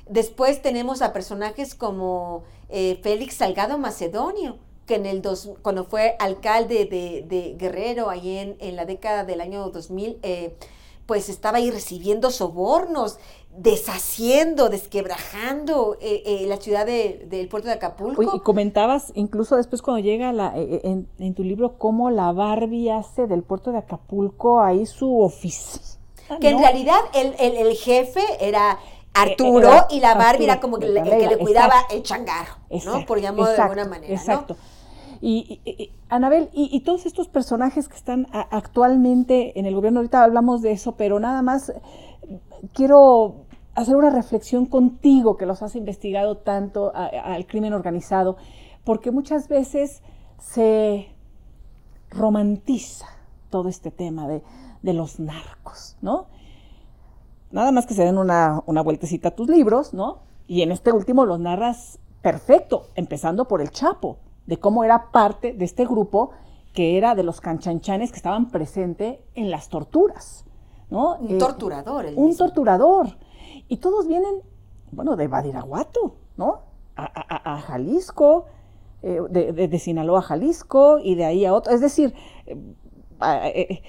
Después 0.09 0.63
tenemos 0.63 1.03
a 1.03 1.13
personajes 1.13 1.75
como 1.75 2.45
eh, 2.69 2.99
Félix 3.03 3.35
Salgado 3.35 3.79
Macedonio, 3.79 4.59
que 4.87 4.95
en 4.95 5.07
el 5.07 5.21
dos, 5.21 5.51
cuando 5.63 5.85
fue 5.85 6.17
alcalde 6.19 6.87
de, 6.87 7.25
de 7.29 7.57
Guerrero, 7.59 8.09
ahí 8.09 8.39
en, 8.39 8.57
en 8.61 8.77
la 8.77 8.87
década 8.87 9.25
del 9.25 9.41
año 9.41 9.69
2000, 9.71 10.19
eh, 10.23 10.57
pues 11.05 11.29
estaba 11.29 11.59
ahí 11.59 11.71
recibiendo 11.71 12.31
sobornos, 12.31 13.19
deshaciendo, 13.61 14.69
desquebrajando 14.69 15.97
eh, 16.01 16.23
eh, 16.25 16.47
la 16.47 16.59
ciudad 16.59 16.87
de- 16.87 17.27
del 17.29 17.49
puerto 17.49 17.69
de 17.69 17.75
Acapulco. 17.75 18.23
Y 18.23 18.41
comentabas 18.41 19.11
incluso 19.15 19.57
después 19.57 19.83
cuando 19.83 20.01
llega 20.01 20.33
la, 20.33 20.53
eh, 20.57 20.81
en, 20.85 21.09
en 21.19 21.35
tu 21.35 21.43
libro 21.43 21.77
cómo 21.77 22.11
la 22.11 22.33
Barbie 22.33 22.91
hace 22.91 23.27
del 23.27 23.43
puerto 23.43 23.73
de 23.73 23.79
Acapulco 23.79 24.61
ahí 24.61 24.87
su 24.87 25.21
oficina. 25.21 25.85
que 26.41 26.51
en 26.51 26.57
¿no? 26.57 26.63
realidad 26.63 26.99
el, 27.15 27.35
el- 27.41 27.57
el 27.67 27.75
jefe 27.77 28.21
era 28.41 28.79
Arturo 29.15 29.69
Era 29.69 29.87
y 29.91 29.99
la 30.01 30.15
Barbie 30.15 30.25
Arturo 30.27 30.45
era 30.45 30.61
como 30.61 30.79
que 30.79 30.87
de 30.87 30.93
le- 30.93 31.01
el 31.01 31.19
que 31.23 31.27
le 31.29 31.39
cuidaba 31.39 31.75
exacto. 31.75 31.95
el 31.97 32.03
changarro, 32.05 32.53
¿no? 32.71 32.77
Exacto, 32.77 33.07
Por 33.07 33.21
llamarlo 33.21 33.53
de 33.53 33.59
alguna 33.63 33.85
manera, 33.87 34.15
Exacto. 34.15 34.57
Y, 35.21 35.91
Anabel, 36.09 36.49
y, 36.53 36.79
todos 36.83 37.05
estos 37.05 37.27
personajes 37.27 37.89
que 37.89 37.97
están 37.97 38.29
actualmente 38.33 39.59
en 39.59 39.67
el 39.67 39.75
gobierno, 39.75 39.99
ahorita 39.99 40.23
hablamos 40.23 40.63
de 40.63 40.71
eso, 40.71 40.93
pero 40.93 41.19
nada 41.19 41.43
más 41.43 41.73
quiero 42.73 43.47
hacer 43.79 43.97
una 43.97 44.11
reflexión 44.11 44.67
contigo, 44.67 45.37
que 45.37 45.47
los 45.47 45.63
has 45.63 45.77
investigado 45.77 46.39
tanto 46.39 46.93
al 46.95 47.47
crimen 47.47 47.73
organizado, 47.73 48.37
porque 48.85 49.11
muchas 49.11 49.49
veces 49.49 50.03
se 50.39 51.15
romantiza 52.11 53.07
todo 53.51 53.69
este 53.69 53.91
tema 53.91 54.27
de, 54.29 54.43
los 54.93 55.21
narcos, 55.21 55.97
¿no? 56.01 56.27
Nada 57.51 57.73
más 57.73 57.87
que 57.87 57.95
se 57.95 58.05
den 58.05 58.19
una, 58.19 58.63
una 58.67 58.83
vueltecita 58.83 59.29
a 59.29 59.31
tus 59.33 59.49
libros, 59.49 59.95
¿no? 59.95 60.21
Y 60.47 60.63
en 60.63 60.73
este 60.73 60.93
último 60.93 61.25
los 61.25 61.39
narras 61.39 61.99
perfecto, 62.23 62.87
empezando 62.95 63.47
por 63.47 63.61
el 63.61 63.71
Chapo, 63.71 64.19
de 64.47 64.59
cómo 64.59 64.83
era 64.83 65.13
parte 65.13 65.53
de 65.53 65.65
este 65.65 65.85
grupo 65.85 66.31
que 66.73 66.97
era 66.97 67.15
de 67.15 67.23
los 67.23 67.41
canchanchanes 67.41 68.11
que 68.11 68.17
estaban 68.17 68.51
presentes 68.51 69.19
en 69.35 69.51
las 69.51 69.69
torturas. 69.69 70.47
¿no? 70.91 71.17
Un 71.17 71.37
eh, 71.37 71.39
torturador. 71.39 72.07
un 72.17 72.37
torturador. 72.37 73.09
Y 73.69 73.79
todos 73.79 74.07
vienen, 74.07 74.43
bueno, 74.91 75.17
de 75.17 75.29
Badiraguato, 75.29 76.17
¿no? 76.37 76.63
A, 76.97 77.61
Jalisco, 77.61 78.47
eh, 79.03 79.21
de, 79.31 79.79
Sinaloa 79.79 80.19
a 80.19 80.23
Jalisco 80.23 80.99
y 80.99 81.15
de 81.15 81.25
ahí 81.25 81.45
a 81.45 81.55
otro. 81.55 81.73
Es 81.73 81.81
decir, 81.81 82.13
eh, 82.47 83.83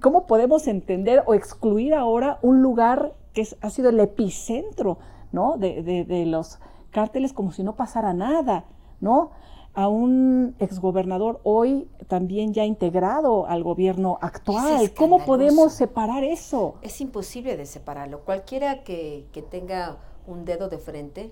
¿cómo 0.00 0.26
podemos 0.26 0.66
entender 0.66 1.22
o 1.26 1.34
excluir 1.34 1.94
ahora 1.94 2.40
un 2.42 2.62
lugar 2.62 3.14
que 3.34 3.46
ha 3.60 3.70
sido 3.70 3.90
el 3.90 4.00
epicentro, 4.00 4.98
¿no? 5.30 5.56
de 5.58 6.24
los 6.26 6.58
cárteles 6.90 7.32
como 7.32 7.52
si 7.52 7.62
no 7.62 7.76
pasara 7.76 8.14
nada, 8.14 8.64
¿no? 9.00 9.30
A 9.76 9.88
un 9.88 10.56
exgobernador 10.58 11.38
hoy 11.44 11.86
también 12.08 12.54
ya 12.54 12.64
integrado 12.64 13.46
al 13.46 13.62
gobierno 13.62 14.18
actual. 14.22 14.94
¿Cómo 14.94 15.22
podemos 15.26 15.74
separar 15.74 16.24
eso? 16.24 16.76
Es 16.80 16.98
imposible 17.02 17.58
de 17.58 17.66
separarlo. 17.66 18.20
Cualquiera 18.20 18.84
que, 18.84 19.26
que 19.32 19.42
tenga 19.42 19.98
un 20.26 20.46
dedo 20.46 20.70
de 20.70 20.78
frente, 20.78 21.30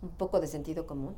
un 0.00 0.08
poco 0.08 0.40
de 0.40 0.46
sentido 0.46 0.86
común, 0.86 1.16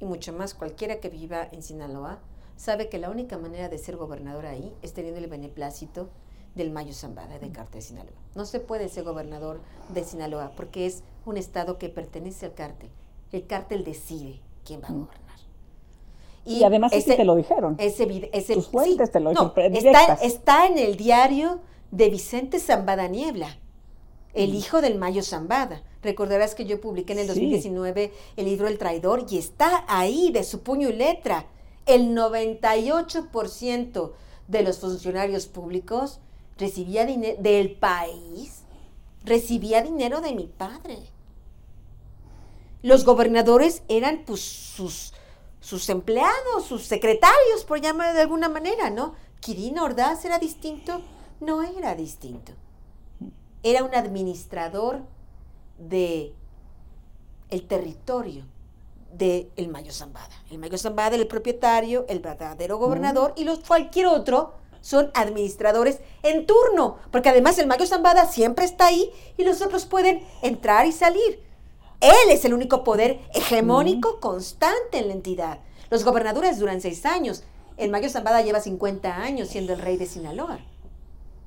y 0.00 0.06
mucho 0.06 0.32
más 0.32 0.54
cualquiera 0.54 0.98
que 0.98 1.10
viva 1.10 1.46
en 1.52 1.62
Sinaloa, 1.62 2.20
sabe 2.56 2.88
que 2.88 2.98
la 2.98 3.10
única 3.10 3.36
manera 3.36 3.68
de 3.68 3.76
ser 3.76 3.98
gobernador 3.98 4.46
ahí 4.46 4.74
es 4.80 4.94
teniendo 4.94 5.20
el 5.20 5.28
beneplácito 5.28 6.08
del 6.54 6.70
Mayo 6.70 6.94
Zambada, 6.94 7.38
del 7.38 7.52
cártel 7.52 7.80
de 7.80 7.86
Sinaloa. 7.86 8.16
No 8.34 8.46
se 8.46 8.60
puede 8.60 8.88
ser 8.88 9.04
gobernador 9.04 9.60
de 9.92 10.04
Sinaloa 10.04 10.52
porque 10.56 10.86
es 10.86 11.04
un 11.26 11.36
estado 11.36 11.76
que 11.76 11.90
pertenece 11.90 12.46
al 12.46 12.54
cártel. 12.54 12.88
El 13.30 13.46
cártel 13.46 13.84
decide 13.84 14.40
quién 14.64 14.80
va 14.80 14.88
a 14.88 14.92
mm. 14.92 15.00
gobernar. 15.00 15.25
Y, 16.46 16.62
además 16.62 16.92
ese, 16.92 17.16
te 17.16 17.24
lo 17.24 17.34
dijeron. 17.34 17.74
Ese, 17.78 18.30
ese 18.32 18.54
Tus 18.54 18.68
fuentes 18.68 19.10
te 19.10 19.18
lo 19.18 19.32
no, 19.32 19.52
está, 19.56 20.14
está, 20.14 20.66
en 20.66 20.78
el 20.78 20.96
diario 20.96 21.60
de 21.90 22.08
Vicente 22.08 22.60
Zambada 22.60 23.08
Niebla, 23.08 23.58
el 24.32 24.52
mm. 24.52 24.54
hijo 24.54 24.80
del 24.80 24.96
Mayo 24.96 25.22
Zambada. 25.24 25.82
Recordarás 26.02 26.54
que 26.54 26.64
yo 26.64 26.80
publiqué 26.80 27.14
en 27.14 27.18
el 27.20 27.26
2019 27.26 28.12
el 28.36 28.44
libro 28.44 28.68
El 28.68 28.78
Traidor 28.78 29.26
y 29.28 29.38
está 29.38 29.84
ahí 29.88 30.30
de 30.30 30.44
su 30.44 30.60
puño 30.60 30.88
y 30.88 30.92
letra. 30.92 31.46
El 31.84 32.14
98% 32.16 34.12
de 34.46 34.62
los 34.62 34.78
funcionarios 34.78 35.46
públicos 35.46 36.20
recibía 36.58 37.04
dinero 37.04 37.42
del 37.42 37.72
país, 37.72 38.62
recibía 39.24 39.82
dinero 39.82 40.20
de 40.20 40.34
mi 40.34 40.46
padre. 40.46 40.98
Los 42.82 43.04
gobernadores 43.04 43.82
eran 43.88 44.22
pues 44.24 44.40
sus, 44.42 45.12
sus 45.66 45.88
empleados, 45.88 46.64
sus 46.64 46.84
secretarios, 46.84 47.64
por 47.66 47.80
llamarlo 47.80 48.14
de 48.14 48.20
alguna 48.20 48.48
manera, 48.48 48.88
¿no? 48.88 49.16
Quirino 49.40 49.82
Ordaz 49.82 50.24
era 50.24 50.38
distinto, 50.38 51.02
no 51.40 51.60
era 51.60 51.96
distinto. 51.96 52.52
Era 53.64 53.82
un 53.82 53.92
administrador 53.92 55.00
de 55.76 56.32
el 57.50 57.66
territorio 57.66 58.44
de 59.12 59.50
el 59.56 59.66
Mayo 59.66 59.90
Zambada. 59.90 60.30
El 60.52 60.58
Mayo 60.58 60.78
Zambada 60.78 61.16
era 61.16 61.22
el 61.22 61.26
propietario, 61.26 62.06
el 62.08 62.20
verdadero 62.20 62.78
gobernador 62.78 63.32
y 63.36 63.42
los, 63.42 63.58
cualquier 63.58 64.06
otro 64.06 64.54
son 64.82 65.10
administradores 65.14 65.98
en 66.22 66.46
turno, 66.46 66.98
porque 67.10 67.30
además 67.30 67.58
el 67.58 67.66
Mayo 67.66 67.88
Zambada 67.88 68.26
siempre 68.26 68.64
está 68.64 68.86
ahí 68.86 69.10
y 69.36 69.42
los 69.42 69.60
otros 69.62 69.84
pueden 69.84 70.24
entrar 70.42 70.86
y 70.86 70.92
salir. 70.92 71.45
Él 72.00 72.30
es 72.30 72.44
el 72.44 72.54
único 72.54 72.84
poder 72.84 73.20
hegemónico 73.34 74.20
constante 74.20 74.98
en 74.98 75.08
la 75.08 75.14
entidad. 75.14 75.60
Los 75.90 76.04
gobernadores 76.04 76.58
duran 76.58 76.80
seis 76.80 77.06
años. 77.06 77.44
El 77.76 77.90
Mayo 77.90 78.08
Zambada 78.08 78.42
lleva 78.42 78.60
50 78.60 79.16
años 79.16 79.48
siendo 79.48 79.72
el 79.72 79.80
rey 79.80 79.96
de 79.96 80.06
Sinaloa. 80.06 80.58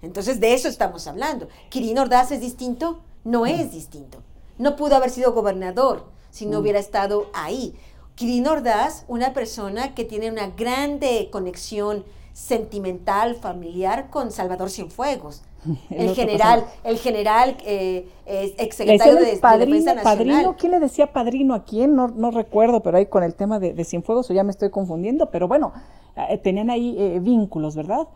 Entonces 0.02 0.40
de 0.40 0.54
eso 0.54 0.68
estamos 0.68 1.08
hablando. 1.08 1.50
¿Quirino 1.70 2.02
Ordaz 2.02 2.32
es 2.32 2.42
distinto? 2.42 3.02
No 3.24 3.46
es 3.46 3.72
distinto. 3.72 4.20
No 4.58 4.76
pudo 4.76 4.96
haber 4.96 5.10
sido 5.10 5.34
gobernador 5.34 6.06
si 6.32 6.46
no 6.46 6.60
hubiera 6.60 6.80
estado 6.80 7.30
ahí. 7.34 7.76
Quirino 8.16 8.52
Ordaz, 8.52 9.06
una 9.08 9.34
persona 9.34 9.94
que 9.96 10.06
tiene 10.06 10.32
una 10.32 10.48
grande 10.48 11.30
conexión 11.32 12.06
sentimental, 12.34 13.36
familiar 13.36 14.10
con 14.10 14.32
Salvador 14.32 14.70
Cienfuegos. 14.70 15.42
El, 15.90 16.16
general, 16.16 16.66
el 16.84 16.98
general 16.98 17.58
eh, 17.66 18.08
ex 18.26 18.76
secretario 18.76 19.16
de, 19.16 19.26
Defensa 19.26 19.94
Nacional. 19.94 20.04
Padrino, 20.04 20.56
¿quién 20.58 20.72
le 20.72 20.80
decía 20.80 21.12
padrino 21.12 21.54
a 21.54 21.64
quién? 21.64 21.96
No, 21.96 22.08
no 22.08 22.32
recuerdo, 22.32 22.82
pero 22.82 22.98
ahí 22.98 23.08
con 23.08 23.24
el 23.24 23.36
tema 23.36 23.60
de, 23.60 23.84
Cienfuegos, 23.84 24.30
o 24.30 24.34
ya 24.34 24.44
me 24.44 24.52
estoy 24.52 24.70
confundiendo, 24.70 25.32
pero 25.32 25.48
bueno, 25.48 25.74
eh, 26.16 26.38
tenían 26.38 26.70
ahí 26.70 26.96
eh, 26.98 27.20
vínculos, 27.20 27.76
¿verdad? 27.76 28.08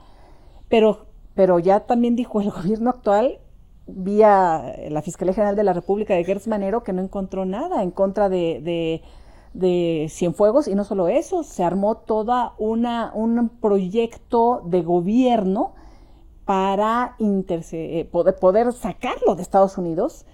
Pero, 0.70 1.06
pero 1.36 1.60
ya 1.60 1.82
también 1.82 2.16
dijo 2.16 2.42
el 2.42 2.50
gobierno 2.52 2.90
actual, 2.90 3.40
vía 3.86 4.76
la 4.90 5.02
Fiscalía 5.02 5.34
General 5.34 5.56
de 5.56 5.64
la 5.64 5.74
República 5.74 6.14
de 6.14 6.24
Gertz 6.24 6.48
Manero, 6.48 6.84
que 6.84 6.94
no 6.94 7.02
encontró 7.02 7.46
nada 7.46 7.84
en 7.84 7.92
contra 7.92 8.30
de 8.30 9.02
de 9.54 10.08
Cienfuegos 10.10 10.68
y 10.68 10.76
no 10.76 10.84
solo 10.84 11.08
eso, 11.08 11.44
se 11.44 11.64
armó 11.64 11.98
toda 11.98 12.54
una 12.58 13.12
un 13.14 13.50
proyecto 13.50 14.64
de 14.66 14.82
gobierno 14.82 15.74
para 16.46 17.16
eh, 17.20 18.08
poder, 18.12 18.36
poder, 18.36 18.74
sacarlo 18.74 19.36
de 19.36 19.42
Estados 19.42 19.78
Unidos, 19.78 20.26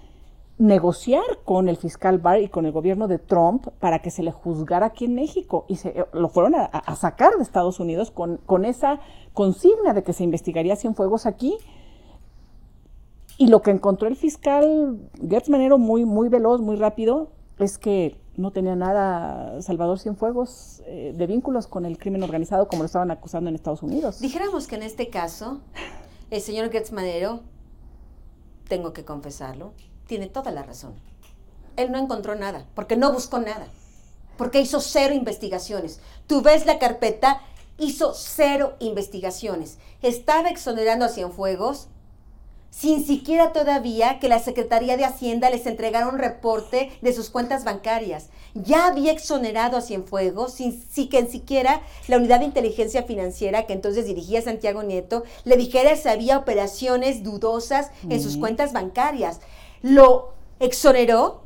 negociar 0.58 1.22
con 1.44 1.68
el 1.68 1.76
fiscal 1.76 2.18
Barr 2.18 2.40
y 2.40 2.48
con 2.48 2.66
el 2.66 2.72
gobierno 2.72 3.08
de 3.08 3.18
Trump 3.18 3.68
para 3.78 4.00
que 4.00 4.10
se 4.10 4.22
le 4.22 4.32
juzgara 4.32 4.86
aquí 4.86 5.06
en 5.06 5.14
México 5.14 5.64
y 5.68 5.76
se, 5.76 5.90
eh, 5.90 6.04
lo 6.12 6.28
fueron 6.28 6.54
a, 6.54 6.96
sacar 6.96 7.36
de 7.36 7.42
Estados 7.42 7.80
Unidos 7.80 8.10
con, 8.10 8.38
con 8.38 8.64
esa 8.64 9.00
consigna 9.32 9.94
de 9.94 10.02
que 10.02 10.12
se 10.12 10.24
investigaría 10.24 10.76
Cienfuegos 10.76 11.26
aquí. 11.26 11.56
Y 13.38 13.46
lo 13.46 13.62
que 13.62 13.70
encontró 13.70 14.06
el 14.06 14.16
fiscal 14.16 14.98
Gertz 15.26 15.48
Manero 15.48 15.78
muy, 15.78 16.04
muy 16.04 16.28
veloz, 16.28 16.60
muy 16.60 16.76
rápido, 16.76 17.30
es 17.58 17.78
que 17.78 18.20
no 18.36 18.50
tenía 18.50 18.74
nada 18.74 19.60
Salvador 19.62 19.98
Cienfuegos 19.98 20.82
eh, 20.86 21.14
de 21.16 21.26
vínculos 21.26 21.66
con 21.66 21.84
el 21.84 21.98
crimen 21.98 22.22
organizado 22.22 22.68
como 22.68 22.82
lo 22.82 22.86
estaban 22.86 23.10
acusando 23.10 23.48
en 23.48 23.56
Estados 23.56 23.82
Unidos. 23.82 24.20
Dijéramos 24.20 24.66
que 24.66 24.76
en 24.76 24.82
este 24.82 25.08
caso, 25.08 25.60
el 26.30 26.40
señor 26.40 26.70
Gertz 26.70 26.92
Madero, 26.92 27.42
tengo 28.68 28.92
que 28.92 29.04
confesarlo, 29.04 29.74
tiene 30.06 30.28
toda 30.28 30.52
la 30.52 30.62
razón. 30.62 30.94
Él 31.76 31.90
no 31.90 31.98
encontró 31.98 32.34
nada, 32.34 32.66
porque 32.74 32.96
no 32.96 33.12
buscó 33.12 33.38
nada, 33.38 33.66
porque 34.36 34.60
hizo 34.60 34.80
cero 34.80 35.14
investigaciones. 35.14 36.00
Tú 36.26 36.42
ves 36.42 36.66
la 36.66 36.78
carpeta, 36.78 37.40
hizo 37.78 38.14
cero 38.14 38.76
investigaciones. 38.78 39.78
Estaba 40.02 40.48
exonerando 40.48 41.04
a 41.04 41.08
Cienfuegos 41.08 41.88
sin 42.70 43.04
siquiera 43.04 43.52
todavía 43.52 44.20
que 44.20 44.28
la 44.28 44.38
Secretaría 44.38 44.96
de 44.96 45.04
Hacienda 45.04 45.50
les 45.50 45.66
entregara 45.66 46.08
un 46.08 46.18
reporte 46.18 46.90
de 47.02 47.12
sus 47.12 47.28
cuentas 47.28 47.64
bancarias. 47.64 48.30
Ya 48.54 48.86
había 48.86 49.12
exonerado 49.12 49.76
a 49.76 49.82
Cienfuegos, 49.82 50.54
sin, 50.54 50.80
sin 50.80 51.08
que 51.08 51.22
ni 51.22 51.28
siquiera 51.28 51.82
la 52.08 52.16
unidad 52.16 52.38
de 52.38 52.46
inteligencia 52.46 53.02
financiera 53.02 53.66
que 53.66 53.72
entonces 53.72 54.06
dirigía 54.06 54.40
Santiago 54.40 54.82
Nieto 54.82 55.24
le 55.44 55.56
dijera 55.56 55.94
si 55.96 56.08
había 56.08 56.38
operaciones 56.38 57.22
dudosas 57.22 57.90
en 58.08 58.22
sus 58.22 58.36
cuentas 58.36 58.72
bancarias. 58.72 59.40
Lo 59.82 60.34
exoneró 60.60 61.42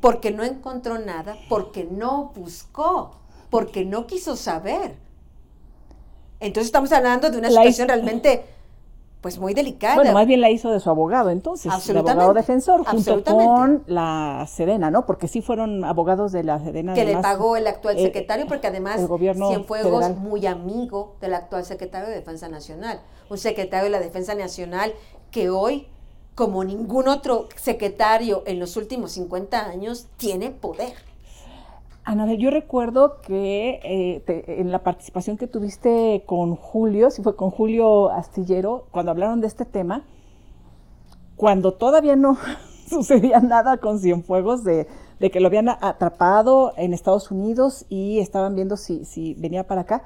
porque 0.00 0.30
no 0.30 0.44
encontró 0.44 0.98
nada, 0.98 1.36
porque 1.48 1.84
no 1.84 2.32
buscó, 2.34 3.18
porque 3.50 3.84
no 3.84 4.06
quiso 4.06 4.36
saber. 4.36 4.96
Entonces 6.38 6.66
estamos 6.66 6.92
hablando 6.92 7.30
de 7.30 7.38
una 7.38 7.50
situación 7.50 7.88
realmente 7.88 8.44
pues 9.20 9.38
muy 9.38 9.52
delicada. 9.52 9.96
Bueno, 9.96 10.12
más 10.12 10.26
bien 10.26 10.40
la 10.40 10.50
hizo 10.50 10.70
de 10.70 10.80
su 10.80 10.88
abogado 10.88 11.30
entonces, 11.30 11.72
el 11.88 11.98
abogado 11.98 12.32
defensor, 12.32 12.84
junto 12.84 13.22
con 13.22 13.84
la 13.86 14.46
Sedena, 14.48 14.90
¿no? 14.90 15.04
Porque 15.04 15.28
sí 15.28 15.42
fueron 15.42 15.84
abogados 15.84 16.32
de 16.32 16.42
la 16.42 16.58
Sedena. 16.58 16.94
Que 16.94 17.04
le 17.04 17.16
pagó 17.18 17.56
el 17.56 17.66
actual 17.66 17.98
eh, 17.98 18.02
secretario, 18.02 18.46
porque 18.46 18.66
además 18.66 19.00
el 19.00 19.08
gobierno 19.08 19.48
Cienfuegos 19.48 20.16
muy 20.16 20.46
amigo 20.46 21.16
del 21.20 21.34
actual 21.34 21.64
secretario 21.64 22.08
de 22.08 22.14
Defensa 22.14 22.48
Nacional. 22.48 23.00
Un 23.28 23.38
secretario 23.38 23.84
de 23.84 23.90
la 23.90 24.00
Defensa 24.00 24.34
Nacional 24.34 24.94
que 25.30 25.50
hoy, 25.50 25.88
como 26.34 26.64
ningún 26.64 27.08
otro 27.08 27.48
secretario 27.56 28.42
en 28.46 28.58
los 28.58 28.76
últimos 28.76 29.12
50 29.12 29.66
años, 29.66 30.06
tiene 30.16 30.50
poder. 30.50 31.09
Anabel, 32.10 32.38
yo 32.38 32.50
recuerdo 32.50 33.20
que 33.20 33.78
eh, 33.84 34.44
en 34.58 34.72
la 34.72 34.82
participación 34.82 35.36
que 35.36 35.46
tuviste 35.46 36.24
con 36.26 36.56
Julio, 36.56 37.08
si 37.12 37.22
fue 37.22 37.36
con 37.36 37.52
Julio 37.52 38.10
Astillero, 38.10 38.86
cuando 38.90 39.12
hablaron 39.12 39.40
de 39.40 39.46
este 39.46 39.64
tema, 39.64 40.02
cuando 41.36 41.72
todavía 41.74 42.16
no 42.16 42.36
sucedía 42.88 43.38
nada 43.38 43.76
con 43.76 44.00
Cienfuegos 44.00 44.64
de, 44.64 44.88
de 45.20 45.30
que 45.30 45.38
lo 45.38 45.46
habían 45.46 45.68
atrapado 45.68 46.72
en 46.76 46.94
Estados 46.94 47.30
Unidos 47.30 47.86
y 47.88 48.18
estaban 48.18 48.56
viendo 48.56 48.76
si, 48.76 49.04
si 49.04 49.34
venía 49.34 49.68
para 49.68 49.82
acá, 49.82 50.02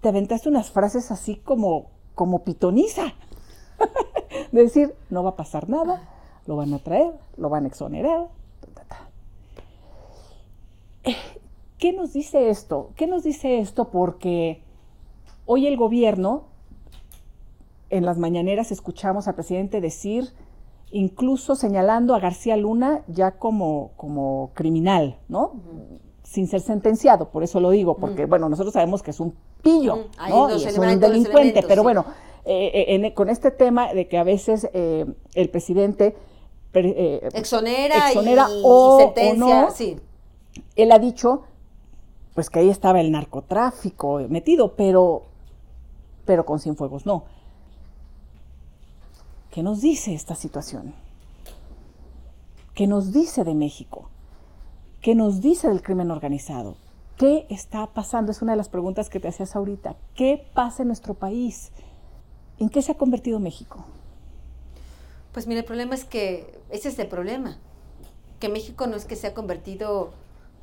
te 0.00 0.08
aventaste 0.08 0.48
unas 0.48 0.72
frases 0.72 1.12
así 1.12 1.36
como, 1.36 1.86
como 2.16 2.42
pitoniza. 2.42 3.14
de 4.50 4.60
decir, 4.60 4.92
no 5.08 5.22
va 5.22 5.30
a 5.30 5.36
pasar 5.36 5.68
nada, 5.68 6.02
lo 6.46 6.56
van 6.56 6.74
a 6.74 6.80
traer, 6.80 7.12
lo 7.36 7.48
van 7.48 7.62
a 7.62 7.68
exonerar. 7.68 8.41
¿Qué 11.78 11.92
nos 11.92 12.12
dice 12.12 12.48
esto? 12.48 12.90
¿Qué 12.96 13.06
nos 13.06 13.24
dice 13.24 13.58
esto? 13.58 13.90
Porque 13.90 14.62
hoy 15.46 15.66
el 15.66 15.76
gobierno, 15.76 16.44
en 17.90 18.06
las 18.06 18.18
mañaneras 18.18 18.70
escuchamos 18.70 19.26
al 19.26 19.34
presidente 19.34 19.80
decir, 19.80 20.32
incluso 20.92 21.56
señalando 21.56 22.14
a 22.14 22.20
García 22.20 22.56
Luna 22.56 23.02
ya 23.08 23.32
como, 23.32 23.90
como 23.96 24.50
criminal, 24.54 25.18
¿no? 25.28 25.54
Sin 26.22 26.46
ser 26.46 26.60
sentenciado, 26.60 27.30
por 27.30 27.42
eso 27.42 27.58
lo 27.58 27.70
digo, 27.70 27.96
porque, 27.96 28.26
bueno, 28.26 28.48
nosotros 28.48 28.74
sabemos 28.74 29.02
que 29.02 29.10
es 29.10 29.20
un 29.20 29.34
pillo, 29.62 30.06
¿no? 30.28 30.56
Y 30.56 30.64
es 30.64 30.78
un 30.78 31.00
delincuente, 31.00 31.64
pero 31.66 31.82
bueno, 31.82 32.04
eh, 32.44 32.86
eh, 32.88 33.14
con 33.14 33.28
este 33.28 33.50
tema 33.50 33.92
de 33.92 34.08
que 34.08 34.18
a 34.18 34.24
veces 34.24 34.68
eh, 34.72 35.06
el 35.34 35.48
presidente 35.50 36.16
exonera, 36.72 38.48
o, 38.62 38.98
sentencia, 38.98 39.70
sí. 39.70 39.96
Él 40.76 40.92
ha 40.92 40.98
dicho 40.98 41.44
pues 42.34 42.48
que 42.48 42.60
ahí 42.60 42.70
estaba 42.70 43.00
el 43.00 43.12
narcotráfico 43.12 44.20
metido, 44.28 44.74
pero, 44.74 45.24
pero 46.24 46.46
con 46.46 46.60
Cienfuegos 46.60 47.04
no. 47.04 47.24
¿Qué 49.50 49.62
nos 49.62 49.82
dice 49.82 50.14
esta 50.14 50.34
situación? 50.34 50.94
¿Qué 52.74 52.86
nos 52.86 53.12
dice 53.12 53.44
de 53.44 53.54
México? 53.54 54.08
¿Qué 55.02 55.14
nos 55.14 55.42
dice 55.42 55.68
del 55.68 55.82
crimen 55.82 56.10
organizado? 56.10 56.76
¿Qué 57.18 57.46
está 57.50 57.86
pasando? 57.88 58.32
Es 58.32 58.40
una 58.40 58.52
de 58.52 58.56
las 58.56 58.70
preguntas 58.70 59.10
que 59.10 59.20
te 59.20 59.28
hacías 59.28 59.54
ahorita. 59.54 59.96
¿Qué 60.14 60.42
pasa 60.54 60.82
en 60.82 60.88
nuestro 60.88 61.12
país? 61.12 61.70
¿En 62.58 62.70
qué 62.70 62.80
se 62.80 62.92
ha 62.92 62.96
convertido 62.96 63.40
México? 63.40 63.84
Pues 65.32 65.46
mire, 65.46 65.60
el 65.60 65.66
problema 65.66 65.94
es 65.94 66.04
que 66.04 66.58
ese 66.70 66.88
es 66.88 66.98
el 66.98 67.08
problema, 67.08 67.58
que 68.38 68.48
México 68.48 68.86
no 68.86 68.96
es 68.96 69.04
que 69.04 69.16
se 69.16 69.26
ha 69.26 69.34
convertido 69.34 70.12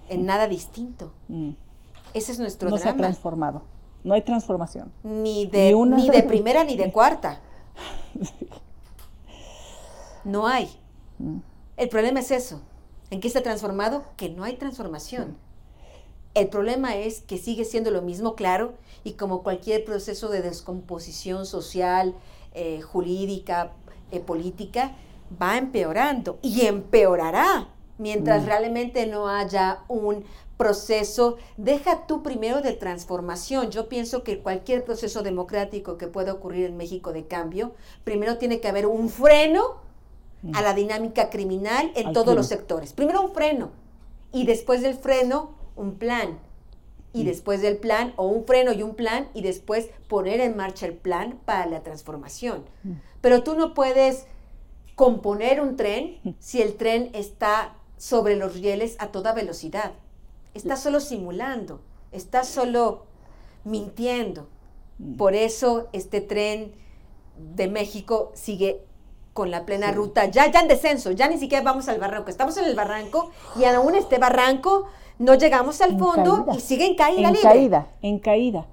en 0.09 0.25
nada 0.25 0.47
distinto. 0.47 1.11
Mm. 1.27 1.51
Ese 2.13 2.31
es 2.31 2.39
nuestro 2.39 2.69
no 2.69 2.75
drama. 2.75 2.91
No 2.91 2.97
se 2.97 3.03
ha 3.03 3.07
transformado. 3.07 3.61
No 4.03 4.13
hay 4.13 4.21
transformación. 4.21 4.91
Ni 5.03 5.45
de, 5.45 5.73
ni, 5.73 6.09
de 6.09 6.23
primera 6.27 6.63
ni 6.63 6.75
de 6.75 6.91
cuarta. 6.91 7.39
No 10.23 10.47
hay. 10.47 10.69
Mm. 11.17 11.37
El 11.77 11.89
problema 11.89 12.19
es 12.19 12.31
eso. 12.31 12.61
¿En 13.09 13.21
qué 13.21 13.27
está 13.27 13.41
transformado? 13.41 14.03
Que 14.17 14.29
no 14.29 14.43
hay 14.43 14.57
transformación. 14.57 15.37
El 16.35 16.49
problema 16.49 16.95
es 16.95 17.21
que 17.21 17.37
sigue 17.37 17.65
siendo 17.65 17.89
lo 17.89 18.01
mismo, 18.01 18.35
claro, 18.35 18.73
y 19.03 19.13
como 19.13 19.41
cualquier 19.41 19.83
proceso 19.83 20.29
de 20.29 20.41
descomposición 20.41 21.45
social, 21.45 22.13
eh, 22.53 22.81
jurídica, 22.81 23.71
eh, 24.11 24.19
política, 24.19 24.95
va 25.41 25.57
empeorando 25.57 26.37
y 26.41 26.61
empeorará 26.65 27.69
mientras 27.99 28.43
mm. 28.43 28.45
realmente 28.47 29.05
no 29.05 29.27
haya 29.27 29.83
un 29.87 30.23
proceso, 30.57 31.37
deja 31.55 32.05
tú 32.05 32.23
primero 32.23 32.61
de 32.61 32.73
transformación. 32.73 33.69
Yo 33.69 33.87
pienso 33.87 34.23
que 34.23 34.39
cualquier 34.39 34.83
proceso 34.83 35.21
democrático 35.21 35.97
que 35.97 36.07
pueda 36.07 36.33
ocurrir 36.33 36.65
en 36.65 36.75
México 36.75 37.13
de 37.13 37.27
cambio, 37.27 37.75
primero 38.03 38.37
tiene 38.37 38.59
que 38.59 38.67
haber 38.67 38.87
un 38.87 39.09
freno 39.09 39.77
mm. 40.41 40.55
a 40.55 40.61
la 40.61 40.73
dinámica 40.73 41.29
criminal 41.29 41.91
en 41.95 42.11
todos 42.11 42.35
los 42.35 42.47
sectores. 42.47 42.91
Primero 42.93 43.21
un 43.21 43.33
freno 43.33 43.71
y 44.33 44.45
después 44.45 44.81
del 44.81 44.95
freno 44.95 45.55
un 45.75 45.95
plan. 45.95 46.39
Y 47.13 47.23
mm. 47.23 47.25
después 47.25 47.61
del 47.61 47.77
plan, 47.77 48.13
o 48.17 48.27
un 48.27 48.45
freno 48.45 48.73
y 48.73 48.83
un 48.83 48.95
plan, 48.95 49.29
y 49.33 49.41
después 49.41 49.89
poner 50.07 50.41
en 50.41 50.55
marcha 50.57 50.85
el 50.85 50.93
plan 50.93 51.39
para 51.45 51.65
la 51.65 51.83
transformación. 51.83 52.65
Pero 53.21 53.43
tú 53.43 53.55
no 53.55 53.73
puedes 53.73 54.27
componer 54.95 55.61
un 55.61 55.77
tren 55.77 56.19
si 56.39 56.61
el 56.61 56.75
tren 56.75 57.09
está 57.13 57.77
sobre 57.99 58.37
los 58.37 58.53
rieles 58.53 58.95
a 58.97 59.07
toda 59.07 59.33
velocidad. 59.33 59.91
Está 60.55 60.77
solo 60.77 61.01
simulando, 61.01 61.81
está 62.11 62.43
solo 62.43 63.05
mintiendo. 63.65 64.47
Mm. 64.97 65.17
Por 65.17 65.35
eso 65.35 65.89
este 65.91 66.21
tren 66.21 66.73
de 67.37 67.67
México 67.67 68.31
sigue 68.33 68.81
con 69.33 69.51
la 69.51 69.65
plena 69.65 69.91
ruta, 69.91 70.25
ya, 70.25 70.51
ya 70.51 70.61
en 70.61 70.67
descenso, 70.67 71.11
ya 71.11 71.27
ni 71.27 71.37
siquiera 71.37 71.63
vamos 71.63 71.87
al 71.87 71.99
barranco, 71.99 72.29
estamos 72.29 72.57
en 72.57 72.65
el 72.65 72.75
barranco 72.75 73.31
y 73.57 73.63
aún 73.63 73.95
este 73.95 74.17
barranco 74.17 74.87
no 75.17 75.35
llegamos 75.35 75.79
al 75.81 75.97
fondo 75.97 76.45
y 76.53 76.59
sigue 76.59 76.85
en 76.85 76.95
caída 76.95 77.29
en 77.29 77.35
caída, 77.35 77.87
en 78.01 78.19
caída 78.19 78.65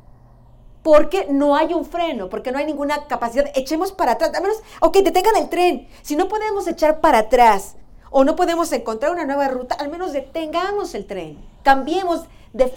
porque 0.83 1.27
no 1.29 1.57
hay 1.57 1.75
un 1.75 1.85
freno, 1.85 2.29
porque 2.29 2.53
no 2.53 2.59
hay 2.59 2.65
ninguna 2.65 3.09
capacidad. 3.09 3.51
Echemos 3.57 3.91
para 3.91 4.13
atrás, 4.13 4.31
al 4.33 4.43
menos, 4.43 4.59
ok, 4.81 4.99
detengan 4.99 5.35
el 5.35 5.49
tren. 5.49 5.89
Si 6.03 6.15
no 6.15 6.29
podemos 6.29 6.69
echar 6.69 7.01
para 7.01 7.19
atrás 7.19 7.75
o 8.11 8.25
no 8.25 8.37
podemos 8.37 8.73
encontrar 8.73 9.13
una 9.13 9.25
nueva 9.25 9.49
ruta, 9.49 9.75
al 9.75 9.91
menos 9.91 10.13
detengamos 10.13 10.95
el 10.95 11.07
tren. 11.07 11.39
Cambiemos 11.63 12.25
de, 12.53 12.73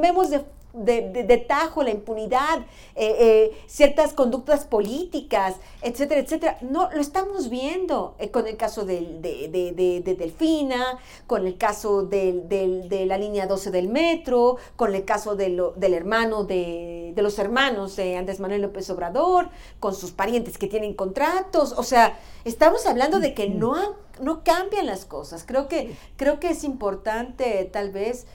vemos 0.00 0.30
de 0.30 0.44
de, 0.74 1.44
tajo, 1.48 1.82
la 1.82 1.90
impunidad, 1.90 2.60
eh, 2.96 3.16
eh, 3.18 3.62
ciertas 3.66 4.12
conductas 4.12 4.64
políticas, 4.64 5.56
etcétera, 5.82 6.20
etcétera. 6.20 6.58
No, 6.62 6.90
lo 6.92 7.00
estamos 7.00 7.48
viendo 7.48 8.14
eh, 8.18 8.30
con 8.30 8.46
el 8.46 8.56
caso 8.56 8.84
de, 8.84 10.04
Delfina, 10.18 10.98
con 11.26 11.46
el 11.46 11.56
caso 11.56 12.02
de 12.02 13.04
la 13.06 13.18
línea 13.18 13.46
12 13.46 13.70
del 13.70 13.88
metro, 13.88 14.56
con 14.76 14.94
el 14.94 15.04
caso 15.04 15.36
del 15.36 15.94
hermano 15.94 16.44
de, 16.44 17.14
los 17.16 17.38
hermanos 17.38 17.96
de 17.96 18.16
Andrés 18.16 18.40
Manuel 18.40 18.62
López 18.62 18.90
Obrador, 18.90 19.48
con 19.78 19.94
sus 19.94 20.10
parientes 20.10 20.58
que 20.58 20.66
tienen 20.66 20.94
contratos. 20.94 21.72
O 21.76 21.84
sea, 21.84 22.18
estamos 22.44 22.86
hablando 22.86 23.20
de 23.20 23.32
que 23.32 23.48
no, 23.48 23.94
no 24.20 24.44
cambian 24.44 24.86
las 24.86 25.04
cosas. 25.04 25.44
Creo 25.46 25.68
que, 25.68 25.96
creo 26.16 26.40
que 26.40 26.50
es 26.50 26.64
importante 26.64 27.68
tal 27.72 27.90
vez 27.90 28.26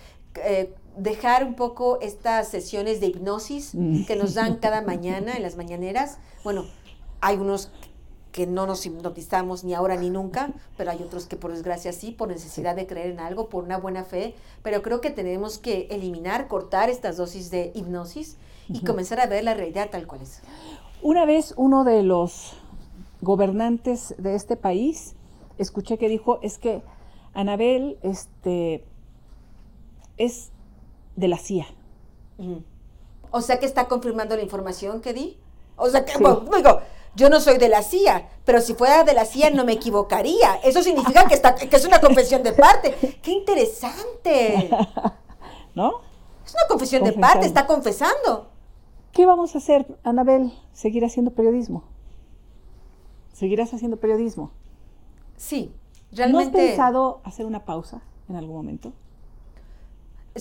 dejar 0.95 1.43
un 1.43 1.55
poco 1.55 1.99
estas 2.01 2.47
sesiones 2.49 2.99
de 2.99 3.07
hipnosis 3.07 3.73
mm. 3.73 4.05
que 4.05 4.15
nos 4.15 4.33
dan 4.33 4.57
cada 4.57 4.81
mañana 4.81 5.35
en 5.35 5.43
las 5.43 5.55
mañaneras. 5.55 6.17
Bueno, 6.43 6.65
hay 7.21 7.37
unos 7.37 7.71
que 8.31 8.45
no 8.45 8.67
nos 8.67 8.85
hipnotizamos 8.85 9.63
ni 9.63 9.73
ahora 9.73 9.95
ni 9.95 10.09
nunca, 10.09 10.51
pero 10.77 10.91
hay 10.91 11.01
otros 11.01 11.25
que 11.25 11.35
por 11.35 11.51
desgracia 11.51 11.93
sí, 11.93 12.11
por 12.11 12.29
necesidad 12.29 12.75
de 12.75 12.85
creer 12.85 13.11
en 13.11 13.19
algo, 13.19 13.49
por 13.49 13.63
una 13.63 13.77
buena 13.77 14.03
fe, 14.03 14.35
pero 14.61 14.83
creo 14.83 15.01
que 15.01 15.09
tenemos 15.09 15.57
que 15.57 15.87
eliminar, 15.89 16.47
cortar 16.47 16.89
estas 16.89 17.17
dosis 17.17 17.49
de 17.49 17.71
hipnosis 17.73 18.37
y 18.67 18.83
comenzar 18.83 19.19
a 19.19 19.25
ver 19.25 19.43
la 19.43 19.55
realidad 19.55 19.89
tal 19.89 20.05
cual 20.05 20.21
es. 20.21 20.41
Una 21.01 21.25
vez 21.25 21.53
uno 21.57 21.83
de 21.83 22.03
los 22.03 22.53
gobernantes 23.21 24.13
de 24.19 24.35
este 24.35 24.55
país, 24.55 25.15
escuché 25.59 25.97
que 25.97 26.09
dijo, 26.09 26.39
es 26.41 26.57
que 26.57 26.81
Anabel 27.33 27.99
este, 28.01 28.83
es 30.17 30.51
de 31.15 31.27
la 31.27 31.37
CIA. 31.37 31.67
O 33.31 33.41
sea 33.41 33.59
que 33.59 33.65
está 33.65 33.87
confirmando 33.87 34.35
la 34.35 34.41
información 34.41 35.01
que 35.01 35.13
di. 35.13 35.37
O 35.75 35.89
sea 35.89 36.03
que, 36.05 36.17
digo, 36.17 36.81
yo 37.15 37.29
no 37.29 37.39
soy 37.39 37.57
de 37.57 37.69
la 37.69 37.83
CIA, 37.83 38.29
pero 38.45 38.61
si 38.61 38.73
fuera 38.73 39.03
de 39.03 39.13
la 39.13 39.25
CIA 39.25 39.51
no 39.51 39.65
me 39.65 39.73
equivocaría. 39.73 40.55
Eso 40.63 40.81
significa 40.81 41.27
que, 41.27 41.35
está, 41.35 41.55
que 41.55 41.75
es 41.75 41.85
una 41.85 42.01
confesión 42.01 42.43
de 42.43 42.53
parte. 42.53 43.19
¡Qué 43.21 43.31
interesante! 43.31 44.69
¿No? 45.75 46.01
Es 46.45 46.53
una 46.53 46.67
confesión 46.67 47.03
de 47.03 47.13
parte, 47.13 47.45
está 47.45 47.67
confesando. 47.67 48.49
¿Qué 49.11 49.25
vamos 49.25 49.55
a 49.55 49.59
hacer, 49.59 49.85
Anabel? 50.03 50.51
¿Seguir 50.73 51.05
haciendo 51.05 51.31
periodismo? 51.31 51.83
¿Seguirás 53.33 53.73
haciendo 53.73 53.97
periodismo? 53.97 54.51
Sí, 55.39 55.73
realmente. 56.11 56.51
¿No 56.51 56.59
has 56.59 56.67
pensado 56.67 57.21
hacer 57.23 57.45
una 57.45 57.63
pausa 57.63 58.01
en 58.27 58.35
algún 58.35 58.57
momento? 58.57 58.91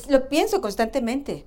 Lo 0.08 0.28
pienso 0.28 0.60
constantemente. 0.60 1.46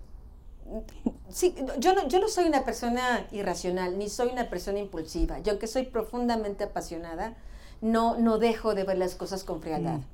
Sí, 1.29 1.53
yo 1.77 1.93
no, 1.93 2.07
yo 2.07 2.19
no 2.19 2.29
soy 2.29 2.45
una 2.45 2.63
persona 2.63 3.27
irracional, 3.31 3.97
ni 3.99 4.09
soy 4.09 4.29
una 4.29 4.49
persona 4.49 4.79
impulsiva. 4.79 5.39
Yo 5.39 5.59
que 5.59 5.67
soy 5.67 5.83
profundamente 5.83 6.63
apasionada, 6.63 7.35
no, 7.81 8.17
no 8.17 8.37
dejo 8.37 8.73
de 8.73 8.85
ver 8.85 8.97
las 8.97 9.15
cosas 9.15 9.43
con 9.43 9.61
frialdad. 9.61 9.97
Mm. 9.97 10.05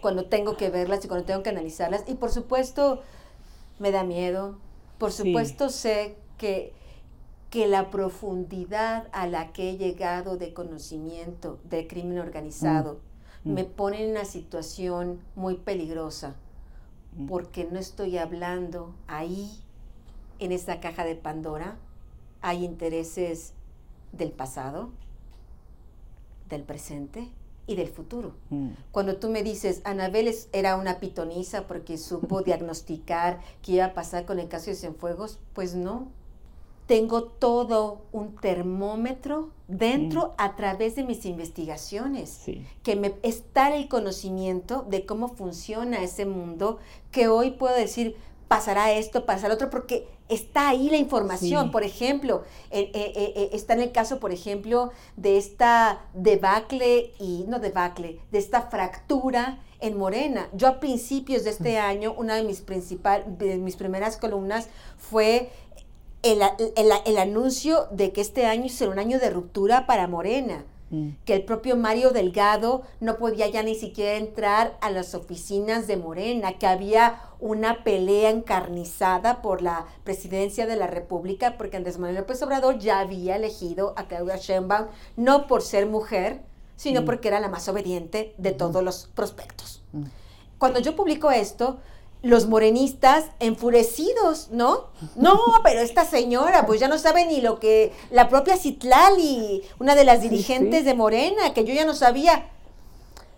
Cuando 0.00 0.26
tengo 0.26 0.56
que 0.56 0.68
verlas 0.68 1.04
y 1.04 1.08
cuando 1.08 1.26
tengo 1.26 1.44
que 1.44 1.50
analizarlas. 1.50 2.02
Y 2.08 2.14
por 2.14 2.30
supuesto, 2.30 3.02
me 3.78 3.92
da 3.92 4.02
miedo. 4.02 4.58
Por 4.98 5.12
supuesto, 5.12 5.68
sé 5.68 6.16
que, 6.38 6.72
que 7.50 7.66
la 7.66 7.90
profundidad 7.90 9.08
a 9.12 9.26
la 9.26 9.52
que 9.52 9.70
he 9.70 9.76
llegado 9.78 10.36
de 10.36 10.52
conocimiento 10.52 11.58
del 11.64 11.86
crimen 11.88 12.18
organizado, 12.18 12.94
mm 12.94 13.08
me 13.44 13.64
pone 13.64 14.04
en 14.04 14.10
una 14.10 14.24
situación 14.26 15.20
muy 15.36 15.54
peligrosa 15.54 16.34
porque 17.28 17.64
no 17.70 17.78
estoy 17.78 18.18
hablando 18.18 18.94
ahí, 19.06 19.48
en 20.38 20.52
esa 20.52 20.80
caja 20.80 21.04
de 21.04 21.14
Pandora, 21.14 21.78
hay 22.42 22.64
intereses 22.64 23.54
del 24.12 24.32
pasado, 24.32 24.90
del 26.48 26.62
presente 26.62 27.28
y 27.66 27.76
del 27.76 27.88
futuro. 27.88 28.34
Mm. 28.50 28.70
Cuando 28.92 29.16
tú 29.16 29.30
me 29.30 29.42
dices, 29.42 29.80
Anabel 29.84 30.28
es- 30.28 30.48
era 30.52 30.76
una 30.76 30.98
pitonisa 31.00 31.66
porque 31.66 31.96
supo 31.98 32.42
diagnosticar 32.42 33.40
qué 33.62 33.72
iba 33.72 33.86
a 33.86 33.94
pasar 33.94 34.26
con 34.26 34.38
el 34.38 34.48
caso 34.48 34.66
de 34.66 34.76
Cienfuegos, 34.76 35.38
pues 35.54 35.74
no. 35.74 36.08
Tengo 36.88 37.22
todo 37.24 38.00
un 38.12 38.34
termómetro 38.36 39.50
dentro 39.68 40.34
a 40.38 40.56
través 40.56 40.96
de 40.96 41.04
mis 41.04 41.26
investigaciones 41.26 42.30
Sí. 42.30 42.66
que 42.82 42.96
me 42.96 43.14
está 43.22 43.76
el 43.76 43.88
conocimiento 43.88 44.86
de 44.88 45.04
cómo 45.04 45.28
funciona 45.28 46.02
ese 46.02 46.24
mundo, 46.24 46.78
que 47.12 47.28
hoy 47.28 47.50
puedo 47.50 47.76
decir, 47.76 48.16
pasará 48.48 48.90
esto, 48.92 49.26
pasará 49.26 49.52
otro, 49.52 49.68
porque 49.68 50.08
está 50.30 50.70
ahí 50.70 50.88
la 50.88 50.96
información. 50.96 51.66
Sí. 51.66 51.70
Por 51.72 51.82
ejemplo, 51.84 52.42
eh, 52.70 52.90
eh, 52.94 53.12
eh, 53.14 53.32
eh, 53.36 53.50
está 53.52 53.74
en 53.74 53.82
el 53.82 53.92
caso, 53.92 54.18
por 54.18 54.32
ejemplo, 54.32 54.90
de 55.16 55.36
esta 55.36 56.00
debacle, 56.14 57.12
y 57.20 57.44
no 57.48 57.58
debacle, 57.58 58.18
de 58.32 58.38
esta 58.38 58.62
fractura 58.62 59.58
en 59.80 59.96
Morena. 59.98 60.48
Yo 60.54 60.66
a 60.68 60.80
principios 60.80 61.44
de 61.44 61.50
este 61.50 61.78
año, 61.78 62.14
una 62.16 62.34
de 62.36 62.42
mis, 62.42 62.62
principal, 62.62 63.36
de 63.38 63.58
mis 63.58 63.76
primeras 63.76 64.16
columnas 64.16 64.68
fue 64.96 65.50
el, 66.22 66.40
el- 66.76 66.92
el 67.04 67.18
anuncio 67.18 67.86
de 67.90 68.12
que 68.12 68.20
este 68.20 68.46
año 68.46 68.68
será 68.68 68.90
un 68.90 68.98
año 68.98 69.18
de 69.18 69.30
ruptura 69.30 69.86
para 69.86 70.06
Morena 70.08 70.64
Mm. 70.90 71.10
que 71.26 71.34
el 71.34 71.44
propio 71.44 71.76
Mario 71.76 72.12
Delgado 72.12 72.80
no 72.98 73.18
podía 73.18 73.46
ya 73.46 73.62
ni 73.62 73.74
siquiera 73.74 74.16
entrar 74.16 74.78
a 74.80 74.88
las 74.88 75.14
oficinas 75.14 75.86
de 75.86 75.98
Morena, 75.98 76.54
que 76.54 76.66
había 76.66 77.20
una 77.40 77.84
pelea 77.84 78.30
encarnizada 78.30 79.42
por 79.42 79.60
la 79.60 79.84
presidencia 80.04 80.66
de 80.66 80.76
la 80.76 80.86
República, 80.86 81.58
porque 81.58 81.76
Andrés 81.76 81.98
Manuel 81.98 82.16
López 82.16 82.42
Obrador 82.42 82.78
ya 82.78 83.00
había 83.00 83.36
elegido 83.36 83.92
a 83.98 84.08
Claudia 84.08 84.36
Sheinbaum, 84.38 84.86
no 85.16 85.46
por 85.46 85.60
ser 85.60 85.84
mujer, 85.84 86.40
sino 86.76 87.02
Mm. 87.02 87.04
porque 87.04 87.28
era 87.28 87.40
la 87.40 87.48
más 87.48 87.68
obediente 87.68 88.34
de 88.38 88.52
todos 88.52 88.82
los 88.82 89.08
prospectos. 89.14 89.82
Mm. 89.92 90.04
Cuando 90.56 90.80
yo 90.80 90.96
publico 90.96 91.30
esto, 91.30 91.80
los 92.22 92.48
morenistas 92.48 93.26
enfurecidos, 93.38 94.48
¿no? 94.50 94.86
No, 95.14 95.38
pero 95.62 95.80
esta 95.80 96.04
señora, 96.04 96.66
pues 96.66 96.80
ya 96.80 96.88
no 96.88 96.98
sabe 96.98 97.26
ni 97.26 97.40
lo 97.40 97.60
que 97.60 97.92
la 98.10 98.28
propia 98.28 98.56
Citlali, 98.56 99.62
una 99.78 99.94
de 99.94 100.04
las 100.04 100.22
dirigentes 100.22 100.80
sí. 100.80 100.84
de 100.84 100.94
Morena, 100.94 101.54
que 101.54 101.64
yo 101.64 101.72
ya 101.74 101.84
no 101.84 101.94
sabía. 101.94 102.48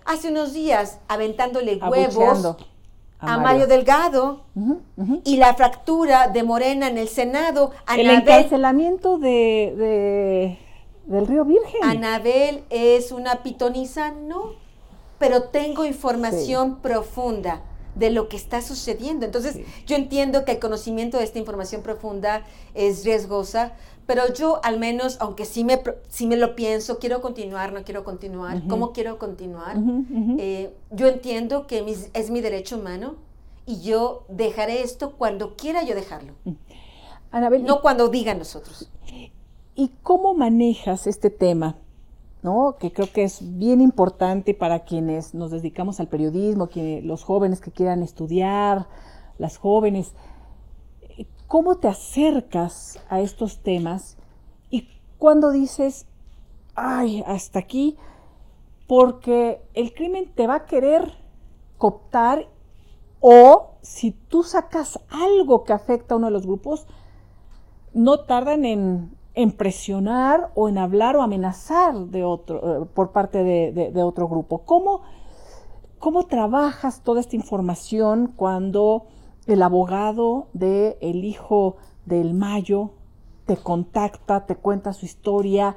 Hace 0.07 0.31
unos 0.31 0.55
días, 0.55 0.99
aventándole 1.09 1.77
huevos 1.77 2.57
a, 3.19 3.37
Mario. 3.39 3.67
Delgado 3.67 4.45
y 5.25 5.37
la 5.37 5.55
fractura 5.55 6.29
de 6.29 6.43
Morena 6.43 6.89
en 6.89 6.97
el 6.97 7.09
Senado. 7.09 7.73
El 7.95 8.09
encarcelamiento 8.09 9.19
de, 9.19 9.75
de- 9.77 10.59
del 11.05 11.27
Río 11.27 11.45
Virgen. 11.45 11.83
Anabel 11.85 12.65
es 12.71 13.13
una 13.13 13.43
pitoniza, 13.43 14.13
no, 14.13 14.55
pero 15.19 15.43
tengo 15.45 15.85
información 15.85 16.77
profunda 16.77 17.61
de 17.95 18.11
lo 18.11 18.29
que 18.29 18.37
está 18.37 18.63
sucediendo. 18.63 19.27
Entonces, 19.27 19.55
Sí. 19.55 19.65
yo 19.87 19.97
entiendo 19.97 20.45
que 20.45 20.53
el 20.53 20.59
conocimiento 20.59 21.19
de 21.19 21.25
esta 21.25 21.39
información 21.39 21.83
profunda 21.83 22.45
es 22.75 23.05
riesgosa, 23.05 23.73
pero 24.07 24.33
yo 24.33 24.61
al 24.65 24.79
menos, 24.79 25.17
aunque 25.21 25.45
sí 25.45 25.63
me, 25.65 25.81
sí 26.09 26.27
me 26.27 26.37
lo 26.37 26.57
pienso, 26.57 26.99
quiero 26.99 27.21
continuar, 27.21 27.73
no 27.73 27.85
quiero 27.85 28.03
continuar. 28.05 28.63
¿cómo 28.69 28.93
quiero 28.93 29.19
continuar? 29.19 29.77
Eh, 30.39 30.75
yo 30.91 31.09
entiendo 31.09 31.67
que 31.67 31.83
mis- 31.83 32.11
es 32.15 32.31
mi 32.31 32.41
derecho 32.41 32.77
humano 32.79 33.17
y 33.67 33.81
yo 33.83 34.25
dejaré 34.29 34.83
esto 34.83 35.13
cuando 35.13 35.55
quiera 35.57 35.83
yo 35.85 35.95
dejarlo, 35.95 36.33
Anabel, 37.31 37.61
¿y- 37.61 37.65
no 37.65 37.81
cuando 37.83 38.09
digan 38.09 38.39
los 38.39 38.57
otros. 38.57 38.91
¿y 39.77 39.93
cómo 40.03 40.35
manejas 40.35 41.07
este 41.07 41.31
tema? 41.31 41.77
¿No? 42.43 42.77
Que 42.79 42.93
creo 42.93 43.13
que 43.13 43.25
es 43.25 43.59
bien 43.59 43.81
importante 43.81 44.55
para 44.55 44.85
quienes 44.85 45.35
nos 45.35 45.51
dedicamos 45.51 46.01
al 46.01 46.09
periodismo, 46.09 46.69
que 46.69 47.03
los 47.03 47.25
jóvenes 47.25 47.61
que 47.61 47.71
quieran 47.71 48.03
estudiar, 48.03 48.87
las 49.39 49.59
jóvenes. 49.59 50.15
¿Cómo 51.47 51.77
te 51.79 51.89
acercas 51.89 52.99
a 53.09 53.21
estos 53.21 53.59
temas 53.59 54.17
y 54.71 54.89
cuando 55.19 55.51
dices, 55.51 56.07
ay, 56.75 57.25
hasta 57.27 57.59
aquí, 57.59 57.97
porque 58.87 59.61
el 59.75 59.93
crimen 59.93 60.33
te 60.35 60.47
va 60.47 60.55
a 60.57 60.67
querer 60.67 61.13
cooptar 61.77 62.47
o 63.21 63.71
si 63.83 64.13
tú 64.13 64.43
sacas 64.43 65.01
algo 65.11 65.65
que 65.65 65.73
afecta 65.73 66.15
a 66.15 66.19
uno 66.19 66.27
de 66.29 66.33
los 66.33 66.47
grupos, 66.47 66.87
no 67.93 68.21
tardan 68.21 68.65
en, 68.65 69.17
en 69.43 69.53
presionar 69.53 70.51
o 70.55 70.69
en 70.69 70.79
hablar 70.79 71.17
o 71.17 71.23
amenazar 71.23 71.95
de 72.07 72.25
otro, 72.25 72.83
eh, 72.83 72.87
por 72.95 73.13
parte 73.13 73.43
de, 73.45 74.03
otro 74.03 74.29
grupo. 74.29 74.65
¿Cómo, 74.65 75.03
¿Cómo 75.99 76.27
trabajas 76.27 77.03
toda 77.03 77.21
esta 77.21 77.37
información 77.37 78.33
cuando 78.37 79.07
el 79.47 79.63
abogado 79.63 80.49
del 80.53 80.97
el 81.01 81.25
hijo 81.25 81.77
del 82.07 82.35
Mayo 82.35 82.91
te 83.47 83.57
contacta, 83.57 84.47
te 84.47 84.57
cuenta 84.57 84.93
su 84.93 85.07
historia 85.07 85.77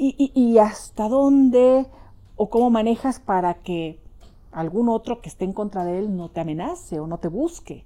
y 0.00 0.58
hasta 0.58 1.08
dónde 1.08 1.86
o 2.36 2.48
cómo 2.50 2.70
manejas 2.70 3.18
para 3.18 3.54
que 3.54 4.00
algún 4.52 4.88
otro 4.88 5.20
que 5.20 5.28
esté 5.28 5.44
en 5.44 5.52
contra 5.52 5.84
de 5.84 5.98
él 5.98 6.16
no 6.16 6.30
te 6.30 6.40
amenace 6.40 7.00
o 7.00 7.06
no 7.06 7.18
te 7.18 7.28
busque? 7.28 7.84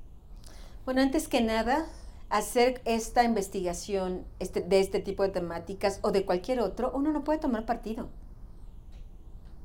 Bueno, 0.85 1.01
antes 1.01 1.29
que 1.29 1.41
nada, 1.41 1.87
hacer 2.33 2.81
esta 2.87 3.25
investigación 3.25 4.25
este, 4.39 4.63
de 4.63 4.81
este 4.81 5.01
tipo 5.01 5.23
de 5.23 5.29
temáticas 5.29 5.99
o 6.03 6.11
de 6.13 6.25
cualquier 6.25 6.61
otro, 6.61 6.91
uno 6.95 7.13
no 7.13 7.25
puede 7.25 7.39
tomar 7.39 7.67
partido. 7.67 8.09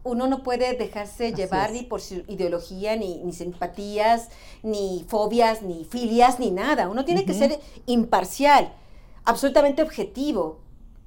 Uno 0.04 0.28
no 0.28 0.44
puede 0.44 0.74
dejarse 0.78 1.28
Así 1.28 1.36
llevar 1.36 1.70
es. 1.70 1.74
ni 1.76 1.84
por 1.84 2.02
su 2.02 2.16
ideología, 2.28 2.96
ni, 2.96 3.24
ni 3.24 3.34
simpatías, 3.34 4.30
ni 4.64 5.06
fobias, 5.08 5.62
ni 5.64 5.86
filias, 5.86 6.40
ni 6.40 6.52
nada. 6.52 6.90
Uno 6.90 7.04
tiene 7.06 7.26
que 7.26 7.34
ser 7.34 7.60
imparcial, 7.88 8.74
absolutamente 9.26 9.82
objetivo, 9.82 10.60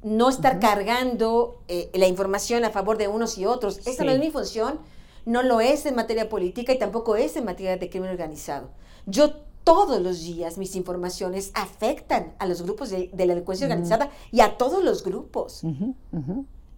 no 0.03 0.28
estar 0.31 0.61
cargando 0.61 1.62
eh, 1.69 1.91
la 1.95 2.07
información 2.07 2.65
a 2.65 2.70
favor 2.70 2.97
de 2.99 3.09
unos 3.09 3.37
y 3.39 3.47
otros. 3.47 3.78
Esa 3.87 4.05
no 4.05 4.11
Sí. 4.12 4.16
es 4.16 4.20
mi 4.20 4.31
función, 4.31 4.81
no 5.27 5.43
lo 5.43 5.61
es 5.61 5.85
en 5.87 5.95
materia 5.95 6.28
política 6.28 6.73
y 6.73 6.78
tampoco 6.78 7.16
es 7.16 7.37
en 7.37 7.45
materia 7.45 7.77
de 7.77 7.89
crimen 7.91 8.11
organizado. 8.11 8.70
Yo 9.07 9.32
todos 9.65 10.01
los 10.01 10.23
días 10.23 10.59
mis 10.59 10.74
informaciones 10.77 11.51
afectan 11.55 12.32
a 12.39 12.47
los 12.47 12.62
grupos 12.62 12.91
de, 12.91 13.11
de 13.12 13.27
la 13.27 13.35
delincuencia 13.35 13.66
organizada 13.66 14.11
y 14.31 14.41
a 14.41 14.57
todos 14.57 14.82
los 14.82 15.05
grupos. 15.05 15.62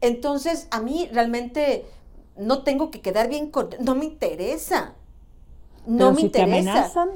Entonces, 0.00 0.66
a 0.70 0.80
mí 0.80 1.09
realmente 1.12 1.86
no 2.36 2.62
tengo 2.62 2.90
que 2.90 3.00
quedar 3.00 3.28
bien 3.28 3.50
con... 3.50 3.70
No 3.80 3.94
me 3.94 4.04
interesa. 4.06 4.94
No 5.86 5.96
Pero 5.96 6.10
me 6.12 6.20
si 6.22 6.28
te 6.28 6.40
interesa. 6.40 6.70
amenazan, 6.72 7.09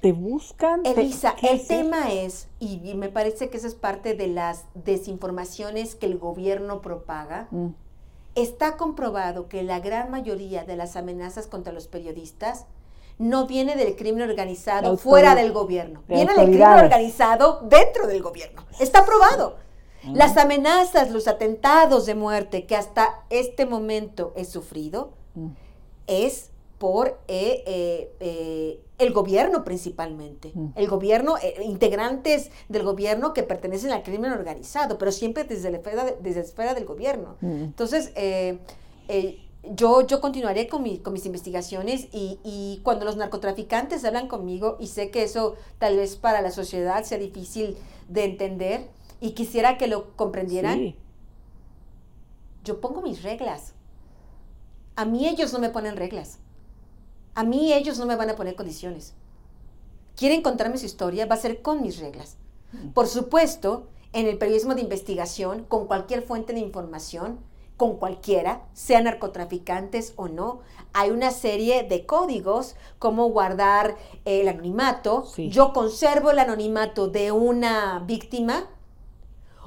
te 0.00 0.12
buscan. 0.12 0.84
Elisa, 0.84 1.34
¿qué 1.38 1.50
el 1.50 1.60
es 1.60 1.68
tema 1.68 2.12
es, 2.12 2.48
y, 2.58 2.80
y 2.88 2.94
me 2.94 3.08
parece 3.08 3.50
que 3.50 3.56
esa 3.56 3.68
es 3.68 3.74
parte 3.74 4.14
de 4.14 4.26
las 4.26 4.64
desinformaciones 4.74 5.94
que 5.94 6.06
el 6.06 6.18
gobierno 6.18 6.82
propaga? 6.82 7.48
Mm, 7.50 7.68
está 8.34 8.76
comprobado 8.76 9.48
que 9.48 9.62
la 9.62 9.80
gran 9.80 10.10
mayoría 10.10 10.64
de 10.64 10.76
las 10.76 10.96
amenazas 10.96 11.46
contra 11.46 11.72
los 11.72 11.86
periodistas 11.86 12.66
no 13.18 13.46
viene 13.46 13.76
del 13.76 13.96
crimen 13.96 14.28
organizado 14.28 14.96
fuera 14.96 15.34
del 15.34 15.52
gobierno, 15.52 16.02
de 16.08 16.14
viene 16.16 16.34
del 16.34 16.46
crimen 16.46 16.68
organizado 16.84 17.60
dentro 17.68 18.06
del 18.06 18.22
gobierno. 18.22 18.64
Está 18.80 19.04
probado. 19.04 19.56
Ah. 20.04 20.10
Las 20.14 20.36
amenazas, 20.36 21.10
los 21.10 21.28
atentados 21.28 22.06
de 22.06 22.14
muerte 22.14 22.66
que 22.66 22.74
hasta 22.74 23.20
este 23.30 23.66
momento 23.66 24.32
he 24.36 24.44
sufrido 24.44 25.12
mm. 25.34 25.48
es 26.08 26.50
por 26.78 27.20
eh, 27.28 27.62
eh, 27.64 28.12
eh, 28.18 28.80
el 28.98 29.12
gobierno 29.12 29.62
principalmente. 29.62 30.50
Mm. 30.52 30.70
El 30.74 30.88
gobierno, 30.88 31.36
eh, 31.40 31.54
integrantes 31.62 32.50
del 32.68 32.82
gobierno 32.82 33.32
que 33.32 33.44
pertenecen 33.44 33.92
al 33.92 34.02
crimen 34.02 34.32
organizado, 34.32 34.98
pero 34.98 35.12
siempre 35.12 35.44
desde 35.44 35.70
la 35.70 35.76
esfera, 35.76 36.04
de- 36.04 36.16
desde 36.20 36.40
la 36.40 36.46
esfera 36.46 36.74
del 36.74 36.84
gobierno. 36.84 37.36
Mm. 37.40 37.62
Entonces, 37.62 38.12
yo, 39.64 40.06
yo 40.06 40.20
continuaré 40.20 40.66
con, 40.68 40.82
mi- 40.82 40.98
con 40.98 41.12
mis 41.12 41.24
investigaciones 41.26 42.08
y, 42.12 42.38
y 42.44 42.80
cuando 42.82 43.04
los 43.04 43.16
narcotraficantes 43.16 44.04
hablan 44.04 44.26
conmigo, 44.28 44.76
y 44.80 44.88
sé 44.88 45.10
que 45.10 45.22
eso 45.22 45.54
tal 45.78 45.96
vez 45.96 46.16
para 46.16 46.42
la 46.42 46.50
sociedad 46.50 47.04
sea 47.04 47.18
difícil 47.18 47.76
de 48.08 48.24
entender, 48.24 48.88
y 49.20 49.32
quisiera 49.32 49.78
que 49.78 49.86
lo 49.86 50.16
comprendieran, 50.16 50.78
Sí. 50.78 50.96
yo 52.64 52.80
pongo 52.80 53.02
mis 53.02 53.22
reglas. 53.22 53.74
A 54.96 55.04
mí 55.04 55.28
ellos 55.28 55.52
no 55.52 55.58
me 55.58 55.70
ponen 55.70 55.96
reglas. 55.96 56.38
A 57.34 57.44
mí 57.44 57.72
ellos 57.72 57.98
no 57.98 58.06
me 58.06 58.16
van 58.16 58.30
a 58.30 58.36
poner 58.36 58.56
condiciones. 58.56 59.14
Quieren 60.16 60.42
contarme 60.42 60.76
su 60.76 60.86
historia, 60.86 61.26
va 61.26 61.36
a 61.36 61.38
ser 61.38 61.62
con 61.62 61.82
mis 61.82 61.98
reglas. 61.98 62.36
Por 62.94 63.06
supuesto, 63.06 63.86
en 64.12 64.26
el 64.26 64.38
periodismo 64.38 64.74
de 64.74 64.82
investigación, 64.82 65.64
con 65.64 65.86
cualquier 65.86 66.22
fuente 66.22 66.52
de 66.52 66.60
información, 66.60 67.38
con 67.82 67.96
cualquiera, 67.96 68.62
sean 68.74 69.02
narcotraficantes 69.02 70.12
o 70.14 70.28
no. 70.28 70.60
Hay 70.92 71.10
una 71.10 71.32
serie 71.32 71.82
de 71.82 72.06
códigos, 72.06 72.76
como 73.00 73.30
guardar 73.30 73.96
el 74.24 74.46
anonimato. 74.46 75.26
Yo 75.36 75.72
conservo 75.72 76.30
el 76.30 76.38
anonimato 76.38 77.08
de 77.08 77.32
una 77.32 77.98
víctima 78.06 78.68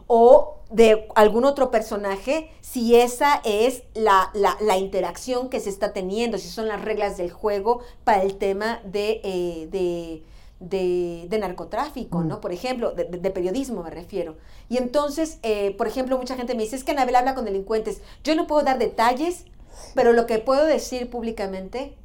o 0.07 0.59
de 0.69 1.09
algún 1.15 1.43
otro 1.43 1.71
personaje 1.71 2.51
si 2.61 2.95
esa 2.95 3.41
es 3.43 3.83
la, 3.95 4.31
interacción 4.77 5.49
que 5.49 5.59
se 5.59 5.69
está 5.69 5.91
teniendo, 5.91 6.37
si 6.37 6.47
son 6.47 6.69
las 6.69 6.81
reglas 6.81 7.17
del 7.17 7.31
juego 7.31 7.81
para 8.05 8.23
el 8.23 8.37
tema 8.37 8.79
de, 8.85 9.19
eh, 9.25 9.67
de, 9.69 10.23
narcotráfico, 10.59 12.23
¿no? 12.23 12.37
Mm. 12.37 12.41
Por 12.41 12.51
ejemplo, 12.51 12.91
de, 12.91 13.31
periodismo 13.31 13.83
me 13.83 13.89
refiero. 13.89 14.37
Y 14.69 14.77
entonces, 14.77 15.39
eh, 15.43 15.75
por 15.77 15.87
ejemplo, 15.87 16.17
mucha 16.17 16.35
gente 16.35 16.55
me 16.55 16.63
dice, 16.63 16.75
es 16.75 16.83
que 16.83 16.91
Anabel 16.91 17.15
habla 17.15 17.35
con 17.35 17.45
delincuentes. 17.45 18.01
Yo 18.23 18.35
no 18.35 18.47
puedo 18.47 18.63
dar 18.63 18.79
detalles, 18.79 19.45
pero 19.93 20.13
lo 20.13 20.25
que 20.25 20.39
puedo 20.39 20.65
decir 20.65 21.09
públicamente 21.09 21.97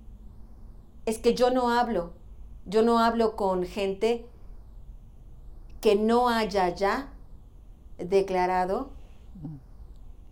es 1.06 1.18
que 1.18 1.34
yo 1.34 1.50
no 1.50 1.70
hablo, 1.70 2.12
yo 2.66 2.82
no 2.82 2.98
hablo 2.98 3.36
con 3.36 3.64
gente 3.64 4.26
que 5.80 5.96
no 5.96 6.28
haya 6.28 6.68
ya 6.68 7.08
declarado 7.98 8.90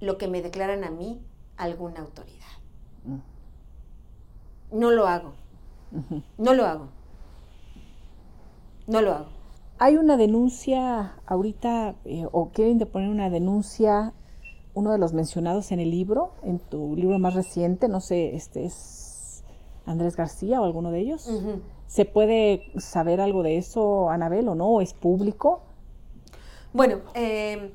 lo 0.00 0.18
que 0.18 0.28
me 0.28 0.42
declaran 0.42 0.84
a 0.84 0.90
mí 0.90 1.20
alguna 1.56 2.00
autoridad. 2.00 2.36
No 4.70 4.90
lo 4.90 5.06
hago. 5.06 5.32
No 6.36 6.52
lo 6.52 6.66
hago. 6.66 6.88
No 8.88 9.02
lo 9.02 9.12
hago. 9.12 9.26
Hay 9.78 9.96
una 9.96 10.16
denuncia 10.16 11.14
ahorita, 11.26 11.94
eh, 12.04 12.26
o 12.32 12.48
quieren 12.48 12.78
poner 12.90 13.10
una 13.10 13.30
denuncia, 13.30 14.12
uno 14.74 14.90
de 14.90 14.98
los 14.98 15.12
mencionados 15.12 15.70
en 15.70 15.78
el 15.78 15.90
libro, 15.90 16.32
en 16.42 16.58
tu 16.58 16.96
libro 16.96 17.18
más 17.20 17.34
reciente, 17.34 17.86
no 17.86 18.00
sé, 18.00 18.34
este 18.34 18.64
es 18.64 19.44
Andrés 19.86 20.16
García 20.16 20.60
o 20.60 20.64
alguno 20.64 20.90
de 20.90 21.00
ellos. 21.00 21.30
¿Se 21.86 22.06
puede 22.06 22.72
saber 22.78 23.20
algo 23.20 23.42
de 23.42 23.56
eso, 23.58 24.10
Anabel, 24.10 24.48
o 24.48 24.54
no? 24.54 24.80
¿Es 24.80 24.94
público? 24.94 25.62
Bueno, 26.72 26.98
em, 27.14 27.70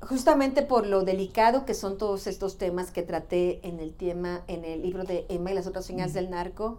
justamente 0.00 0.62
por 0.62 0.86
lo 0.86 1.04
delicado 1.04 1.64
que 1.64 1.74
son 1.74 1.96
todos 1.96 2.26
estos 2.26 2.58
temas 2.58 2.90
que 2.90 3.02
traté 3.02 3.66
en 3.66 3.80
el 3.80 3.94
tema, 3.94 4.42
en 4.46 4.64
el 4.64 4.82
libro 4.82 5.04
de 5.04 5.26
Emma 5.28 5.52
y 5.52 5.54
las 5.54 5.66
otras 5.66 5.86
señas 5.86 6.12
del 6.12 6.30
narco, 6.30 6.78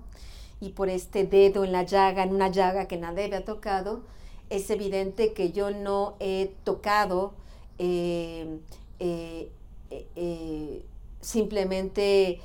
y 0.60 0.70
por 0.70 0.90
este 0.90 1.26
dedo 1.26 1.64
en 1.64 1.72
la 1.72 1.84
llaga, 1.84 2.24
en 2.24 2.34
una 2.34 2.50
llaga 2.50 2.88
que 2.88 2.98
nadie 2.98 3.26
había 3.26 3.46
tocado, 3.46 4.02
es 4.50 4.70
evidente 4.70 5.34
que 5.34 5.52
yo 5.52 5.72
no 5.72 6.16
he 6.20 6.54
tocado 6.64 7.34
eh, 7.80 8.60
eh, 9.00 9.52
eh, 9.90 10.86
simplemente 11.22 12.40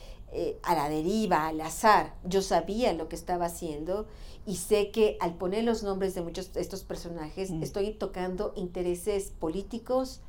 a 0.62 0.74
la 0.74 0.88
deriva, 0.88 1.46
al 1.46 1.60
azar. 1.60 2.14
Yo 2.24 2.40
sabía 2.40 2.94
lo 2.94 3.08
que 3.08 3.16
estaba 3.16 3.46
haciendo 3.46 4.06
y 4.46 4.56
sé 4.56 4.90
que 4.90 5.16
al 5.20 5.34
poner 5.34 5.64
los 5.64 5.82
nombres 5.82 6.14
de 6.14 6.22
muchos 6.22 6.52
de 6.52 6.60
estos 6.60 6.82
personajes 6.82 7.50
mm. 7.50 7.62
estoy 7.62 7.92
tocando 7.92 8.52
intereses 8.56 9.32
políticos, 9.38 10.20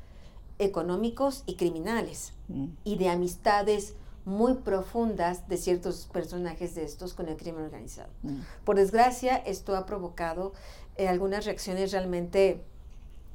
económicos 0.58 1.42
y 1.46 1.56
criminales 1.56 2.32
mm. 2.48 2.66
y 2.84 2.96
de 2.96 3.08
amistades 3.08 3.94
muy 4.24 4.54
profundas 4.54 5.48
de 5.48 5.56
ciertos 5.56 6.06
personajes 6.12 6.74
de 6.74 6.84
estos 6.84 7.14
con 7.14 7.28
el 7.28 7.36
crimen 7.36 7.64
organizado. 7.64 8.08
Mm. 8.22 8.38
Por 8.64 8.76
desgracia, 8.76 9.36
esto 9.36 9.76
ha 9.76 9.84
provocado 9.84 10.52
eh, 10.96 11.08
algunas 11.08 11.44
reacciones 11.44 11.92
realmente 11.92 12.62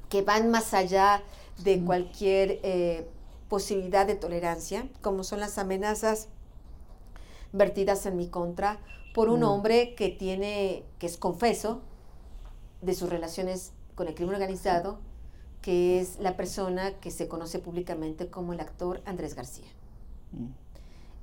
que 0.08 0.22
van 0.22 0.50
más 0.50 0.74
allá 0.74 1.22
de 1.62 1.84
cualquier 1.84 2.58
eh, 2.62 3.06
posibilidad 3.48 4.06
de 4.06 4.16
tolerancia, 4.16 4.88
como 5.00 5.22
son 5.22 5.40
las 5.40 5.58
amenazas 5.58 6.28
vertidas 7.52 8.06
en 8.06 8.16
mi 8.16 8.28
contra 8.28 8.80
por 9.14 9.28
un 9.28 9.40
mm. 9.40 9.44
hombre 9.44 9.94
que 9.94 10.08
tiene, 10.08 10.84
que 10.98 11.06
es 11.06 11.16
confeso 11.16 11.82
de 12.82 12.94
sus 12.94 13.10
relaciones 13.10 13.72
con 13.94 14.08
el 14.08 14.14
crimen 14.14 14.34
organizado, 14.34 14.98
que 15.62 16.00
es 16.00 16.18
la 16.18 16.36
persona 16.36 16.92
que 17.00 17.10
se 17.10 17.28
conoce 17.28 17.58
públicamente 17.58 18.28
como 18.28 18.52
el 18.54 18.60
actor 18.60 19.02
Andrés 19.04 19.34
García. 19.34 19.68
Mm. 20.32 20.69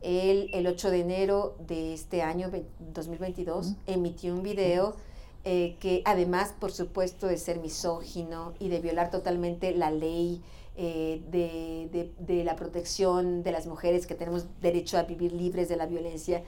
Él, 0.02 0.49
el 0.53 0.68
8 0.68 0.91
de 0.91 0.99
enero 0.99 1.56
de 1.68 1.94
este 1.94 2.22
año 2.22 2.52
2022, 2.80 3.69
mm. 3.69 3.76
emitió 3.88 4.34
un 4.34 4.44
video 4.44 4.95
eh, 5.44 5.78
que 5.80 6.02
además, 6.06 6.53
por 6.60 6.72
supuesto, 6.72 7.28
de 7.28 7.38
ser 7.38 7.60
misógino 7.60 8.53
y 8.60 8.69
de 8.69 8.80
violar 8.80 9.11
totalmente 9.11 9.74
la 9.74 9.91
ley 9.91 10.41
eh, 10.76 11.24
de, 11.32 12.11
de, 12.19 12.44
la 12.44 12.56
protección 12.56 13.44
de 13.44 13.52
las 13.52 13.65
mujeres 13.65 14.06
que 14.06 14.14
tenemos 14.14 14.45
derecho 14.61 14.98
a 14.98 15.03
vivir 15.03 15.32
libres 15.32 15.69
de 15.69 15.78
la 15.78 15.86
violencia, 15.86 16.44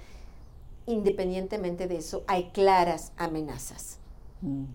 independientemente 0.86 1.88
de 1.88 1.98
eso, 1.98 2.24
hay 2.28 2.50
claras 2.52 3.14
amenazas. 3.18 4.00
Mm. 4.42 4.66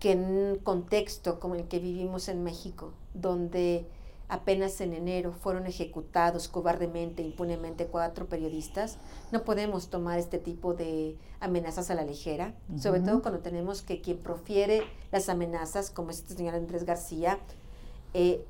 Que 0.00 0.12
en 0.12 0.24
un 0.24 0.56
contexto 0.58 1.40
como 1.40 1.54
el 1.54 1.66
que 1.66 1.78
vivimos 1.78 2.28
en 2.28 2.44
México, 2.44 2.92
donde 3.14 3.86
apenas 4.28 4.80
en 4.80 4.92
enero 4.92 5.32
fueron 5.32 5.66
ejecutados 5.66 6.48
cobardemente, 6.48 7.22
impunemente 7.22 7.86
cuatro 7.86 8.26
periodistas, 8.26 8.98
no 9.32 9.44
podemos 9.44 9.88
tomar 9.88 10.18
este 10.18 10.38
tipo 10.38 10.74
de 10.74 11.16
amenazas 11.40 11.90
a 11.90 11.94
la 11.94 12.04
ligera, 12.04 12.54
sobre 12.78 13.00
todo 13.00 13.22
cuando 13.22 13.40
tenemos 13.40 13.82
que 13.82 14.00
quien 14.00 14.18
profiere 14.18 14.82
las 15.12 15.28
amenazas, 15.28 15.90
como 15.90 16.10
este 16.10 16.34
señor 16.34 16.54
Andrés 16.54 16.84
García, 16.84 17.38
eh, 18.14 18.44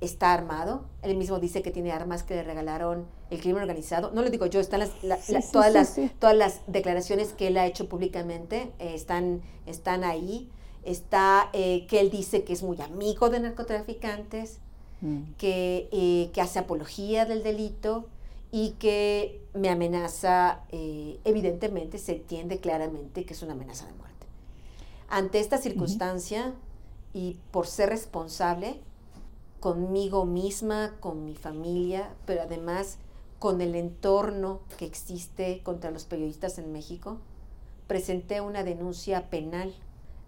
está 0.00 0.32
armado. 0.32 0.84
Él 1.02 1.16
mismo 1.16 1.38
dice 1.38 1.62
que 1.62 1.70
tiene 1.70 1.92
armas 1.92 2.22
que 2.22 2.34
le 2.34 2.42
regalaron 2.42 3.06
el 3.30 3.40
crimen 3.40 3.62
organizado. 3.62 4.10
No 4.12 4.22
lo 4.22 4.30
digo 4.30 4.46
yo, 4.46 4.60
están 4.60 4.80
las, 4.80 4.90
todas, 5.52 5.72
las, 5.72 5.96
todas 6.18 6.36
las 6.36 6.60
declaraciones 6.66 7.32
que 7.32 7.48
él 7.48 7.56
ha 7.58 7.66
hecho 7.66 7.88
públicamente, 7.88 8.72
eh, 8.78 8.94
están, 8.94 9.42
están 9.66 10.04
ahí. 10.04 10.50
Está 10.82 11.50
eh, 11.52 11.86
que 11.88 12.00
él 12.00 12.10
dice 12.10 12.42
que 12.42 12.54
es 12.54 12.62
muy 12.62 12.80
amigo 12.80 13.28
de 13.28 13.40
narcotraficantes, 13.40 14.60
mm. 15.00 15.34
que, 15.38 15.88
eh, 15.92 16.30
que, 16.32 16.40
hace 16.40 16.58
apología 16.58 17.24
del 17.26 17.42
delito 17.42 18.06
y 18.52 18.70
que 18.72 19.40
me 19.54 19.68
amenaza, 19.68 20.60
evidentemente 20.72 21.98
se 21.98 22.16
entiende 22.16 22.58
claramente 22.58 23.24
que 23.24 23.32
es 23.32 23.42
una 23.42 23.52
amenaza 23.52 23.86
de 23.86 23.92
muerte. 23.92 24.26
Ante 25.08 25.38
esta 25.38 25.58
circunstancia 25.58 26.52
y 27.14 27.36
por 27.52 27.68
ser 27.68 27.90
responsable, 27.90 28.80
conmigo 29.60 30.24
misma, 30.24 30.94
con 31.00 31.24
mi 31.24 31.36
familia, 31.36 32.10
pero 32.26 32.42
además 32.42 32.98
con 33.38 33.60
el 33.60 33.74
entorno 33.74 34.60
que 34.78 34.84
existe 34.84 35.62
contra 35.62 35.90
los 35.90 36.04
periodistas 36.04 36.58
en 36.58 36.72
México, 36.72 37.18
presenté 37.86 38.40
una 38.40 38.64
denuncia 38.64 39.30
penal 39.30 39.74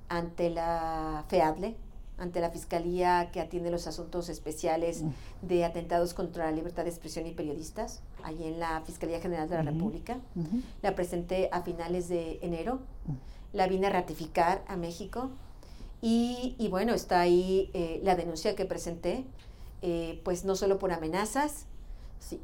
ante 0.09 0.51
la 0.51 1.24
FEADLE, 1.28 1.77
ante 2.18 2.40
la 2.40 2.51
Fiscalía 2.51 3.30
que 3.32 3.40
atiende 3.40 3.70
los 3.70 3.86
asuntos 3.86 4.28
especiales 4.28 5.02
mm. 5.02 5.47
de 5.47 5.64
atentados 5.64 6.14
contra 6.14 6.47
la 6.47 6.52
libertad 6.52 6.84
de 6.84 6.90
expresión 6.90 7.26
y 7.26 7.32
periodistas, 7.32 8.01
allí 8.22 8.44
en 8.44 8.60
la 8.60 8.80
Fiscalía 8.82 9.20
General 9.20 9.48
de 9.48 9.56
la 9.56 9.62
República. 9.62 10.18
La 10.82 10.94
presenté 10.94 11.48
a 11.52 11.62
finales 11.62 12.09
de 12.09 12.39
enero, 12.43 12.80
mm. 13.06 13.56
la 13.56 13.66
vine 13.66 13.89
a 13.89 13.90
ratificar 13.90 14.62
a 14.68 14.76
México 14.76 15.30
y, 16.05 16.66
bueno, 16.68 16.94
está 16.94 17.20
ahí 17.20 17.70
eh, 17.74 18.01
la 18.02 18.16
denuncia 18.16 18.56
que 18.56 18.64
presenté, 18.64 19.24
eh, 19.82 20.20
pues 20.24 20.44
no 20.44 20.56
solo 20.56 20.80
por 20.80 20.90
amenazas 20.93 21.66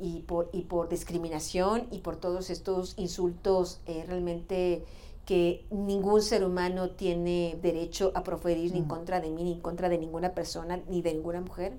y, 0.00 0.20
por, 0.20 0.48
y 0.52 0.62
por 0.62 0.88
discriminación 0.88 1.88
y 1.90 1.98
por 1.98 2.16
todos 2.16 2.50
estos 2.50 2.94
insultos 2.96 3.80
eh, 3.86 4.04
realmente 4.06 4.84
que 5.28 5.66
ningún 5.70 6.22
ser 6.22 6.42
humano 6.42 6.88
tiene 6.88 7.58
derecho 7.60 8.12
a 8.14 8.24
proferir 8.24 8.72
ni 8.72 8.78
en 8.78 8.86
contra 8.86 9.20
de 9.20 9.28
mí, 9.28 9.44
ni 9.44 9.52
en 9.52 9.60
contra 9.60 9.90
de 9.90 9.98
ninguna 9.98 10.32
persona, 10.32 10.80
ni 10.88 11.02
de 11.02 11.12
ninguna 11.12 11.42
mujer. 11.42 11.76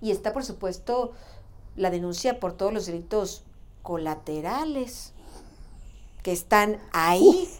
Y 0.00 0.10
está, 0.10 0.32
por 0.32 0.42
supuesto, 0.42 1.12
la 1.76 1.90
denuncia 1.90 2.40
por 2.40 2.54
todos 2.54 2.72
los 2.72 2.86
delitos 2.86 3.44
colaterales 3.82 5.12
que 6.22 6.32
están 6.32 6.78
ahí 6.92 7.50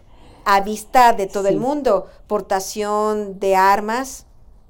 a 0.47 0.63
vista 0.63 1.13
de 1.13 1.27
todo 1.27 1.49
el 1.49 1.59
mundo, 1.59 2.07
portación 2.27 3.39
de 3.39 3.55
armas, 3.55 4.25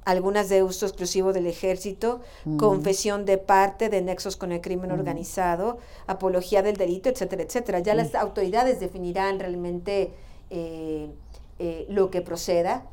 algunas 0.04 0.48
de 0.48 0.64
uso 0.64 0.86
exclusivo 0.86 1.32
del 1.32 1.46
ejército, 1.46 2.20
mm. 2.44 2.56
confesión 2.56 3.26
de 3.26 3.38
parte 3.38 3.90
de 3.90 4.02
nexos 4.02 4.36
con 4.36 4.50
el 4.50 4.60
crimen 4.60 4.90
mm. 4.90 4.94
organizado, 4.94 5.78
apología 6.08 6.62
del 6.62 6.76
delito, 6.76 7.08
etcétera, 7.10 7.44
etcétera. 7.44 7.78
Ya 7.78 7.94
las 7.94 8.16
autoridades 8.16 8.80
definirán 8.80 9.38
realmente 9.38 10.14
eh, 10.50 11.10
eh, 11.58 11.86
lo 11.88 12.10
que 12.10 12.22
proceda 12.22 12.86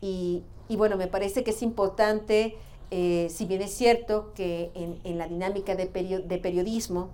y, 0.00 0.42
bueno, 0.68 0.96
me 0.96 1.06
parece 1.06 1.44
que 1.44 1.50
es 1.50 1.62
importante, 1.62 2.56
eh, 2.90 3.28
si 3.30 3.46
bien 3.46 3.62
es 3.62 3.72
cierto 3.72 4.32
que 4.34 4.70
en, 4.74 5.18
la 5.18 5.28
dinámica 5.28 5.74
de, 5.74 5.86
de 5.86 6.38
periodismo 6.38 7.10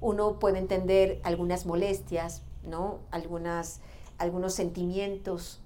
uno 0.00 0.38
puede 0.38 0.58
entender 0.58 1.20
algunas 1.24 1.66
molestias, 1.66 2.42
¿no? 2.64 2.98
Algunas 3.10 3.80
algunos 4.18 4.52
sentimientos 4.52 5.60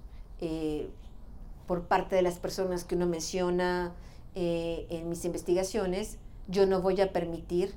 por 1.65 1.87
parte 1.87 2.15
de 2.15 2.21
las 2.21 2.37
personas 2.37 2.83
que 2.83 2.95
uno 2.95 3.07
menciona 3.07 3.93
en 4.35 5.09
mis 5.09 5.25
investigaciones, 5.25 6.17
yo 6.47 6.67
no 6.67 6.81
voy 6.81 7.01
a 7.01 7.11
permitir 7.11 7.73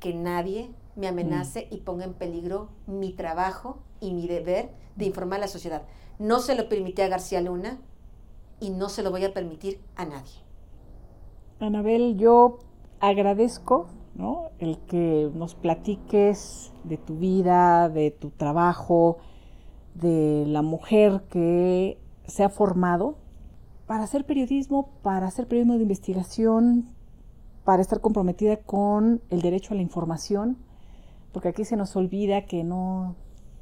que 0.00 0.14
nadie 0.14 0.70
me 0.96 1.06
amenace 1.08 1.68
y 1.70 1.78
ponga 1.78 2.04
en 2.04 2.14
peligro 2.14 2.70
mi 2.86 3.12
trabajo 3.12 3.78
y 4.00 4.12
mi 4.12 4.26
deber 4.26 4.70
de 4.96 5.04
informar 5.04 5.38
a 5.38 5.42
la 5.42 5.48
sociedad. 5.48 5.82
No 6.18 6.40
se 6.40 6.54
lo 6.54 6.68
permití 6.68 7.02
a 7.02 7.08
García 7.08 7.40
Luna 7.40 7.78
y 8.60 8.70
no 8.70 8.88
se 8.88 9.02
lo 9.02 9.10
voy 9.10 9.24
a 9.24 9.34
permitir 9.34 9.80
a 9.96 10.04
nadie. 10.04 10.32
Anabel, 11.60 12.16
yo 12.16 12.58
agradezco 13.00 13.88
¿no? 14.14 14.50
el 14.58 14.78
que 14.78 15.30
nos 15.34 15.54
platiques 15.54 16.72
de 16.84 16.96
tu 16.96 17.16
vida, 17.16 17.88
de 17.88 18.10
tu 18.10 18.30
trabajo, 18.30 19.18
de 19.94 20.44
la 20.46 20.62
mujer 20.62 21.22
que 21.30 21.98
se 22.26 22.44
ha 22.44 22.48
formado 22.48 23.16
para 23.86 24.04
hacer 24.04 24.24
periodismo, 24.24 24.90
para 25.02 25.26
hacer 25.26 25.46
periodismo 25.46 25.74
de 25.74 25.82
investigación, 25.82 26.88
para 27.64 27.82
estar 27.82 28.00
comprometida 28.00 28.56
con 28.56 29.22
el 29.30 29.42
derecho 29.42 29.74
a 29.74 29.76
la 29.76 29.82
información, 29.82 30.56
porque 31.32 31.48
aquí 31.48 31.64
se 31.64 31.76
nos 31.76 31.94
olvida 31.96 32.46
que 32.46 32.64
no, 32.64 33.16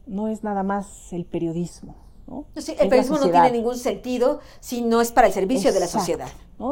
no 0.06 0.28
es 0.28 0.44
nada 0.44 0.62
más 0.62 1.12
el 1.12 1.24
periodismo. 1.24 1.96
¿no? 2.26 2.46
el 2.54 2.88
periodismo 2.88 3.18
no 3.18 3.30
tiene 3.30 3.50
ningún 3.50 3.76
sentido 3.76 4.40
si 4.60 4.80
no 4.80 5.00
es 5.00 5.12
para 5.12 5.26
el 5.26 5.32
servicio 5.32 5.72
de 5.72 5.80
la 5.80 5.86
sociedad. 5.86 6.28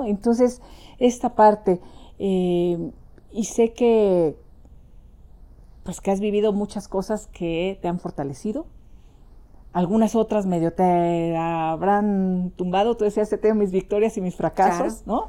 Entonces, 0.07 0.63
esta 0.99 1.35
parte, 1.35 1.81
eh, 2.19 2.91
y 3.33 3.45
sé 3.45 3.73
que, 3.73 4.37
pues 5.85 6.01
que 6.01 6.11
has 6.11 6.21
vivido 6.21 6.53
muchas 6.53 6.89
cosas 6.89 7.29
que 7.33 7.79
te 7.83 7.89
han 7.89 7.99
fortalecido, 7.99 8.67
algunas 9.73 10.15
otras 10.15 10.47
medio 10.47 10.73
te 10.73 11.37
habrán 11.37 12.53
tumbado, 12.57 12.97
tú 12.97 13.05
decías, 13.05 13.31
tengo 13.41 13.55
mis 13.55 13.73
victorias 13.73 14.17
y 14.17 14.21
mis 14.21 14.37
fracasos, 14.37 15.07
¿no? 15.07 15.29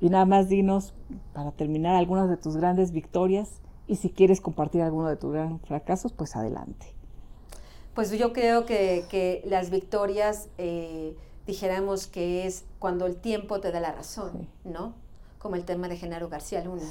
Y 0.00 0.10
nada 0.10 0.24
más 0.24 0.48
dinos, 0.48 0.94
para 1.32 1.50
terminar, 1.50 1.96
algunas 1.96 2.28
de 2.28 2.36
tus 2.36 2.56
grandes 2.56 2.92
victorias 2.92 3.60
y 3.88 3.96
si 3.96 4.10
quieres 4.10 4.40
compartir 4.40 4.82
alguno 4.82 5.08
de 5.08 5.16
tus 5.16 5.32
grandes 5.32 5.60
fracasos, 5.66 6.12
pues 6.12 6.36
adelante. 6.36 6.97
Pues 7.98 8.12
yo 8.12 8.32
creo 8.32 8.64
que, 8.64 9.42
las 9.44 9.70
victorias, 9.70 10.50
eh, 10.56 11.16
dijéramos 11.48 12.06
que 12.06 12.46
es 12.46 12.64
cuando 12.78 13.06
el 13.06 13.16
tiempo 13.16 13.58
te 13.58 13.72
da 13.72 13.80
la 13.80 13.90
razón, 13.90 14.46
¿no? 14.62 14.94
Como 15.40 15.56
el 15.56 15.64
tema 15.64 15.88
de 15.88 15.96
Genaro 15.96 16.28
García 16.28 16.62
Luna, 16.62 16.88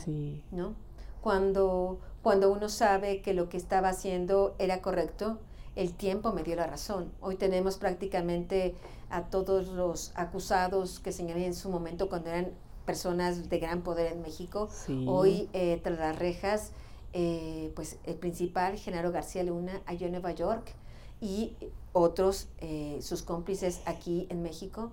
¿no? 0.52 0.76
Cuando, 1.22 2.02
cuando 2.22 2.52
uno 2.52 2.68
sabe 2.68 3.22
que 3.22 3.34
lo 3.34 3.48
que 3.48 3.56
estaba 3.56 3.88
haciendo 3.88 4.54
era 4.60 4.82
correcto, 4.82 5.40
el 5.78 5.94
tiempo 5.94 6.34
me 6.34 6.44
dio 6.44 6.58
la 6.58 6.68
razón. 6.68 7.10
Hoy 7.22 7.38
tenemos 7.38 7.78
prácticamente 7.78 8.76
a 9.10 9.30
todos 9.30 9.70
los 9.70 10.12
acusados 10.16 11.00
que 11.00 11.14
señalé 11.14 11.46
en 11.46 11.56
su 11.56 11.70
momento 11.70 12.10
cuando 12.10 12.32
eran 12.32 12.52
personas 12.86 13.48
de 13.48 13.60
gran 13.60 13.82
poder 13.82 14.12
en 14.12 14.24
México. 14.24 14.70
Hoy, 15.06 15.48
eh, 15.54 15.80
tras 15.82 16.00
las 16.00 16.20
rejas, 16.20 16.74
eh, 17.14 17.72
pues 17.78 17.98
el 18.04 18.16
principal, 18.16 18.78
Genaro 18.78 19.14
García 19.14 19.44
Luna, 19.44 19.82
allá 19.86 20.08
en 20.08 20.12
Nueva 20.12 20.34
York, 20.34 20.76
y 21.22 21.56
otros, 21.94 22.48
eh, 22.60 23.00
sus 23.02 23.22
cómplices 23.22 23.82
aquí 23.86 24.28
en 24.30 24.44
México. 24.44 24.92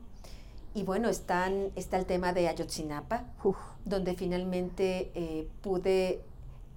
Y 0.74 0.82
bueno, 0.82 1.08
están, 1.08 1.70
está 1.76 1.98
el 1.98 2.06
tema 2.06 2.32
de 2.32 2.48
Ayotzinapa, 2.48 3.24
donde 3.84 4.14
finalmente 4.14 5.48
pude 5.62 6.20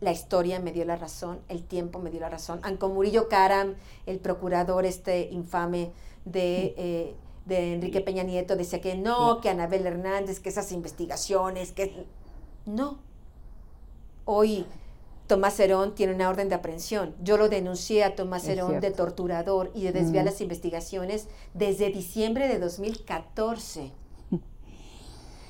la 0.01 0.11
historia 0.11 0.59
me 0.59 0.71
dio 0.71 0.85
la 0.85 0.95
razón, 0.95 1.39
el 1.47 1.63
tiempo 1.63 1.97
me 1.97 2.11
dio 2.11 2.19
la 2.19 2.29
razón. 2.29 2.59
Aunque 2.61 2.85
Murillo 2.85 3.27
Karam, 3.27 3.73
el 4.05 4.19
procurador 4.19 4.85
este 4.85 5.29
infame 5.31 5.91
de, 6.25 7.15
de 7.47 7.73
Enrique 7.73 8.01
Peña 8.01 8.21
Nieto, 8.21 8.55
decía 8.55 8.81
que 8.81 8.95
no, 8.95 9.41
que 9.41 9.49
Anabel 9.49 9.87
Hernández, 9.87 10.39
que 10.39 10.49
esas 10.49 10.71
investigaciones, 10.71 11.71
que... 11.71 12.05
No. 12.65 12.99
Hoy 14.25 14.65
Tomás 15.27 15.59
Herón 15.59 15.93
tiene 15.93 16.13
una 16.13 16.29
orden 16.29 16.47
de 16.47 16.55
aprehensión. 16.55 17.13
Yo 17.21 17.37
lo 17.37 17.49
denuncié 17.49 18.03
a 18.05 18.15
Tomás 18.15 18.47
Herón 18.47 18.79
de 18.79 18.91
torturador 18.91 19.71
y 19.75 19.83
de 19.83 19.91
desviar 19.91 20.23
las 20.23 20.39
investigaciones 20.39 21.27
desde 21.53 21.89
diciembre 21.89 22.47
de 22.47 22.59
2014 22.59 23.91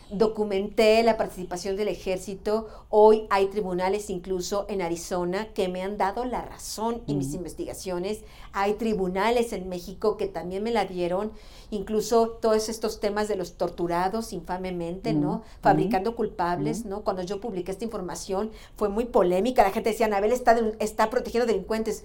documenté 0.09 1.03
la 1.03 1.17
participación 1.17 1.75
del 1.75 1.87
ejército. 1.87 2.67
Hoy 2.89 3.27
hay 3.29 3.47
tribunales 3.47 4.09
incluso 4.09 4.65
en 4.69 4.81
Arizona 4.81 5.47
que 5.53 5.67
me 5.67 5.81
han 5.81 5.97
dado 5.97 6.25
la 6.25 6.41
razón 6.41 7.01
en 7.07 7.17
mis 7.17 7.33
investigaciones. 7.33 8.21
Hay 8.53 8.73
tribunales 8.73 9.53
en 9.53 9.69
México 9.69 10.17
que 10.17 10.27
también 10.27 10.63
me 10.63 10.71
la 10.71 10.85
dieron. 10.85 11.31
Incluso 11.71 12.29
todos 12.29 12.69
estos 12.69 12.99
temas 12.99 13.27
de 13.27 13.35
los 13.35 13.53
torturados 13.53 14.33
infamemente, 14.33 15.13
¿no? 15.13 15.43
Fabricando 15.61 16.15
culpables, 16.15 16.85
¿no? 16.85 17.01
Cuando 17.01 17.23
yo 17.23 17.41
publiqué 17.41 17.71
esta 17.71 17.85
información 17.85 18.51
fue 18.75 18.89
muy 18.89 19.05
polémica. 19.05 19.63
La 19.63 19.71
gente 19.71 19.89
decía, 19.89 20.05
Anabel 20.05 20.31
está, 20.31 20.57
está 20.79 21.09
protegiendo 21.09 21.45
delincuentes 21.45 22.03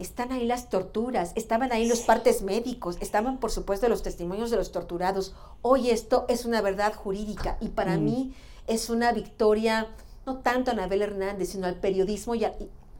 están 0.00 0.32
ahí 0.32 0.46
las 0.46 0.70
torturas, 0.70 1.32
estaban 1.34 1.72
ahí 1.72 1.86
los 1.86 2.00
partes 2.00 2.42
médicos, 2.42 2.96
estaban 3.00 3.38
por 3.38 3.50
supuesto 3.50 3.88
los 3.88 4.02
testimonios 4.02 4.50
de 4.50 4.56
los 4.56 4.72
torturados. 4.72 5.34
Hoy 5.60 5.90
esto 5.90 6.24
es 6.28 6.46
una 6.46 6.62
verdad 6.62 6.94
jurídica 6.94 7.58
y 7.60 7.68
para 7.68 7.98
mm. 7.98 8.04
mí 8.04 8.34
es 8.66 8.88
una 8.88 9.12
victoria, 9.12 9.88
no 10.24 10.38
tanto 10.38 10.70
a 10.70 10.74
Anabel 10.74 11.02
Hernández, 11.02 11.50
sino 11.50 11.66
al 11.66 11.76
periodismo 11.76 12.34
y 12.34 12.46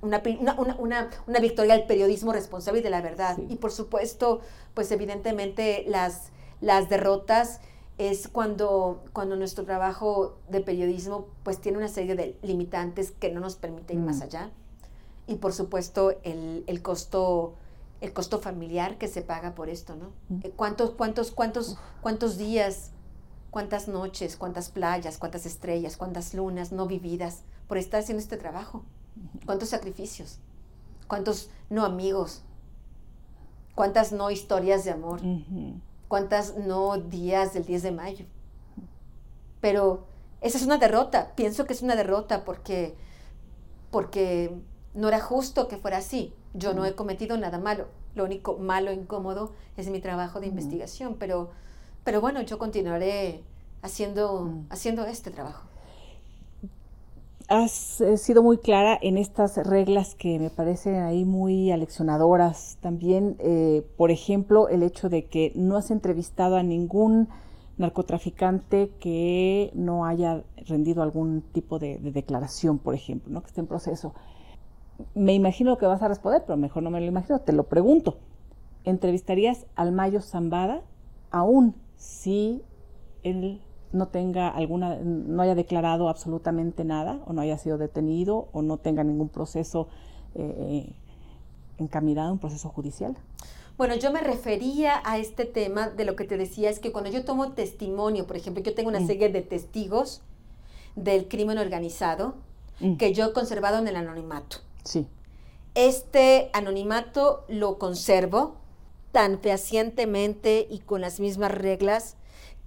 una, 0.03 0.23
una, 1.27 1.41
victoria 1.41 1.75
al 1.75 1.87
periodismo 1.87 2.33
responsable 2.33 2.83
de 2.83 2.91
la 2.91 3.01
verdad. 3.01 3.39
Y 3.49 3.57
por 3.57 3.73
supuesto, 3.73 4.41
pues 4.75 4.93
evidentemente 4.93 5.85
las, 5.89 6.33
las 6.61 6.91
derrotas 6.91 7.61
es 7.97 8.29
cuando, 8.29 9.05
cuando 9.15 9.37
nuestro 9.37 9.65
trabajo 9.65 10.39
de 10.51 10.61
periodismo 10.61 11.29
pues 11.45 11.61
tiene 11.61 11.79
una 11.79 11.89
serie 11.89 12.15
de 12.15 12.37
limitantes 12.43 13.11
que 13.11 13.31
no 13.31 13.41
nos 13.41 13.57
permiten 13.57 14.01
ir 14.01 14.05
más 14.05 14.19
mm. 14.19 14.23
allá 14.23 14.51
y 15.31 15.37
por 15.37 15.53
supuesto 15.53 16.11
el, 16.25 16.65
el, 16.67 16.83
costo 16.83 17.55
el 18.01 18.13
costo 18.13 18.41
familiar 18.41 18.99
que 18.99 19.07
se 19.07 19.23
paga 19.23 19.55
por 19.55 19.69
esto, 19.69 19.95
¿no? 19.95 20.11
Eh, 20.43 20.53
¿Cuántos, 20.57 20.91
cuántos, 20.91 21.31
cuántos, 21.31 21.79
cuántos 22.01 22.37
días, 22.37 22.91
cuántas 23.51 23.87
noches, 23.87 24.37
cuántas 24.37 24.71
playas, 24.71 25.19
cuántas 25.19 25.47
estrellas, 25.47 25.97
cuántas 25.97 26.35
lunas 26.35 26.73
no 26.73 26.87
vividas 26.87 27.43
por 27.69 27.79
estar 27.79 28.01
haciendo 28.01 28.21
este 28.21 28.37
trabajo? 28.37 28.85
¿Cuántos 29.47 29.69
sacrificios? 29.69 30.41
¿Cuántos 31.07 31.51
no 31.69 31.85
amigos? 31.85 32.43
¿Cuántas 33.77 34.11
no 34.11 34.33
historias 34.33 34.85
de 34.85 34.91
amor? 34.91 35.21
¿Cuántas 36.09 36.57
no 36.57 36.99
días 36.99 37.55
del 37.55 37.67
10 37.67 37.85
de 37.85 37.93
mayo? 37.93 38.27
Pero 39.61 40.07
esa 40.41 40.59
es 40.59 40.65
una 40.65 40.79
derrota, 40.79 41.37
pienso 41.37 41.67
que 41.67 41.75
es 41.75 41.83
una 41.83 41.95
derrota 41.95 42.45
porque, 42.45 42.97
porque 43.93 44.61
no 44.95 45.09
era 45.09 45.21
justo 45.21 45.69
que 45.69 45.77
fuera 45.77 45.99
así. 45.99 46.33
Yo 46.55 46.75
no 46.75 46.85
he 46.85 46.95
cometido 46.95 47.37
nada 47.37 47.59
malo. 47.59 47.87
Lo 48.15 48.25
único 48.25 48.57
malo, 48.59 48.93
incómodo, 48.93 49.53
es 49.77 49.89
mi 49.89 50.01
trabajo 50.01 50.41
de 50.41 50.49
investigación. 50.49 51.17
Pero, 51.19 51.51
pero 52.05 52.21
bueno, 52.21 52.41
yo 52.43 52.59
continuaré 52.59 53.43
haciendo, 53.83 54.53
haciendo 54.69 55.07
este 55.07 55.31
trabajo. 55.31 55.67
Has 57.49 58.01
eh, 58.01 58.17
sido 58.17 58.45
muy 58.45 58.59
clara 58.59 58.97
en 59.01 59.19
estas 59.19 59.57
reglas 59.57 60.15
que 60.15 60.39
me 60.39 60.51
parecen 60.51 60.97
ahí 60.97 61.25
muy 61.25 61.73
aleccionadoras. 61.73 62.79
También, 62.81 63.37
eh, 63.41 63.85
por 63.97 64.11
ejemplo, 64.11 64.69
el 64.69 64.85
hecho 64.85 65.09
de 65.09 65.27
que 65.27 65.53
no 65.57 65.77
has 65.77 65.91
entrevistado 65.91 66.57
a 66.57 66.63
ningún 66.63 67.29
narcotraficante 67.77 68.93
que 69.01 69.71
no 69.75 70.05
haya 70.05 70.45
rendido 70.67 71.03
algún 71.03 71.43
tipo 71.53 71.79
de, 71.79 71.99
de 71.99 72.13
declaración, 72.13 72.79
por 72.79 72.95
ejemplo, 72.95 73.33
¿no? 73.33 73.41
que 73.41 73.49
esté 73.49 73.61
en 73.61 73.67
proceso 73.67 74.15
me 75.15 75.35
imagino 75.35 75.79
que 75.79 75.87
vas 75.87 76.03
a 76.03 76.09
responder, 76.09 76.43
pero 76.47 76.57
mejor 76.57 76.83
no 76.83 76.91
me 76.91 77.01
lo 77.01 77.07
imagino, 77.07 77.41
te 77.41 77.53
lo 77.53 77.65
pregunto. 77.65 78.19
¿Entrevistarías 78.85 79.67
al 79.77 79.93
Mayo 79.93 80.21
Zambada 80.21 80.83
aún 81.31 81.75
si 81.97 82.63
él 83.23 83.61
no 83.93 84.09
tenga 84.09 84.49
alguna, 84.49 84.97
no 84.97 85.43
haya 85.43 85.55
declarado 85.55 86.09
absolutamente 86.09 86.85
nada, 86.85 87.21
o 87.27 87.33
no 87.33 87.41
haya 87.41 87.59
sido 87.59 87.77
detenido, 87.79 88.49
o 88.53 88.63
no 88.63 88.77
tenga 88.79 89.05
ningún 89.05 89.29
proceso 89.29 89.89
eh, 90.35 90.93
encaminado, 91.79 92.33
un 92.33 92.39
proceso 92.39 92.69
judicial? 92.69 93.17
Bueno, 93.77 93.95
yo 93.97 94.13
me 94.13 94.21
refería 94.21 95.01
a 95.05 95.19
este 95.19 95.45
tema 95.45 95.89
de 95.89 96.05
lo 96.05 96.15
que 96.15 96.25
te 96.25 96.37
decía, 96.37 96.71
es 96.71 96.79
que 96.79 96.93
cuando 96.93 97.11
yo 97.11 97.25
tomo 97.25 97.53
testimonio, 97.53 98.27
por 98.27 98.37
ejemplo, 98.37 98.63
yo 98.63 98.75
tengo 98.75 98.91
una 98.91 99.01
mm. 99.01 99.07
serie 99.07 99.29
de 99.31 99.43
testigos 99.43 100.23
del 100.97 101.29
crimen 101.29 101.59
organizado 101.59 102.35
mm. 102.81 102.97
que 102.97 103.13
yo 103.13 103.27
he 103.27 103.33
conservado 103.33 103.79
en 103.79 103.89
el 103.89 103.97
anonimato. 103.97 104.59
Sí. 104.85 105.07
Este 105.75 106.51
anonimato 106.53 107.45
lo 107.49 107.79
conservo 107.79 108.57
tan 109.13 109.41
fehacientemente 109.41 110.67
y 110.71 110.81
con 110.81 111.01
las 111.01 111.21
mismas 111.21 111.53
reglas 111.53 112.17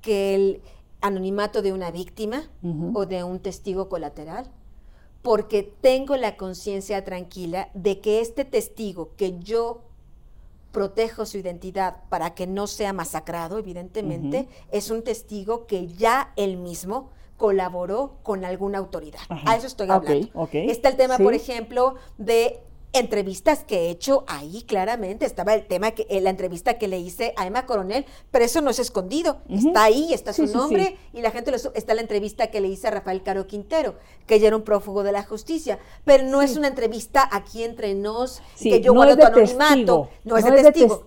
que 0.01 0.35
el 0.35 0.61
anonimato 1.01 1.61
de 1.61 1.73
una 1.73 1.91
víctima 1.91 2.49
o 2.93 3.05
de 3.05 3.23
un 3.23 3.39
testigo 3.39 3.89
colateral, 3.89 4.49
porque 5.21 5.63
tengo 5.63 6.15
la 6.15 6.37
conciencia 6.37 7.03
tranquila 7.03 7.69
de 7.73 7.99
que 7.99 8.21
este 8.21 8.45
testigo 8.45 9.11
que 9.17 9.39
yo 9.39 9.81
protejo 10.71 11.25
su 11.25 11.37
identidad 11.37 11.97
para 12.09 12.33
que 12.33 12.47
no 12.47 12.67
sea 12.67 12.93
masacrado, 12.93 13.57
evidentemente, 13.59 14.47
es 14.71 14.89
un 14.89 15.03
testigo 15.03 15.67
que 15.67 15.87
ya 15.87 16.33
él 16.35 16.57
mismo 16.57 17.09
colaboró 17.43 18.19
con 18.23 18.45
alguna 18.45 18.77
autoridad. 18.77 19.19
Ajá. 19.27 19.51
A 19.51 19.57
eso 19.57 19.67
estoy 19.67 19.89
hablando. 19.89 20.29
Está 20.53 20.87
el 20.87 20.95
tema, 20.95 21.17
Sí. 21.17 21.23
por 21.23 21.33
ejemplo, 21.33 21.95
de 22.17 22.61
entrevistas 22.93 23.63
que 23.63 23.87
he 23.87 23.89
hecho 23.89 24.23
ahí 24.27 24.63
claramente. 24.63 25.25
Estaba 25.25 25.53
el 25.53 25.65
tema 25.65 25.91
que 25.91 26.05
eh, 26.09 26.21
la 26.21 26.29
entrevista 26.29 26.75
que 26.77 26.87
le 26.87 26.99
hice 26.99 27.33
a 27.37 27.45
Emma 27.47 27.65
Coronel 27.65 28.05
pero 28.31 28.45
eso 28.45 28.61
no 28.61 28.69
es 28.69 28.79
escondido. 28.79 29.41
Está 29.49 29.83
ahí 29.83 30.13
está 30.13 30.31
Sí, 30.33 30.41
su 30.43 30.47
sí, 30.47 30.53
sí. 30.53 30.57
nombre 30.57 30.97
y 31.13 31.21
la 31.21 31.31
gente 31.31 31.51
lo 31.51 31.57
está 31.57 31.93
la 31.93 32.01
entrevista 32.01 32.47
que 32.47 32.61
le 32.61 32.67
hice 32.67 32.87
a 32.87 32.91
Rafael 32.91 33.23
Caro 33.23 33.47
Quintero 33.47 33.95
que 34.27 34.35
ella 34.35 34.47
era 34.47 34.55
un 34.55 34.63
prófugo 34.63 35.03
de 35.03 35.11
la 35.11 35.23
justicia. 35.23 35.79
Pero 36.05 36.23
no 36.25 36.41
es 36.41 36.55
una 36.55 36.67
entrevista 36.69 37.27
aquí 37.31 37.63
entre 37.63 37.93
nos 37.95 38.41
que 38.59 38.79
yo 38.79 38.93
no 38.93 38.99
guardo 38.99 39.13
es 39.13 39.19
tu 39.19 39.25
anonimato 39.25 40.09
no 40.23 40.37
es 40.37 40.45
no 40.45 40.51
de 40.51 40.57
es 40.57 40.63
de 40.65 40.71
testigo, 40.71 41.03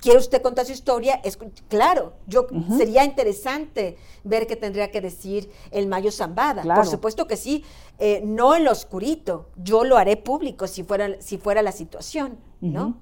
quiere 0.00 0.18
usted 0.18 0.40
contar 0.40 0.64
su 0.66 0.72
historia, 0.72 1.20
Escu- 1.22 1.50
claro, 1.68 2.12
yo 2.26 2.46
sería 2.76 3.04
interesante 3.04 3.96
ver 4.24 4.46
qué 4.46 4.54
tendría 4.56 4.90
que 4.90 5.00
decir 5.00 5.50
el 5.70 5.86
Mayo 5.88 6.12
Zambada. 6.12 6.62
Claro. 6.62 6.80
Por 6.82 6.90
supuesto 6.90 7.26
que 7.26 7.36
sí, 7.36 7.64
eh, 7.98 8.22
no 8.24 8.54
en 8.54 8.64
lo 8.64 8.72
oscurito, 8.72 9.46
yo 9.56 9.84
lo 9.84 9.96
haré 9.96 10.16
público 10.16 10.66
si 10.66 10.82
fuera, 10.82 11.20
si 11.20 11.38
fuera 11.38 11.62
la 11.62 11.72
situación, 11.72 12.38
¿no? 12.60 12.96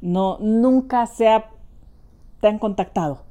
No, 0.00 0.38
nunca 0.40 1.06
se 1.06 1.28
ha, 1.28 1.50
te 2.40 2.48
han 2.48 2.58
contactado 2.58 3.22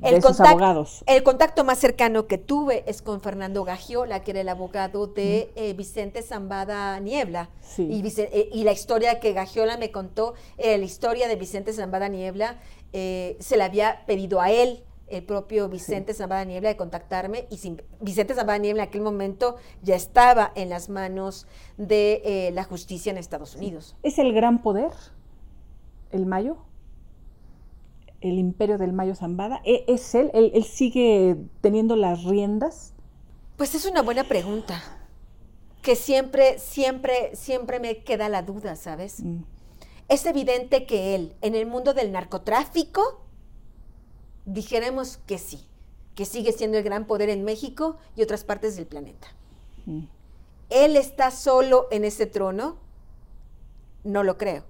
de 0.00 0.20
sus 0.20 0.36
contac- 0.40 0.48
abogados. 0.48 1.04
el 1.06 1.22
contacto 1.22 1.62
más 1.62 1.78
cercano 1.78 2.26
que 2.26 2.36
tuve 2.36 2.82
es 2.88 3.02
con 3.02 3.20
Fernando 3.20 3.62
Gagiola, 3.62 4.24
que 4.24 4.32
era 4.32 4.40
el 4.40 4.48
abogado 4.48 5.06
de 5.06 5.52
eh, 5.54 5.74
Vicente 5.74 6.22
Zambada 6.22 6.98
Niebla. 6.98 7.50
Sí. 7.60 7.86
Y, 7.88 8.02
Vice- 8.02 8.28
eh, 8.32 8.48
y 8.52 8.64
la 8.64 8.72
historia 8.72 9.20
que 9.20 9.32
Gagiola 9.32 9.76
me 9.76 9.92
contó, 9.92 10.34
eh, 10.58 10.76
la 10.76 10.84
historia 10.84 11.28
de 11.28 11.36
Vicente 11.36 11.72
Zambada 11.72 12.08
Niebla, 12.08 12.58
eh, 12.92 13.36
se 13.38 13.56
la 13.56 13.66
había 13.66 14.04
pedido 14.06 14.40
a 14.40 14.50
él, 14.50 14.82
el 15.12 15.24
propio 15.24 15.68
Vicente 15.68 16.14
Zambada 16.14 16.44
Niebla, 16.44 16.68
de 16.70 16.76
contactarme. 16.76 17.46
Y 17.50 17.58
sin- 17.58 17.82
Vicente 18.00 18.34
Zambada 18.34 18.58
Niebla 18.58 18.82
en 18.82 18.88
aquel 18.88 19.02
momento 19.02 19.56
ya 19.82 19.94
estaba 19.96 20.52
en 20.54 20.68
las 20.68 20.88
manos 20.88 21.46
de 21.76 22.22
eh, 22.24 22.50
la 22.52 22.64
justicia 22.64 23.10
en 23.10 23.18
Estados 23.18 23.54
Unidos. 23.56 23.96
¿Es 24.02 24.18
el 24.18 24.32
gran 24.32 24.62
poder 24.62 24.90
el 26.10 26.26
Mayo? 26.26 26.56
¿El 28.20 28.38
imperio 28.38 28.78
del 28.78 28.92
Mayo 28.92 29.14
Zambada? 29.16 29.60
¿E- 29.64 29.84
¿Es 29.88 30.14
él? 30.14 30.30
¿Él, 30.34 30.52
él 30.54 30.64
sigue 30.64 31.36
teniendo 31.60 31.96
las 31.96 32.24
riendas? 32.24 32.94
Pues 33.56 33.74
es 33.74 33.84
una 33.84 34.02
buena 34.02 34.24
pregunta. 34.24 34.80
Que 35.82 35.96
siempre, 35.96 36.58
siempre, 36.60 37.34
siempre 37.34 37.80
me 37.80 38.04
queda 38.04 38.28
la 38.28 38.42
duda, 38.42 38.76
¿sabes? 38.76 39.20
Mm, 39.24 39.42
Es 40.08 40.26
evidente 40.26 40.86
que 40.86 41.14
él, 41.16 41.34
en 41.40 41.54
el 41.56 41.66
mundo 41.66 41.94
del 41.94 42.12
narcotráfico, 42.12 43.20
dijéramos 44.44 45.18
que 45.26 45.38
sí, 45.38 45.66
que 46.14 46.24
sigue 46.24 46.52
siendo 46.52 46.78
el 46.78 46.84
gran 46.84 47.06
poder 47.06 47.28
en 47.30 47.44
México 47.44 47.96
y 48.16 48.22
otras 48.22 48.44
partes 48.44 48.76
del 48.76 48.86
planeta. 48.86 49.28
mm. 49.86 50.04
¿Él 50.70 50.96
está 50.96 51.30
solo 51.30 51.86
en 51.90 52.04
ese 52.04 52.24
trono? 52.24 52.78
No 54.04 54.22
lo 54.22 54.38
creo. 54.38 54.64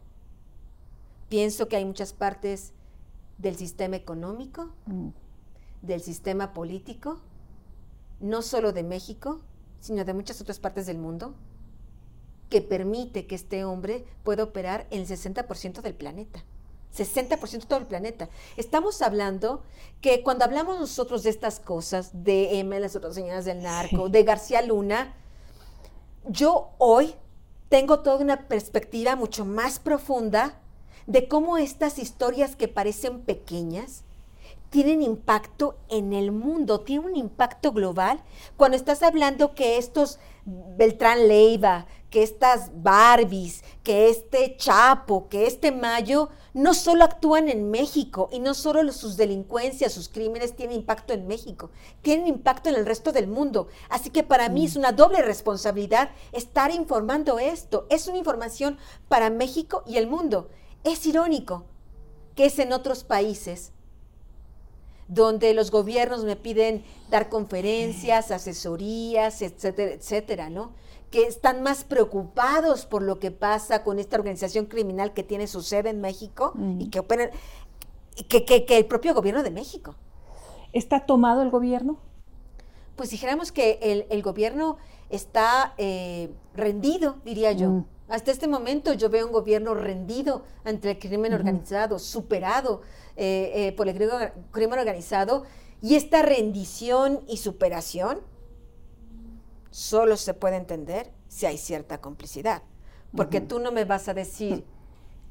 Pienso 1.28 1.68
que 1.68 1.76
hay 1.76 1.84
muchas 1.84 2.12
partes 2.12 2.72
del 3.38 3.56
sistema 3.56 3.96
económico, 3.96 4.70
Mm. 4.86 5.08
del 5.82 6.00
sistema 6.02 6.52
político, 6.52 7.20
no 8.20 8.42
solo 8.42 8.72
de 8.72 8.82
México, 8.82 9.40
sino 9.80 10.04
de 10.04 10.12
muchas 10.12 10.40
otras 10.40 10.58
partes 10.58 10.86
del 10.86 10.98
mundo, 10.98 11.34
que 12.50 12.60
permite 12.62 13.26
que 13.26 13.34
este 13.36 13.64
hombre 13.64 14.04
pueda 14.24 14.42
operar 14.44 14.86
en 14.90 15.00
el 15.00 15.06
60% 15.06 15.82
del 15.82 15.94
planeta. 15.94 16.44
60% 16.94 17.50
de 17.50 17.66
todo 17.66 17.78
el 17.80 17.86
planeta. 17.86 18.28
Estamos 18.56 19.00
hablando 19.02 19.62
que 20.00 20.22
cuando 20.22 20.44
hablamos 20.44 20.78
nosotros 20.78 21.22
de 21.22 21.30
estas 21.30 21.58
cosas, 21.60 22.10
de 22.24 22.58
Emma, 22.58 22.78
las 22.78 22.96
otras 22.96 23.14
señoras 23.14 23.44
del 23.44 23.62
narco, 23.62 24.06
Sí. 24.06 24.12
de 24.12 24.22
García 24.24 24.62
Luna, 24.62 25.14
yo 26.28 26.70
hoy 26.78 27.14
tengo 27.68 28.00
toda 28.00 28.16
una 28.18 28.48
perspectiva 28.48 29.16
mucho 29.16 29.44
más 29.44 29.78
profunda 29.78 30.58
de 31.06 31.26
cómo 31.28 31.56
estas 31.58 31.98
historias 31.98 32.54
que 32.54 32.68
parecen 32.68 33.20
pequeñas 33.22 34.02
tienen 34.70 35.02
impacto 35.02 35.76
en 35.88 36.12
el 36.12 36.32
mundo, 36.32 36.80
tienen 36.80 37.06
un 37.10 37.16
impacto 37.16 37.72
global. 37.72 38.22
Cuando 38.56 38.76
estás 38.76 39.02
hablando 39.02 39.54
que 39.54 39.76
estos 39.76 40.18
Beltrán 40.46 41.28
Leiva, 41.28 41.86
que 42.12 42.22
estas 42.22 42.70
Barbies, 42.74 43.64
que 43.82 44.10
este 44.10 44.56
Chapo, 44.56 45.28
que 45.28 45.46
este 45.46 45.72
Mayo, 45.72 46.28
no 46.52 46.74
solo 46.74 47.04
actúan 47.04 47.48
en 47.48 47.70
México 47.70 48.28
y 48.30 48.38
no 48.38 48.52
solo 48.52 48.92
sus 48.92 49.16
delincuencias, 49.16 49.94
sus 49.94 50.10
crímenes 50.10 50.54
tienen 50.54 50.76
impacto 50.76 51.14
en 51.14 51.26
México, 51.26 51.70
tienen 52.02 52.28
impacto 52.28 52.68
en 52.68 52.74
el 52.76 52.84
resto 52.84 53.12
del 53.12 53.26
mundo. 53.26 53.68
Así 53.88 54.10
que 54.10 54.22
para 54.22 54.50
mí 54.50 54.66
es 54.66 54.76
una 54.76 54.92
doble 54.92 55.22
responsabilidad 55.22 56.10
estar 56.32 56.70
informando 56.70 57.38
esto. 57.38 57.86
Es 57.88 58.06
una 58.06 58.18
información 58.18 58.76
para 59.08 59.30
México 59.30 59.82
y 59.86 59.96
el 59.96 60.06
mundo. 60.06 60.50
Es 60.84 61.06
irónico 61.06 61.64
que 62.36 62.44
es 62.46 62.58
en 62.58 62.74
otros 62.74 63.04
países 63.04 63.72
donde 65.08 65.54
los 65.54 65.70
gobiernos 65.70 66.24
me 66.24 66.36
piden 66.36 66.84
dar 67.10 67.28
conferencias, 67.30 68.30
asesorías, 68.30 69.42
etcétera, 69.42 69.92
etcétera, 69.92 70.50
¿no? 70.50 70.72
Que 71.12 71.26
están 71.28 71.62
más 71.62 71.84
preocupados 71.84 72.86
por 72.86 73.02
lo 73.02 73.20
que 73.20 73.30
pasa 73.30 73.84
con 73.84 74.00
esta 74.00 74.16
organización 74.16 74.66
criminal 74.66 75.12
que 75.12 75.22
tiene 75.22 75.46
su 75.46 75.62
sede 75.62 75.90
en 75.90 76.00
México 76.00 76.54
y 76.80 76.88
que 76.90 76.98
opera 76.98 77.30
que, 78.28 78.44
que- 78.44 78.64
que 78.64 78.78
el 78.78 78.86
propio 78.86 79.14
gobierno 79.14 79.42
de 79.44 79.50
México. 79.52 79.94
¿Está 80.72 81.06
tomado 81.06 81.42
el 81.42 81.50
gobierno? 81.50 81.98
Pues 82.96 83.10
dijéramos 83.10 83.52
que 83.52 83.78
el, 83.82 84.06
el 84.10 84.22
gobierno 84.22 84.78
está 85.10 85.74
eh, 85.78 86.32
rendido, 86.54 87.16
diría 87.24 87.52
yo. 87.52 87.68
Mm. 87.68 87.84
Hasta 88.08 88.30
este 88.30 88.48
momento 88.48 88.92
yo 88.92 89.08
veo 89.08 89.26
un 89.26 89.32
gobierno 89.32 89.74
rendido 89.74 90.42
ante 90.64 90.90
el 90.90 90.98
crimen 90.98 91.32
organizado, 91.34 91.98
superado 91.98 92.82
eh, 93.16 93.52
eh, 93.54 93.72
por 93.72 93.88
el 93.88 93.96
cri- 93.98 94.32
crimen 94.50 94.78
organizado. 94.78 95.44
Y 95.82 95.94
esta 95.96 96.22
rendición 96.22 97.20
y 97.28 97.36
superación 97.38 98.20
solo 99.72 100.16
se 100.16 100.34
puede 100.34 100.56
entender 100.56 101.10
si 101.26 101.46
hay 101.46 101.58
cierta 101.58 102.00
complicidad. 102.00 102.62
Porque 103.16 103.40
tú 103.40 103.58
no 103.58 103.72
me 103.72 103.84
vas 103.84 104.08
a 104.08 104.14
decir, 104.14 104.64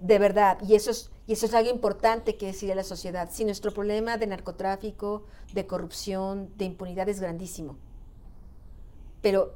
de 0.01 0.19
verdad, 0.19 0.57
y 0.61 0.75
eso 0.75 0.91
es, 0.91 1.09
y 1.25 1.33
eso 1.33 1.45
es 1.45 1.53
algo 1.53 1.71
importante 1.71 2.35
que 2.35 2.47
decir 2.47 2.71
a 2.71 2.75
la 2.75 2.83
sociedad, 2.83 3.29
si 3.31 3.45
nuestro 3.45 3.73
problema 3.73 4.17
de 4.17 4.27
narcotráfico, 4.27 5.23
de 5.53 5.65
corrupción, 5.65 6.51
de 6.57 6.65
impunidad 6.65 7.07
es 7.07 7.21
grandísimo, 7.21 7.77
pero 9.21 9.53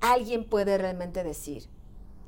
alguien 0.00 0.44
puede 0.44 0.78
realmente 0.78 1.24
decir 1.24 1.66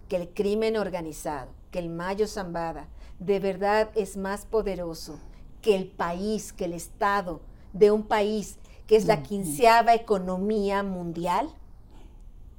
que 0.08 0.16
el 0.16 0.30
crimen 0.30 0.76
organizado, 0.76 1.52
que 1.70 1.78
el 1.78 1.88
Mayo 1.88 2.26
Zambada, 2.26 2.88
de 3.18 3.38
verdad 3.38 3.90
es 3.94 4.16
más 4.16 4.44
poderoso 4.44 5.20
que 5.62 5.76
el 5.76 5.86
país, 5.86 6.52
que 6.52 6.64
el 6.64 6.72
Estado 6.72 7.40
de 7.72 7.90
un 7.90 8.02
país 8.02 8.58
que 8.86 8.96
es 8.96 9.04
la 9.04 9.22
quinceava 9.22 9.94
economía 9.94 10.82
mundial? 10.82 11.54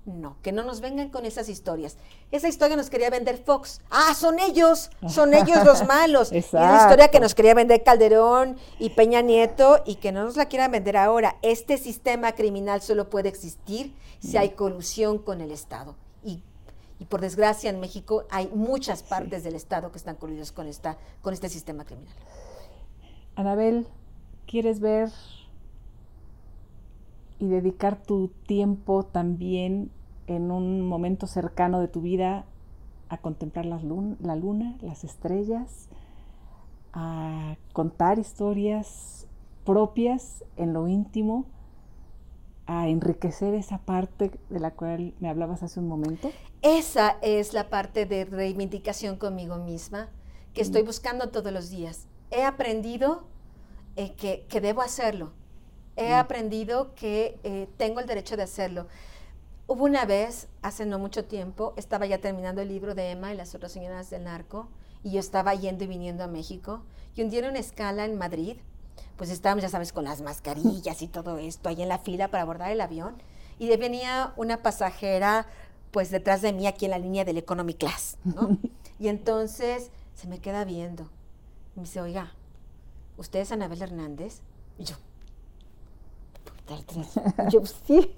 No, 0.04 0.38
que 0.42 0.52
no 0.52 0.64
nos 0.64 0.82
vengan 0.82 1.10
con 1.10 1.28
esas 1.28 1.48
historias. 1.48 1.96
Esa 2.32 2.48
historia 2.48 2.76
nos 2.76 2.90
quería 2.90 3.12
vender 3.12 3.38
Fox. 3.38 3.82
Ah, 3.92 4.16
son 4.16 4.40
ellos, 4.40 4.90
son 5.08 5.36
ellos 5.36 5.64
los 5.64 5.86
malos. 5.88 6.32
Es 6.32 6.54
la 6.54 6.78
historia 6.82 7.10
que 7.10 7.20
nos 7.20 7.36
quería 7.36 7.54
vender 7.54 7.84
Calderón 7.84 8.58
y 8.80 8.90
Peña 8.90 9.22
Nieto 9.22 9.84
y 9.86 9.96
que 9.96 10.12
no 10.12 10.24
nos 10.24 10.38
la 10.38 10.48
quieran 10.48 10.72
vender 10.72 10.98
ahora. 10.98 11.38
Este 11.44 11.78
sistema 11.78 12.32
criminal 12.32 12.82
solo 12.82 13.12
puede 13.12 13.30
existir 13.30 13.94
si 14.20 14.38
hay 14.38 14.52
colusión 14.52 15.20
con 15.20 15.40
el 15.40 15.52
Estado. 15.52 15.96
Y, 16.24 16.42
y 16.98 17.06
por 17.06 17.22
desgracia 17.22 17.70
en 17.70 17.80
México 17.80 18.26
hay 18.32 18.48
muchas 18.48 19.04
partes 19.04 19.44
del 19.44 19.54
Estado 19.54 19.92
que 19.92 20.00
están 20.00 20.16
coludidos 20.16 20.52
con, 20.52 20.68
esta, 20.68 20.98
con 21.22 21.36
este 21.36 21.48
sistema 21.48 21.86
criminal. 21.86 22.16
Anabel, 23.36 23.88
¿quieres 24.48 24.80
ver 24.80 25.12
y 27.42 27.48
dedicar 27.48 28.02
tu 28.02 28.28
tiempo 28.46 29.04
también 29.04 29.90
en 30.28 30.52
un 30.52 30.82
momento 30.82 31.26
cercano 31.26 31.80
de 31.80 31.88
tu 31.88 32.02
vida 32.02 32.46
a 33.10 33.18
contemplar 33.18 33.66
la 33.66 33.80
luna, 33.80 34.78
las 34.82 35.04
estrellas, 35.04 35.90
a 36.94 37.58
contar 37.74 38.20
historias 38.20 39.28
propias 39.66 40.44
en 40.56 40.72
lo 40.72 40.88
íntimo, 40.88 41.46
a 42.68 42.88
enriquecer 42.88 43.56
esa 43.56 43.80
parte 43.80 44.32
de 44.50 44.60
la 44.60 44.72
cual 44.72 45.16
me 45.20 45.28
hablabas 45.28 45.64
hace 45.64 45.80
un 45.80 45.88
momento? 45.88 46.30
Esa 46.62 47.18
es 47.24 47.54
la 47.54 47.70
parte 47.70 48.06
de 48.06 48.24
reivindicación 48.24 49.18
conmigo 49.18 49.58
misma 49.58 50.10
que 50.54 50.62
estoy 50.62 50.84
buscando 50.84 51.30
todos 51.30 51.52
los 51.52 51.72
días. 51.72 52.08
He 52.30 52.44
aprendido 52.44 53.24
eh, 53.96 54.14
que, 54.14 54.46
que 54.48 54.62
debo 54.62 54.82
hacerlo. 54.82 55.34
He 56.02 56.14
aprendido 56.14 56.94
que 56.96 57.40
eh, 57.44 57.68
tengo 57.78 58.00
el 58.00 58.08
derecho 58.08 58.38
de 58.38 58.44
hacerlo. 58.44 58.88
Hubo 59.68 59.86
una 59.86 60.06
vez, 60.06 60.48
hace 60.62 60.86
no 60.86 61.00
mucho 61.00 61.26
tiempo, 61.26 61.74
estaba 61.78 62.06
ya 62.06 62.20
terminando 62.20 62.62
el 62.62 62.68
libro 62.68 62.96
de 62.96 63.12
Emma 63.12 63.34
y 63.34 63.38
las 63.38 63.56
otras 63.56 63.72
señoras 63.72 64.10
del 64.10 64.26
narco, 64.26 64.68
y 65.04 65.12
yo 65.12 65.20
estaba 65.20 65.56
yendo 65.56 65.84
y 65.84 65.88
viniendo 65.88 66.24
a 66.24 66.28
México, 66.28 66.84
y 67.16 67.22
un 67.22 67.30
día 67.30 67.40
en 67.40 67.50
una 67.50 67.60
escala 67.60 68.06
en 68.06 68.18
Madrid, 68.18 68.58
pues 69.18 69.30
estábamos, 69.30 69.62
ya 69.62 69.70
sabes, 69.70 69.94
con 69.94 70.04
las 70.04 70.22
mascarillas 70.22 71.02
y 71.02 71.08
todo 71.08 71.38
esto, 71.38 71.70
ahí 71.70 71.82
en 71.82 71.90
la 71.90 72.00
fila 72.00 72.30
para 72.30 72.44
abordar 72.44 72.72
el 72.72 72.82
avión. 72.82 73.22
Y 73.60 73.68
de 73.68 73.78
venía 73.78 74.34
una 74.36 74.64
pasajera, 74.64 75.48
pues 75.92 76.10
detrás 76.10 76.42
de 76.42 76.54
mí, 76.54 76.68
aquí 76.68 76.86
en 76.86 76.92
la 76.92 77.00
línea 77.00 77.24
del 77.24 77.38
Economy 77.38 77.74
Class, 77.74 78.18
¿no? 78.24 78.58
y 79.00 79.08
entonces 79.08 79.92
se 80.16 80.28
me 80.28 80.40
queda 80.40 80.66
viendo. 80.66 81.10
Me 81.76 81.84
dice, 81.84 82.02
oiga, 82.02 82.34
¿usted 83.18 83.40
es 83.40 83.52
Anabel 83.52 83.82
Hernández? 83.82 84.42
Y 84.78 84.86
yo, 84.86 84.96
yo 87.52 87.66
sí. 87.66 88.16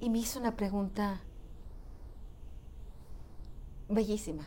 y 0.00 0.10
me 0.10 0.18
hizo 0.18 0.38
una 0.38 0.56
pregunta 0.56 1.20
bellísima. 3.88 4.46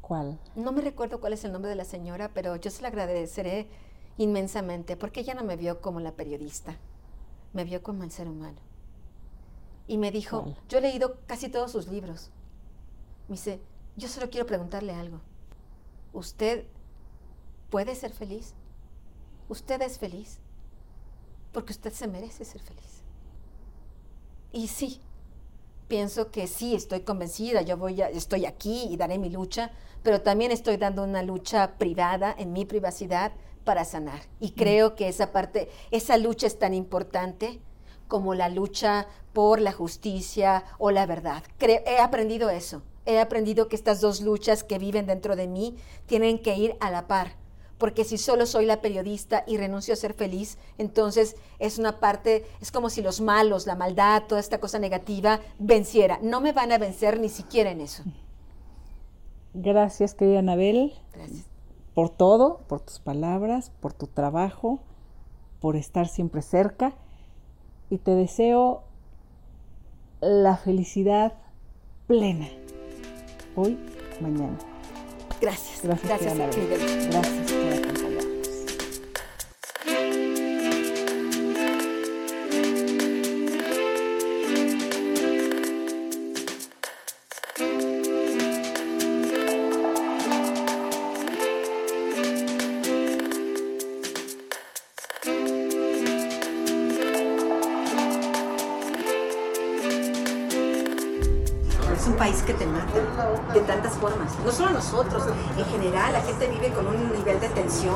¿Cuál? 0.00 0.38
No 0.54 0.72
me 0.72 0.82
recuerdo 0.82 1.20
cuál 1.20 1.32
es 1.32 1.44
el 1.44 1.52
nombre 1.52 1.70
de 1.70 1.76
la 1.76 1.84
señora, 1.84 2.30
pero 2.34 2.56
yo 2.56 2.70
se 2.70 2.82
la 2.82 2.88
agradeceré 2.88 3.68
inmensamente 4.18 4.96
porque 4.96 5.20
ella 5.20 5.34
no 5.34 5.44
me 5.44 5.56
vio 5.56 5.80
como 5.80 6.00
la 6.00 6.12
periodista, 6.12 6.76
me 7.52 7.64
vio 7.64 7.82
como 7.82 8.04
el 8.04 8.10
ser 8.10 8.28
humano. 8.28 8.58
Y 9.86 9.98
me 9.98 10.10
dijo, 10.10 10.54
yo 10.68 10.78
he 10.78 10.80
leído 10.80 11.18
casi 11.26 11.48
todos 11.48 11.72
sus 11.72 11.88
libros. 11.88 12.30
Me 13.28 13.36
dice, 13.36 13.60
yo 13.96 14.08
solo 14.08 14.30
quiero 14.30 14.46
preguntarle 14.46 14.94
algo. 14.94 15.20
¿Usted 16.12 16.66
puede 17.70 17.94
ser 17.94 18.12
feliz? 18.12 18.54
¿Usted 19.48 19.82
es 19.82 19.98
feliz? 19.98 20.38
Porque 21.54 21.72
usted 21.72 21.92
se 21.92 22.08
merece 22.08 22.44
ser 22.44 22.60
feliz. 22.60 23.02
Y 24.52 24.68
sí, 24.68 25.00
pienso 25.88 26.30
que 26.30 26.46
sí, 26.48 26.74
estoy 26.74 27.00
convencida, 27.00 27.62
yo 27.62 27.76
voy 27.76 28.02
a, 28.02 28.08
estoy 28.08 28.44
aquí 28.44 28.88
y 28.90 28.96
daré 28.96 29.18
mi 29.18 29.30
lucha, 29.30 29.70
pero 30.02 30.20
también 30.20 30.50
estoy 30.50 30.76
dando 30.76 31.04
una 31.04 31.22
lucha 31.22 31.78
privada, 31.78 32.34
en 32.36 32.52
mi 32.52 32.64
privacidad, 32.64 33.32
para 33.64 33.84
sanar. 33.84 34.20
Y 34.40 34.48
mm. 34.48 34.54
creo 34.54 34.94
que 34.96 35.08
esa 35.08 35.32
parte, 35.32 35.70
esa 35.92 36.18
lucha 36.18 36.46
es 36.46 36.58
tan 36.58 36.74
importante 36.74 37.60
como 38.08 38.34
la 38.34 38.48
lucha 38.48 39.06
por 39.32 39.60
la 39.60 39.72
justicia 39.72 40.64
o 40.78 40.90
la 40.90 41.06
verdad. 41.06 41.44
he 41.60 41.98
aprendido 41.98 42.50
eso. 42.50 42.82
He 43.06 43.20
aprendido 43.20 43.68
que 43.68 43.76
estas 43.76 44.00
dos 44.00 44.20
luchas 44.20 44.64
que 44.64 44.78
viven 44.78 45.06
dentro 45.06 45.36
de 45.36 45.46
mí 45.46 45.76
tienen 46.06 46.38
que 46.40 46.56
ir 46.56 46.76
a 46.80 46.90
la 46.90 47.06
par 47.06 47.43
porque 47.84 48.04
si 48.04 48.16
solo 48.16 48.46
soy 48.46 48.64
la 48.64 48.80
periodista 48.80 49.44
y 49.46 49.58
renuncio 49.58 49.92
a 49.92 49.96
ser 49.98 50.14
feliz, 50.14 50.56
entonces 50.78 51.36
es 51.58 51.78
una 51.78 52.00
parte, 52.00 52.46
es 52.62 52.72
como 52.72 52.88
si 52.88 53.02
los 53.02 53.20
malos, 53.20 53.66
la 53.66 53.74
maldad, 53.74 54.22
toda 54.26 54.40
esta 54.40 54.58
cosa 54.58 54.78
negativa 54.78 55.40
venciera. 55.58 56.18
No 56.22 56.40
me 56.40 56.52
van 56.52 56.72
a 56.72 56.78
vencer 56.78 57.20
ni 57.20 57.28
siquiera 57.28 57.70
en 57.70 57.82
eso. 57.82 58.02
Gracias, 59.52 60.14
querida 60.14 60.38
Anabel. 60.38 60.94
Gracias. 61.12 61.44
Por 61.92 62.08
todo, 62.08 62.62
por 62.68 62.80
tus 62.80 63.00
palabras, 63.00 63.70
por 63.80 63.92
tu 63.92 64.06
trabajo, 64.06 64.80
por 65.60 65.76
estar 65.76 66.08
siempre 66.08 66.40
cerca. 66.40 66.94
Y 67.90 67.98
te 67.98 68.12
deseo 68.12 68.84
la 70.22 70.56
felicidad 70.56 71.34
plena, 72.06 72.48
hoy, 73.54 73.78
mañana. 74.22 74.56
Gracias. 75.38 75.82
Gracias, 75.82 76.34
Gracias, 76.34 77.08
Gracias 77.10 77.53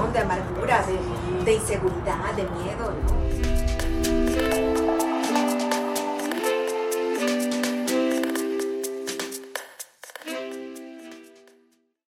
de 0.06 0.18
amargura, 0.20 0.84
de, 1.44 1.52
inseguridad, 1.52 2.32
de 2.36 2.44
miedo. 2.44 2.92